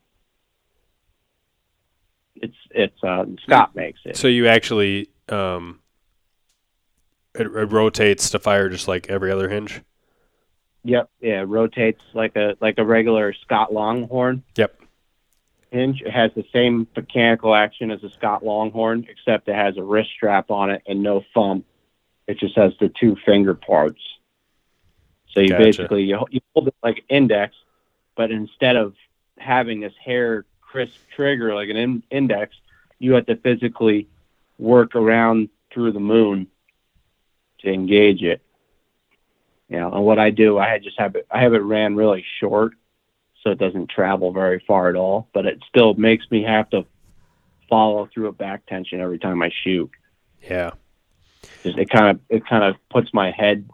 It's 2.42 2.56
it's 2.70 3.02
uh, 3.02 3.24
Scott 3.44 3.74
makes 3.74 4.00
it. 4.04 4.16
So 4.16 4.28
you 4.28 4.46
actually 4.46 5.08
um, 5.28 5.80
it, 7.34 7.46
it 7.46 7.72
rotates 7.72 8.30
to 8.30 8.38
fire 8.38 8.68
just 8.68 8.88
like 8.88 9.08
every 9.08 9.30
other 9.30 9.48
hinge. 9.48 9.82
Yep, 10.84 11.10
yeah, 11.20 11.40
it 11.40 11.44
rotates 11.44 12.02
like 12.14 12.36
a 12.36 12.56
like 12.60 12.78
a 12.78 12.84
regular 12.84 13.32
Scott 13.32 13.72
Longhorn. 13.72 14.44
Yep. 14.56 14.80
hinge. 15.70 16.02
It 16.02 16.12
has 16.12 16.30
the 16.36 16.44
same 16.52 16.86
mechanical 16.94 17.54
action 17.54 17.90
as 17.90 18.04
a 18.04 18.10
Scott 18.10 18.44
Longhorn, 18.44 19.06
except 19.08 19.48
it 19.48 19.54
has 19.54 19.76
a 19.76 19.82
wrist 19.82 20.10
strap 20.14 20.50
on 20.50 20.70
it 20.70 20.82
and 20.86 21.02
no 21.02 21.24
thumb. 21.34 21.64
It 22.28 22.38
just 22.38 22.56
has 22.56 22.72
the 22.80 22.88
two 23.00 23.16
finger 23.24 23.54
parts. 23.54 24.00
So 25.32 25.40
you 25.40 25.48
Gotcha. 25.48 25.64
basically 25.64 26.04
you, 26.04 26.24
you 26.30 26.40
hold 26.54 26.68
it 26.68 26.74
like 26.82 27.04
index, 27.08 27.54
but 28.16 28.30
instead 28.30 28.76
of 28.76 28.94
having 29.38 29.80
this 29.80 29.92
hair 30.02 30.44
crisp 30.77 30.98
trigger 31.15 31.55
like 31.55 31.70
an 31.70 31.77
in, 31.78 32.03
index, 32.11 32.55
you 32.98 33.15
have 33.15 33.24
to 33.24 33.36
physically 33.36 34.07
work 34.59 34.94
around 34.94 35.48
through 35.73 35.90
the 35.90 36.01
moon 36.01 36.47
to 37.61 37.73
engage 37.73 38.23
it. 38.23 38.43
You 39.70 39.78
know, 39.78 39.90
and 39.90 40.05
what 40.05 40.19
I 40.19 40.28
do, 40.28 40.59
I 40.59 40.78
just 40.78 40.98
have 40.98 41.16
it. 41.16 41.27
I 41.31 41.40
have 41.40 41.55
it 41.55 41.62
ran 41.62 41.97
really 41.97 42.27
short, 42.40 42.74
so 43.43 43.53
it 43.53 43.59
doesn't 43.59 43.89
travel 43.89 44.35
very 44.35 44.62
far 44.66 44.90
at 44.90 44.97
all. 44.97 45.28
But 45.32 45.47
it 45.47 45.62
still 45.66 45.94
makes 45.94 46.31
me 46.31 46.43
have 46.43 46.69
to 46.70 46.85
follow 47.70 48.07
through 48.12 48.27
a 48.27 48.32
back 48.32 48.66
tension 48.66 49.01
every 49.01 49.19
time 49.19 49.40
I 49.40 49.51
shoot. 49.65 49.90
Yeah. 50.43 50.73
Just, 51.62 51.78
it 51.78 51.89
kind 51.89 52.11
of 52.11 52.20
it 52.28 52.47
kind 52.47 52.65
of 52.65 52.77
puts 52.90 53.15
my 53.15 53.31
head 53.31 53.66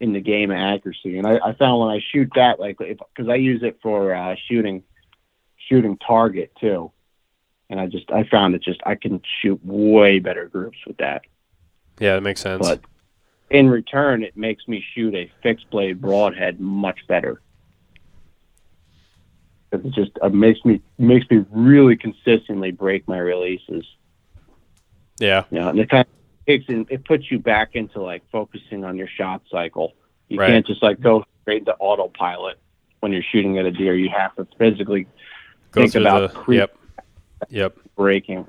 in 0.00 0.14
the 0.14 0.20
game 0.20 0.50
of 0.50 0.56
accuracy. 0.56 1.18
And 1.18 1.26
I, 1.26 1.38
I 1.44 1.52
found 1.52 1.80
when 1.80 1.90
I 1.90 2.00
shoot 2.12 2.30
that, 2.34 2.58
like, 2.58 2.78
because 2.78 3.28
I 3.28 3.34
use 3.34 3.62
it 3.62 3.78
for 3.82 4.14
uh, 4.14 4.36
shooting 4.48 4.84
shooting 5.68 5.96
target 5.98 6.52
too, 6.60 6.90
and 7.70 7.80
I 7.80 7.86
just 7.86 8.10
I 8.10 8.24
found 8.24 8.54
it 8.54 8.62
just 8.62 8.80
I 8.84 8.94
can 8.94 9.20
shoot 9.40 9.60
way 9.64 10.18
better 10.18 10.48
groups 10.48 10.78
with 10.86 10.96
that. 10.98 11.22
Yeah, 11.98 12.14
that 12.14 12.22
makes 12.22 12.40
sense. 12.40 12.66
But 12.66 12.80
in 13.50 13.68
return, 13.68 14.22
it 14.22 14.36
makes 14.36 14.66
me 14.66 14.84
shoot 14.94 15.14
a 15.14 15.30
fixed 15.42 15.68
blade 15.70 16.00
broadhead 16.00 16.58
much 16.60 17.00
better. 17.06 17.40
It 19.72 19.82
just 19.92 20.10
it 20.22 20.34
makes 20.34 20.64
me 20.64 20.82
makes 20.98 21.26
me 21.30 21.44
really 21.50 21.96
consistently 21.96 22.70
break 22.72 23.08
my 23.08 23.18
releases. 23.18 23.84
yeah. 25.18 25.44
You 25.50 25.60
know, 25.60 25.68
and 25.70 25.78
it 25.78 25.88
kind 25.88 26.04
of 26.06 26.46
takes 26.46 26.66
in, 26.68 26.86
it 26.90 27.04
puts 27.06 27.30
you 27.30 27.38
back 27.38 27.70
into 27.74 28.02
like 28.02 28.22
focusing 28.30 28.84
on 28.84 28.96
your 28.98 29.08
shot 29.08 29.42
cycle. 29.50 29.94
You 30.28 30.38
Right. 30.38 30.48
can't 30.48 30.66
just 30.66 30.82
like 30.82 31.00
go 31.00 31.24
straight 31.42 31.60
into 31.60 31.74
autopilot 31.78 32.58
when 33.00 33.12
you're 33.12 33.22
shooting 33.22 33.58
at 33.58 33.64
a 33.64 33.70
deer. 33.70 33.94
You 33.94 34.10
have 34.10 34.34
to 34.36 34.46
physically 34.58 35.06
Go 35.72 35.82
think 35.82 35.94
about 35.94 36.32
the 36.32 36.38
creep 36.38 36.58
yep. 36.58 36.76
Yep. 37.48 37.76
breaking. 37.96 38.46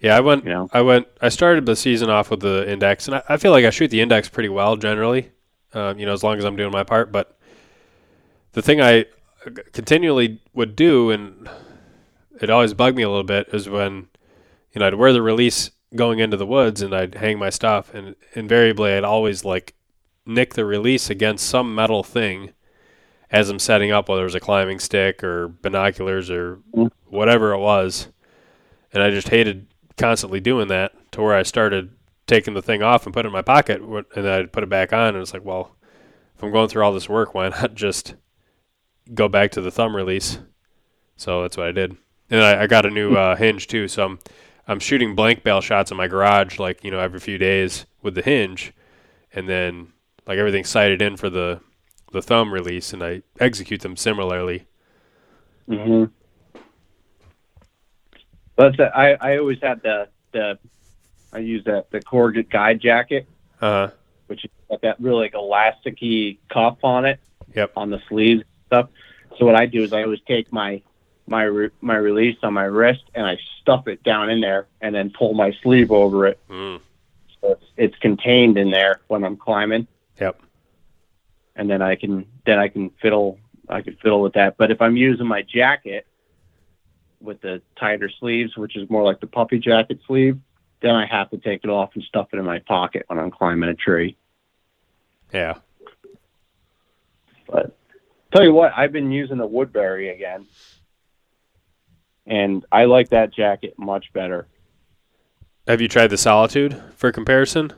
Yeah, 0.00 0.16
I 0.16 0.20
went. 0.20 0.44
You 0.44 0.50
know? 0.50 0.68
I 0.72 0.82
went. 0.82 1.06
I 1.20 1.28
started 1.28 1.64
the 1.64 1.76
season 1.76 2.10
off 2.10 2.30
with 2.30 2.40
the 2.40 2.70
index, 2.70 3.06
and 3.06 3.16
I, 3.16 3.22
I 3.30 3.36
feel 3.36 3.52
like 3.52 3.64
I 3.64 3.70
shoot 3.70 3.88
the 3.88 4.00
index 4.00 4.28
pretty 4.28 4.48
well 4.48 4.76
generally. 4.76 5.30
Um, 5.72 5.98
you 5.98 6.04
know, 6.04 6.12
as 6.12 6.24
long 6.24 6.38
as 6.38 6.44
I'm 6.44 6.56
doing 6.56 6.72
my 6.72 6.82
part. 6.82 7.12
But 7.12 7.38
the 8.52 8.62
thing 8.62 8.80
I 8.80 9.06
continually 9.72 10.42
would 10.52 10.74
do, 10.74 11.10
and 11.10 11.48
it 12.40 12.50
always 12.50 12.74
bugged 12.74 12.96
me 12.96 13.04
a 13.04 13.08
little 13.08 13.22
bit, 13.22 13.48
is 13.52 13.68
when 13.68 14.08
you 14.72 14.80
know 14.80 14.88
I'd 14.88 14.96
wear 14.96 15.12
the 15.12 15.22
release 15.22 15.70
going 15.94 16.18
into 16.18 16.36
the 16.36 16.46
woods, 16.46 16.82
and 16.82 16.92
I'd 16.92 17.14
hang 17.14 17.38
my 17.38 17.50
stuff, 17.50 17.94
and 17.94 18.16
invariably 18.32 18.92
I'd 18.92 19.04
always 19.04 19.44
like 19.44 19.74
nick 20.26 20.54
the 20.54 20.64
release 20.64 21.10
against 21.10 21.46
some 21.46 21.74
metal 21.76 22.02
thing 22.02 22.52
as 23.32 23.48
I'm 23.48 23.58
setting 23.58 23.90
up, 23.90 24.08
whether 24.08 24.20
it 24.20 24.24
was 24.24 24.34
a 24.34 24.40
climbing 24.40 24.78
stick 24.78 25.24
or 25.24 25.48
binoculars 25.48 26.30
or 26.30 26.58
Mm. 26.76 26.92
whatever 27.06 27.52
it 27.52 27.58
was. 27.58 28.08
And 28.92 29.02
I 29.02 29.10
just 29.10 29.28
hated 29.30 29.66
constantly 29.96 30.38
doing 30.38 30.68
that 30.68 30.92
to 31.12 31.22
where 31.22 31.34
I 31.34 31.42
started 31.42 31.90
taking 32.26 32.54
the 32.54 32.62
thing 32.62 32.82
off 32.82 33.04
and 33.06 33.12
put 33.14 33.24
it 33.24 33.28
in 33.28 33.32
my 33.32 33.42
pocket 33.42 33.80
and 33.80 34.04
then 34.14 34.26
I'd 34.26 34.52
put 34.52 34.62
it 34.62 34.68
back 34.68 34.92
on 34.92 35.14
and 35.14 35.18
it's 35.22 35.32
like, 35.32 35.44
well, 35.44 35.74
if 36.36 36.42
I'm 36.42 36.52
going 36.52 36.68
through 36.68 36.84
all 36.84 36.92
this 36.92 37.08
work, 37.08 37.34
why 37.34 37.48
not 37.50 37.74
just 37.74 38.14
go 39.12 39.28
back 39.28 39.50
to 39.52 39.60
the 39.62 39.70
thumb 39.70 39.96
release? 39.96 40.38
So 41.16 41.42
that's 41.42 41.56
what 41.56 41.66
I 41.66 41.72
did. 41.72 41.96
And 42.30 42.40
I, 42.42 42.62
I 42.62 42.66
got 42.66 42.86
a 42.86 42.90
new 42.90 43.14
uh, 43.16 43.34
hinge 43.36 43.66
too, 43.66 43.88
so 43.88 44.04
I'm 44.04 44.18
I'm 44.68 44.78
shooting 44.78 45.16
blank 45.16 45.42
bale 45.42 45.60
shots 45.60 45.90
in 45.90 45.96
my 45.96 46.06
garage 46.06 46.58
like, 46.60 46.84
you 46.84 46.90
know, 46.90 47.00
every 47.00 47.18
few 47.18 47.36
days 47.36 47.84
with 48.02 48.14
the 48.14 48.22
hinge 48.22 48.72
and 49.32 49.48
then 49.48 49.88
like 50.26 50.38
everything's 50.38 50.68
sighted 50.68 51.02
in 51.02 51.16
for 51.16 51.28
the 51.28 51.60
the 52.12 52.22
thumb 52.22 52.52
release 52.52 52.92
and 52.92 53.02
I 53.02 53.22
execute 53.40 53.80
them 53.80 53.96
similarly. 53.96 54.66
Mm-hmm. 55.68 56.04
But 58.56 58.80
I 58.80 59.14
I 59.14 59.38
always 59.38 59.58
had 59.62 59.82
the 59.82 60.08
the 60.32 60.58
I 61.32 61.38
use 61.38 61.64
that 61.64 61.90
the 61.90 62.00
Corget 62.00 62.50
guide 62.50 62.80
jacket. 62.80 63.26
uh-huh. 63.60 63.90
which 64.26 64.44
is 64.44 64.50
got 64.68 64.82
that 64.82 65.00
really 65.00 65.22
like 65.22 65.32
elasticy 65.34 66.38
cuff 66.50 66.78
on 66.82 67.04
it. 67.04 67.20
Yep. 67.54 67.72
On 67.76 67.90
the 67.90 68.00
sleeves 68.08 68.40
and 68.42 68.66
stuff. 68.66 68.88
So 69.38 69.44
what 69.46 69.54
I 69.54 69.66
do 69.66 69.82
is 69.82 69.92
I 69.92 70.02
always 70.02 70.20
take 70.26 70.52
my 70.52 70.82
my 71.26 71.44
re- 71.44 71.70
my 71.80 71.96
release 71.96 72.36
on 72.42 72.54
my 72.54 72.64
wrist 72.64 73.04
and 73.14 73.26
I 73.26 73.38
stuff 73.60 73.86
it 73.88 74.02
down 74.02 74.30
in 74.30 74.40
there 74.40 74.66
and 74.80 74.94
then 74.94 75.10
pull 75.10 75.34
my 75.34 75.52
sleeve 75.62 75.90
over 75.92 76.26
it. 76.26 76.38
Mm. 76.48 76.80
So 77.40 77.52
it's, 77.52 77.64
it's 77.76 77.98
contained 77.98 78.56
in 78.58 78.70
there 78.70 79.00
when 79.08 79.24
I'm 79.24 79.36
climbing. 79.36 79.86
Yep. 80.20 80.40
And 81.56 81.68
then 81.68 81.82
I 81.82 81.96
can 81.96 82.26
then 82.46 82.58
I 82.58 82.68
can 82.68 82.90
fiddle 83.00 83.38
I 83.68 83.82
can 83.82 83.96
fiddle 83.96 84.22
with 84.22 84.34
that. 84.34 84.56
But 84.56 84.70
if 84.70 84.80
I'm 84.80 84.96
using 84.96 85.26
my 85.26 85.42
jacket 85.42 86.06
with 87.20 87.40
the 87.40 87.62
tighter 87.78 88.10
sleeves, 88.20 88.56
which 88.56 88.76
is 88.76 88.88
more 88.90 89.02
like 89.02 89.20
the 89.20 89.26
puppy 89.26 89.58
jacket 89.58 90.00
sleeve, 90.06 90.38
then 90.80 90.94
I 90.94 91.06
have 91.06 91.30
to 91.30 91.38
take 91.38 91.62
it 91.64 91.70
off 91.70 91.90
and 91.94 92.02
stuff 92.04 92.28
it 92.32 92.38
in 92.38 92.44
my 92.44 92.58
pocket 92.60 93.04
when 93.06 93.18
I'm 93.18 93.30
climbing 93.30 93.70
a 93.70 93.74
tree. 93.74 94.16
Yeah. 95.32 95.54
But 97.48 97.76
tell 98.34 98.44
you 98.44 98.52
what, 98.52 98.72
I've 98.76 98.92
been 98.92 99.10
using 99.10 99.38
the 99.38 99.46
Woodbury 99.46 100.10
again, 100.10 100.46
and 102.26 102.64
I 102.72 102.84
like 102.84 103.10
that 103.10 103.32
jacket 103.32 103.74
much 103.78 104.12
better. 104.12 104.46
Have 105.68 105.80
you 105.80 105.88
tried 105.88 106.08
the 106.08 106.18
Solitude 106.18 106.82
for 106.96 107.12
comparison? 107.12 107.72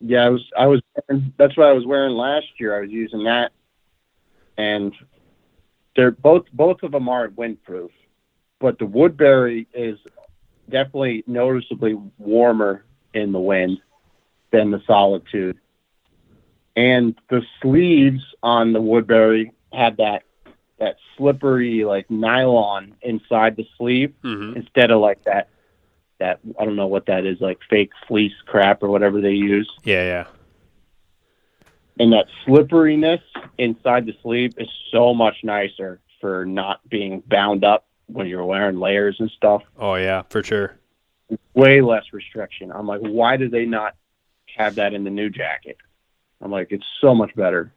Yeah, 0.00 0.24
I 0.26 0.28
was 0.28 0.42
I 0.58 0.66
was 0.66 0.82
wearing, 1.08 1.32
that's 1.38 1.56
what 1.56 1.68
I 1.68 1.72
was 1.72 1.86
wearing 1.86 2.14
last 2.14 2.46
year. 2.58 2.76
I 2.76 2.80
was 2.80 2.90
using 2.90 3.24
that, 3.24 3.52
and 4.56 4.94
they're 5.96 6.10
both 6.10 6.44
both 6.52 6.82
of 6.82 6.92
them 6.92 7.08
are 7.08 7.28
windproof, 7.28 7.90
but 8.60 8.78
the 8.78 8.86
Woodbury 8.86 9.66
is 9.72 9.98
definitely 10.68 11.24
noticeably 11.26 11.94
warmer 12.18 12.84
in 13.14 13.32
the 13.32 13.40
wind 13.40 13.78
than 14.50 14.70
the 14.70 14.82
Solitude, 14.86 15.58
and 16.76 17.14
the 17.30 17.42
sleeves 17.62 18.22
on 18.42 18.72
the 18.72 18.80
Woodbury 18.80 19.52
had 19.72 19.96
that 19.98 20.24
that 20.78 20.96
slippery 21.16 21.84
like 21.84 22.10
nylon 22.10 22.94
inside 23.02 23.56
the 23.56 23.66
sleeve 23.78 24.12
Mm-hmm. 24.22 24.56
instead 24.56 24.90
of 24.90 25.00
like 25.00 25.22
that 25.24 25.48
that 26.24 26.40
I 26.58 26.64
don't 26.64 26.76
know 26.76 26.86
what 26.86 27.06
that 27.06 27.26
is 27.26 27.38
like 27.40 27.58
fake 27.68 27.90
fleece 28.08 28.32
crap 28.46 28.82
or 28.82 28.88
whatever 28.88 29.20
they 29.20 29.32
use 29.32 29.70
Yeah, 29.84 30.04
yeah. 30.04 30.26
and 31.98 32.12
that 32.14 32.26
slipperiness 32.44 33.20
inside 33.58 34.06
the 34.06 34.14
sleeve 34.22 34.54
is 34.56 34.68
so 34.90 35.12
much 35.14 35.36
nicer 35.42 36.00
for 36.20 36.46
not 36.46 36.86
being 36.88 37.22
bound 37.26 37.64
up 37.64 37.86
when 38.06 38.26
you're 38.26 38.44
wearing 38.44 38.78
layers 38.80 39.16
and 39.18 39.30
stuff. 39.36 39.62
Oh, 39.78 39.94
yeah, 39.96 40.22
for 40.30 40.42
sure. 40.42 40.76
Way 41.54 41.80
less 41.80 42.04
restriction. 42.12 42.72
I'm 42.72 42.86
like, 42.86 43.00
why 43.00 43.36
do 43.36 43.48
they 43.48 43.66
not 43.66 43.94
have 44.56 44.76
that 44.76 44.94
in 44.94 45.04
the 45.04 45.10
new 45.10 45.28
jacket? 45.30 45.76
I'm 46.40 46.50
like, 46.50 46.68
it's 46.70 46.86
so 47.00 47.14
much 47.14 47.34
better. 47.36 47.72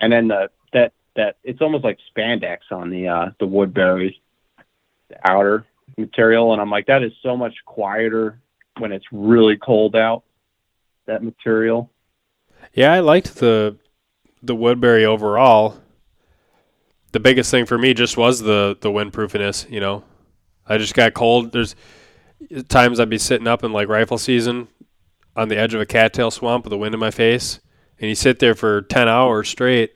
And 0.00 0.12
then 0.12 0.28
the 0.28 0.50
that 0.72 0.92
that 1.14 1.36
it's 1.44 1.60
almost 1.60 1.84
like 1.84 1.98
spandex 2.16 2.58
on 2.70 2.90
the 2.90 3.08
uh 3.08 3.30
the 3.40 3.46
Woodbury 3.46 4.20
the 5.08 5.16
outer 5.30 5.64
material 5.96 6.52
and 6.52 6.60
I'm 6.60 6.70
like, 6.70 6.86
that 6.86 7.02
is 7.02 7.12
so 7.22 7.36
much 7.36 7.54
quieter 7.64 8.40
when 8.78 8.92
it's 8.92 9.06
really 9.12 9.56
cold 9.56 9.96
out. 9.96 10.22
That 11.06 11.22
material. 11.22 11.90
Yeah, 12.72 12.92
I 12.92 13.00
liked 13.00 13.36
the 13.36 13.76
the 14.42 14.56
Woodbury 14.56 15.04
overall. 15.04 15.80
The 17.12 17.20
biggest 17.20 17.50
thing 17.50 17.64
for 17.64 17.78
me 17.78 17.94
just 17.94 18.16
was 18.16 18.40
the 18.40 18.76
the 18.80 18.90
windproofiness. 18.90 19.70
You 19.70 19.80
know, 19.80 20.04
I 20.66 20.78
just 20.78 20.94
got 20.94 21.14
cold. 21.14 21.52
There's 21.52 21.76
times 22.68 22.98
I'd 22.98 23.08
be 23.08 23.18
sitting 23.18 23.46
up 23.46 23.62
in 23.62 23.72
like 23.72 23.88
rifle 23.88 24.18
season 24.18 24.68
on 25.36 25.48
the 25.48 25.56
edge 25.56 25.74
of 25.74 25.80
a 25.80 25.86
cattail 25.86 26.30
swamp 26.30 26.64
with 26.64 26.70
the 26.70 26.78
wind 26.78 26.94
in 26.94 27.00
my 27.00 27.12
face, 27.12 27.60
and 28.00 28.08
you 28.08 28.14
sit 28.16 28.40
there 28.40 28.54
for 28.54 28.82
ten 28.82 29.08
hours 29.08 29.48
straight 29.48 29.92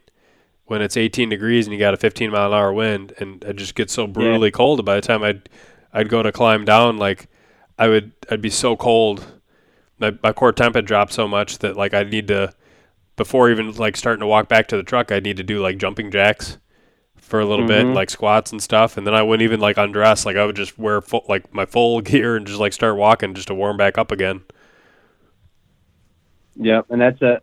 when 0.71 0.81
it's 0.83 0.97
18 0.97 1.29
degrees 1.29 1.67
and 1.67 1.75
you 1.75 1.81
got 1.81 1.95
a 1.95 1.97
15 1.97 2.31
mile 2.31 2.47
an 2.47 2.53
hour 2.53 2.73
wind, 2.73 3.13
and 3.19 3.43
it 3.43 3.57
just 3.57 3.75
gets 3.75 3.93
so 3.93 4.07
brutally 4.07 4.53
cold. 4.53 4.79
And 4.79 4.87
by 4.87 4.95
the 4.95 5.01
time 5.01 5.25
I'd 5.25 5.49
I'd 5.93 6.09
go 6.09 6.23
to 6.23 6.33
climb 6.33 6.65
down, 6.65 6.99
like 6.99 7.29
I 7.79 7.89
would 7.89 8.13
I'd 8.31 8.43
be 8.43 8.51
so 8.51 8.77
cold. 8.77 9.25
My, 9.99 10.17
my 10.23 10.33
core 10.33 10.53
temp 10.53 10.77
had 10.77 10.87
dropped 10.87 11.13
so 11.13 11.29
much 11.29 11.59
that 11.59 11.77
like 11.77 11.93
I'd 11.95 12.11
need 12.11 12.29
to 12.29 12.53
before 13.17 13.51
even 13.51 13.73
like 13.75 13.97
starting 13.97 14.21
to 14.21 14.27
walk 14.27 14.49
back 14.49 14.67
to 14.69 14.77
the 14.77 14.83
truck, 14.83 15.13
I'd 15.13 15.25
need 15.25 15.37
to 15.37 15.43
do 15.43 15.61
like 15.61 15.77
jumping 15.79 16.11
jacks 16.11 16.59
for 17.17 17.39
a 17.39 17.45
little 17.45 17.67
bit, 17.67 17.85
Mhm. 17.87 17.95
like 17.95 18.11
squats 18.11 18.51
and 18.51 18.63
stuff, 18.63 18.97
and 18.97 19.07
then 19.07 19.15
I 19.15 19.23
wouldn't 19.23 19.43
even 19.45 19.61
like 19.61 19.77
undress. 19.77 20.25
Like 20.27 20.37
I 20.37 20.45
would 20.47 20.57
just 20.57 20.79
wear 20.79 21.01
full, 21.01 21.25
like 21.29 21.53
my 21.53 21.67
full 21.67 22.01
gear 22.11 22.37
and 22.37 22.47
just 22.47 22.59
like 22.59 22.73
start 22.73 22.97
walking 22.97 23.35
just 23.35 23.49
to 23.49 23.55
warm 23.55 23.77
back 23.77 23.99
up 23.99 24.11
again. 24.11 24.43
Yep, 26.57 26.87
and 26.91 27.01
that's 27.01 27.23
a 27.23 27.41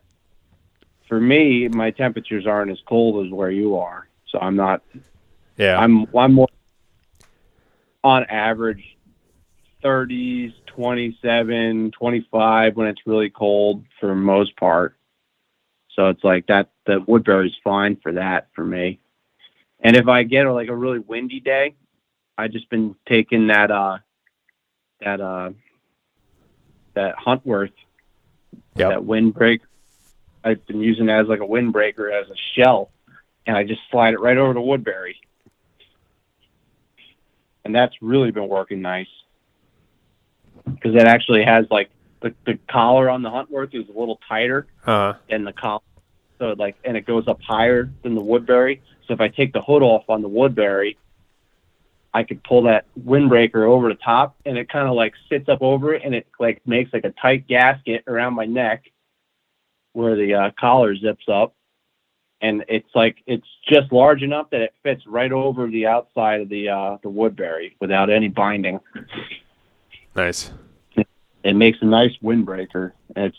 for 1.07 1.19
me. 1.19 1.68
My 1.69 1.91
temperatures 1.91 2.45
aren't 2.45 2.72
as 2.72 2.80
cold 2.86 3.26
as 3.26 3.32
where 3.32 3.52
you 3.52 3.78
are, 3.78 4.07
so 4.28 4.40
I'm 4.40 4.56
not. 4.56 4.82
Yeah, 5.57 5.80
I'm 5.80 6.06
I'm 6.15 6.34
more 6.34 6.49
on 8.07 8.23
average 8.25 8.84
30s, 9.84 10.53
27, 10.67 11.91
25 11.91 12.75
when 12.75 12.88
it's 12.88 13.01
really 13.05 13.29
cold 13.29 13.84
for 13.99 14.07
most 14.15 14.55
part. 14.57 14.95
So 15.91 16.09
it's 16.09 16.23
like 16.23 16.47
that. 16.47 16.69
The 16.85 17.03
Woodbury's 17.05 17.55
fine 17.63 17.97
for 17.97 18.13
that 18.13 18.47
for 18.55 18.63
me. 18.63 18.99
And 19.81 19.95
if 19.95 20.07
I 20.07 20.23
get 20.23 20.45
like 20.45 20.69
a 20.69 20.75
really 20.75 20.99
windy 20.99 21.39
day, 21.39 21.75
I 22.38 22.47
just 22.47 22.69
been 22.69 22.95
taking 23.07 23.47
that 23.47 23.71
uh 23.71 23.97
that 25.01 25.19
uh 25.19 25.51
that 26.95 27.15
Huntworth 27.15 27.73
Yep. 28.75 28.89
that 28.89 29.05
windbreak. 29.05 29.61
I've 30.43 30.65
been 30.67 30.81
using 30.81 31.09
it 31.09 31.11
as 31.11 31.27
like 31.27 31.39
a 31.39 31.43
windbreaker 31.43 32.11
as 32.11 32.29
a 32.29 32.35
shell, 32.55 32.91
and 33.45 33.57
I 33.57 33.63
just 33.63 33.81
slide 33.91 34.13
it 34.13 34.19
right 34.19 34.38
over 34.38 34.53
to 34.53 34.61
Woodbury, 34.61 35.17
and 37.68 37.76
that's 37.76 38.02
really 38.02 38.31
been 38.31 38.48
working 38.48 38.81
nice. 38.81 39.10
Because 40.65 40.95
it 40.95 41.06
actually 41.06 41.44
has 41.44 41.65
like 41.69 41.89
the 42.22 42.34
the 42.45 42.57
collar 42.69 43.10
on 43.10 43.22
the 43.22 43.30
Huntworth 43.30 43.76
is 43.76 43.88
a 43.88 43.98
little 43.98 44.19
tighter 44.27 44.68
uh, 44.85 45.14
than 45.30 45.44
the 45.44 45.53
collar, 45.53 45.81
so 46.39 46.56
like 46.57 46.76
and 46.84 46.98
it 46.98 47.06
goes 47.06 47.27
up 47.27 47.41
higher 47.41 47.91
than 48.03 48.15
the 48.15 48.22
Woodbury. 48.22 48.81
So 49.07 49.14
if 49.14 49.22
I 49.22 49.27
take 49.27 49.53
the 49.53 49.61
hood 49.61 49.84
off 49.84 50.10
on 50.10 50.22
the 50.22 50.27
Woodbury, 50.27 50.98
I 52.14 52.23
could 52.23 52.44
pull 52.44 52.64
that 52.64 52.85
windbreaker 52.99 53.65
over 53.68 53.89
the 53.89 53.95
top, 53.95 54.35
and 54.45 54.57
it 54.57 54.69
kind 54.69 54.88
of 54.88 54.95
like 54.95 55.14
sits 55.30 55.48
up 55.48 55.61
over 55.61 55.94
it, 55.94 56.02
and 56.03 56.15
it 56.15 56.27
like 56.39 56.61
makes 56.65 56.91
like 56.91 57.06
a 57.06 57.14
tight 57.22 57.48
gasket 57.48 58.03
around 58.07 58.34
my 58.34 58.45
neck, 58.45 58.91
where 59.94 60.15
the 60.15 60.34
uh, 60.34 60.52
collar 60.60 60.95
zips 60.95 61.26
up, 61.30 61.53
and 62.41 62.64
it's 62.68 62.89
like 62.93 63.18
it's 63.26 63.47
just 63.68 63.91
large 63.91 64.22
enough 64.22 64.49
that 64.51 64.61
it 64.61 64.73
fits 64.84 65.05
right 65.07 65.31
over 65.31 65.68
the 65.68 65.88
outside 65.88 66.41
of 66.41 66.49
the 66.49 66.69
uh, 66.69 66.97
the 67.01 67.09
Woodbury 67.09 67.76
without 67.80 68.09
any 68.09 68.27
binding. 68.27 68.80
nice. 70.15 70.51
It 71.43 71.55
makes 71.55 71.77
a 71.81 71.85
nice 71.85 72.11
windbreaker. 72.22 72.91
It's 73.15 73.38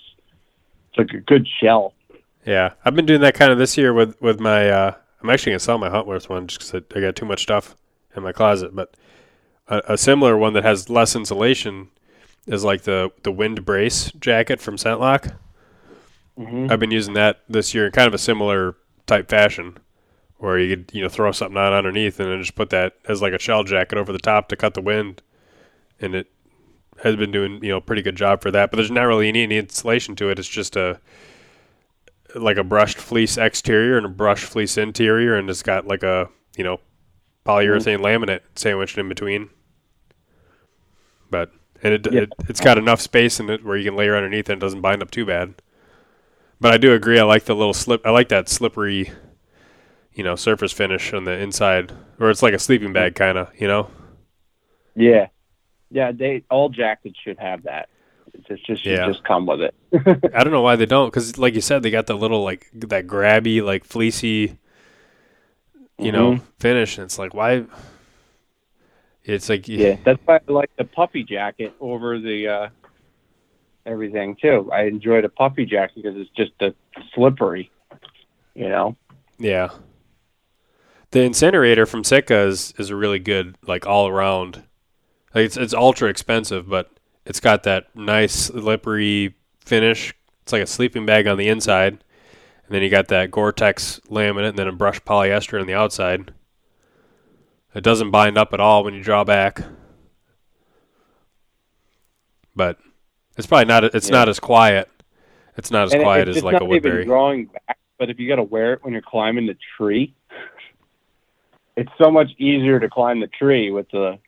it's 0.89 0.99
like 0.99 1.11
a 1.11 1.20
good 1.20 1.47
shell. 1.61 1.95
Yeah, 2.47 2.73
I've 2.85 2.95
been 2.95 3.07
doing 3.07 3.20
that 3.20 3.35
kind 3.35 3.53
of 3.53 3.59
this 3.59 3.77
year 3.77 3.93
with 3.93 4.20
with 4.20 4.41
my. 4.41 4.69
Uh, 4.69 4.95
I'm 5.23 5.31
actually 5.31 5.53
gonna 5.53 5.61
sell 5.61 5.79
my 5.79 5.89
Huntworth 5.89 6.29
one 6.29 6.47
just 6.47 6.61
because 6.61 6.83
I, 6.95 6.99
I 6.99 7.03
got 7.03 7.16
too 7.16 7.27
much 7.27 7.43
stuff 7.43 7.77
in 8.16 8.23
my 8.23 8.33
closet. 8.33 8.75
But 8.75 8.95
a, 9.69 9.83
a 9.89 9.99
similar 9.99 10.37
one 10.37 10.55
that 10.55 10.65
has 10.65 10.89
less 10.89 11.15
insulation 11.15 11.89
is 12.47 12.65
like 12.65 12.83
the 12.83 13.11
the 13.23 13.33
wind 13.33 13.65
brace 13.65 14.11
jacket 14.12 14.61
from 14.61 14.77
Scentlock. 14.77 15.37
hmm 16.37 16.69
I've 16.70 16.81
been 16.81 16.91
using 16.91 17.15
that 17.15 17.41
this 17.49 17.75
year 17.75 17.87
in 17.87 17.93
kind 17.93 18.09
of 18.09 18.15
a 18.15 18.19
similar 18.19 18.77
type 19.09 19.29
fashion, 19.29 19.77
where 20.37 20.59
you 20.59 20.77
could 20.77 20.91
you 20.95 21.03
know 21.03 21.09
throw 21.09 21.33
something 21.33 21.57
on 21.57 21.73
underneath 21.73 22.21
and 22.21 22.31
then 22.31 22.41
just 22.41 22.55
put 22.55 22.71
that 22.71 22.95
as 23.09 23.21
like 23.21 23.33
a 23.33 23.39
shell 23.41 23.65
jacket 23.65 23.99
over 23.99 24.13
the 24.13 24.19
top 24.21 24.49
to 24.49 24.57
cut 24.57 24.75
the 24.75 24.81
wind, 24.81 25.23
and 26.01 26.15
it 26.15 26.29
has 27.03 27.17
been 27.17 27.33
doing 27.33 27.63
you 27.63 27.71
know 27.71 27.79
a 27.79 27.81
pretty 27.81 28.03
good 28.03 28.17
job 28.17 28.41
for 28.43 28.51
that. 28.53 28.71
But 28.71 28.77
there's 28.77 28.91
not 28.91 29.03
really 29.05 29.29
any, 29.29 29.43
any 29.43 29.57
insulation 29.59 30.15
to 30.17 30.31
it. 30.31 30.39
It's 30.39 30.49
just 30.49 30.77
a 30.77 31.01
like 32.35 32.59
a 32.59 32.65
brushed 32.65 32.99
fleece 32.99 33.37
exterior 33.39 33.97
and 33.97 34.07
a 34.07 34.11
brushed 34.11 34.45
fleece 34.45 34.77
interior, 34.79 35.35
and 35.35 35.49
it's 35.51 35.63
got 35.63 35.87
like 35.87 36.03
a 36.05 36.29
you 36.57 36.63
know 36.63 36.79
polyurethane 37.47 37.99
laminate 38.01 38.41
sandwiched 38.55 38.99
in 38.99 39.09
between. 39.09 39.49
But 41.31 41.51
and 41.83 41.95
it, 41.95 42.13
Yeah. 42.13 42.23
it 42.23 42.31
it's 42.49 42.61
got 42.61 42.79
enough 42.79 43.01
space 43.01 43.41
in 43.41 43.49
it 43.51 43.65
where 43.65 43.77
you 43.77 43.85
can 43.85 43.97
layer 43.97 44.17
underneath 44.17 44.49
and 44.49 44.61
it 44.61 44.65
doesn't 44.65 44.81
bind 44.81 45.03
up 45.03 45.11
too 45.11 45.25
bad. 45.25 45.55
But 46.61 46.75
I 46.75 46.77
do 46.79 46.93
agree. 46.93 47.19
I 47.19 47.25
like 47.25 47.45
the 47.45 47.55
little 47.55 47.75
slip. 47.75 48.05
I 48.05 48.11
like 48.11 48.29
that 48.31 48.49
slippery, 48.49 49.13
you 50.13 50.25
know, 50.25 50.35
surface 50.35 50.73
finish 50.73 51.13
on 51.13 51.25
the 51.25 51.33
inside, 51.33 51.93
where 52.17 52.31
it's 52.31 52.43
like 52.43 52.55
a 52.55 52.59
sleeping 52.59 52.93
bag 52.93 53.15
kind 53.15 53.39
of. 53.39 53.51
You 53.61 53.69
know. 53.69 53.91
Yeah, 54.97 55.29
yeah. 55.91 56.11
They 56.13 56.45
all 56.51 56.69
jackets 56.69 57.19
should 57.23 57.39
have 57.39 57.63
that. 57.65 57.89
It's 58.35 58.63
just 58.67 58.83
should 58.83 58.85
Yeah. 58.85 59.07
just 59.07 59.23
come 59.25 59.47
with 59.47 59.61
it. 59.61 59.75
I 60.35 60.43
don't 60.45 60.53
know 60.53 60.63
why 60.63 60.77
they 60.77 60.87
don't, 60.87 61.09
because 61.09 61.39
like 61.39 61.55
you 61.55 61.61
said, 61.61 61.83
they 61.83 61.91
got 61.91 62.07
the 62.07 62.17
little 62.17 62.43
like 62.43 62.69
that 62.75 63.07
grabby, 63.07 63.63
like 63.63 63.85
fleecy, 63.85 64.59
you 65.99 66.13
know, 66.13 66.33
Mhm. 66.35 66.43
finish. 66.59 66.99
And 66.99 67.05
it's 67.05 67.19
like 67.19 67.35
why? 67.35 67.65
It's 69.25 69.49
like 69.49 69.69
Yeah, 69.69 69.97
that's 70.05 70.21
why 70.25 70.37
I 70.37 70.53
like 70.53 70.71
the 70.77 70.85
puppy 70.85 71.23
jacket 71.23 71.75
over 71.81 72.19
the 72.19 72.49
uh, 72.49 72.69
everything 73.89 74.36
too. 74.40 74.70
I 74.73 74.82
enjoy 74.82 75.23
the 75.23 75.28
puffy 75.28 75.65
jacket 75.65 75.97
because 75.97 76.16
it's 76.16 76.31
just 76.36 76.52
a 76.60 76.74
slippery, 77.15 77.70
you 78.55 78.69
know. 78.69 78.97
Yeah. 79.39 79.70
The 81.10 81.23
incinerator 81.23 81.86
from 81.86 82.05
Sitka 82.05 82.39
is, 82.40 82.74
is 82.78 82.90
a 82.90 82.97
really 82.97 83.19
good 83.19 83.56
like 83.66 83.86
all 83.86 84.09
around. 84.09 84.65
Like 85.35 85.47
it's 85.47 85.56
it's 85.56 85.74
ultra 85.74 86.09
expensive, 86.09 86.69
but 86.69 86.90
it's 87.24 87.40
got 87.40 87.62
that 87.62 87.94
nice 87.94 88.35
slippery 88.35 89.35
finish. 89.65 90.15
It's 90.43 90.52
like 90.52 90.62
a 90.62 90.66
sleeping 90.66 91.06
bag 91.06 91.27
on 91.27 91.39
the 91.39 91.48
inside, 91.48 91.93
and 91.93 92.70
then 92.70 92.82
you 92.82 92.89
got 92.89 93.09
that 93.09 93.31
Gore-Tex 93.31 94.01
laminate, 94.09 94.51
and 94.51 94.59
then 94.59 94.69
a 94.69 94.73
brushed 94.73 95.05
polyester 95.05 95.60
on 95.60 95.66
the 95.66 95.74
outside. 95.74 96.32
It 97.74 97.85
doesn't 97.85 98.10
bind 98.10 98.39
up 98.39 98.55
at 98.55 98.60
all 98.60 98.82
when 98.82 98.94
you 98.94 99.02
draw 99.02 99.24
back, 99.24 99.62
but 102.56 102.78
it's 103.39 103.47
probably 103.47 103.66
not. 103.66 103.85
It's 103.85 104.09
Yeah. 104.09 104.12
not 104.19 104.28
as 104.28 104.39
quiet. 104.40 104.90
It's 105.56 105.70
not 105.70 105.86
as 105.86 105.94
And 105.94 106.02
quiet 106.02 106.28
as 106.28 106.43
like 106.43 106.60
a 106.60 106.65
even 106.65 106.69
Woodbury. 106.69 107.05
back, 107.66 107.78
but 107.98 108.10
if 108.10 108.19
you 108.19 108.28
got 108.28 108.36
to 108.36 108.43
wear 108.43 108.74
it 108.74 108.85
when 108.85 108.93
you're 108.93 109.02
climbing 109.02 109.47
the 109.47 109.56
tree, 109.77 110.15
it's 111.77 111.90
so 111.97 112.10
much 112.10 112.28
easier 112.39 112.78
to 112.78 112.89
climb 112.89 113.20
the 113.20 113.27
tree 113.28 113.70
with 113.70 113.90
the 113.90 114.19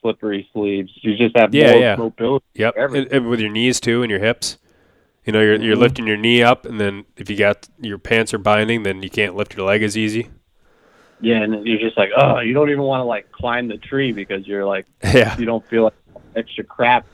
slippery 0.00 0.48
sleeves. 0.52 0.90
You 1.02 1.16
just 1.16 1.36
have 1.36 1.52
Yeah, 1.52 1.72
more 1.72 1.80
yeah. 1.80 1.96
mobility. 1.96 2.44
Yep, 2.54 2.74
and, 2.76 2.96
and 3.12 3.28
with 3.28 3.40
your 3.40 3.50
knees 3.50 3.80
too 3.80 4.02
and 4.02 4.10
your 4.10 4.20
hips. 4.20 4.58
You 5.24 5.32
know, 5.34 5.40
you're 5.40 5.60
you're 5.60 5.76
Mhm. 5.76 5.80
lifting 5.80 6.06
your 6.06 6.16
knee 6.16 6.42
up, 6.42 6.64
and 6.64 6.80
then 6.80 7.04
if 7.16 7.28
you 7.28 7.36
got 7.36 7.68
your 7.80 7.98
pants 7.98 8.32
are 8.32 8.38
binding, 8.38 8.82
then 8.84 9.02
you 9.02 9.10
can't 9.10 9.36
lift 9.36 9.54
your 9.56 9.66
leg 9.66 9.82
as 9.82 9.96
easy. 9.96 10.30
Yeah, 11.20 11.42
and 11.42 11.66
you're 11.66 11.78
just 11.78 11.98
like, 11.98 12.10
oh, 12.16 12.40
you 12.40 12.54
don't 12.54 12.70
even 12.70 12.82
want 12.82 13.00
to 13.00 13.04
like 13.04 13.30
climb 13.30 13.68
the 13.68 13.76
tree 13.76 14.12
because 14.12 14.46
you're 14.46 14.64
like, 14.64 14.86
Yeah, 15.14 15.36
you 15.38 15.44
don't 15.44 15.66
feel 15.68 15.84
like 15.84 15.94
extra 16.34 16.64
crap. 16.64 17.06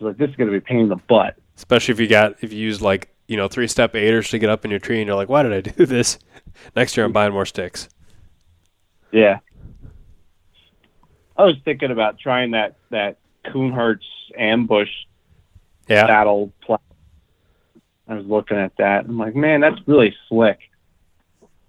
Like, 0.00 0.16
this 0.16 0.30
is 0.30 0.36
gonna 0.36 0.50
be 0.50 0.56
a 0.58 0.60
pain 0.60 0.80
in 0.80 0.88
the 0.88 0.96
butt. 0.96 1.36
especially 1.56 1.92
if 1.92 2.00
you 2.00 2.06
got 2.08 2.34
if 2.42 2.52
you 2.52 2.58
use 2.58 2.80
like 2.80 3.08
you 3.28 3.36
know 3.36 3.48
three 3.48 3.66
step 3.68 3.94
aiders 3.94 4.28
to 4.30 4.38
get 4.38 4.48
up 4.50 4.64
in 4.64 4.70
your 4.70 4.80
tree, 4.80 4.98
and 5.00 5.06
you're 5.06 5.16
like, 5.16 5.28
why 5.28 5.42
did 5.42 5.52
I 5.52 5.60
do 5.60 5.86
this? 5.86 6.18
Next 6.74 6.96
year 6.96 7.06
I'm 7.06 7.12
buying 7.12 7.32
more 7.32 7.46
sticks. 7.46 7.88
Yeah. 9.12 9.38
I 11.36 11.44
was 11.44 11.56
thinking 11.64 11.90
about 11.90 12.18
trying 12.18 12.50
that 12.52 12.76
that 12.90 13.18
Kuhnhartz 13.46 14.04
ambush 14.36 14.90
Yeah, 15.88 16.06
saddle. 16.06 16.52
Pla- 16.62 16.78
I 18.08 18.14
was 18.14 18.26
looking 18.26 18.56
at 18.58 18.76
that. 18.78 19.04
I'm 19.06 19.16
like, 19.18 19.34
man, 19.34 19.60
that's 19.60 19.80
really 19.86 20.14
slick. 20.28 20.58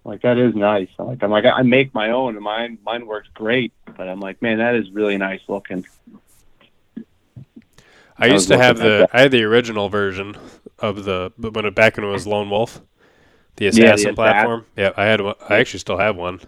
Like 0.03 0.23
that 0.23 0.37
is 0.37 0.55
nice. 0.55 0.89
I'm 0.97 1.07
like, 1.07 1.23
I'm 1.23 1.29
like, 1.29 1.45
I 1.45 1.61
make 1.61 1.93
my 1.93 2.09
own, 2.09 2.35
and 2.35 2.43
mine 2.43 2.79
mine 2.83 3.05
works 3.05 3.29
great. 3.33 3.71
But 3.85 4.09
I'm 4.09 4.19
like, 4.19 4.41
man, 4.41 4.57
that 4.57 4.75
is 4.75 4.89
really 4.91 5.17
nice 5.17 5.41
looking. 5.47 5.85
I 8.21 8.27
I 8.27 8.35
used 8.35 8.47
to 8.47 8.57
have 8.57 8.79
the 8.79 9.05
I 9.11 9.21
had 9.23 9.31
the 9.31 9.43
original 9.43 9.89
version 9.89 10.37
of 10.79 11.03
the 11.03 11.33
but 11.37 11.53
when 11.53 11.65
it 11.65 11.75
back 11.75 11.97
when 11.97 12.05
it 12.05 12.09
was 12.09 12.25
Lone 12.25 12.49
Wolf, 12.49 12.81
the 13.57 13.67
the 13.71 13.85
assassin 13.85 14.15
Assassin. 14.15 14.15
platform. 14.15 14.65
Yeah, 14.77 14.93
I 14.97 15.05
had 15.05 15.21
one. 15.21 15.35
I 15.49 15.57
actually 15.57 15.79
still 15.81 15.97
have 15.99 16.15
one. 16.17 16.41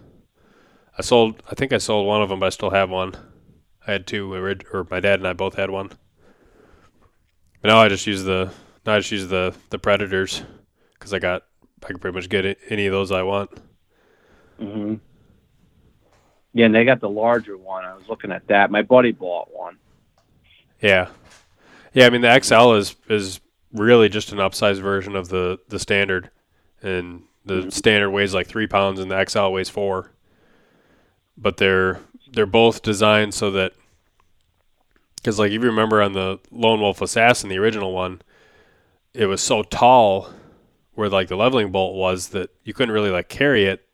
I 0.98 1.02
sold. 1.02 1.40
I 1.48 1.54
think 1.54 1.72
I 1.72 1.78
sold 1.78 2.04
one 2.06 2.20
of 2.20 2.28
them, 2.28 2.40
but 2.40 2.46
I 2.46 2.50
still 2.50 2.70
have 2.70 2.90
one. 2.90 3.14
I 3.86 3.92
had 3.92 4.06
two, 4.06 4.32
or 4.34 4.86
my 4.90 5.00
dad 5.00 5.20
and 5.20 5.28
I 5.28 5.32
both 5.32 5.54
had 5.54 5.70
one. 5.70 5.90
But 7.60 7.68
now 7.68 7.78
I 7.80 7.88
just 7.88 8.06
use 8.06 8.22
the 8.24 8.52
now 8.86 8.94
I 8.94 8.98
just 8.98 9.10
use 9.10 9.28
the 9.28 9.54
the 9.70 9.78
Predators 9.78 10.42
because 10.94 11.12
I 11.12 11.18
got 11.18 11.42
I 11.82 11.86
can 11.88 11.98
pretty 11.98 12.14
much 12.14 12.28
get 12.28 12.58
any 12.68 12.86
of 12.86 12.92
those 12.92 13.10
I 13.10 13.22
want. 13.22 13.50
hmm 14.58 14.94
Yeah, 16.52 16.66
and 16.66 16.74
they 16.74 16.84
got 16.84 17.00
the 17.00 17.08
larger 17.08 17.56
one. 17.56 17.84
I 17.84 17.94
was 17.94 18.08
looking 18.08 18.32
at 18.32 18.46
that. 18.48 18.70
My 18.70 18.82
buddy 18.82 19.12
bought 19.12 19.48
one. 19.52 19.78
Yeah, 20.80 21.08
yeah. 21.94 22.06
I 22.06 22.10
mean 22.10 22.20
the 22.20 22.40
XL 22.42 22.72
is 22.74 22.94
is 23.08 23.40
really 23.72 24.08
just 24.08 24.30
an 24.32 24.38
upsized 24.38 24.80
version 24.82 25.16
of 25.16 25.28
the 25.28 25.58
the 25.68 25.78
standard, 25.78 26.30
and 26.82 27.22
the 27.46 27.62
Mhm. 27.62 27.72
standard 27.72 28.10
weighs 28.10 28.34
like 28.34 28.46
three 28.46 28.66
pounds, 28.66 29.00
and 29.00 29.10
the 29.10 29.16
XL 29.28 29.48
weighs 29.48 29.68
four. 29.70 30.12
But 31.36 31.56
they're 31.56 32.00
they're 32.30 32.46
both 32.46 32.82
designed 32.82 33.32
so 33.34 33.50
that 33.52 33.72
because 35.16 35.38
like 35.38 35.48
if 35.52 35.54
you 35.62 35.68
remember 35.68 36.02
on 36.02 36.12
the 36.12 36.38
Lone 36.50 36.80
Wolf 36.80 37.00
Assassin, 37.00 37.48
the 37.48 37.58
original 37.58 37.92
one, 37.92 38.22
it 39.14 39.26
was 39.26 39.40
so 39.40 39.62
tall 39.62 40.30
where 40.94 41.08
like 41.08 41.28
the 41.28 41.36
leveling 41.36 41.72
bolt 41.72 41.94
was 41.96 42.28
that 42.28 42.50
you 42.64 42.72
couldn't 42.74 42.94
really 42.94 43.10
like 43.10 43.28
carry 43.28 43.64
it 43.64 43.86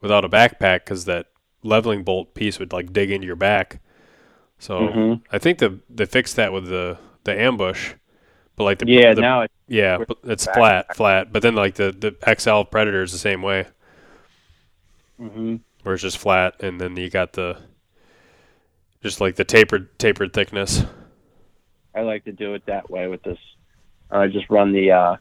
without 0.00 0.24
a 0.24 0.28
backpack 0.28 0.80
because 0.84 1.04
that 1.06 1.26
leveling 1.62 2.04
bolt 2.04 2.34
piece 2.34 2.58
would 2.58 2.72
like 2.72 2.92
dig 2.92 3.10
into 3.10 3.26
your 3.26 3.34
back. 3.36 3.80
So 4.58 4.80
Mhm. 4.80 5.22
I 5.32 5.38
think 5.38 5.58
the 5.58 5.80
they 5.90 6.06
fixed 6.06 6.36
that 6.36 6.52
with 6.52 6.68
the 6.68 6.98
the 7.26 7.38
ambush, 7.40 7.92
but 8.56 8.64
like 8.64 8.78
the 8.78 8.86
Yeah, 8.86 9.14
the, 9.14 9.20
now 9.20 9.42
it, 9.42 9.50
yeah 9.68 9.98
but 9.98 10.16
it's 10.24 10.46
back- 10.46 10.54
flat 10.54 10.96
flat. 10.96 11.32
But 11.32 11.42
then 11.42 11.54
like 11.54 11.74
the 11.74 11.92
the 11.92 12.16
XL 12.38 12.62
Predator 12.62 13.02
is 13.02 13.12
the 13.12 13.18
same 13.18 13.42
way 13.42 13.66
hmm 15.18 15.56
where 15.82 15.94
it's 15.94 16.02
just 16.02 16.18
flat, 16.18 16.62
and 16.62 16.80
then 16.80 16.96
you 16.96 17.08
got 17.10 17.34
the 17.34 17.58
just 19.02 19.20
like 19.20 19.36
the 19.36 19.44
tapered 19.44 19.98
tapered 19.98 20.32
thickness. 20.32 20.84
I 21.94 22.00
like 22.02 22.24
to 22.24 22.32
do 22.32 22.54
it 22.54 22.66
that 22.66 22.90
way 22.90 23.06
with 23.06 23.22
this. 23.22 23.38
I 24.10 24.26
just 24.28 24.50
run 24.50 24.72
the 24.72 24.90
uh, 24.92 25.16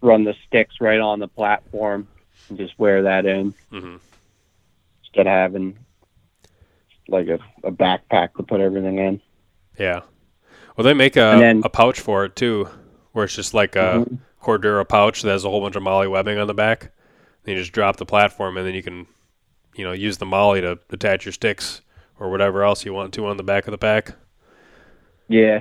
run 0.00 0.24
the 0.24 0.34
sticks 0.46 0.76
right 0.80 1.00
on 1.00 1.18
the 1.18 1.28
platform 1.28 2.08
and 2.48 2.58
just 2.58 2.78
wear 2.78 3.02
that 3.02 3.26
in 3.26 3.54
hmm 3.70 3.96
instead 5.04 5.26
of 5.26 5.32
having 5.32 5.78
like 7.08 7.28
a, 7.28 7.38
a 7.66 7.70
backpack 7.70 8.34
to 8.34 8.42
put 8.42 8.60
everything 8.60 8.98
in. 8.98 9.20
Yeah. 9.78 10.00
Well, 10.76 10.84
they 10.84 10.94
make 10.94 11.16
a 11.16 11.36
then- 11.38 11.62
a 11.64 11.68
pouch 11.68 12.00
for 12.00 12.24
it 12.24 12.34
too, 12.36 12.68
where 13.12 13.24
it's 13.24 13.34
just 13.36 13.54
like 13.54 13.76
a 13.76 14.04
Mhm. 14.06 14.18
Cordura 14.42 14.86
pouch 14.88 15.22
that 15.22 15.30
has 15.30 15.44
a 15.44 15.50
whole 15.50 15.60
bunch 15.60 15.76
of 15.76 15.82
MOLLE 15.82 16.10
webbing 16.10 16.38
on 16.38 16.46
the 16.46 16.54
back. 16.54 16.90
Then 17.44 17.54
you 17.56 17.60
just 17.62 17.72
drop 17.72 17.96
the 17.96 18.06
platform, 18.06 18.56
and 18.56 18.66
then 18.66 18.74
you 18.74 18.82
can, 18.82 19.06
you 19.76 19.84
know, 19.84 19.92
use 19.92 20.18
the 20.18 20.26
MOLLE 20.26 20.60
to 20.60 20.78
attach 20.90 21.24
your 21.24 21.32
sticks 21.32 21.80
or 22.18 22.30
whatever 22.30 22.62
else 22.62 22.84
you 22.84 22.92
want 22.92 23.14
to 23.14 23.26
on 23.26 23.36
the 23.36 23.42
back 23.42 23.66
of 23.66 23.70
the 23.72 23.78
pack. 23.78 24.12
Yeah. 25.28 25.60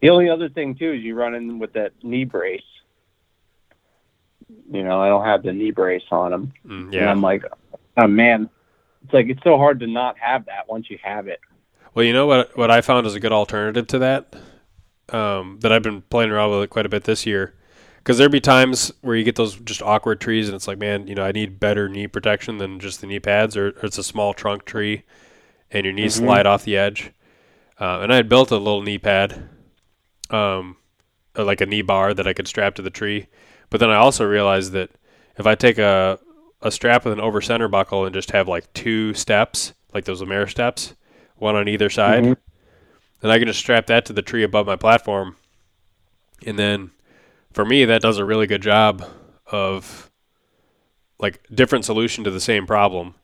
The 0.00 0.10
only 0.10 0.28
other 0.28 0.48
thing 0.48 0.74
too 0.74 0.92
is 0.92 1.02
you 1.02 1.14
run 1.14 1.34
in 1.34 1.58
with 1.58 1.72
that 1.72 1.92
knee 2.02 2.24
brace. 2.24 2.62
You 4.70 4.82
know, 4.84 5.00
I 5.00 5.08
don't 5.08 5.24
have 5.24 5.42
the 5.42 5.52
knee 5.52 5.70
brace 5.70 6.04
on 6.10 6.30
them. 6.30 6.52
Mm, 6.66 6.84
And 6.84 6.92
yeah. 6.94 7.10
I'm 7.10 7.22
like, 7.22 7.44
oh 7.96 8.06
man, 8.06 8.50
it's 9.04 9.12
like 9.14 9.28
it's 9.28 9.42
so 9.42 9.56
hard 9.56 9.80
to 9.80 9.86
not 9.86 10.18
have 10.18 10.44
that 10.46 10.68
once 10.68 10.90
you 10.90 10.98
have 11.02 11.28
it. 11.28 11.40
Well, 11.96 12.04
you 12.04 12.12
know 12.12 12.26
what? 12.26 12.54
What 12.58 12.70
I 12.70 12.82
found 12.82 13.06
is 13.06 13.14
a 13.14 13.20
good 13.20 13.32
alternative 13.32 13.86
to 13.86 13.98
that. 14.00 14.36
Um, 15.08 15.60
that 15.62 15.72
I've 15.72 15.82
been 15.82 16.02
playing 16.02 16.30
around 16.30 16.50
with 16.50 16.64
it 16.64 16.68
quite 16.68 16.84
a 16.84 16.90
bit 16.90 17.04
this 17.04 17.24
year. 17.24 17.54
Because 17.96 18.18
there'd 18.18 18.30
be 18.30 18.38
times 18.40 18.92
where 19.00 19.16
you 19.16 19.24
get 19.24 19.36
those 19.36 19.56
just 19.56 19.80
awkward 19.80 20.20
trees, 20.20 20.46
and 20.46 20.54
it's 20.54 20.68
like, 20.68 20.76
man, 20.76 21.06
you 21.06 21.14
know, 21.14 21.24
I 21.24 21.32
need 21.32 21.58
better 21.58 21.88
knee 21.88 22.06
protection 22.06 22.58
than 22.58 22.80
just 22.80 23.00
the 23.00 23.06
knee 23.06 23.18
pads, 23.18 23.56
or, 23.56 23.68
or 23.68 23.86
it's 23.86 23.96
a 23.96 24.04
small 24.04 24.34
trunk 24.34 24.66
tree, 24.66 25.04
and 25.70 25.86
your 25.86 25.94
knees 25.94 26.16
Mhm. 26.16 26.24
slide 26.24 26.44
off 26.46 26.64
the 26.64 26.76
edge. 26.76 27.12
Uh, 27.80 28.00
and 28.00 28.12
I 28.12 28.16
had 28.16 28.28
built 28.28 28.50
a 28.50 28.58
little 28.58 28.82
knee 28.82 28.98
pad, 28.98 29.48
um, 30.28 30.76
uh, 31.34 31.44
like 31.44 31.62
a 31.62 31.66
knee 31.66 31.82
bar 31.82 32.12
that 32.12 32.26
I 32.26 32.34
could 32.34 32.46
strap 32.46 32.74
to 32.74 32.82
the 32.82 32.90
tree. 32.90 33.28
But 33.70 33.80
then 33.80 33.88
I 33.88 33.96
also 33.96 34.26
realized 34.26 34.72
that 34.72 34.90
if 35.38 35.46
I 35.46 35.54
take 35.54 35.78
a 35.78 36.18
a 36.60 36.70
strap 36.70 37.04
with 37.04 37.12
an 37.12 37.20
over 37.20 37.40
center 37.40 37.68
buckle 37.68 38.04
and 38.04 38.14
just 38.14 38.32
have 38.32 38.48
like 38.48 38.70
two 38.74 39.14
steps, 39.14 39.72
like 39.94 40.04
those 40.04 40.22
Ameris 40.22 40.50
steps, 40.50 40.94
one 41.38 41.56
on 41.56 41.68
either 41.68 41.90
side, 41.90 42.24
Mhm. 42.24 42.36
then 43.20 43.30
I 43.30 43.38
can 43.38 43.46
just 43.48 43.60
strap 43.60 43.86
that 43.86 44.04
to 44.06 44.12
the 44.12 44.22
tree 44.22 44.42
above 44.42 44.66
my 44.66 44.76
platform. 44.76 45.36
And 46.46 46.58
then 46.58 46.90
for 47.52 47.64
me, 47.64 47.84
that 47.84 48.02
does 48.02 48.18
a 48.18 48.24
really 48.24 48.46
good 48.46 48.62
job 48.62 49.04
of 49.50 50.10
like 51.18 51.40
different 51.54 51.84
solution 51.84 52.24
to 52.24 52.30
the 52.30 52.40
same 52.40 52.66
problem 52.66 53.14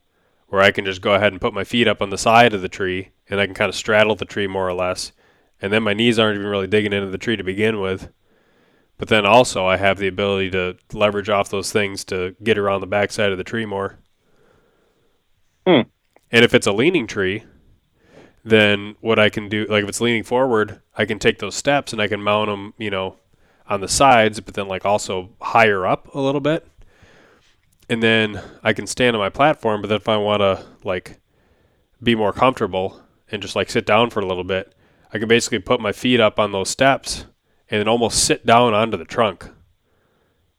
where 0.47 0.61
I 0.61 0.71
can 0.71 0.85
just 0.85 1.01
go 1.01 1.13
ahead 1.13 1.31
and 1.31 1.41
put 1.41 1.53
my 1.53 1.63
feet 1.63 1.87
up 1.87 2.01
on 2.01 2.09
the 2.09 2.17
side 2.17 2.53
of 2.53 2.61
the 2.61 2.69
tree 2.69 3.09
and 3.29 3.39
I 3.39 3.45
can 3.45 3.55
kind 3.55 3.69
of 3.69 3.75
straddle 3.75 4.15
the 4.15 4.25
tree 4.25 4.47
more 4.47 4.67
or 4.67 4.73
less. 4.73 5.11
And 5.61 5.71
then 5.71 5.83
my 5.83 5.93
knees 5.93 6.19
aren't 6.19 6.37
even 6.37 6.49
really 6.49 6.67
digging 6.67 6.93
into 6.93 7.09
the 7.09 7.17
tree 7.17 7.37
to 7.37 7.43
begin 7.43 7.79
with. 7.79 8.11
But 8.97 9.07
then 9.07 9.25
also 9.25 9.65
I 9.65 9.77
have 9.77 9.97
the 9.97 10.07
ability 10.07 10.51
to 10.51 10.77
leverage 10.91 11.29
off 11.29 11.49
those 11.49 11.71
things 11.71 12.03
to 12.05 12.35
get 12.43 12.57
around 12.57 12.81
the 12.81 12.87
backside 12.87 13.31
of 13.31 13.37
the 13.37 13.43
tree 13.43 13.65
more. 13.65 13.99
Hmm. 15.65 15.81
And 16.31 16.43
if 16.43 16.53
it's 16.53 16.67
a 16.67 16.73
leaning 16.73 17.07
tree, 17.07 17.43
then 18.43 18.95
what 18.99 19.19
I 19.19 19.29
can 19.29 19.47
do, 19.47 19.65
like 19.69 19.83
if 19.83 19.89
it's 19.89 20.01
leaning 20.01 20.23
forward, 20.23 20.81
I 20.97 21.05
can 21.05 21.17
take 21.17 21.39
those 21.39 21.55
steps 21.55 21.93
and 21.93 22.01
I 22.01 22.07
can 22.07 22.21
mount 22.21 22.49
them, 22.49 22.73
you 22.77 22.89
know, 22.89 23.17
on 23.67 23.81
the 23.81 23.87
sides, 23.87 24.39
but 24.41 24.53
then 24.53 24.67
like 24.67 24.85
also 24.85 25.29
higher 25.41 25.85
up 25.85 26.13
a 26.13 26.19
little 26.19 26.41
bit. 26.41 26.67
And 27.89 28.03
then 28.03 28.41
I 28.63 28.73
can 28.73 28.87
stand 28.87 29.15
on 29.15 29.21
my 29.21 29.29
platform, 29.29 29.81
but 29.81 29.87
then 29.87 29.97
if 29.97 30.09
I 30.09 30.17
want 30.17 30.41
to 30.41 30.65
like 30.83 31.19
be 32.01 32.15
more 32.15 32.33
comfortable 32.33 33.01
and 33.31 33.41
just 33.41 33.55
like 33.55 33.69
sit 33.69 33.85
down 33.85 34.09
for 34.09 34.19
a 34.19 34.25
little 34.25 34.43
bit, 34.43 34.75
I 35.13 35.19
can 35.19 35.27
basically 35.27 35.59
put 35.59 35.79
my 35.79 35.91
feet 35.91 36.19
up 36.19 36.39
on 36.39 36.51
those 36.51 36.69
steps 36.69 37.25
and 37.69 37.79
then 37.79 37.87
almost 37.87 38.23
sit 38.25 38.45
down 38.45 38.73
onto 38.73 38.97
the 38.97 39.05
trunk. 39.05 39.49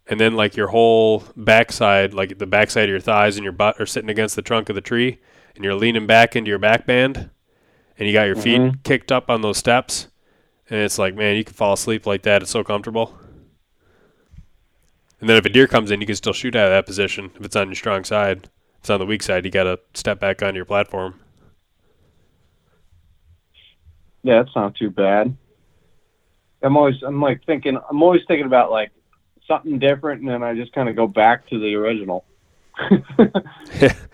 And 0.06 0.20
then 0.20 0.35
like 0.35 0.56
your 0.56 0.69
whole 0.69 1.24
backside, 1.36 2.15
like 2.15 2.39
the 2.39 2.47
backside 2.47 2.85
of 2.85 2.90
your 2.90 3.01
thighs 3.01 3.36
and 3.36 3.44
your 3.44 3.52
butt 3.52 3.81
are 3.81 3.86
sitting 3.86 4.11
against 4.11 4.36
the 4.36 4.43
trunk 4.43 4.69
of 4.69 4.74
the 4.74 4.81
tree 4.81 5.19
and 5.55 5.65
you're 5.65 5.74
leaning 5.74 6.06
back 6.06 6.35
into 6.35 6.48
your 6.48 6.59
back 6.59 6.86
band 6.86 7.31
and 7.98 8.08
you 8.08 8.12
got 8.12 8.24
your 8.24 8.36
feet 8.36 8.60
Mhm. 8.60 8.82
kicked 8.84 9.12
up 9.12 9.30
on 9.30 9.42
those 9.42 9.58
steps. 9.58 10.08
And 10.70 10.80
it's 10.80 10.98
like, 10.98 11.14
man, 11.14 11.36
you 11.36 11.44
can 11.44 11.54
fall 11.54 11.74
asleep 11.74 12.06
like 12.06 12.22
that. 12.22 12.42
It's 12.42 12.50
so 12.50 12.64
comfortable. 12.64 13.18
And 15.20 15.28
then 15.28 15.36
if 15.36 15.44
a 15.44 15.48
deer 15.50 15.66
comes 15.66 15.90
in, 15.90 16.00
you 16.00 16.06
can 16.06 16.16
still 16.16 16.32
shoot 16.32 16.56
out 16.56 16.66
of 16.66 16.70
that 16.72 16.86
position 16.86 17.30
if 17.38 17.44
it's 17.44 17.56
on 17.56 17.68
your 17.68 17.74
strong 17.74 18.04
side. 18.04 18.44
If 18.44 18.80
it's 18.80 18.90
on 18.90 19.00
the 19.00 19.06
weak 19.06 19.22
side, 19.22 19.44
you 19.44 19.50
got 19.50 19.64
to 19.64 19.78
step 19.94 20.20
back 20.20 20.42
on 20.42 20.54
your 20.54 20.64
platform. 20.64 21.20
Yeah, 24.22 24.42
that's 24.42 24.54
not 24.56 24.74
too 24.74 24.90
bad. 24.90 25.36
I'm 26.62 26.76
always 26.78 26.94
I'm 27.02 27.20
like 27.20 27.44
thinking 27.44 27.78
I'm 27.90 28.02
always 28.02 28.22
thinking 28.26 28.46
about 28.46 28.70
like 28.70 28.90
something 29.46 29.78
different, 29.78 30.22
and 30.22 30.30
then 30.30 30.42
I 30.42 30.54
just 30.54 30.72
kind 30.72 30.88
of 30.88 30.96
go 30.96 31.06
back 31.06 31.46
to 31.50 31.58
the 31.58 31.74
original. 31.74 32.24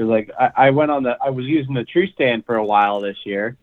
Because 0.00 0.08
like 0.08 0.30
I, 0.40 0.68
I 0.68 0.70
went 0.70 0.90
on 0.90 1.02
the 1.02 1.18
I 1.22 1.28
was 1.28 1.44
using 1.44 1.74
the 1.74 1.84
tree 1.84 2.10
stand 2.14 2.46
for 2.46 2.56
a 2.56 2.64
while 2.64 3.00
this 3.00 3.18
year. 3.24 3.58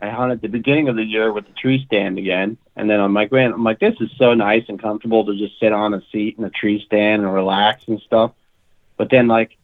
I 0.00 0.08
hunted 0.08 0.36
at 0.36 0.42
the 0.42 0.48
beginning 0.48 0.88
of 0.88 0.96
the 0.96 1.04
year 1.04 1.32
with 1.32 1.46
the 1.46 1.52
tree 1.52 1.84
stand 1.86 2.18
again, 2.18 2.58
and 2.74 2.90
then 2.90 2.98
I'm 2.98 3.14
like, 3.14 3.30
man, 3.30 3.52
I'm 3.52 3.62
like, 3.62 3.78
this 3.78 3.94
is 4.00 4.10
so 4.18 4.34
nice 4.34 4.64
and 4.66 4.82
comfortable 4.82 5.24
to 5.26 5.36
just 5.36 5.60
sit 5.60 5.72
on 5.72 5.94
a 5.94 6.02
seat 6.10 6.38
in 6.38 6.44
a 6.44 6.50
tree 6.50 6.82
stand 6.84 7.22
and 7.22 7.32
relax 7.32 7.84
and 7.86 8.00
stuff. 8.00 8.32
But 8.96 9.10
then 9.10 9.28
like 9.28 9.56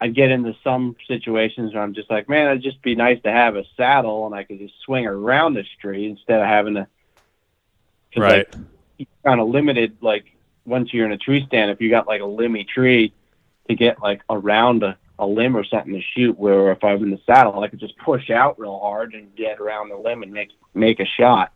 I 0.00 0.08
get 0.08 0.30
into 0.30 0.56
some 0.64 0.96
situations 1.06 1.74
where 1.74 1.82
I'm 1.82 1.92
just 1.92 2.10
like, 2.10 2.26
man, 2.26 2.48
it'd 2.48 2.62
just 2.62 2.80
be 2.80 2.94
nice 2.94 3.20
to 3.24 3.30
have 3.30 3.56
a 3.56 3.64
saddle 3.76 4.24
and 4.24 4.34
I 4.34 4.44
could 4.44 4.60
just 4.60 4.80
swing 4.86 5.06
around 5.06 5.54
the 5.54 5.64
tree 5.78 6.08
instead 6.08 6.40
of 6.40 6.46
having 6.46 6.74
to. 6.74 6.86
Right. 8.16 8.48
Like, 8.98 9.08
kind 9.22 9.40
of 9.42 9.48
limited, 9.48 9.98
like 10.00 10.24
once 10.64 10.94
you're 10.94 11.04
in 11.04 11.12
a 11.12 11.18
tree 11.18 11.44
stand, 11.46 11.70
if 11.70 11.82
you 11.82 11.90
got 11.90 12.06
like 12.06 12.22
a 12.22 12.24
limby 12.24 12.66
tree, 12.66 13.12
to 13.68 13.74
get 13.74 14.00
like 14.00 14.22
around 14.30 14.82
a, 14.82 14.96
a 15.18 15.26
limb 15.26 15.56
or 15.56 15.64
something 15.64 15.92
to 15.92 16.00
shoot. 16.14 16.38
Where 16.38 16.72
if 16.72 16.82
I'm 16.82 17.02
in 17.02 17.10
the 17.10 17.20
saddle, 17.26 17.60
I 17.60 17.68
could 17.68 17.80
just 17.80 17.96
push 17.98 18.30
out 18.30 18.58
real 18.58 18.78
hard 18.78 19.14
and 19.14 19.34
get 19.36 19.60
around 19.60 19.88
the 19.88 19.96
limb 19.96 20.22
and 20.22 20.32
make 20.32 20.50
make 20.74 21.00
a 21.00 21.06
shot. 21.06 21.52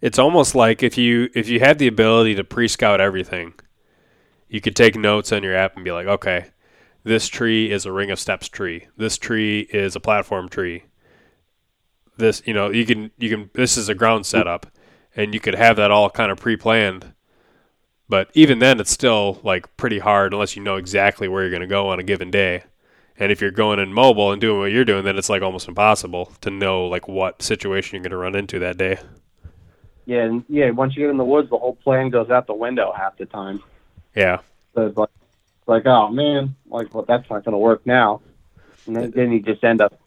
It's 0.00 0.18
almost 0.18 0.54
like 0.54 0.82
if 0.82 0.96
you 0.96 1.28
if 1.34 1.48
you 1.48 1.60
had 1.60 1.78
the 1.78 1.86
ability 1.86 2.34
to 2.36 2.44
pre-scout 2.44 3.00
everything, 3.00 3.54
you 4.48 4.60
could 4.60 4.76
take 4.76 4.96
notes 4.96 5.32
on 5.32 5.42
your 5.42 5.54
app 5.54 5.76
and 5.76 5.84
be 5.84 5.92
like, 5.92 6.06
okay, 6.06 6.46
this 7.04 7.28
tree 7.28 7.70
is 7.70 7.86
a 7.86 7.92
ring 7.92 8.10
of 8.10 8.18
steps 8.18 8.48
tree. 8.48 8.88
This 8.96 9.18
tree 9.18 9.60
is 9.70 9.96
a 9.96 10.00
platform 10.00 10.48
tree. 10.48 10.84
This, 12.16 12.42
you 12.46 12.54
know, 12.54 12.70
you 12.70 12.86
can 12.86 13.10
you 13.18 13.30
can 13.30 13.50
this 13.54 13.76
is 13.76 13.88
a 13.88 13.94
ground 13.94 14.26
setup 14.26 14.66
and 15.16 15.34
you 15.34 15.40
could 15.40 15.54
have 15.54 15.76
that 15.76 15.90
all 15.90 16.10
kind 16.10 16.30
of 16.30 16.38
pre-planned. 16.38 17.12
But 18.10 18.28
even 18.34 18.58
then 18.58 18.80
it's 18.80 18.90
still 18.90 19.38
like 19.44 19.74
pretty 19.76 20.00
hard 20.00 20.32
unless 20.32 20.56
you 20.56 20.62
know 20.62 20.74
exactly 20.74 21.28
where 21.28 21.42
you're 21.42 21.50
going 21.50 21.60
to 21.60 21.68
go 21.68 21.88
on 21.88 22.00
a 22.00 22.02
given 22.02 22.28
day. 22.28 22.64
And 23.16 23.30
if 23.30 23.40
you're 23.40 23.52
going 23.52 23.78
in 23.78 23.92
mobile 23.92 24.32
and 24.32 24.40
doing 24.40 24.58
what 24.58 24.72
you're 24.72 24.84
doing, 24.84 25.04
then 25.04 25.16
it's 25.16 25.28
like 25.28 25.42
almost 25.42 25.68
impossible 25.68 26.32
to 26.40 26.50
know 26.50 26.86
like 26.86 27.06
what 27.06 27.40
situation 27.40 27.94
you're 27.94 28.02
going 28.02 28.10
to 28.10 28.16
run 28.16 28.34
into 28.34 28.58
that 28.58 28.76
day. 28.76 28.98
Yeah, 30.06 30.24
and 30.24 30.44
yeah. 30.48 30.70
Once 30.70 30.96
you 30.96 31.04
get 31.04 31.10
in 31.10 31.18
the 31.18 31.24
woods, 31.24 31.50
the 31.50 31.58
whole 31.58 31.76
plan 31.76 32.10
goes 32.10 32.30
out 32.30 32.48
the 32.48 32.54
window 32.54 32.92
half 32.92 33.16
the 33.16 33.26
time. 33.26 33.62
Yeah. 34.16 34.40
So 34.74 34.86
it's 34.86 34.96
like, 34.96 35.10
it's 35.60 35.68
like, 35.68 35.86
oh 35.86 36.08
man, 36.08 36.56
like, 36.68 36.92
well, 36.92 37.04
that's 37.06 37.30
not 37.30 37.44
going 37.44 37.52
to 37.52 37.58
work 37.58 37.86
now. 37.86 38.22
And 38.86 38.96
then, 38.96 39.12
then 39.12 39.30
you 39.30 39.40
just 39.40 39.62
end 39.62 39.80
up 39.80 40.00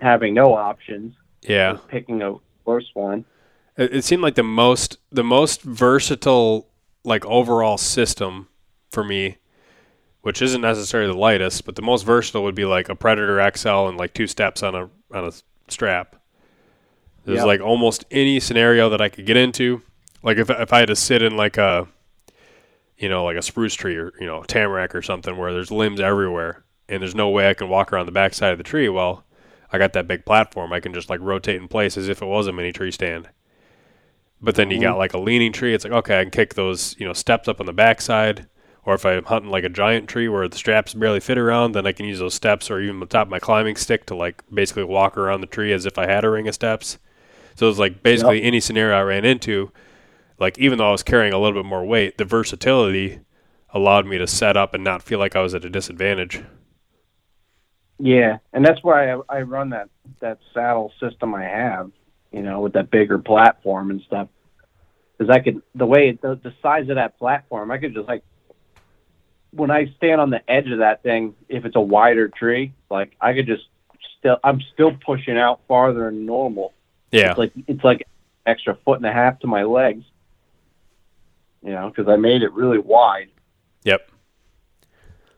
having 0.00 0.32
no 0.32 0.54
options. 0.54 1.14
Yeah. 1.42 1.76
Picking 1.88 2.22
a 2.22 2.36
worse 2.64 2.88
one. 2.94 3.26
It, 3.76 3.96
it 3.96 4.04
seemed 4.04 4.22
like 4.22 4.36
the 4.36 4.42
most 4.42 4.96
the 5.12 5.24
most 5.24 5.60
versatile 5.60 6.68
like 7.04 7.24
overall 7.26 7.76
system 7.78 8.48
for 8.90 9.04
me, 9.04 9.38
which 10.22 10.40
isn't 10.42 10.60
necessarily 10.62 11.12
the 11.12 11.18
lightest, 11.18 11.64
but 11.64 11.76
the 11.76 11.82
most 11.82 12.02
versatile 12.04 12.42
would 12.44 12.54
be 12.54 12.64
like 12.64 12.88
a 12.88 12.94
Predator 12.94 13.40
XL 13.56 13.86
and 13.88 13.96
like 13.98 14.14
two 14.14 14.26
steps 14.26 14.62
on 14.62 14.74
a 14.74 14.88
on 15.12 15.24
a 15.26 15.32
strap. 15.68 16.16
There's 17.24 17.38
Yep. 17.38 17.46
like 17.46 17.60
almost 17.60 18.04
any 18.10 18.40
scenario 18.40 18.90
that 18.90 19.00
I 19.00 19.08
could 19.08 19.26
get 19.26 19.36
into. 19.36 19.82
Like 20.22 20.38
if 20.38 20.50
if 20.50 20.72
I 20.72 20.80
had 20.80 20.88
to 20.88 20.96
sit 20.96 21.22
in 21.22 21.36
like 21.36 21.56
a 21.58 21.88
you 22.96 23.08
know, 23.08 23.24
like 23.24 23.36
a 23.36 23.42
spruce 23.42 23.74
tree 23.74 23.96
or, 23.96 24.12
you 24.20 24.26
know, 24.26 24.42
a 24.42 24.46
tamarack 24.46 24.94
or 24.94 25.02
something 25.02 25.36
where 25.36 25.52
there's 25.52 25.70
limbs 25.72 25.98
everywhere 26.00 26.64
and 26.88 27.02
there's 27.02 27.14
no 27.14 27.28
way 27.28 27.50
I 27.50 27.54
can 27.54 27.68
walk 27.68 27.92
around 27.92 28.06
the 28.06 28.12
backside 28.12 28.52
of 28.52 28.58
the 28.58 28.64
tree, 28.64 28.88
well, 28.88 29.24
I 29.72 29.78
got 29.78 29.94
that 29.94 30.06
big 30.06 30.24
platform. 30.24 30.72
I 30.72 30.78
can 30.80 30.94
just 30.94 31.10
like 31.10 31.20
rotate 31.20 31.56
in 31.60 31.66
place 31.66 31.96
as 31.96 32.08
if 32.08 32.22
it 32.22 32.26
was 32.26 32.46
a 32.46 32.52
mini 32.52 32.72
tree 32.72 32.92
stand. 32.92 33.28
But 34.44 34.56
then 34.56 34.70
you 34.70 34.78
got 34.78 34.90
mm-hmm. 34.90 34.98
like 34.98 35.14
a 35.14 35.18
leaning 35.18 35.52
tree. 35.52 35.74
It's 35.74 35.84
like, 35.84 35.92
okay, 35.94 36.20
I 36.20 36.22
can 36.22 36.30
kick 36.30 36.52
those, 36.52 36.94
you 36.98 37.06
know, 37.06 37.14
steps 37.14 37.48
up 37.48 37.60
on 37.60 37.66
the 37.66 37.72
backside. 37.72 38.46
Or 38.84 38.94
if 38.94 39.06
I'm 39.06 39.24
hunting 39.24 39.50
like 39.50 39.64
a 39.64 39.70
giant 39.70 40.06
tree 40.06 40.28
where 40.28 40.46
the 40.46 40.58
straps 40.58 40.92
barely 40.92 41.20
fit 41.20 41.38
around, 41.38 41.72
then 41.72 41.86
I 41.86 41.92
can 41.92 42.04
use 42.04 42.18
those 42.18 42.34
steps 42.34 42.70
or 42.70 42.78
even 42.82 43.00
the 43.00 43.06
top 43.06 43.28
of 43.28 43.30
my 43.30 43.38
climbing 43.38 43.76
stick 43.76 44.04
to 44.06 44.14
like 44.14 44.42
basically 44.52 44.84
walk 44.84 45.16
around 45.16 45.40
the 45.40 45.46
tree 45.46 45.72
as 45.72 45.86
if 45.86 45.96
I 45.96 46.06
had 46.06 46.24
a 46.24 46.30
ring 46.30 46.46
of 46.46 46.54
steps. 46.54 46.98
So 47.54 47.70
it's 47.70 47.78
like 47.78 48.02
basically 48.02 48.42
any 48.42 48.60
scenario 48.60 48.98
I 48.98 49.02
ran 49.02 49.24
into, 49.24 49.72
like 50.38 50.58
even 50.58 50.76
though 50.76 50.88
I 50.88 50.92
was 50.92 51.02
carrying 51.02 51.32
a 51.32 51.38
little 51.38 51.62
bit 51.62 51.66
more 51.66 51.86
weight, 51.86 52.18
the 52.18 52.26
versatility 52.26 53.20
allowed 53.70 54.04
me 54.04 54.18
to 54.18 54.26
set 54.26 54.58
up 54.58 54.74
and 54.74 54.84
not 54.84 55.02
feel 55.02 55.18
like 55.18 55.34
I 55.34 55.40
was 55.40 55.54
at 55.54 55.64
a 55.64 55.70
disadvantage. 55.70 56.42
Yeah, 57.98 58.38
and 58.52 58.62
that's 58.62 58.82
why 58.82 59.12
I, 59.12 59.20
I 59.30 59.40
run 59.42 59.70
that 59.70 59.88
that 60.20 60.38
saddle 60.52 60.92
system 61.00 61.34
I 61.34 61.44
have, 61.44 61.90
you 62.34 62.42
know, 62.42 62.60
with 62.60 62.72
that 62.72 62.90
bigger 62.90 63.18
platform 63.18 63.90
and 63.90 64.02
stuff. 64.02 64.28
Because 65.16 65.30
I 65.30 65.38
could 65.38 65.62
the 65.74 65.86
way 65.86 66.12
the 66.12 66.34
the 66.34 66.52
size 66.60 66.88
of 66.88 66.96
that 66.96 67.18
platform, 67.18 67.70
I 67.70 67.78
could 67.78 67.94
just 67.94 68.08
like 68.08 68.24
when 69.52 69.70
I 69.70 69.86
stand 69.96 70.20
on 70.20 70.30
the 70.30 70.42
edge 70.50 70.68
of 70.70 70.78
that 70.78 71.04
thing, 71.04 71.36
if 71.48 71.64
it's 71.64 71.76
a 71.76 71.80
wider 71.80 72.28
tree, 72.28 72.72
like 72.90 73.14
I 73.20 73.32
could 73.34 73.46
just 73.46 73.64
still 74.18 74.38
I'm 74.42 74.60
still 74.72 74.96
pushing 75.06 75.38
out 75.38 75.60
farther 75.68 76.06
than 76.06 76.26
normal. 76.26 76.74
Yeah. 77.12 77.30
It's 77.30 77.38
like 77.38 77.52
it's 77.68 77.84
like 77.84 78.08
extra 78.44 78.76
foot 78.84 78.98
and 78.98 79.06
a 79.06 79.12
half 79.12 79.38
to 79.40 79.46
my 79.46 79.62
legs. 79.62 80.04
You 81.62 81.70
know, 81.70 81.88
because 81.88 82.08
I 82.08 82.16
made 82.16 82.42
it 82.42 82.52
really 82.52 82.78
wide. 82.78 83.30
Yep. 83.84 84.10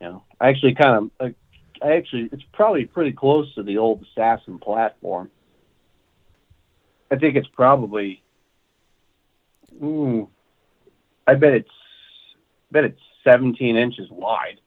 You 0.00 0.06
know, 0.08 0.24
I 0.40 0.48
actually 0.48 0.74
kind 0.74 1.10
of, 1.20 1.34
I 1.82 1.92
actually, 1.92 2.28
it's 2.32 2.42
probably 2.52 2.84
pretty 2.84 3.12
close 3.12 3.54
to 3.54 3.62
the 3.62 3.78
old 3.78 4.04
Assassin 4.10 4.58
platform. 4.58 5.30
I 7.10 7.16
think 7.16 7.36
it's 7.36 7.48
probably, 7.48 8.22
ooh, 9.82 10.28
I 11.26 11.34
bet 11.34 11.52
it's, 11.52 11.70
I 12.34 12.72
bet 12.72 12.84
it's 12.84 13.00
17 13.24 13.76
inches 13.76 14.08
wide. 14.10 14.60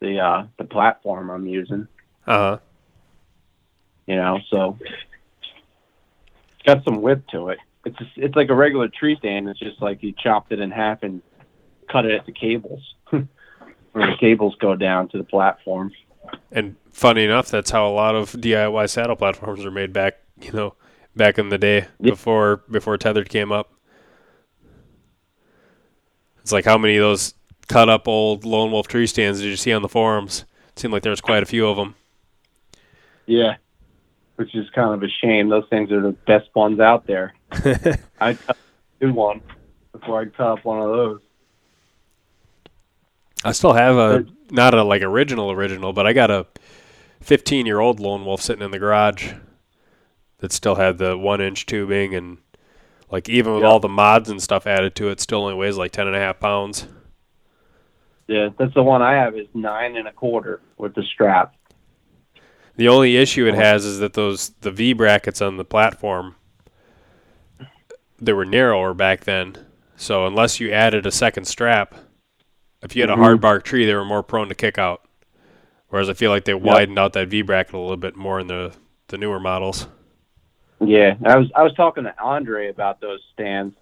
The 0.00 0.18
uh, 0.18 0.46
the 0.58 0.64
platform 0.64 1.30
I'm 1.30 1.46
using, 1.46 1.88
Uh 2.26 2.38
huh. 2.38 2.58
you 4.06 4.16
know, 4.16 4.38
so 4.50 4.76
it's 4.82 6.62
got 6.66 6.84
some 6.84 7.00
width 7.00 7.26
to 7.28 7.48
it. 7.50 7.58
It's 7.86 7.96
just, 7.96 8.10
it's 8.16 8.34
like 8.36 8.50
a 8.50 8.54
regular 8.54 8.88
tree 8.88 9.16
stand. 9.18 9.48
It's 9.48 9.58
just 9.58 9.80
like 9.80 10.02
you 10.02 10.12
chopped 10.12 10.52
it 10.52 10.60
in 10.60 10.70
half 10.70 11.02
and 11.02 11.22
cut 11.90 12.04
it 12.04 12.12
at 12.12 12.26
the 12.26 12.32
cables, 12.32 12.82
where 13.10 13.26
the 13.94 14.16
cables 14.20 14.56
go 14.60 14.74
down 14.74 15.08
to 15.08 15.18
the 15.18 15.24
platform. 15.24 15.92
And 16.50 16.76
funny 16.90 17.24
enough, 17.24 17.48
that's 17.50 17.70
how 17.70 17.86
a 17.86 17.92
lot 17.92 18.14
of 18.14 18.32
DIY 18.32 18.90
saddle 18.90 19.16
platforms 19.16 19.64
are 19.64 19.70
made 19.70 19.92
back, 19.92 20.14
you 20.40 20.52
know, 20.52 20.74
back 21.16 21.38
in 21.38 21.48
the 21.48 21.58
day 21.58 21.86
before 22.00 22.58
before 22.70 22.96
tethered 22.96 23.28
came 23.28 23.52
up. 23.52 23.72
It's 26.40 26.52
like 26.52 26.64
how 26.64 26.76
many 26.76 26.96
of 26.96 27.02
those 27.02 27.34
cut 27.68 27.88
up 27.88 28.06
old 28.06 28.44
lone 28.44 28.70
wolf 28.70 28.88
tree 28.88 29.06
stands 29.06 29.40
did 29.40 29.46
you 29.48 29.56
see 29.56 29.72
on 29.72 29.82
the 29.82 29.88
forums? 29.88 30.44
It 30.70 30.78
seemed 30.78 30.92
like 30.92 31.02
there 31.02 31.10
was 31.10 31.20
quite 31.20 31.42
a 31.42 31.46
few 31.46 31.66
of 31.66 31.76
them. 31.76 31.94
Yeah, 33.26 33.56
which 34.36 34.54
is 34.54 34.68
kind 34.70 34.92
of 34.92 35.02
a 35.02 35.08
shame. 35.08 35.48
Those 35.48 35.64
things 35.70 35.90
are 35.90 36.02
the 36.02 36.12
best 36.12 36.48
ones 36.54 36.80
out 36.80 37.06
there. 37.06 37.34
I 38.20 38.36
did 39.00 39.14
one 39.14 39.40
before 39.92 40.20
I 40.20 40.24
cut 40.26 40.46
up 40.46 40.64
one 40.64 40.80
of 40.80 40.88
those. 40.88 41.20
I 43.44 43.52
still 43.52 43.74
have 43.74 43.96
a 43.96 44.26
not 44.50 44.74
a 44.74 44.82
like 44.82 45.02
original 45.02 45.50
original, 45.50 45.92
but 45.92 46.06
I 46.06 46.12
got 46.12 46.30
a 46.30 46.46
15 47.20 47.64
year 47.64 47.80
old 47.80 48.00
lone 48.00 48.24
wolf 48.24 48.42
sitting 48.42 48.62
in 48.62 48.70
the 48.70 48.78
garage 48.78 49.32
that 50.44 50.52
still 50.52 50.74
had 50.74 50.98
the 50.98 51.16
one 51.16 51.40
inch 51.40 51.64
tubing 51.64 52.14
and 52.14 52.36
like 53.10 53.30
even 53.30 53.54
with 53.54 53.62
Yeah. 53.62 53.68
all 53.70 53.80
the 53.80 53.88
mods 53.88 54.28
and 54.28 54.42
stuff 54.42 54.66
added 54.66 54.94
to 54.96 55.08
it, 55.08 55.18
still 55.18 55.40
only 55.40 55.54
weighs 55.54 55.78
like 55.78 55.90
ten 55.90 56.06
and 56.06 56.14
a 56.14 56.18
half 56.18 56.38
pounds. 56.38 56.86
Yeah, 58.26 58.50
that's 58.58 58.74
the 58.74 58.82
one 58.82 59.00
I 59.00 59.14
have 59.14 59.34
is 59.38 59.46
nine 59.54 59.96
and 59.96 60.06
a 60.06 60.12
quarter 60.12 60.60
with 60.76 60.94
the 60.94 61.02
strap. 61.02 61.54
The 62.76 62.88
only 62.88 63.16
issue 63.16 63.46
it 63.46 63.54
Oh. 63.54 63.58
has 63.58 63.86
is 63.86 64.00
that 64.00 64.12
those 64.12 64.50
the 64.60 64.70
V 64.70 64.92
brackets 64.92 65.40
on 65.40 65.56
the 65.56 65.64
platform 65.64 66.36
they 68.20 68.34
were 68.34 68.44
narrower 68.44 68.92
back 68.92 69.24
then. 69.24 69.56
So 69.96 70.26
unless 70.26 70.60
you 70.60 70.70
added 70.72 71.06
a 71.06 71.10
second 71.10 71.46
strap, 71.46 71.94
if 72.82 72.94
you 72.94 73.00
had 73.02 73.08
Mhm. 73.10 73.14
a 73.14 73.16
hard 73.16 73.40
bark 73.40 73.64
tree, 73.64 73.86
they 73.86 73.94
were 73.94 74.04
more 74.04 74.22
prone 74.22 74.50
to 74.50 74.54
kick 74.54 74.76
out. 74.76 75.06
Whereas 75.88 76.10
I 76.10 76.12
feel 76.12 76.30
like 76.30 76.44
they 76.44 76.52
widened 76.54 76.98
out 76.98 77.14
that 77.14 77.28
V 77.28 77.40
bracket 77.40 77.72
a 77.74 77.78
little 77.78 77.96
bit 77.96 78.14
more 78.14 78.38
in 78.40 78.46
the 78.48 78.72
the 79.08 79.16
newer 79.18 79.40
models. 79.40 79.86
Yeah, 80.86 81.16
I 81.24 81.36
was 81.36 81.50
I 81.54 81.62
was 81.62 81.74
talking 81.74 82.04
to 82.04 82.22
Andre 82.22 82.68
about 82.68 83.00
those 83.00 83.20
stands, 83.32 83.74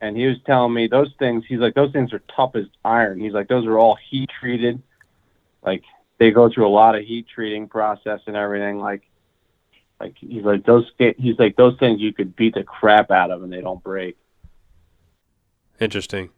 and 0.00 0.16
he 0.16 0.26
was 0.26 0.36
telling 0.46 0.72
me 0.74 0.86
those 0.86 1.12
things. 1.18 1.44
He's 1.48 1.60
like, 1.60 1.74
those 1.74 1.92
things 1.92 2.12
are 2.12 2.22
tough 2.34 2.56
as 2.56 2.64
iron. 2.84 3.20
He's 3.20 3.32
like, 3.32 3.48
those 3.48 3.66
are 3.66 3.78
all 3.78 3.96
heat 4.10 4.30
treated. 4.40 4.82
Like 5.62 5.82
they 6.18 6.30
go 6.30 6.50
through 6.50 6.66
a 6.66 6.68
lot 6.68 6.94
of 6.94 7.04
heat 7.04 7.26
treating 7.32 7.68
process 7.68 8.20
and 8.26 8.36
everything. 8.36 8.78
Like 8.78 9.02
Like 10.00 10.16
he's 10.18 10.44
like 10.44 10.64
those 10.66 10.90
he's 10.98 11.38
like 11.38 11.56
those 11.56 11.78
things 11.78 12.00
you 12.00 12.12
could 12.12 12.36
beat 12.36 12.54
the 12.54 12.64
crap 12.64 13.10
out 13.10 13.30
of 13.30 13.42
and 13.42 13.52
they 13.52 13.60
don't 13.60 13.82
break. 13.82 14.16
Interesting. 15.80 16.30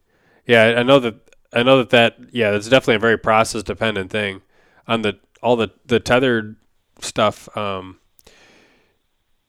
Yeah, 0.46 0.74
I 0.76 0.82
know 0.82 1.00
that. 1.00 1.16
I 1.52 1.62
know 1.62 1.78
that 1.78 1.90
that. 1.90 2.16
Yeah, 2.32 2.52
it's 2.54 2.68
definitely 2.68 2.96
a 2.96 3.00
very 3.00 3.18
process 3.18 3.62
dependent 3.62 4.10
thing. 4.10 4.42
On 4.86 5.02
the 5.02 5.18
all 5.42 5.56
the 5.56 5.72
the 5.84 6.00
tethered 6.00 6.56
stuff, 7.00 7.54
um, 7.56 7.98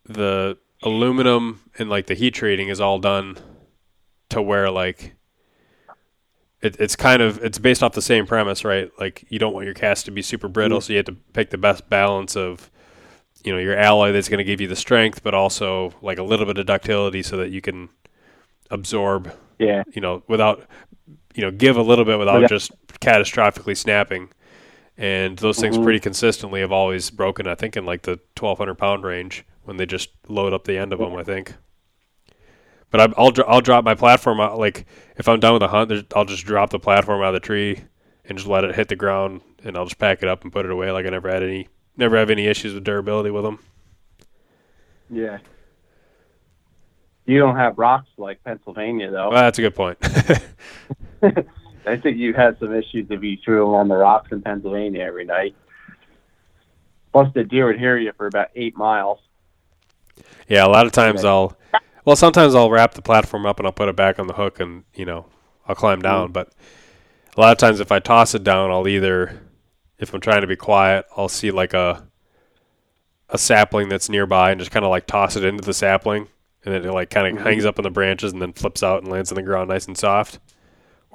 the 0.07 0.57
aluminum 0.83 1.61
and 1.77 1.89
like 1.89 2.07
the 2.07 2.13
heat 2.13 2.33
treating 2.33 2.69
is 2.69 2.79
all 2.79 2.99
done 2.99 3.37
to 4.29 4.41
where 4.41 4.69
like 4.69 5.15
it, 6.61 6.75
it's 6.79 6.95
kind 6.95 7.21
of 7.21 7.43
it's 7.43 7.59
based 7.59 7.83
off 7.83 7.93
the 7.93 8.01
same 8.01 8.25
premise, 8.25 8.65
right? 8.65 8.91
Like 8.99 9.25
you 9.29 9.39
don't 9.39 9.53
want 9.53 9.65
your 9.65 9.75
cast 9.75 10.05
to 10.05 10.11
be 10.11 10.21
super 10.21 10.47
brittle, 10.47 10.79
mm-hmm. 10.79 10.85
so 10.85 10.93
you 10.93 10.97
have 10.97 11.05
to 11.05 11.15
pick 11.33 11.49
the 11.49 11.57
best 11.57 11.89
balance 11.89 12.35
of 12.35 12.71
you 13.43 13.53
know 13.53 13.59
your 13.59 13.77
alloy 13.77 14.11
that's 14.11 14.29
going 14.29 14.39
to 14.39 14.43
give 14.43 14.59
you 14.59 14.67
the 14.67 14.75
strength, 14.75 15.23
but 15.23 15.33
also 15.33 15.93
like 16.01 16.17
a 16.17 16.23
little 16.23 16.45
bit 16.45 16.57
of 16.57 16.65
ductility 16.65 17.21
so 17.21 17.37
that 17.37 17.49
you 17.49 17.61
can 17.61 17.89
absorb 18.71 19.31
Yeah. 19.59 19.83
you 19.93 20.01
know, 20.01 20.23
without, 20.27 20.67
you 21.35 21.41
know, 21.41 21.51
give 21.51 21.77
a 21.77 21.81
little 21.81 22.05
bit 22.05 22.19
without 22.19 22.41
Yeah. 22.41 22.47
just 22.47 22.71
catastrophically 22.99 23.77
snapping. 23.77 24.29
And 24.97 25.37
those 25.37 25.59
things 25.59 25.77
Mhm. 25.77 25.83
pretty 25.83 25.99
consistently 25.99 26.61
have 26.61 26.71
always 26.71 27.09
broken, 27.11 27.47
I 27.47 27.55
think, 27.55 27.77
in 27.77 27.85
like 27.85 28.01
the 28.01 28.19
1,200 28.35 28.75
pound 28.75 29.03
range 29.03 29.45
when 29.63 29.77
they 29.77 29.85
just 29.85 30.09
load 30.27 30.53
up 30.53 30.63
the 30.63 30.77
end 30.77 30.91
of 30.93 30.99
them, 30.99 31.15
I 31.15 31.23
think. 31.23 31.53
But 32.89 33.01
I, 33.01 33.13
I'll, 33.17 33.31
I'll 33.47 33.61
drop 33.61 33.83
my 33.83 33.93
platform 33.95 34.39
out. 34.39 34.57
Like, 34.57 34.85
if 35.17 35.27
I'm 35.27 35.39
done 35.39 35.53
with 35.53 35.59
the 35.59 35.67
hunt, 35.67 35.91
I'll 36.15 36.25
just 36.25 36.45
drop 36.45 36.69
the 36.71 36.79
platform 36.79 37.21
out 37.21 37.27
of 37.27 37.33
the 37.33 37.39
tree 37.41 37.81
and 38.25 38.37
just 38.37 38.47
let 38.47 38.63
it 38.63 38.75
hit 38.75 38.87
the 38.87 38.95
ground 38.95 39.41
and 39.63 39.77
I'll 39.77 39.85
just 39.85 39.99
pack 39.99 40.23
it 40.23 40.29
up 40.29 40.43
and 40.43 40.51
put 40.53 40.65
it 40.65 40.71
away. 40.71 40.89
Like, 40.91 41.05
I 41.05 41.09
never 41.09 41.29
had 41.29 41.43
any, 41.43 41.67
never 41.95 42.17
have 42.17 42.29
any 42.29 42.47
issues 42.47 42.73
with 42.73 42.83
durability 42.85 43.29
with 43.29 43.43
them. 43.43 43.59
Yeah. 45.09 45.37
You 47.25 47.39
don't 47.39 47.57
have 47.57 47.77
rocks 47.77 48.09
like 48.17 48.41
Pennsylvania 48.43 49.11
though. 49.11 49.29
Well, 49.29 49.41
that's 49.43 49.59
a 49.59 49.61
good 49.61 49.75
point. 49.75 49.97
I 51.87 51.97
think 51.97 52.17
you 52.17 52.33
had 52.33 52.59
some 52.59 52.73
issues 52.73 53.07
if 53.09 53.23
you 53.23 53.37
threw 53.43 53.65
them 53.65 53.73
on 53.75 53.87
the 53.87 53.95
rocks 53.97 54.31
in 54.31 54.41
Pennsylvania 54.41 55.03
every 55.03 55.25
night. 55.25 55.55
Plus, 57.11 57.31
the 57.33 57.43
deer 57.43 57.65
would 57.67 57.79
hear 57.79 57.97
you 57.97 58.11
for 58.17 58.27
about 58.27 58.49
eight 58.55 58.75
miles. 58.75 59.19
Yeah, 60.47 60.65
a 60.65 60.69
lot 60.69 60.85
of 60.85 60.91
times 60.91 61.21
Okay. 61.21 61.27
I'll, 61.29 61.57
well, 62.05 62.15
sometimes 62.15 62.55
I'll 62.55 62.69
wrap 62.69 62.93
the 62.93 63.01
platform 63.01 63.45
up 63.45 63.59
and 63.59 63.65
I'll 63.65 63.73
put 63.73 63.89
it 63.89 63.95
back 63.95 64.19
on 64.19 64.27
the 64.27 64.33
hook 64.33 64.59
and 64.59 64.83
you 64.93 65.05
know 65.05 65.25
I'll 65.67 65.75
climb 65.75 66.01
down. 66.01 66.31
But 66.31 66.51
a 67.35 67.41
lot 67.41 67.51
of 67.51 67.57
times 67.57 67.79
if 67.79 67.91
I 67.91 67.99
toss 67.99 68.33
it 68.35 68.43
down, 68.43 68.71
I'll 68.71 68.87
either, 68.87 69.39
if 69.99 70.13
I'm 70.13 70.21
trying 70.21 70.41
to 70.41 70.47
be 70.47 70.55
quiet, 70.55 71.05
I'll 71.15 71.29
see 71.29 71.51
like 71.51 71.73
a 71.73 72.03
a 73.29 73.37
sapling 73.37 73.89
that's 73.89 74.09
nearby 74.09 74.51
and 74.51 74.59
just 74.59 74.71
kind 74.71 74.85
of 74.85 74.89
like 74.91 75.05
toss 75.05 75.35
it 75.35 75.43
into 75.43 75.63
the 75.63 75.73
sapling, 75.73 76.27
and 76.63 76.73
then 76.73 76.85
it 76.85 76.91
like 76.93 77.09
kind 77.09 77.27
of 77.27 77.43
Mhm. 77.43 77.45
hangs 77.45 77.65
up 77.65 77.77
in 77.77 77.83
the 77.83 77.89
branches 77.89 78.31
and 78.31 78.41
then 78.41 78.53
flips 78.53 78.81
out 78.83 79.03
and 79.03 79.11
lands 79.11 79.31
on 79.31 79.35
the 79.35 79.41
ground 79.43 79.69
nice 79.69 79.85
and 79.85 79.97
soft, 79.97 80.39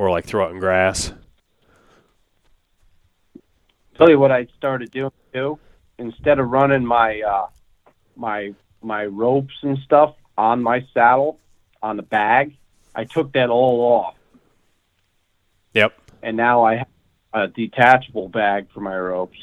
or 0.03 0.11
like 0.11 0.25
throw 0.25 0.49
it 0.49 0.51
in 0.51 0.59
grass. 0.59 1.13
Tell 3.97 4.09
you 4.11 4.19
what 4.19 4.33
I 4.33 4.47
started 4.57 4.91
doing 4.91 5.13
too. 5.33 5.59
Instead 5.99 6.39
of 6.41 6.49
running 6.51 6.85
my 6.85 7.21
uh, 7.21 7.47
my 8.17 8.53
my 8.83 9.05
ropes 9.07 9.55
and 9.63 9.79
stuff 9.85 10.15
on 10.37 10.61
my 10.63 10.85
saddle 10.93 11.39
on 11.83 11.97
the 11.97 12.03
bag, 12.03 12.57
I 12.97 13.05
took 13.05 13.33
that 13.35 13.49
all 13.49 13.81
off, 13.81 14.15
Yep. 15.75 15.93
and 16.23 16.37
now 16.37 16.65
I 16.65 16.77
have 16.77 16.89
a 17.33 17.49
detachable 17.49 18.29
bag 18.29 18.67
for 18.75 18.81
my 18.81 18.99
ropes. 18.99 19.39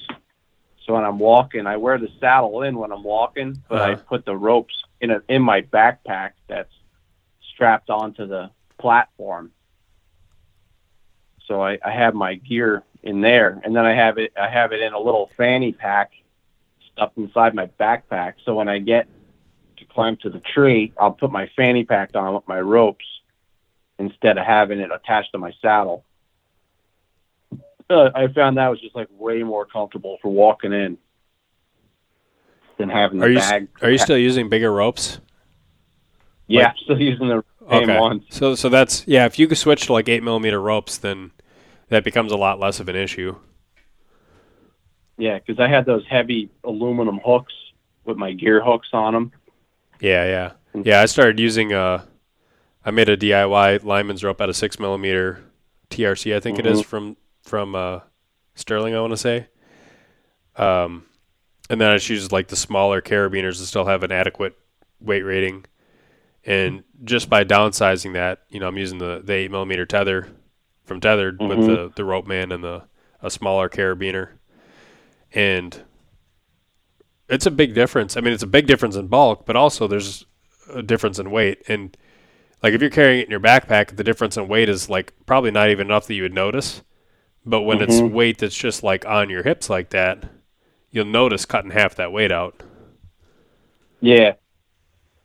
So 0.86 0.96
when 0.96 1.06
I'm 1.06 1.20
walking, 1.20 1.68
I 1.68 1.78
wear 1.78 1.98
the 1.98 2.10
saddle 2.20 2.64
in 2.64 2.78
when 2.78 2.92
I'm 2.92 3.04
walking, 3.04 3.64
but 3.70 3.82
I 3.82 3.94
Uh-huh. 3.94 4.04
put 4.10 4.26
the 4.26 4.36
ropes 4.36 4.74
in 5.00 5.12
a, 5.12 5.22
in 5.30 5.42
my 5.42 5.62
backpack 5.62 6.32
that's 6.48 6.74
strapped 7.54 7.90
onto 7.90 8.26
the 8.26 8.50
platform. 8.80 9.52
So 11.50 11.62
I, 11.62 11.80
I 11.84 11.92
have 11.92 12.14
my 12.14 12.36
gear 12.36 12.84
in 13.04 13.20
there, 13.22 13.60
and 13.66 13.76
then 13.76 13.86
I 13.86 13.94
have 13.94 14.18
it 14.18 14.32
I 14.40 14.48
have 14.48 14.72
it 14.72 14.82
in 14.82 14.94
a 14.94 15.00
little 15.00 15.30
fanny 15.36 15.74
pack 15.74 16.12
stuffed 16.94 17.18
inside 17.18 17.56
my 17.56 17.66
backpack. 17.80 18.36
So 18.46 18.54
when 18.56 18.70
I 18.70 18.78
get 18.80 19.08
to 19.78 19.86
climb 19.86 20.16
to 20.18 20.30
the 20.30 20.40
tree, 20.40 20.94
I'll 20.98 21.12
put 21.12 21.32
my 21.32 21.50
fanny 21.56 21.84
pack 21.84 22.16
on 22.16 22.36
with 22.36 22.48
my 22.48 22.62
ropes 22.62 23.06
instead 23.98 24.38
of 24.38 24.46
having 24.46 24.80
it 24.80 24.92
attached 24.94 25.32
to 25.32 25.40
my 25.40 25.52
saddle. 25.62 26.06
Uh, 27.90 28.12
I 28.14 28.28
found 28.28 28.58
that 28.58 28.68
was 28.68 28.80
just 28.80 28.96
like 28.96 29.08
way 29.18 29.42
more 29.42 29.66
comfortable 29.66 30.20
for 30.22 30.32
walking 30.32 30.72
in 30.72 31.00
than 32.78 32.90
having 32.90 33.18
the 33.18 33.26
Are 33.26 33.30
you 33.30 33.40
bag. 33.40 33.68
are 33.82 33.90
you 33.90 33.98
still 33.98 34.18
using 34.18 34.50
bigger 34.50 34.72
ropes? 34.72 35.20
Yeah, 36.46 36.66
like- 36.68 36.78
still 36.84 37.02
using 37.02 37.28
the 37.28 37.44
same 37.72 37.96
ones. 37.98 38.24
So 38.30 38.54
so 38.54 38.70
that's 38.70 39.08
yeah. 39.08 39.26
If 39.26 39.40
you 39.40 39.48
could 39.48 39.58
switch 39.58 39.88
to 39.88 39.94
like 39.94 40.08
eight 40.08 40.22
millimeter 40.22 40.62
ropes, 40.62 40.98
then 40.98 41.32
that 41.90 42.04
becomes 42.04 42.32
a 42.32 42.38
lot 42.38 42.60
less 42.60 42.80
of 42.80 42.90
an 42.90 42.96
issue. 42.96 43.36
Yeah, 45.18 45.40
because 45.40 45.60
I 45.60 45.68
had 45.68 45.86
those 45.86 46.06
heavy 46.08 46.50
aluminum 46.64 47.20
hooks 47.24 47.54
with 48.06 48.18
my 48.18 48.32
gear 48.32 48.64
hooks 48.64 48.90
on 48.94 49.14
them. 49.14 49.32
Yeah, 50.00 50.26
yeah, 50.74 50.82
yeah. 50.84 51.02
I 51.02 51.06
started 51.06 51.40
using 51.40 51.74
uh, 51.74 52.06
I 52.86 52.92
made 52.92 53.10
a 53.10 53.18
DIY 53.18 53.84
lineman's 53.84 54.24
rope 54.24 54.40
out 54.40 54.50
of 54.50 54.56
six 54.56 54.80
millimeter 54.80 55.44
TRC. 55.90 56.36
I 56.36 56.40
think 56.40 56.58
it 56.58 56.66
is 56.66 56.82
from 56.82 57.18
from 57.44 57.76
uh, 57.76 58.00
Sterling. 58.56 58.96
I 58.96 59.02
want 59.02 59.12
to 59.12 59.18
say. 59.18 59.48
Um, 60.56 61.06
and 61.70 61.80
then 61.80 61.90
I 61.90 61.96
just 61.96 62.10
use 62.10 62.32
like 62.32 62.48
the 62.48 62.56
smaller 62.56 63.02
carabiners 63.02 63.58
to 63.58 63.66
still 63.66 63.86
have 63.86 64.04
an 64.04 64.12
adequate 64.12 64.58
weight 65.00 65.22
rating. 65.22 65.66
And 66.46 66.84
just 67.04 67.30
by 67.30 67.44
downsizing 67.44 68.14
that, 68.14 68.44
you 68.50 68.60
know, 68.60 68.68
I'm 68.68 68.78
using 68.78 68.98
the, 68.98 69.22
the 69.24 69.34
eight 69.34 69.52
millimeter 69.52 69.86
tether 69.86 70.28
from 70.90 71.00
tethered 71.00 71.40
with 71.40 71.60
Mhm. 71.60 71.66
the 71.68 71.92
the 71.96 72.04
Ropeman 72.04 72.54
and 72.54 72.64
the 72.64 72.84
a 73.22 73.30
smaller 73.30 73.70
carabiner, 73.70 74.32
and 75.34 75.84
it's 77.30 77.46
a 77.46 77.52
big 77.52 77.74
difference. 77.74 78.18
I 78.18 78.22
mean, 78.22 78.34
it's 78.34 78.44
a 78.44 78.48
big 78.48 78.68
difference 78.68 78.96
in 78.96 79.08
bulk, 79.08 79.46
but 79.46 79.56
also 79.56 79.88
there's 79.88 80.26
a 80.74 80.82
difference 80.82 81.20
in 81.20 81.32
weight. 81.32 81.62
And 81.68 81.96
like 82.64 82.74
if 82.74 82.82
you're 82.82 82.90
carrying 82.90 83.22
it 83.22 83.26
in 83.26 83.32
your 83.32 83.40
backpack, 83.40 83.96
the 83.96 84.04
difference 84.04 84.36
in 84.36 84.48
weight 84.48 84.68
is 84.70 84.90
like 84.90 85.14
probably 85.26 85.52
not 85.52 85.70
even 85.70 85.88
enough 85.88 86.08
that 86.08 86.16
you 86.16 86.24
would 86.24 86.34
notice. 86.34 86.82
But 87.46 87.62
when 87.62 87.82
it's 87.82 88.02
Mhm. 88.02 88.12
weight 88.12 88.40
that's 88.40 88.58
just 88.58 88.84
like 88.84 89.06
on 89.06 89.30
your 89.30 89.44
hips 89.44 89.70
like 89.70 89.90
that, 89.92 90.26
you'll 90.92 91.06
notice 91.06 91.46
cutting 91.46 91.72
half 91.72 91.96
that 91.96 92.12
weight 92.12 92.32
out. 92.32 92.64
Yeah. 94.02 94.34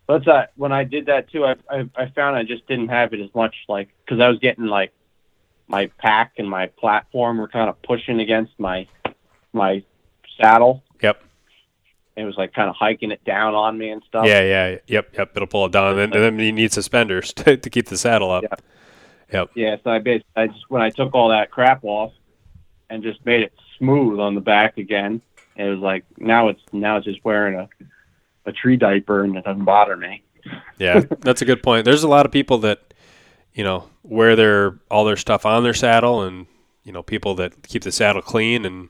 That's 0.09 0.27
uh, 0.29 0.47
when 0.57 0.73
I 0.73 0.85
did 0.85 1.07
that 1.07 1.31
too. 1.31 1.45
I, 1.47 1.57
I 1.71 1.89
I 1.97 2.07
found 2.11 2.37
I 2.37 2.43
just 2.43 2.67
didn't 2.67 2.89
have 2.89 3.15
it 3.15 3.21
as 3.21 3.35
much 3.35 3.55
like 3.69 3.89
because 4.05 4.21
I 4.21 4.29
was 4.29 4.39
getting 4.39 4.67
like 4.67 4.93
my 5.69 5.87
pack 5.99 6.33
and 6.39 6.49
my 6.49 6.67
platform 6.67 7.39
were 7.39 7.49
kind 7.49 7.69
of 7.69 7.81
pushing 7.83 8.21
against 8.21 8.53
my 8.59 8.87
my 9.53 9.83
saddle. 10.41 10.83
Yep. 11.03 11.23
It 12.17 12.25
was 12.25 12.37
like 12.37 12.53
kind 12.53 12.69
of 12.69 12.77
hiking 12.77 13.11
it 13.11 13.25
down 13.25 13.55
on 13.55 13.77
me 13.77 13.91
and 13.91 14.03
stuff. 14.07 14.27
Yeah, 14.27 14.43
yeah, 14.43 14.79
yep, 14.87 15.15
yep. 15.17 15.33
It'll 15.35 15.49
pull 15.49 15.67
it 15.67 15.73
down, 15.73 15.91
and 15.91 15.99
then, 15.99 16.13
and 16.13 16.23
then 16.23 16.39
you 16.39 16.53
need 16.53 16.73
suspenders 16.73 17.33
to, 17.35 17.57
to 17.57 17.71
keep 17.71 17.87
the 17.87 17.97
saddle 17.97 18.31
up. 18.31 18.45
Yeah. 19.33 19.45
Yeah. 19.55 19.77
So 19.83 19.91
I 19.91 19.99
basically 19.99 20.31
I 20.37 20.47
just 20.47 20.65
when 20.69 20.83
I 20.83 20.91
took 20.91 21.15
all 21.15 21.31
that 21.31 21.51
crap 21.51 21.83
off 21.83 22.13
and 22.91 23.03
just 23.03 23.25
made 23.25 23.43
it 23.43 23.53
smooth 23.79 24.21
on 24.21 24.35
the 24.35 24.41
back 24.41 24.79
again, 24.79 25.21
it 25.57 25.65
was 25.65 25.81
like 25.81 26.05
now 26.19 26.49
it's 26.49 26.61
now 26.73 26.99
it's 26.99 27.07
just 27.07 27.25
wearing 27.25 27.59
a 27.59 27.69
a 28.47 28.53
tree 28.53 28.77
diaper 28.77 29.25
and 29.25 29.37
it 29.37 29.45
doesn't 29.45 29.65
bother 29.65 29.97
me. 29.97 30.23
Yeah, 30.79 31.01
that's 31.21 31.43
a 31.43 31.45
good 31.45 31.63
point. 31.63 31.85
There's 31.85 32.03
a 32.03 32.09
lot 32.09 32.27
of 32.27 32.33
people 32.33 32.59
that, 32.59 32.94
you 33.55 33.65
know, 33.65 33.89
wear 34.03 34.37
their 34.37 34.79
all 34.91 35.05
their 35.05 35.17
stuff 35.17 35.47
on 35.47 35.63
their 35.63 35.75
saddle, 35.75 36.23
and 36.23 36.47
you 36.83 36.93
know, 36.93 37.03
people 37.03 37.35
that 37.37 37.63
keep 37.63 37.83
the 37.83 37.93
saddle 37.93 38.23
clean 38.23 38.65
and 38.65 38.89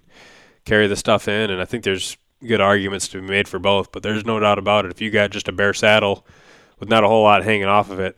carry 0.64 0.86
the 0.86 0.96
stuff 0.96 1.28
in. 1.28 1.50
And 1.50 1.60
I 1.60 1.64
think 1.64 1.84
there's 1.84 2.16
good 2.46 2.60
arguments 2.60 3.08
to 3.08 3.20
be 3.20 3.26
made 3.26 3.46
for 3.48 3.58
both. 3.58 3.92
But 3.92 4.02
there's 4.02 4.24
no 4.24 4.40
doubt 4.40 4.58
about 4.58 4.84
it. 4.84 4.90
If 4.90 5.00
you 5.00 5.10
got 5.10 5.30
just 5.30 5.48
a 5.48 5.52
bare 5.52 5.74
saddle 5.74 6.26
with 6.80 6.88
not 6.88 7.04
a 7.04 7.08
whole 7.08 7.22
lot 7.22 7.44
hanging 7.44 7.66
off 7.66 7.90
of 7.90 8.00
it, 8.00 8.16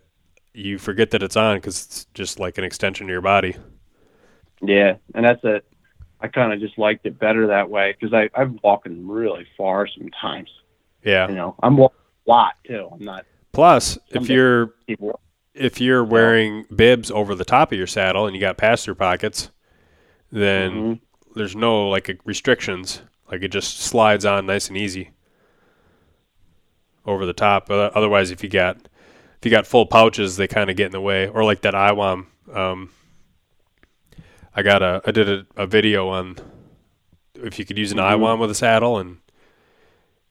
you 0.54 0.78
forget 0.78 1.10
that 1.10 1.22
it's 1.22 1.36
on 1.36 1.58
because 1.58 1.84
it's 1.84 2.04
just 2.14 2.38
like 2.38 2.58
an 2.58 2.64
extension 2.64 3.06
of 3.06 3.10
your 3.10 3.20
body. 3.20 3.56
Yeah, 4.62 4.96
and 5.14 5.24
that's 5.24 5.44
a. 5.44 5.62
I 6.18 6.28
kind 6.28 6.50
of 6.50 6.60
just 6.60 6.78
liked 6.78 7.04
it 7.04 7.18
better 7.18 7.46
that 7.48 7.68
way 7.68 7.94
because 7.98 8.14
I 8.14 8.30
I'm 8.34 8.58
walking 8.62 9.06
really 9.06 9.46
far 9.56 9.86
sometimes. 9.86 10.48
Yeah. 11.04 11.28
You 11.28 11.34
know, 11.34 11.54
I'm 11.62 11.76
walking 11.76 11.98
a 12.26 12.30
lot 12.30 12.54
too. 12.66 12.88
I'm 12.90 13.04
not 13.04 13.26
Plus, 13.56 13.98
if 14.10 14.28
you're 14.28 14.66
people. 14.86 15.18
If 15.56 15.80
you're 15.80 16.04
wearing 16.04 16.66
bibs 16.74 17.10
over 17.10 17.34
the 17.34 17.44
top 17.44 17.72
of 17.72 17.78
your 17.78 17.86
saddle 17.86 18.26
and 18.26 18.34
you 18.36 18.40
got 18.40 18.56
pass 18.58 18.84
through 18.84 18.94
pockets, 18.96 19.50
then 20.30 20.72
Mhm. 20.72 21.00
there's 21.34 21.56
no 21.56 21.88
like 21.88 22.18
restrictions. 22.24 23.02
Like 23.30 23.42
it 23.42 23.48
just 23.48 23.78
slides 23.80 24.24
on 24.24 24.46
nice 24.46 24.68
and 24.68 24.76
easy 24.76 25.10
over 27.04 27.24
the 27.26 27.32
top. 27.32 27.66
But 27.68 27.92
otherwise, 27.94 28.30
if 28.30 28.42
you 28.42 28.48
got 28.48 28.76
if 29.38 29.44
you 29.44 29.50
got 29.50 29.66
full 29.66 29.86
pouches, 29.86 30.36
they 30.36 30.48
kind 30.48 30.70
of 30.70 30.76
get 30.76 30.86
in 30.86 30.92
the 30.92 31.00
way. 31.00 31.28
Or 31.28 31.44
like 31.44 31.60
that 31.62 31.74
IWAM. 31.74 32.26
Um, 32.52 32.90
I 34.54 34.62
got 34.62 34.82
a 34.82 35.02
I 35.06 35.10
did 35.10 35.28
a, 35.28 35.46
a 35.56 35.66
video 35.66 36.08
on 36.08 36.36
if 37.34 37.58
you 37.58 37.64
could 37.64 37.78
use 37.78 37.92
an 37.92 37.98
Mhm. 37.98 38.18
IWAM 38.18 38.38
with 38.38 38.50
a 38.50 38.54
saddle 38.54 38.98
and 38.98 39.18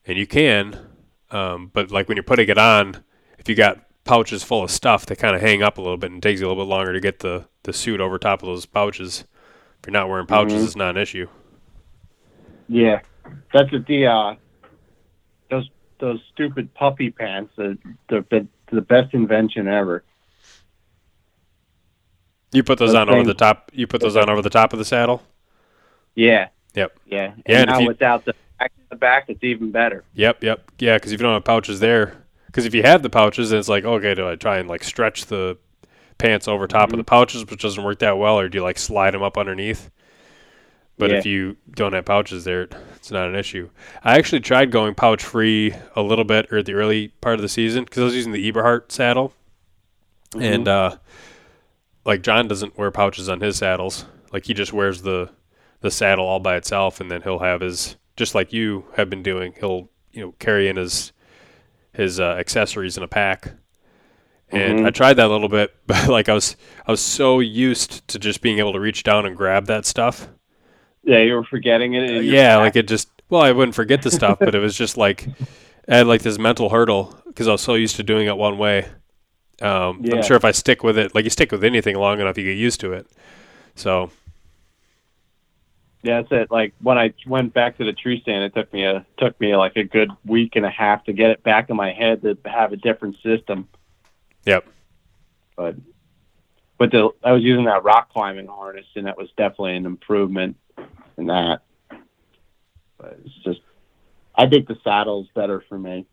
and 0.08 0.16
you 0.16 0.26
can, 0.26 0.78
um, 1.32 1.70
but 1.72 1.90
like 1.90 2.06
when 2.08 2.16
you're 2.16 2.22
putting 2.22 2.48
it 2.48 2.58
on, 2.58 3.02
if 3.38 3.48
you 3.48 3.54
got 3.56 3.80
pouches 4.06 4.42
full 4.42 4.62
of 4.62 4.70
stuff, 4.70 5.04
they 5.06 5.14
kind 5.16 5.34
of 5.36 5.42
hang 5.42 5.62
up 5.62 5.76
a 5.78 5.80
little 5.82 5.96
bit 5.96 6.10
and 6.10 6.22
takes 6.22 6.40
you 6.40 6.46
a 6.46 6.48
little 6.48 6.64
bit 6.64 6.68
longer 6.70 6.92
to 6.92 7.00
get 7.00 7.18
the 7.20 7.44
the 7.64 7.72
suit 7.72 8.00
over 8.00 8.18
top 8.18 8.42
of 8.42 8.46
those 8.46 8.64
pouches. 8.64 9.24
If 9.80 9.86
you're 9.88 9.92
not 9.92 10.08
wearing 10.08 10.26
pouches, 10.26 10.62
Mhm. 10.62 10.64
it's 10.64 10.76
not 10.76 10.90
an 10.90 11.02
issue. 11.02 11.28
Yeah, 12.68 13.00
that's 13.52 13.70
what 13.72 13.86
the 13.86 14.06
uh, 14.06 14.34
those 15.50 15.68
those 15.98 16.20
stupid 16.32 16.72
puppy 16.74 17.10
pants. 17.10 17.52
The 17.56 17.76
the 18.08 18.46
the 18.72 18.80
best 18.80 19.12
invention 19.14 19.68
ever. 19.68 20.02
You 22.52 22.62
put 22.62 22.78
those 22.78 22.90
Those 22.90 22.96
on 22.96 23.10
over 23.10 23.24
the 23.24 23.34
top. 23.34 23.70
You 23.74 23.86
put 23.86 24.00
those 24.00 24.16
on 24.16 24.30
over 24.30 24.40
the 24.42 24.50
top 24.50 24.72
of 24.72 24.78
the 24.78 24.84
saddle. 24.84 25.22
Yeah. 26.14 26.48
Yep. 26.74 26.98
Yeah. 27.06 27.24
And 27.24 27.42
Yeah, 27.48 27.60
and 27.60 27.70
if 27.70 27.74
now 27.74 27.78
you- 27.80 27.88
without 27.88 28.24
the 28.24 28.34
back, 28.58 28.72
the 28.88 28.96
back, 28.96 29.24
it's 29.28 29.42
even 29.44 29.70
better. 29.70 30.04
Yep, 30.14 30.42
yep, 30.42 30.70
yeah. 30.78 30.96
Because 30.96 31.12
if 31.12 31.20
you 31.20 31.24
don't 31.24 31.34
have 31.34 31.44
pouches 31.44 31.80
there, 31.80 32.14
because 32.56 32.64
if 32.64 32.74
you 32.74 32.84
have 32.84 33.02
the 33.02 33.10
pouches, 33.10 33.50
then 33.50 33.58
it's 33.58 33.68
like, 33.68 33.84
okay, 33.84 34.14
do 34.14 34.26
I 34.26 34.34
try 34.34 34.56
and 34.56 34.66
like 34.66 34.82
stretch 34.82 35.26
the 35.26 35.58
pants 36.16 36.48
over 36.48 36.66
top 36.66 36.90
of 36.90 36.96
the 36.96 37.04
pouches, 37.04 37.44
which 37.44 37.60
doesn't 37.60 37.84
work 37.84 37.98
that 37.98 38.16
well, 38.16 38.40
or 38.40 38.48
do 38.48 38.56
you 38.56 38.64
like 38.64 38.78
slide 38.78 39.12
them 39.12 39.22
up 39.22 39.36
underneath? 39.36 39.90
But 40.96 41.10
if 41.10 41.26
you 41.26 41.58
don't 41.70 41.92
have 41.92 42.06
pouches 42.06 42.44
there, 42.44 42.62
it's 42.94 43.10
not 43.10 43.28
an 43.28 43.34
issue. 43.34 43.68
I 44.02 44.16
actually 44.16 44.40
tried 44.40 44.70
going 44.70 44.94
pouch 44.94 45.22
free 45.22 45.74
a 45.94 46.00
little 46.00 46.24
bit 46.24 46.50
or 46.50 46.56
at 46.56 46.64
the 46.64 46.72
early 46.72 47.08
part 47.20 47.34
of 47.34 47.42
the 47.42 47.48
season 47.50 47.84
because 47.84 48.00
I 48.00 48.04
was 48.04 48.16
using 48.16 48.32
the 48.32 48.48
Eberhard 48.48 48.90
saddle, 48.90 49.34
and 50.34 50.66
uh, 50.66 50.96
like 52.06 52.22
John 52.22 52.48
doesn't 52.48 52.78
wear 52.78 52.90
pouches 52.90 53.28
on 53.28 53.42
his 53.42 53.58
saddles. 53.58 54.06
Like 54.32 54.46
he 54.46 54.54
just 54.54 54.72
wears 54.72 55.02
the 55.02 55.28
the 55.82 55.90
saddle 55.90 56.24
all 56.24 56.40
by 56.40 56.56
itself, 56.56 57.02
and 57.02 57.10
then 57.10 57.20
he'll 57.20 57.40
have 57.40 57.60
his 57.60 57.96
just 58.16 58.34
like 58.34 58.54
you 58.54 58.86
have 58.96 59.10
been 59.10 59.22
doing. 59.22 59.52
He'll 59.60 59.90
you 60.10 60.22
know 60.22 60.32
carry 60.38 60.68
in 60.68 60.76
his 60.76 61.12
his 61.96 62.20
uh, 62.20 62.36
accessories 62.38 62.96
in 62.96 63.02
a 63.02 63.08
pack. 63.08 63.52
And 64.50 64.80
Mhm. 64.80 64.86
I 64.86 64.90
tried 64.90 65.14
that 65.14 65.26
a 65.26 65.32
little 65.32 65.48
bit, 65.48 65.74
but 65.86 66.08
like 66.08 66.28
I 66.28 66.34
was 66.34 66.56
I 66.86 66.90
was 66.90 67.00
so 67.00 67.40
used 67.40 68.06
to 68.08 68.18
just 68.18 68.40
being 68.42 68.58
able 68.58 68.72
to 68.72 68.80
reach 68.80 69.02
down 69.02 69.26
and 69.26 69.36
grab 69.36 69.66
that 69.66 69.86
stuff. 69.86 70.28
Yeah, 71.02 71.18
you 71.18 71.34
were 71.34 71.44
forgetting 71.44 71.94
it. 71.94 72.02
in 72.10 72.24
Yeah, 72.24 72.56
back. 72.56 72.62
like 72.64 72.76
it 72.76 72.88
just 72.88 73.08
well, 73.28 73.42
I 73.42 73.52
wouldn't 73.52 73.74
forget 73.74 74.02
the 74.02 74.10
stuff, 74.10 74.38
but 74.38 74.54
it 74.54 74.60
was 74.60 74.76
just 74.76 74.96
like 74.96 75.26
I 75.88 75.96
had 75.98 76.06
like 76.06 76.22
this 76.22 76.38
mental 76.38 76.68
hurdle 76.68 77.18
because 77.26 77.48
I 77.48 77.52
was 77.52 77.60
so 77.60 77.74
used 77.74 77.96
to 77.96 78.02
doing 78.02 78.26
it 78.28 78.36
one 78.36 78.56
way. 78.58 78.86
Um, 79.62 80.00
Yeah. 80.04 80.16
I'm 80.16 80.22
sure 80.22 80.36
if 80.36 80.44
I 80.44 80.52
stick 80.52 80.82
with 80.84 80.98
it, 80.98 81.14
like 81.14 81.24
you 81.24 81.30
stick 81.30 81.50
with 81.50 81.64
anything 81.64 81.96
long 81.96 82.20
enough, 82.20 82.36
you 82.38 82.44
get 82.44 82.56
used 82.58 82.80
to 82.80 82.92
it. 82.92 83.06
So 83.74 84.10
Yeah, 86.02 86.20
that's 86.20 86.32
it. 86.32 86.50
Like 86.50 86.74
when 86.80 86.98
I 86.98 87.14
went 87.26 87.52
back 87.52 87.78
to 87.78 87.84
the 87.84 87.92
tree 87.92 88.20
stand, 88.20 88.44
it 88.44 88.54
took 88.54 88.72
me 88.72 88.84
a 88.84 89.04
took 89.18 89.40
me 89.40 89.56
like 89.56 89.76
a 89.76 89.84
good 89.84 90.10
week 90.24 90.54
and 90.54 90.64
a 90.64 90.70
half 90.70 91.04
to 91.04 91.12
get 91.12 91.30
it 91.30 91.42
back 91.42 91.70
in 91.70 91.76
my 91.76 91.92
head 91.92 92.22
to 92.22 92.38
have 92.44 92.72
a 92.72 92.76
different 92.76 93.16
system. 93.22 93.68
Yep. 94.44 94.66
But 95.56 95.76
but 96.78 96.90
the 96.90 97.10
I 97.24 97.32
was 97.32 97.42
using 97.42 97.64
that 97.64 97.82
rock 97.82 98.12
climbing 98.12 98.46
harness, 98.46 98.86
and 98.94 99.06
that 99.06 99.16
was 99.16 99.28
definitely 99.36 99.76
an 99.76 99.86
improvement 99.86 100.56
in 101.16 101.26
that. 101.26 101.62
But 102.98 103.18
it's 103.24 103.34
just, 103.44 103.60
I 104.34 104.46
think 104.46 104.68
the 104.68 104.78
saddle's 104.82 105.28
better 105.34 105.62
for 105.68 105.78
me. 105.78 106.06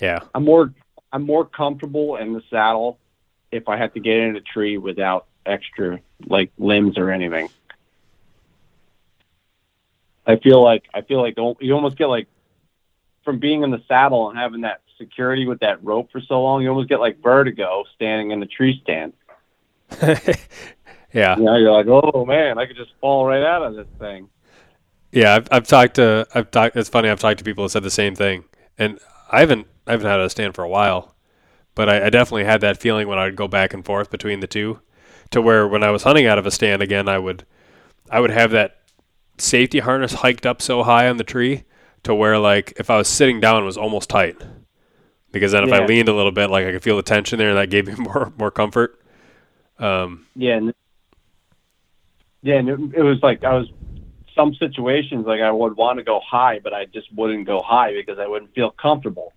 yeah, 0.00 0.20
I'm 0.34 0.44
more 0.44 0.72
I'm 1.12 1.24
more 1.24 1.44
comfortable 1.44 2.16
in 2.16 2.32
the 2.32 2.42
saddle 2.50 2.98
if 3.50 3.68
I 3.68 3.76
have 3.76 3.94
to 3.94 4.00
get 4.00 4.16
in 4.16 4.36
a 4.36 4.40
tree 4.40 4.78
without 4.78 5.26
extra 5.46 6.00
like 6.26 6.52
limbs 6.58 6.98
or 6.98 7.10
anything. 7.10 7.48
I 10.26 10.36
feel 10.36 10.62
like 10.62 10.84
I 10.94 11.02
feel 11.02 11.20
like 11.20 11.36
you 11.60 11.74
almost 11.74 11.96
get 11.96 12.06
like 12.06 12.28
from 13.24 13.38
being 13.38 13.62
in 13.62 13.70
the 13.70 13.82
saddle 13.88 14.28
and 14.30 14.38
having 14.38 14.62
that 14.62 14.82
security 14.98 15.46
with 15.46 15.60
that 15.60 15.82
rope 15.84 16.10
for 16.12 16.20
so 16.20 16.42
long, 16.42 16.62
you 16.62 16.68
almost 16.68 16.88
get 16.88 17.00
like 17.00 17.22
vertigo 17.22 17.84
standing 17.94 18.30
in 18.30 18.40
the 18.40 18.46
tree 18.46 18.80
stand. 18.82 19.12
yeah, 21.12 21.36
You 21.36 21.44
know, 21.44 21.56
you're 21.56 21.72
like, 21.72 21.86
oh 21.88 22.24
man, 22.24 22.58
I 22.58 22.66
could 22.66 22.76
just 22.76 22.92
fall 23.00 23.26
right 23.26 23.42
out 23.42 23.62
of 23.62 23.74
this 23.76 23.86
thing. 23.98 24.28
yeah. 25.12 25.34
I've, 25.36 25.48
I've 25.50 25.66
talked 25.66 25.94
to 25.96 26.26
I've 26.34 26.50
talked. 26.50 26.76
It's 26.76 26.88
funny. 26.88 27.08
I've 27.08 27.20
talked 27.20 27.38
to 27.38 27.44
people 27.44 27.64
that 27.64 27.70
said 27.70 27.82
the 27.82 27.90
same 27.90 28.14
thing, 28.14 28.44
and 28.78 28.98
I 29.30 29.40
haven't 29.40 29.66
I 29.86 29.92
haven't 29.92 30.06
had 30.08 30.20
a 30.20 30.30
stand 30.30 30.54
for 30.54 30.64
a 30.64 30.68
while, 30.68 31.14
but 31.74 31.88
I, 31.88 32.06
I 32.06 32.10
definitely 32.10 32.44
had 32.44 32.60
that 32.62 32.80
feeling 32.80 33.08
when 33.08 33.18
I'd 33.18 33.36
go 33.36 33.48
back 33.48 33.74
and 33.74 33.84
forth 33.84 34.10
between 34.10 34.40
the 34.40 34.46
two, 34.46 34.80
to 35.30 35.40
where 35.42 35.66
when 35.68 35.82
I 35.82 35.90
was 35.90 36.02
hunting 36.04 36.26
out 36.26 36.38
of 36.38 36.46
a 36.46 36.50
stand 36.50 36.82
again, 36.82 37.08
I 37.08 37.18
would 37.18 37.44
I 38.10 38.20
would 38.20 38.30
have 38.30 38.50
that 38.52 38.80
safety 39.38 39.80
harness 39.80 40.14
hiked 40.14 40.46
up 40.46 40.62
so 40.62 40.82
high 40.82 41.08
on 41.08 41.16
the 41.16 41.24
tree 41.24 41.64
to 42.02 42.14
where 42.14 42.38
like 42.38 42.74
if 42.76 42.90
I 42.90 42.96
was 42.96 43.08
sitting 43.08 43.40
down 43.40 43.62
it 43.62 43.66
was 43.66 43.76
almost 43.76 44.10
tight. 44.10 44.36
Because 45.32 45.50
then 45.50 45.64
if 45.64 45.72
I 45.72 45.84
leaned 45.84 46.08
a 46.08 46.14
little 46.14 46.30
bit, 46.30 46.48
like 46.48 46.64
I 46.64 46.70
could 46.70 46.82
feel 46.82 46.96
the 46.96 47.02
tension 47.02 47.40
there 47.40 47.48
and 47.48 47.58
that 47.58 47.68
gave 47.68 47.86
me 47.86 47.94
more 47.98 48.32
more 48.38 48.50
comfort. 48.50 49.00
Um, 49.78 50.26
Yeah, 50.36 50.56
and, 50.58 50.74
yeah, 52.42 52.54
and 52.56 52.68
it, 52.68 52.78
it 52.98 53.02
was 53.02 53.20
like 53.22 53.42
I 53.42 53.54
was 53.54 53.68
some 54.34 54.54
situations 54.54 55.26
like 55.26 55.40
I 55.40 55.50
would 55.50 55.76
want 55.76 55.98
to 55.98 56.04
go 56.04 56.20
high, 56.20 56.60
but 56.62 56.72
I 56.72 56.86
just 56.86 57.12
wouldn't 57.14 57.46
go 57.46 57.62
high 57.62 57.92
because 57.92 58.18
I 58.18 58.26
wouldn't 58.26 58.54
feel 58.54 58.70
comfortable. 58.70 59.32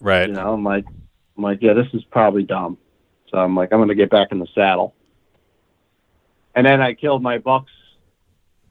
right. 0.00 0.28
You 0.28 0.34
know, 0.34 0.54
I'm 0.54 0.64
like, 0.64 0.84
I'm 1.36 1.42
like, 1.42 1.60
yeah, 1.60 1.74
this 1.74 1.88
is 1.92 2.04
probably 2.04 2.42
dumb. 2.42 2.78
So 3.30 3.38
I'm 3.38 3.54
like, 3.54 3.72
I'm 3.72 3.80
gonna 3.80 3.94
get 3.94 4.10
back 4.10 4.28
in 4.32 4.38
the 4.38 4.46
saddle. 4.54 4.94
And 6.54 6.66
then 6.66 6.80
I 6.80 6.94
killed 6.94 7.22
my 7.22 7.38
bucks. 7.38 7.70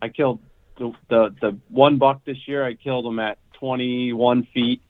I 0.02 0.10
killed 0.10 0.40
the 0.78 0.94
the, 1.10 1.36
the 1.42 1.58
one 1.70 1.98
buck 1.98 2.24
this 2.26 2.48
year. 2.48 2.66
I 2.66 2.74
killed 2.74 3.06
him 3.06 3.20
at 3.20 3.38
21 3.54 4.48
feet, 4.54 4.82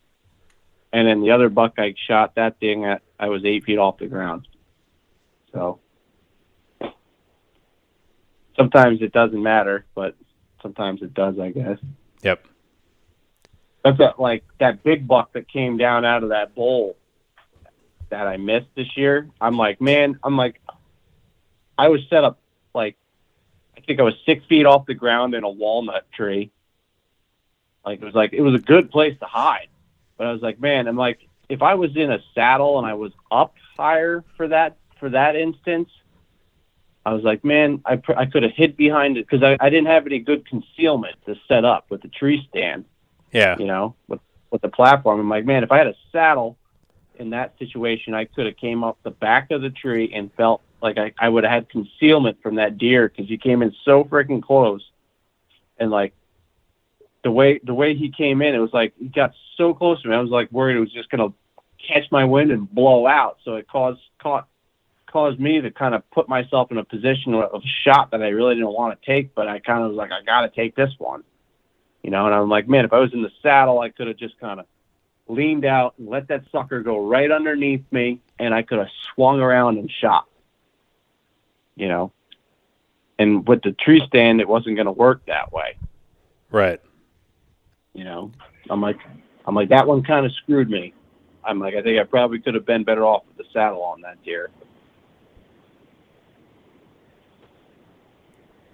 and 0.92 1.06
then 1.06 1.22
the 1.22 1.30
other 1.30 1.48
buck 1.48 1.74
I 1.78 1.94
shot 2.06 2.34
that 2.36 2.58
thing 2.60 2.84
at 2.84 3.02
I 3.18 3.28
was 3.28 3.44
eight 3.44 3.64
feet 3.64 3.78
off 3.78 3.98
the 3.98 4.06
ground. 4.06 4.48
So 5.52 5.80
sometimes 8.56 9.00
it 9.02 9.12
doesn't 9.12 9.42
matter, 9.42 9.86
but 9.94 10.16
sometimes 10.60 11.02
it 11.02 11.14
does, 11.14 11.38
I 11.38 11.50
guess. 11.50 11.78
Yep. 12.22 12.46
That's 13.84 13.98
that 13.98 14.18
like 14.18 14.44
that 14.58 14.82
big 14.82 15.06
buck 15.06 15.32
that 15.34 15.48
came 15.48 15.76
down 15.76 16.04
out 16.04 16.22
of 16.24 16.30
that 16.30 16.54
bowl 16.54 16.96
that 18.08 18.26
I 18.26 18.36
missed 18.36 18.68
this 18.74 18.96
year. 18.96 19.28
I'm 19.40 19.56
like, 19.56 19.80
man, 19.80 20.18
I'm 20.22 20.36
like, 20.36 20.60
I 21.78 21.88
was 21.88 22.00
set 22.10 22.24
up 22.24 22.38
like, 22.74 22.96
think 23.86 24.00
I 24.00 24.02
was 24.02 24.14
six 24.24 24.44
feet 24.46 24.66
off 24.66 24.86
the 24.86 24.94
ground 24.94 25.34
in 25.34 25.44
a 25.44 25.48
walnut 25.48 26.10
tree. 26.12 26.50
Like 27.84 28.02
it 28.02 28.04
was 28.04 28.14
like 28.14 28.32
it 28.32 28.42
was 28.42 28.54
a 28.54 28.58
good 28.58 28.90
place 28.90 29.16
to 29.20 29.26
hide, 29.26 29.68
but 30.18 30.26
I 30.26 30.32
was 30.32 30.42
like, 30.42 30.60
man, 30.60 30.88
I'm 30.88 30.96
like, 30.96 31.20
if 31.48 31.62
I 31.62 31.74
was 31.74 31.96
in 31.96 32.10
a 32.10 32.18
saddle 32.34 32.78
and 32.78 32.86
I 32.86 32.94
was 32.94 33.12
up 33.30 33.54
higher 33.76 34.24
for 34.36 34.48
that 34.48 34.76
for 34.98 35.10
that 35.10 35.36
instance, 35.36 35.88
I 37.04 37.12
was 37.12 37.22
like, 37.22 37.44
man, 37.44 37.80
I 37.84 37.96
pr- 37.96 38.16
I 38.16 38.26
could 38.26 38.42
have 38.42 38.52
hid 38.52 38.76
behind 38.76 39.16
it 39.18 39.28
because 39.28 39.44
I, 39.44 39.56
I 39.64 39.70
didn't 39.70 39.86
have 39.86 40.04
any 40.06 40.18
good 40.18 40.46
concealment 40.48 41.14
to 41.26 41.36
set 41.46 41.64
up 41.64 41.86
with 41.88 42.02
the 42.02 42.08
tree 42.08 42.44
stand 42.50 42.84
Yeah. 43.32 43.56
you 43.58 43.66
know, 43.66 43.94
with 44.08 44.20
with 44.50 44.62
the 44.62 44.68
platform. 44.68 45.20
I'm 45.20 45.28
like, 45.28 45.44
man, 45.44 45.62
if 45.62 45.70
I 45.70 45.78
had 45.78 45.86
a 45.86 45.94
saddle 46.10 46.56
in 47.18 47.30
that 47.30 47.56
situation, 47.58 48.14
I 48.14 48.24
could 48.24 48.46
have 48.46 48.56
came 48.56 48.82
up 48.82 48.98
the 49.04 49.10
back 49.10 49.52
of 49.52 49.62
the 49.62 49.70
tree 49.70 50.12
and 50.12 50.32
felt 50.34 50.60
like 50.94 50.98
I, 50.98 51.12
I 51.18 51.28
would 51.28 51.44
have 51.44 51.52
had 51.52 51.68
concealment 51.68 52.42
from 52.42 52.56
that 52.56 52.78
deer 52.78 53.08
because 53.08 53.28
he 53.28 53.38
came 53.38 53.62
in 53.62 53.74
so 53.84 54.04
freaking 54.04 54.42
close, 54.42 54.82
and 55.78 55.90
like 55.90 56.14
the 57.22 57.30
way 57.30 57.60
the 57.62 57.74
way 57.74 57.94
he 57.94 58.10
came 58.10 58.42
in, 58.42 58.54
it 58.54 58.58
was 58.58 58.72
like 58.72 58.94
he 58.98 59.08
got 59.08 59.32
so 59.56 59.74
close 59.74 60.00
to 60.02 60.08
me. 60.08 60.14
I 60.14 60.20
was 60.20 60.30
like 60.30 60.50
worried 60.52 60.76
it 60.76 60.80
was 60.80 60.92
just 60.92 61.10
gonna 61.10 61.32
catch 61.86 62.10
my 62.10 62.24
wind 62.24 62.50
and 62.50 62.70
blow 62.70 63.06
out. 63.06 63.38
So 63.44 63.54
it 63.56 63.68
caused 63.68 64.00
caught 64.18 64.48
caused 65.06 65.38
me 65.40 65.60
to 65.60 65.70
kind 65.70 65.94
of 65.94 66.08
put 66.10 66.28
myself 66.28 66.70
in 66.70 66.78
a 66.78 66.84
position 66.84 67.34
of 67.34 67.62
shot 67.84 68.10
that 68.10 68.22
I 68.22 68.28
really 68.28 68.54
didn't 68.54 68.72
want 68.72 69.00
to 69.00 69.06
take, 69.06 69.34
but 69.34 69.48
I 69.48 69.60
kind 69.60 69.82
of 69.82 69.90
was 69.90 69.96
like, 69.96 70.10
I 70.12 70.22
got 70.22 70.42
to 70.42 70.48
take 70.48 70.74
this 70.74 70.90
one 70.98 71.22
you 72.06 72.12
know, 72.12 72.24
and 72.26 72.32
I'm 72.32 72.48
like, 72.48 72.68
man, 72.68 72.84
if 72.84 72.92
I 72.92 73.00
was 73.00 73.12
in 73.12 73.22
the 73.22 73.32
saddle, 73.42 73.80
I 73.80 73.88
could 73.88 74.06
have 74.06 74.16
just 74.16 74.38
kind 74.38 74.60
of 74.60 74.66
leaned 75.26 75.64
out 75.64 75.94
and 75.98 76.08
let 76.08 76.28
that 76.28 76.44
sucker 76.52 76.80
go 76.80 77.04
right 77.04 77.28
underneath 77.32 77.82
me, 77.90 78.20
and 78.38 78.54
I 78.54 78.62
could 78.62 78.78
have 78.78 78.90
swung 79.12 79.40
around 79.40 79.78
and 79.78 79.90
shot, 79.90 80.28
you 81.76 81.88
know. 81.88 82.12
And 83.18 83.46
with 83.48 83.62
the 83.62 83.72
tree 83.72 84.02
stand, 84.06 84.40
it 84.40 84.48
wasn't 84.48 84.76
going 84.76 84.86
to 84.86 84.92
work 84.92 85.24
that 85.26 85.50
way, 85.52 85.76
Right. 86.50 86.80
you 87.94 88.04
know. 88.04 88.30
I'm 88.68 88.80
like, 88.82 88.98
I'm 89.46 89.54
like, 89.54 89.70
that 89.70 89.86
one 89.86 90.02
kind 90.02 90.26
of 90.26 90.32
screwed 90.32 90.68
me. 90.68 90.92
I'm 91.44 91.58
like, 91.60 91.74
I 91.74 91.82
think 91.82 91.98
I 91.98 92.04
probably 92.04 92.40
could 92.40 92.54
have 92.54 92.66
been 92.66 92.84
better 92.84 93.04
off 93.06 93.22
with 93.28 93.38
the 93.38 93.50
saddle 93.52 93.82
on 93.82 94.00
that 94.02 94.22
deer. 94.24 94.50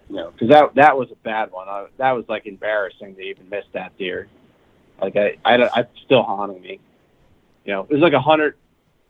You 0.08 0.16
know, 0.16 0.30
because 0.30 0.48
that 0.48 0.74
that 0.74 0.96
was 0.98 1.10
a 1.10 1.16
bad 1.16 1.52
one. 1.52 1.68
I, 1.68 1.86
that 1.98 2.12
was 2.12 2.24
like 2.28 2.46
embarrassing 2.46 3.14
to 3.14 3.20
even 3.22 3.48
miss 3.48 3.64
that 3.72 3.96
deer. 3.98 4.28
Like 5.00 5.16
I, 5.16 5.36
I, 5.44 5.56
don't- 5.56 5.72
still 6.04 6.22
haunting 6.22 6.60
me. 6.60 6.80
You 7.64 7.72
know, 7.74 7.82
it 7.88 7.90
was 7.92 8.00
like 8.02 8.12
a 8.12 8.20
hundred. 8.20 8.56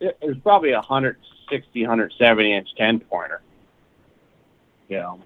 It 0.01 0.17
was 0.21 0.37
probably 0.43 0.73
a 0.73 0.81
hundred 0.83 1.17
sixty, 1.51 1.83
hundred 1.85 2.13
seventy 2.19 2.53
inch 2.53 2.69
ten 2.77 3.01
pointer. 3.01 3.41
Know, 5.01 5.21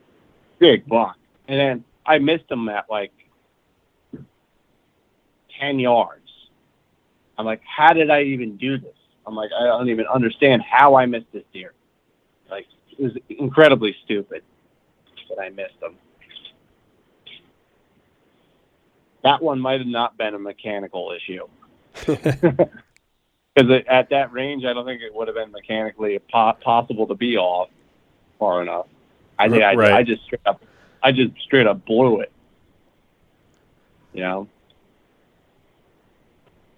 big 0.58 0.86
buck. 0.86 1.16
And 1.48 1.58
then 1.58 1.84
I 2.04 2.18
missed 2.18 2.50
him 2.50 2.68
at 2.68 2.86
like 2.90 3.12
ten 5.58 5.78
yards. 5.78 6.22
I'm 7.38 7.44
like, 7.44 7.60
how 7.64 7.92
did 7.92 8.10
I 8.10 8.22
even 8.22 8.56
do 8.56 8.78
this? 8.78 8.94
I'm 9.26 9.34
like, 9.34 9.50
I 9.58 9.64
don't 9.64 9.88
even 9.88 10.06
understand 10.06 10.62
how 10.62 10.94
I 10.94 11.06
missed 11.06 11.26
this 11.32 11.42
deer. 11.52 11.72
Like, 12.50 12.66
it 12.96 13.02
was 13.02 13.12
incredibly 13.28 13.94
stupid 14.04 14.42
that 15.28 15.40
I 15.40 15.50
missed 15.50 15.78
them. 15.80 15.96
That 19.22 19.42
one 19.42 19.60
might 19.60 19.80
have 19.80 19.88
not 19.88 20.16
been 20.16 20.34
a 20.34 20.38
mechanical 20.38 21.12
issue. 21.12 21.46
Because 23.56 23.82
at 23.88 24.10
that 24.10 24.32
range, 24.32 24.64
I 24.66 24.74
don't 24.74 24.84
think 24.84 25.00
it 25.00 25.14
would 25.14 25.28
have 25.28 25.34
been 25.34 25.50
mechanically 25.50 26.18
po- 26.30 26.52
possible 26.62 27.06
to 27.06 27.14
be 27.14 27.38
off 27.38 27.70
far 28.38 28.60
enough. 28.60 28.86
I 29.38 29.48
think 29.48 29.62
I, 29.62 29.74
Right. 29.74 29.92
I 29.92 30.02
just 30.02 30.22
straight 30.24 30.46
up, 30.46 30.62
I 31.02 31.12
just 31.12 31.38
straight 31.40 31.66
up 31.66 31.84
blew 31.84 32.20
it. 32.20 32.32
You 34.12 34.22
know, 34.22 34.48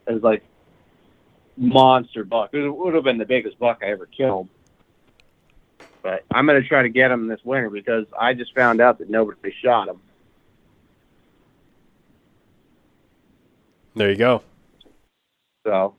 it 0.06 0.12
was 0.14 0.22
like 0.22 0.42
monster 1.56 2.24
buck. 2.24 2.50
It 2.52 2.68
would 2.68 2.94
have 2.94 3.04
been 3.04 3.18
the 3.18 3.24
biggest 3.24 3.58
buck 3.58 3.80
I 3.82 3.86
ever 3.86 4.06
killed. 4.06 4.48
But 6.02 6.24
I'm 6.32 6.46
gonna 6.46 6.62
try 6.62 6.82
to 6.82 6.88
get 6.88 7.10
him 7.10 7.28
this 7.28 7.40
winter 7.44 7.70
because 7.70 8.06
I 8.18 8.34
just 8.34 8.54
found 8.54 8.80
out 8.80 8.98
that 8.98 9.10
nobody 9.10 9.52
shot 9.62 9.88
him. 9.88 10.00
There 13.94 14.10
you 14.10 14.16
go. 14.16 14.42
So, 15.66 15.96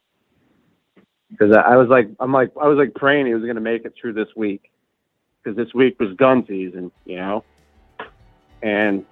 because 1.29 1.55
I, 1.55 1.73
I 1.73 1.75
was 1.75 1.89
like, 1.89 2.09
I'm 2.19 2.31
like, 2.31 2.51
I 2.59 2.67
was 2.67 2.77
like 2.77 2.93
praying 2.95 3.25
he 3.25 3.33
was 3.33 3.43
going 3.43 3.55
to 3.55 3.61
make 3.61 3.83
it 3.83 3.93
through 3.99 4.13
this 4.13 4.29
week, 4.37 4.71
because 5.41 5.55
this 5.55 5.73
week 5.73 5.99
was 5.99 6.13
gun 6.15 6.45
season, 6.47 6.91
you 7.05 7.17
know. 7.17 7.43
And 8.61 9.05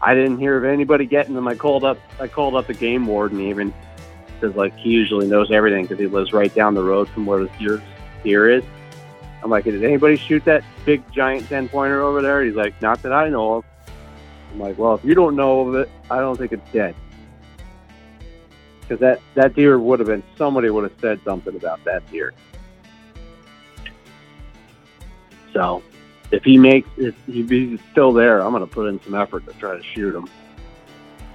I 0.00 0.14
didn't 0.14 0.38
hear 0.38 0.56
of 0.56 0.64
anybody 0.64 1.06
getting 1.06 1.34
them. 1.34 1.46
I 1.46 1.54
called 1.54 1.84
up, 1.84 1.98
I 2.18 2.28
called 2.28 2.54
up 2.54 2.66
the 2.66 2.74
game 2.74 3.06
warden 3.06 3.40
even, 3.40 3.74
because 4.26 4.56
like 4.56 4.76
he 4.76 4.90
usually 4.90 5.28
knows 5.28 5.50
everything 5.50 5.84
because 5.84 5.98
he 5.98 6.06
lives 6.06 6.32
right 6.32 6.54
down 6.54 6.74
the 6.74 6.82
road 6.82 7.08
from 7.08 7.26
where 7.26 7.40
the 7.40 7.50
deer, 7.58 7.82
deer 8.24 8.48
is. 8.48 8.64
I'm 9.42 9.50
like, 9.50 9.64
did 9.64 9.82
anybody 9.82 10.16
shoot 10.16 10.44
that 10.44 10.62
big 10.84 11.02
giant 11.12 11.48
ten 11.48 11.68
pointer 11.68 12.02
over 12.02 12.20
there? 12.20 12.42
He's 12.44 12.54
like, 12.54 12.80
not 12.82 13.02
that 13.02 13.12
I 13.12 13.28
know 13.28 13.54
of. 13.54 13.64
I'm 14.52 14.58
like, 14.58 14.78
well, 14.78 14.94
if 14.94 15.04
you 15.04 15.14
don't 15.14 15.36
know 15.36 15.68
of 15.68 15.74
it, 15.76 15.90
I 16.10 16.18
don't 16.18 16.36
think 16.36 16.52
it's 16.52 16.72
dead 16.72 16.94
because 18.90 19.00
that 19.00 19.20
that 19.34 19.54
deer 19.54 19.78
would 19.78 20.00
have 20.00 20.08
been 20.08 20.22
somebody 20.36 20.68
would 20.68 20.82
have 20.82 21.00
said 21.00 21.20
something 21.24 21.54
about 21.54 21.82
that 21.84 22.08
deer. 22.10 22.34
So, 25.52 25.82
if 26.30 26.44
he 26.44 26.58
makes 26.58 26.88
if 26.96 27.14
he's 27.26 27.80
still 27.90 28.12
there, 28.12 28.40
I'm 28.40 28.52
going 28.52 28.66
to 28.66 28.72
put 28.72 28.88
in 28.88 29.02
some 29.02 29.14
effort 29.14 29.46
to 29.46 29.52
try 29.54 29.76
to 29.76 29.82
shoot 29.82 30.14
him. 30.14 30.28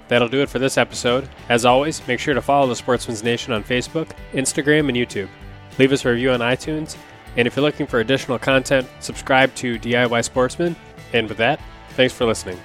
That'll 0.07 0.29
do 0.29 0.41
it 0.41 0.49
for 0.49 0.59
this 0.59 0.77
episode. 0.77 1.27
As 1.49 1.65
always, 1.65 2.05
make 2.07 2.19
sure 2.19 2.33
to 2.33 2.41
follow 2.41 2.67
the 2.67 2.75
Sportsman's 2.75 3.23
Nation 3.23 3.53
on 3.53 3.63
Facebook, 3.63 4.11
Instagram, 4.33 4.87
and 4.87 4.97
YouTube. 4.97 5.29
Leave 5.79 5.91
us 5.91 6.05
a 6.05 6.11
review 6.11 6.31
on 6.31 6.39
iTunes, 6.39 6.95
and 7.37 7.47
if 7.47 7.55
you're 7.55 7.65
looking 7.65 7.87
for 7.87 7.99
additional 7.99 8.39
content, 8.39 8.87
subscribe 8.99 9.53
to 9.55 9.79
DIY 9.79 10.23
Sportsman. 10.23 10.75
And 11.13 11.27
with 11.27 11.37
that, 11.37 11.59
thanks 11.91 12.13
for 12.13 12.25
listening. 12.25 12.59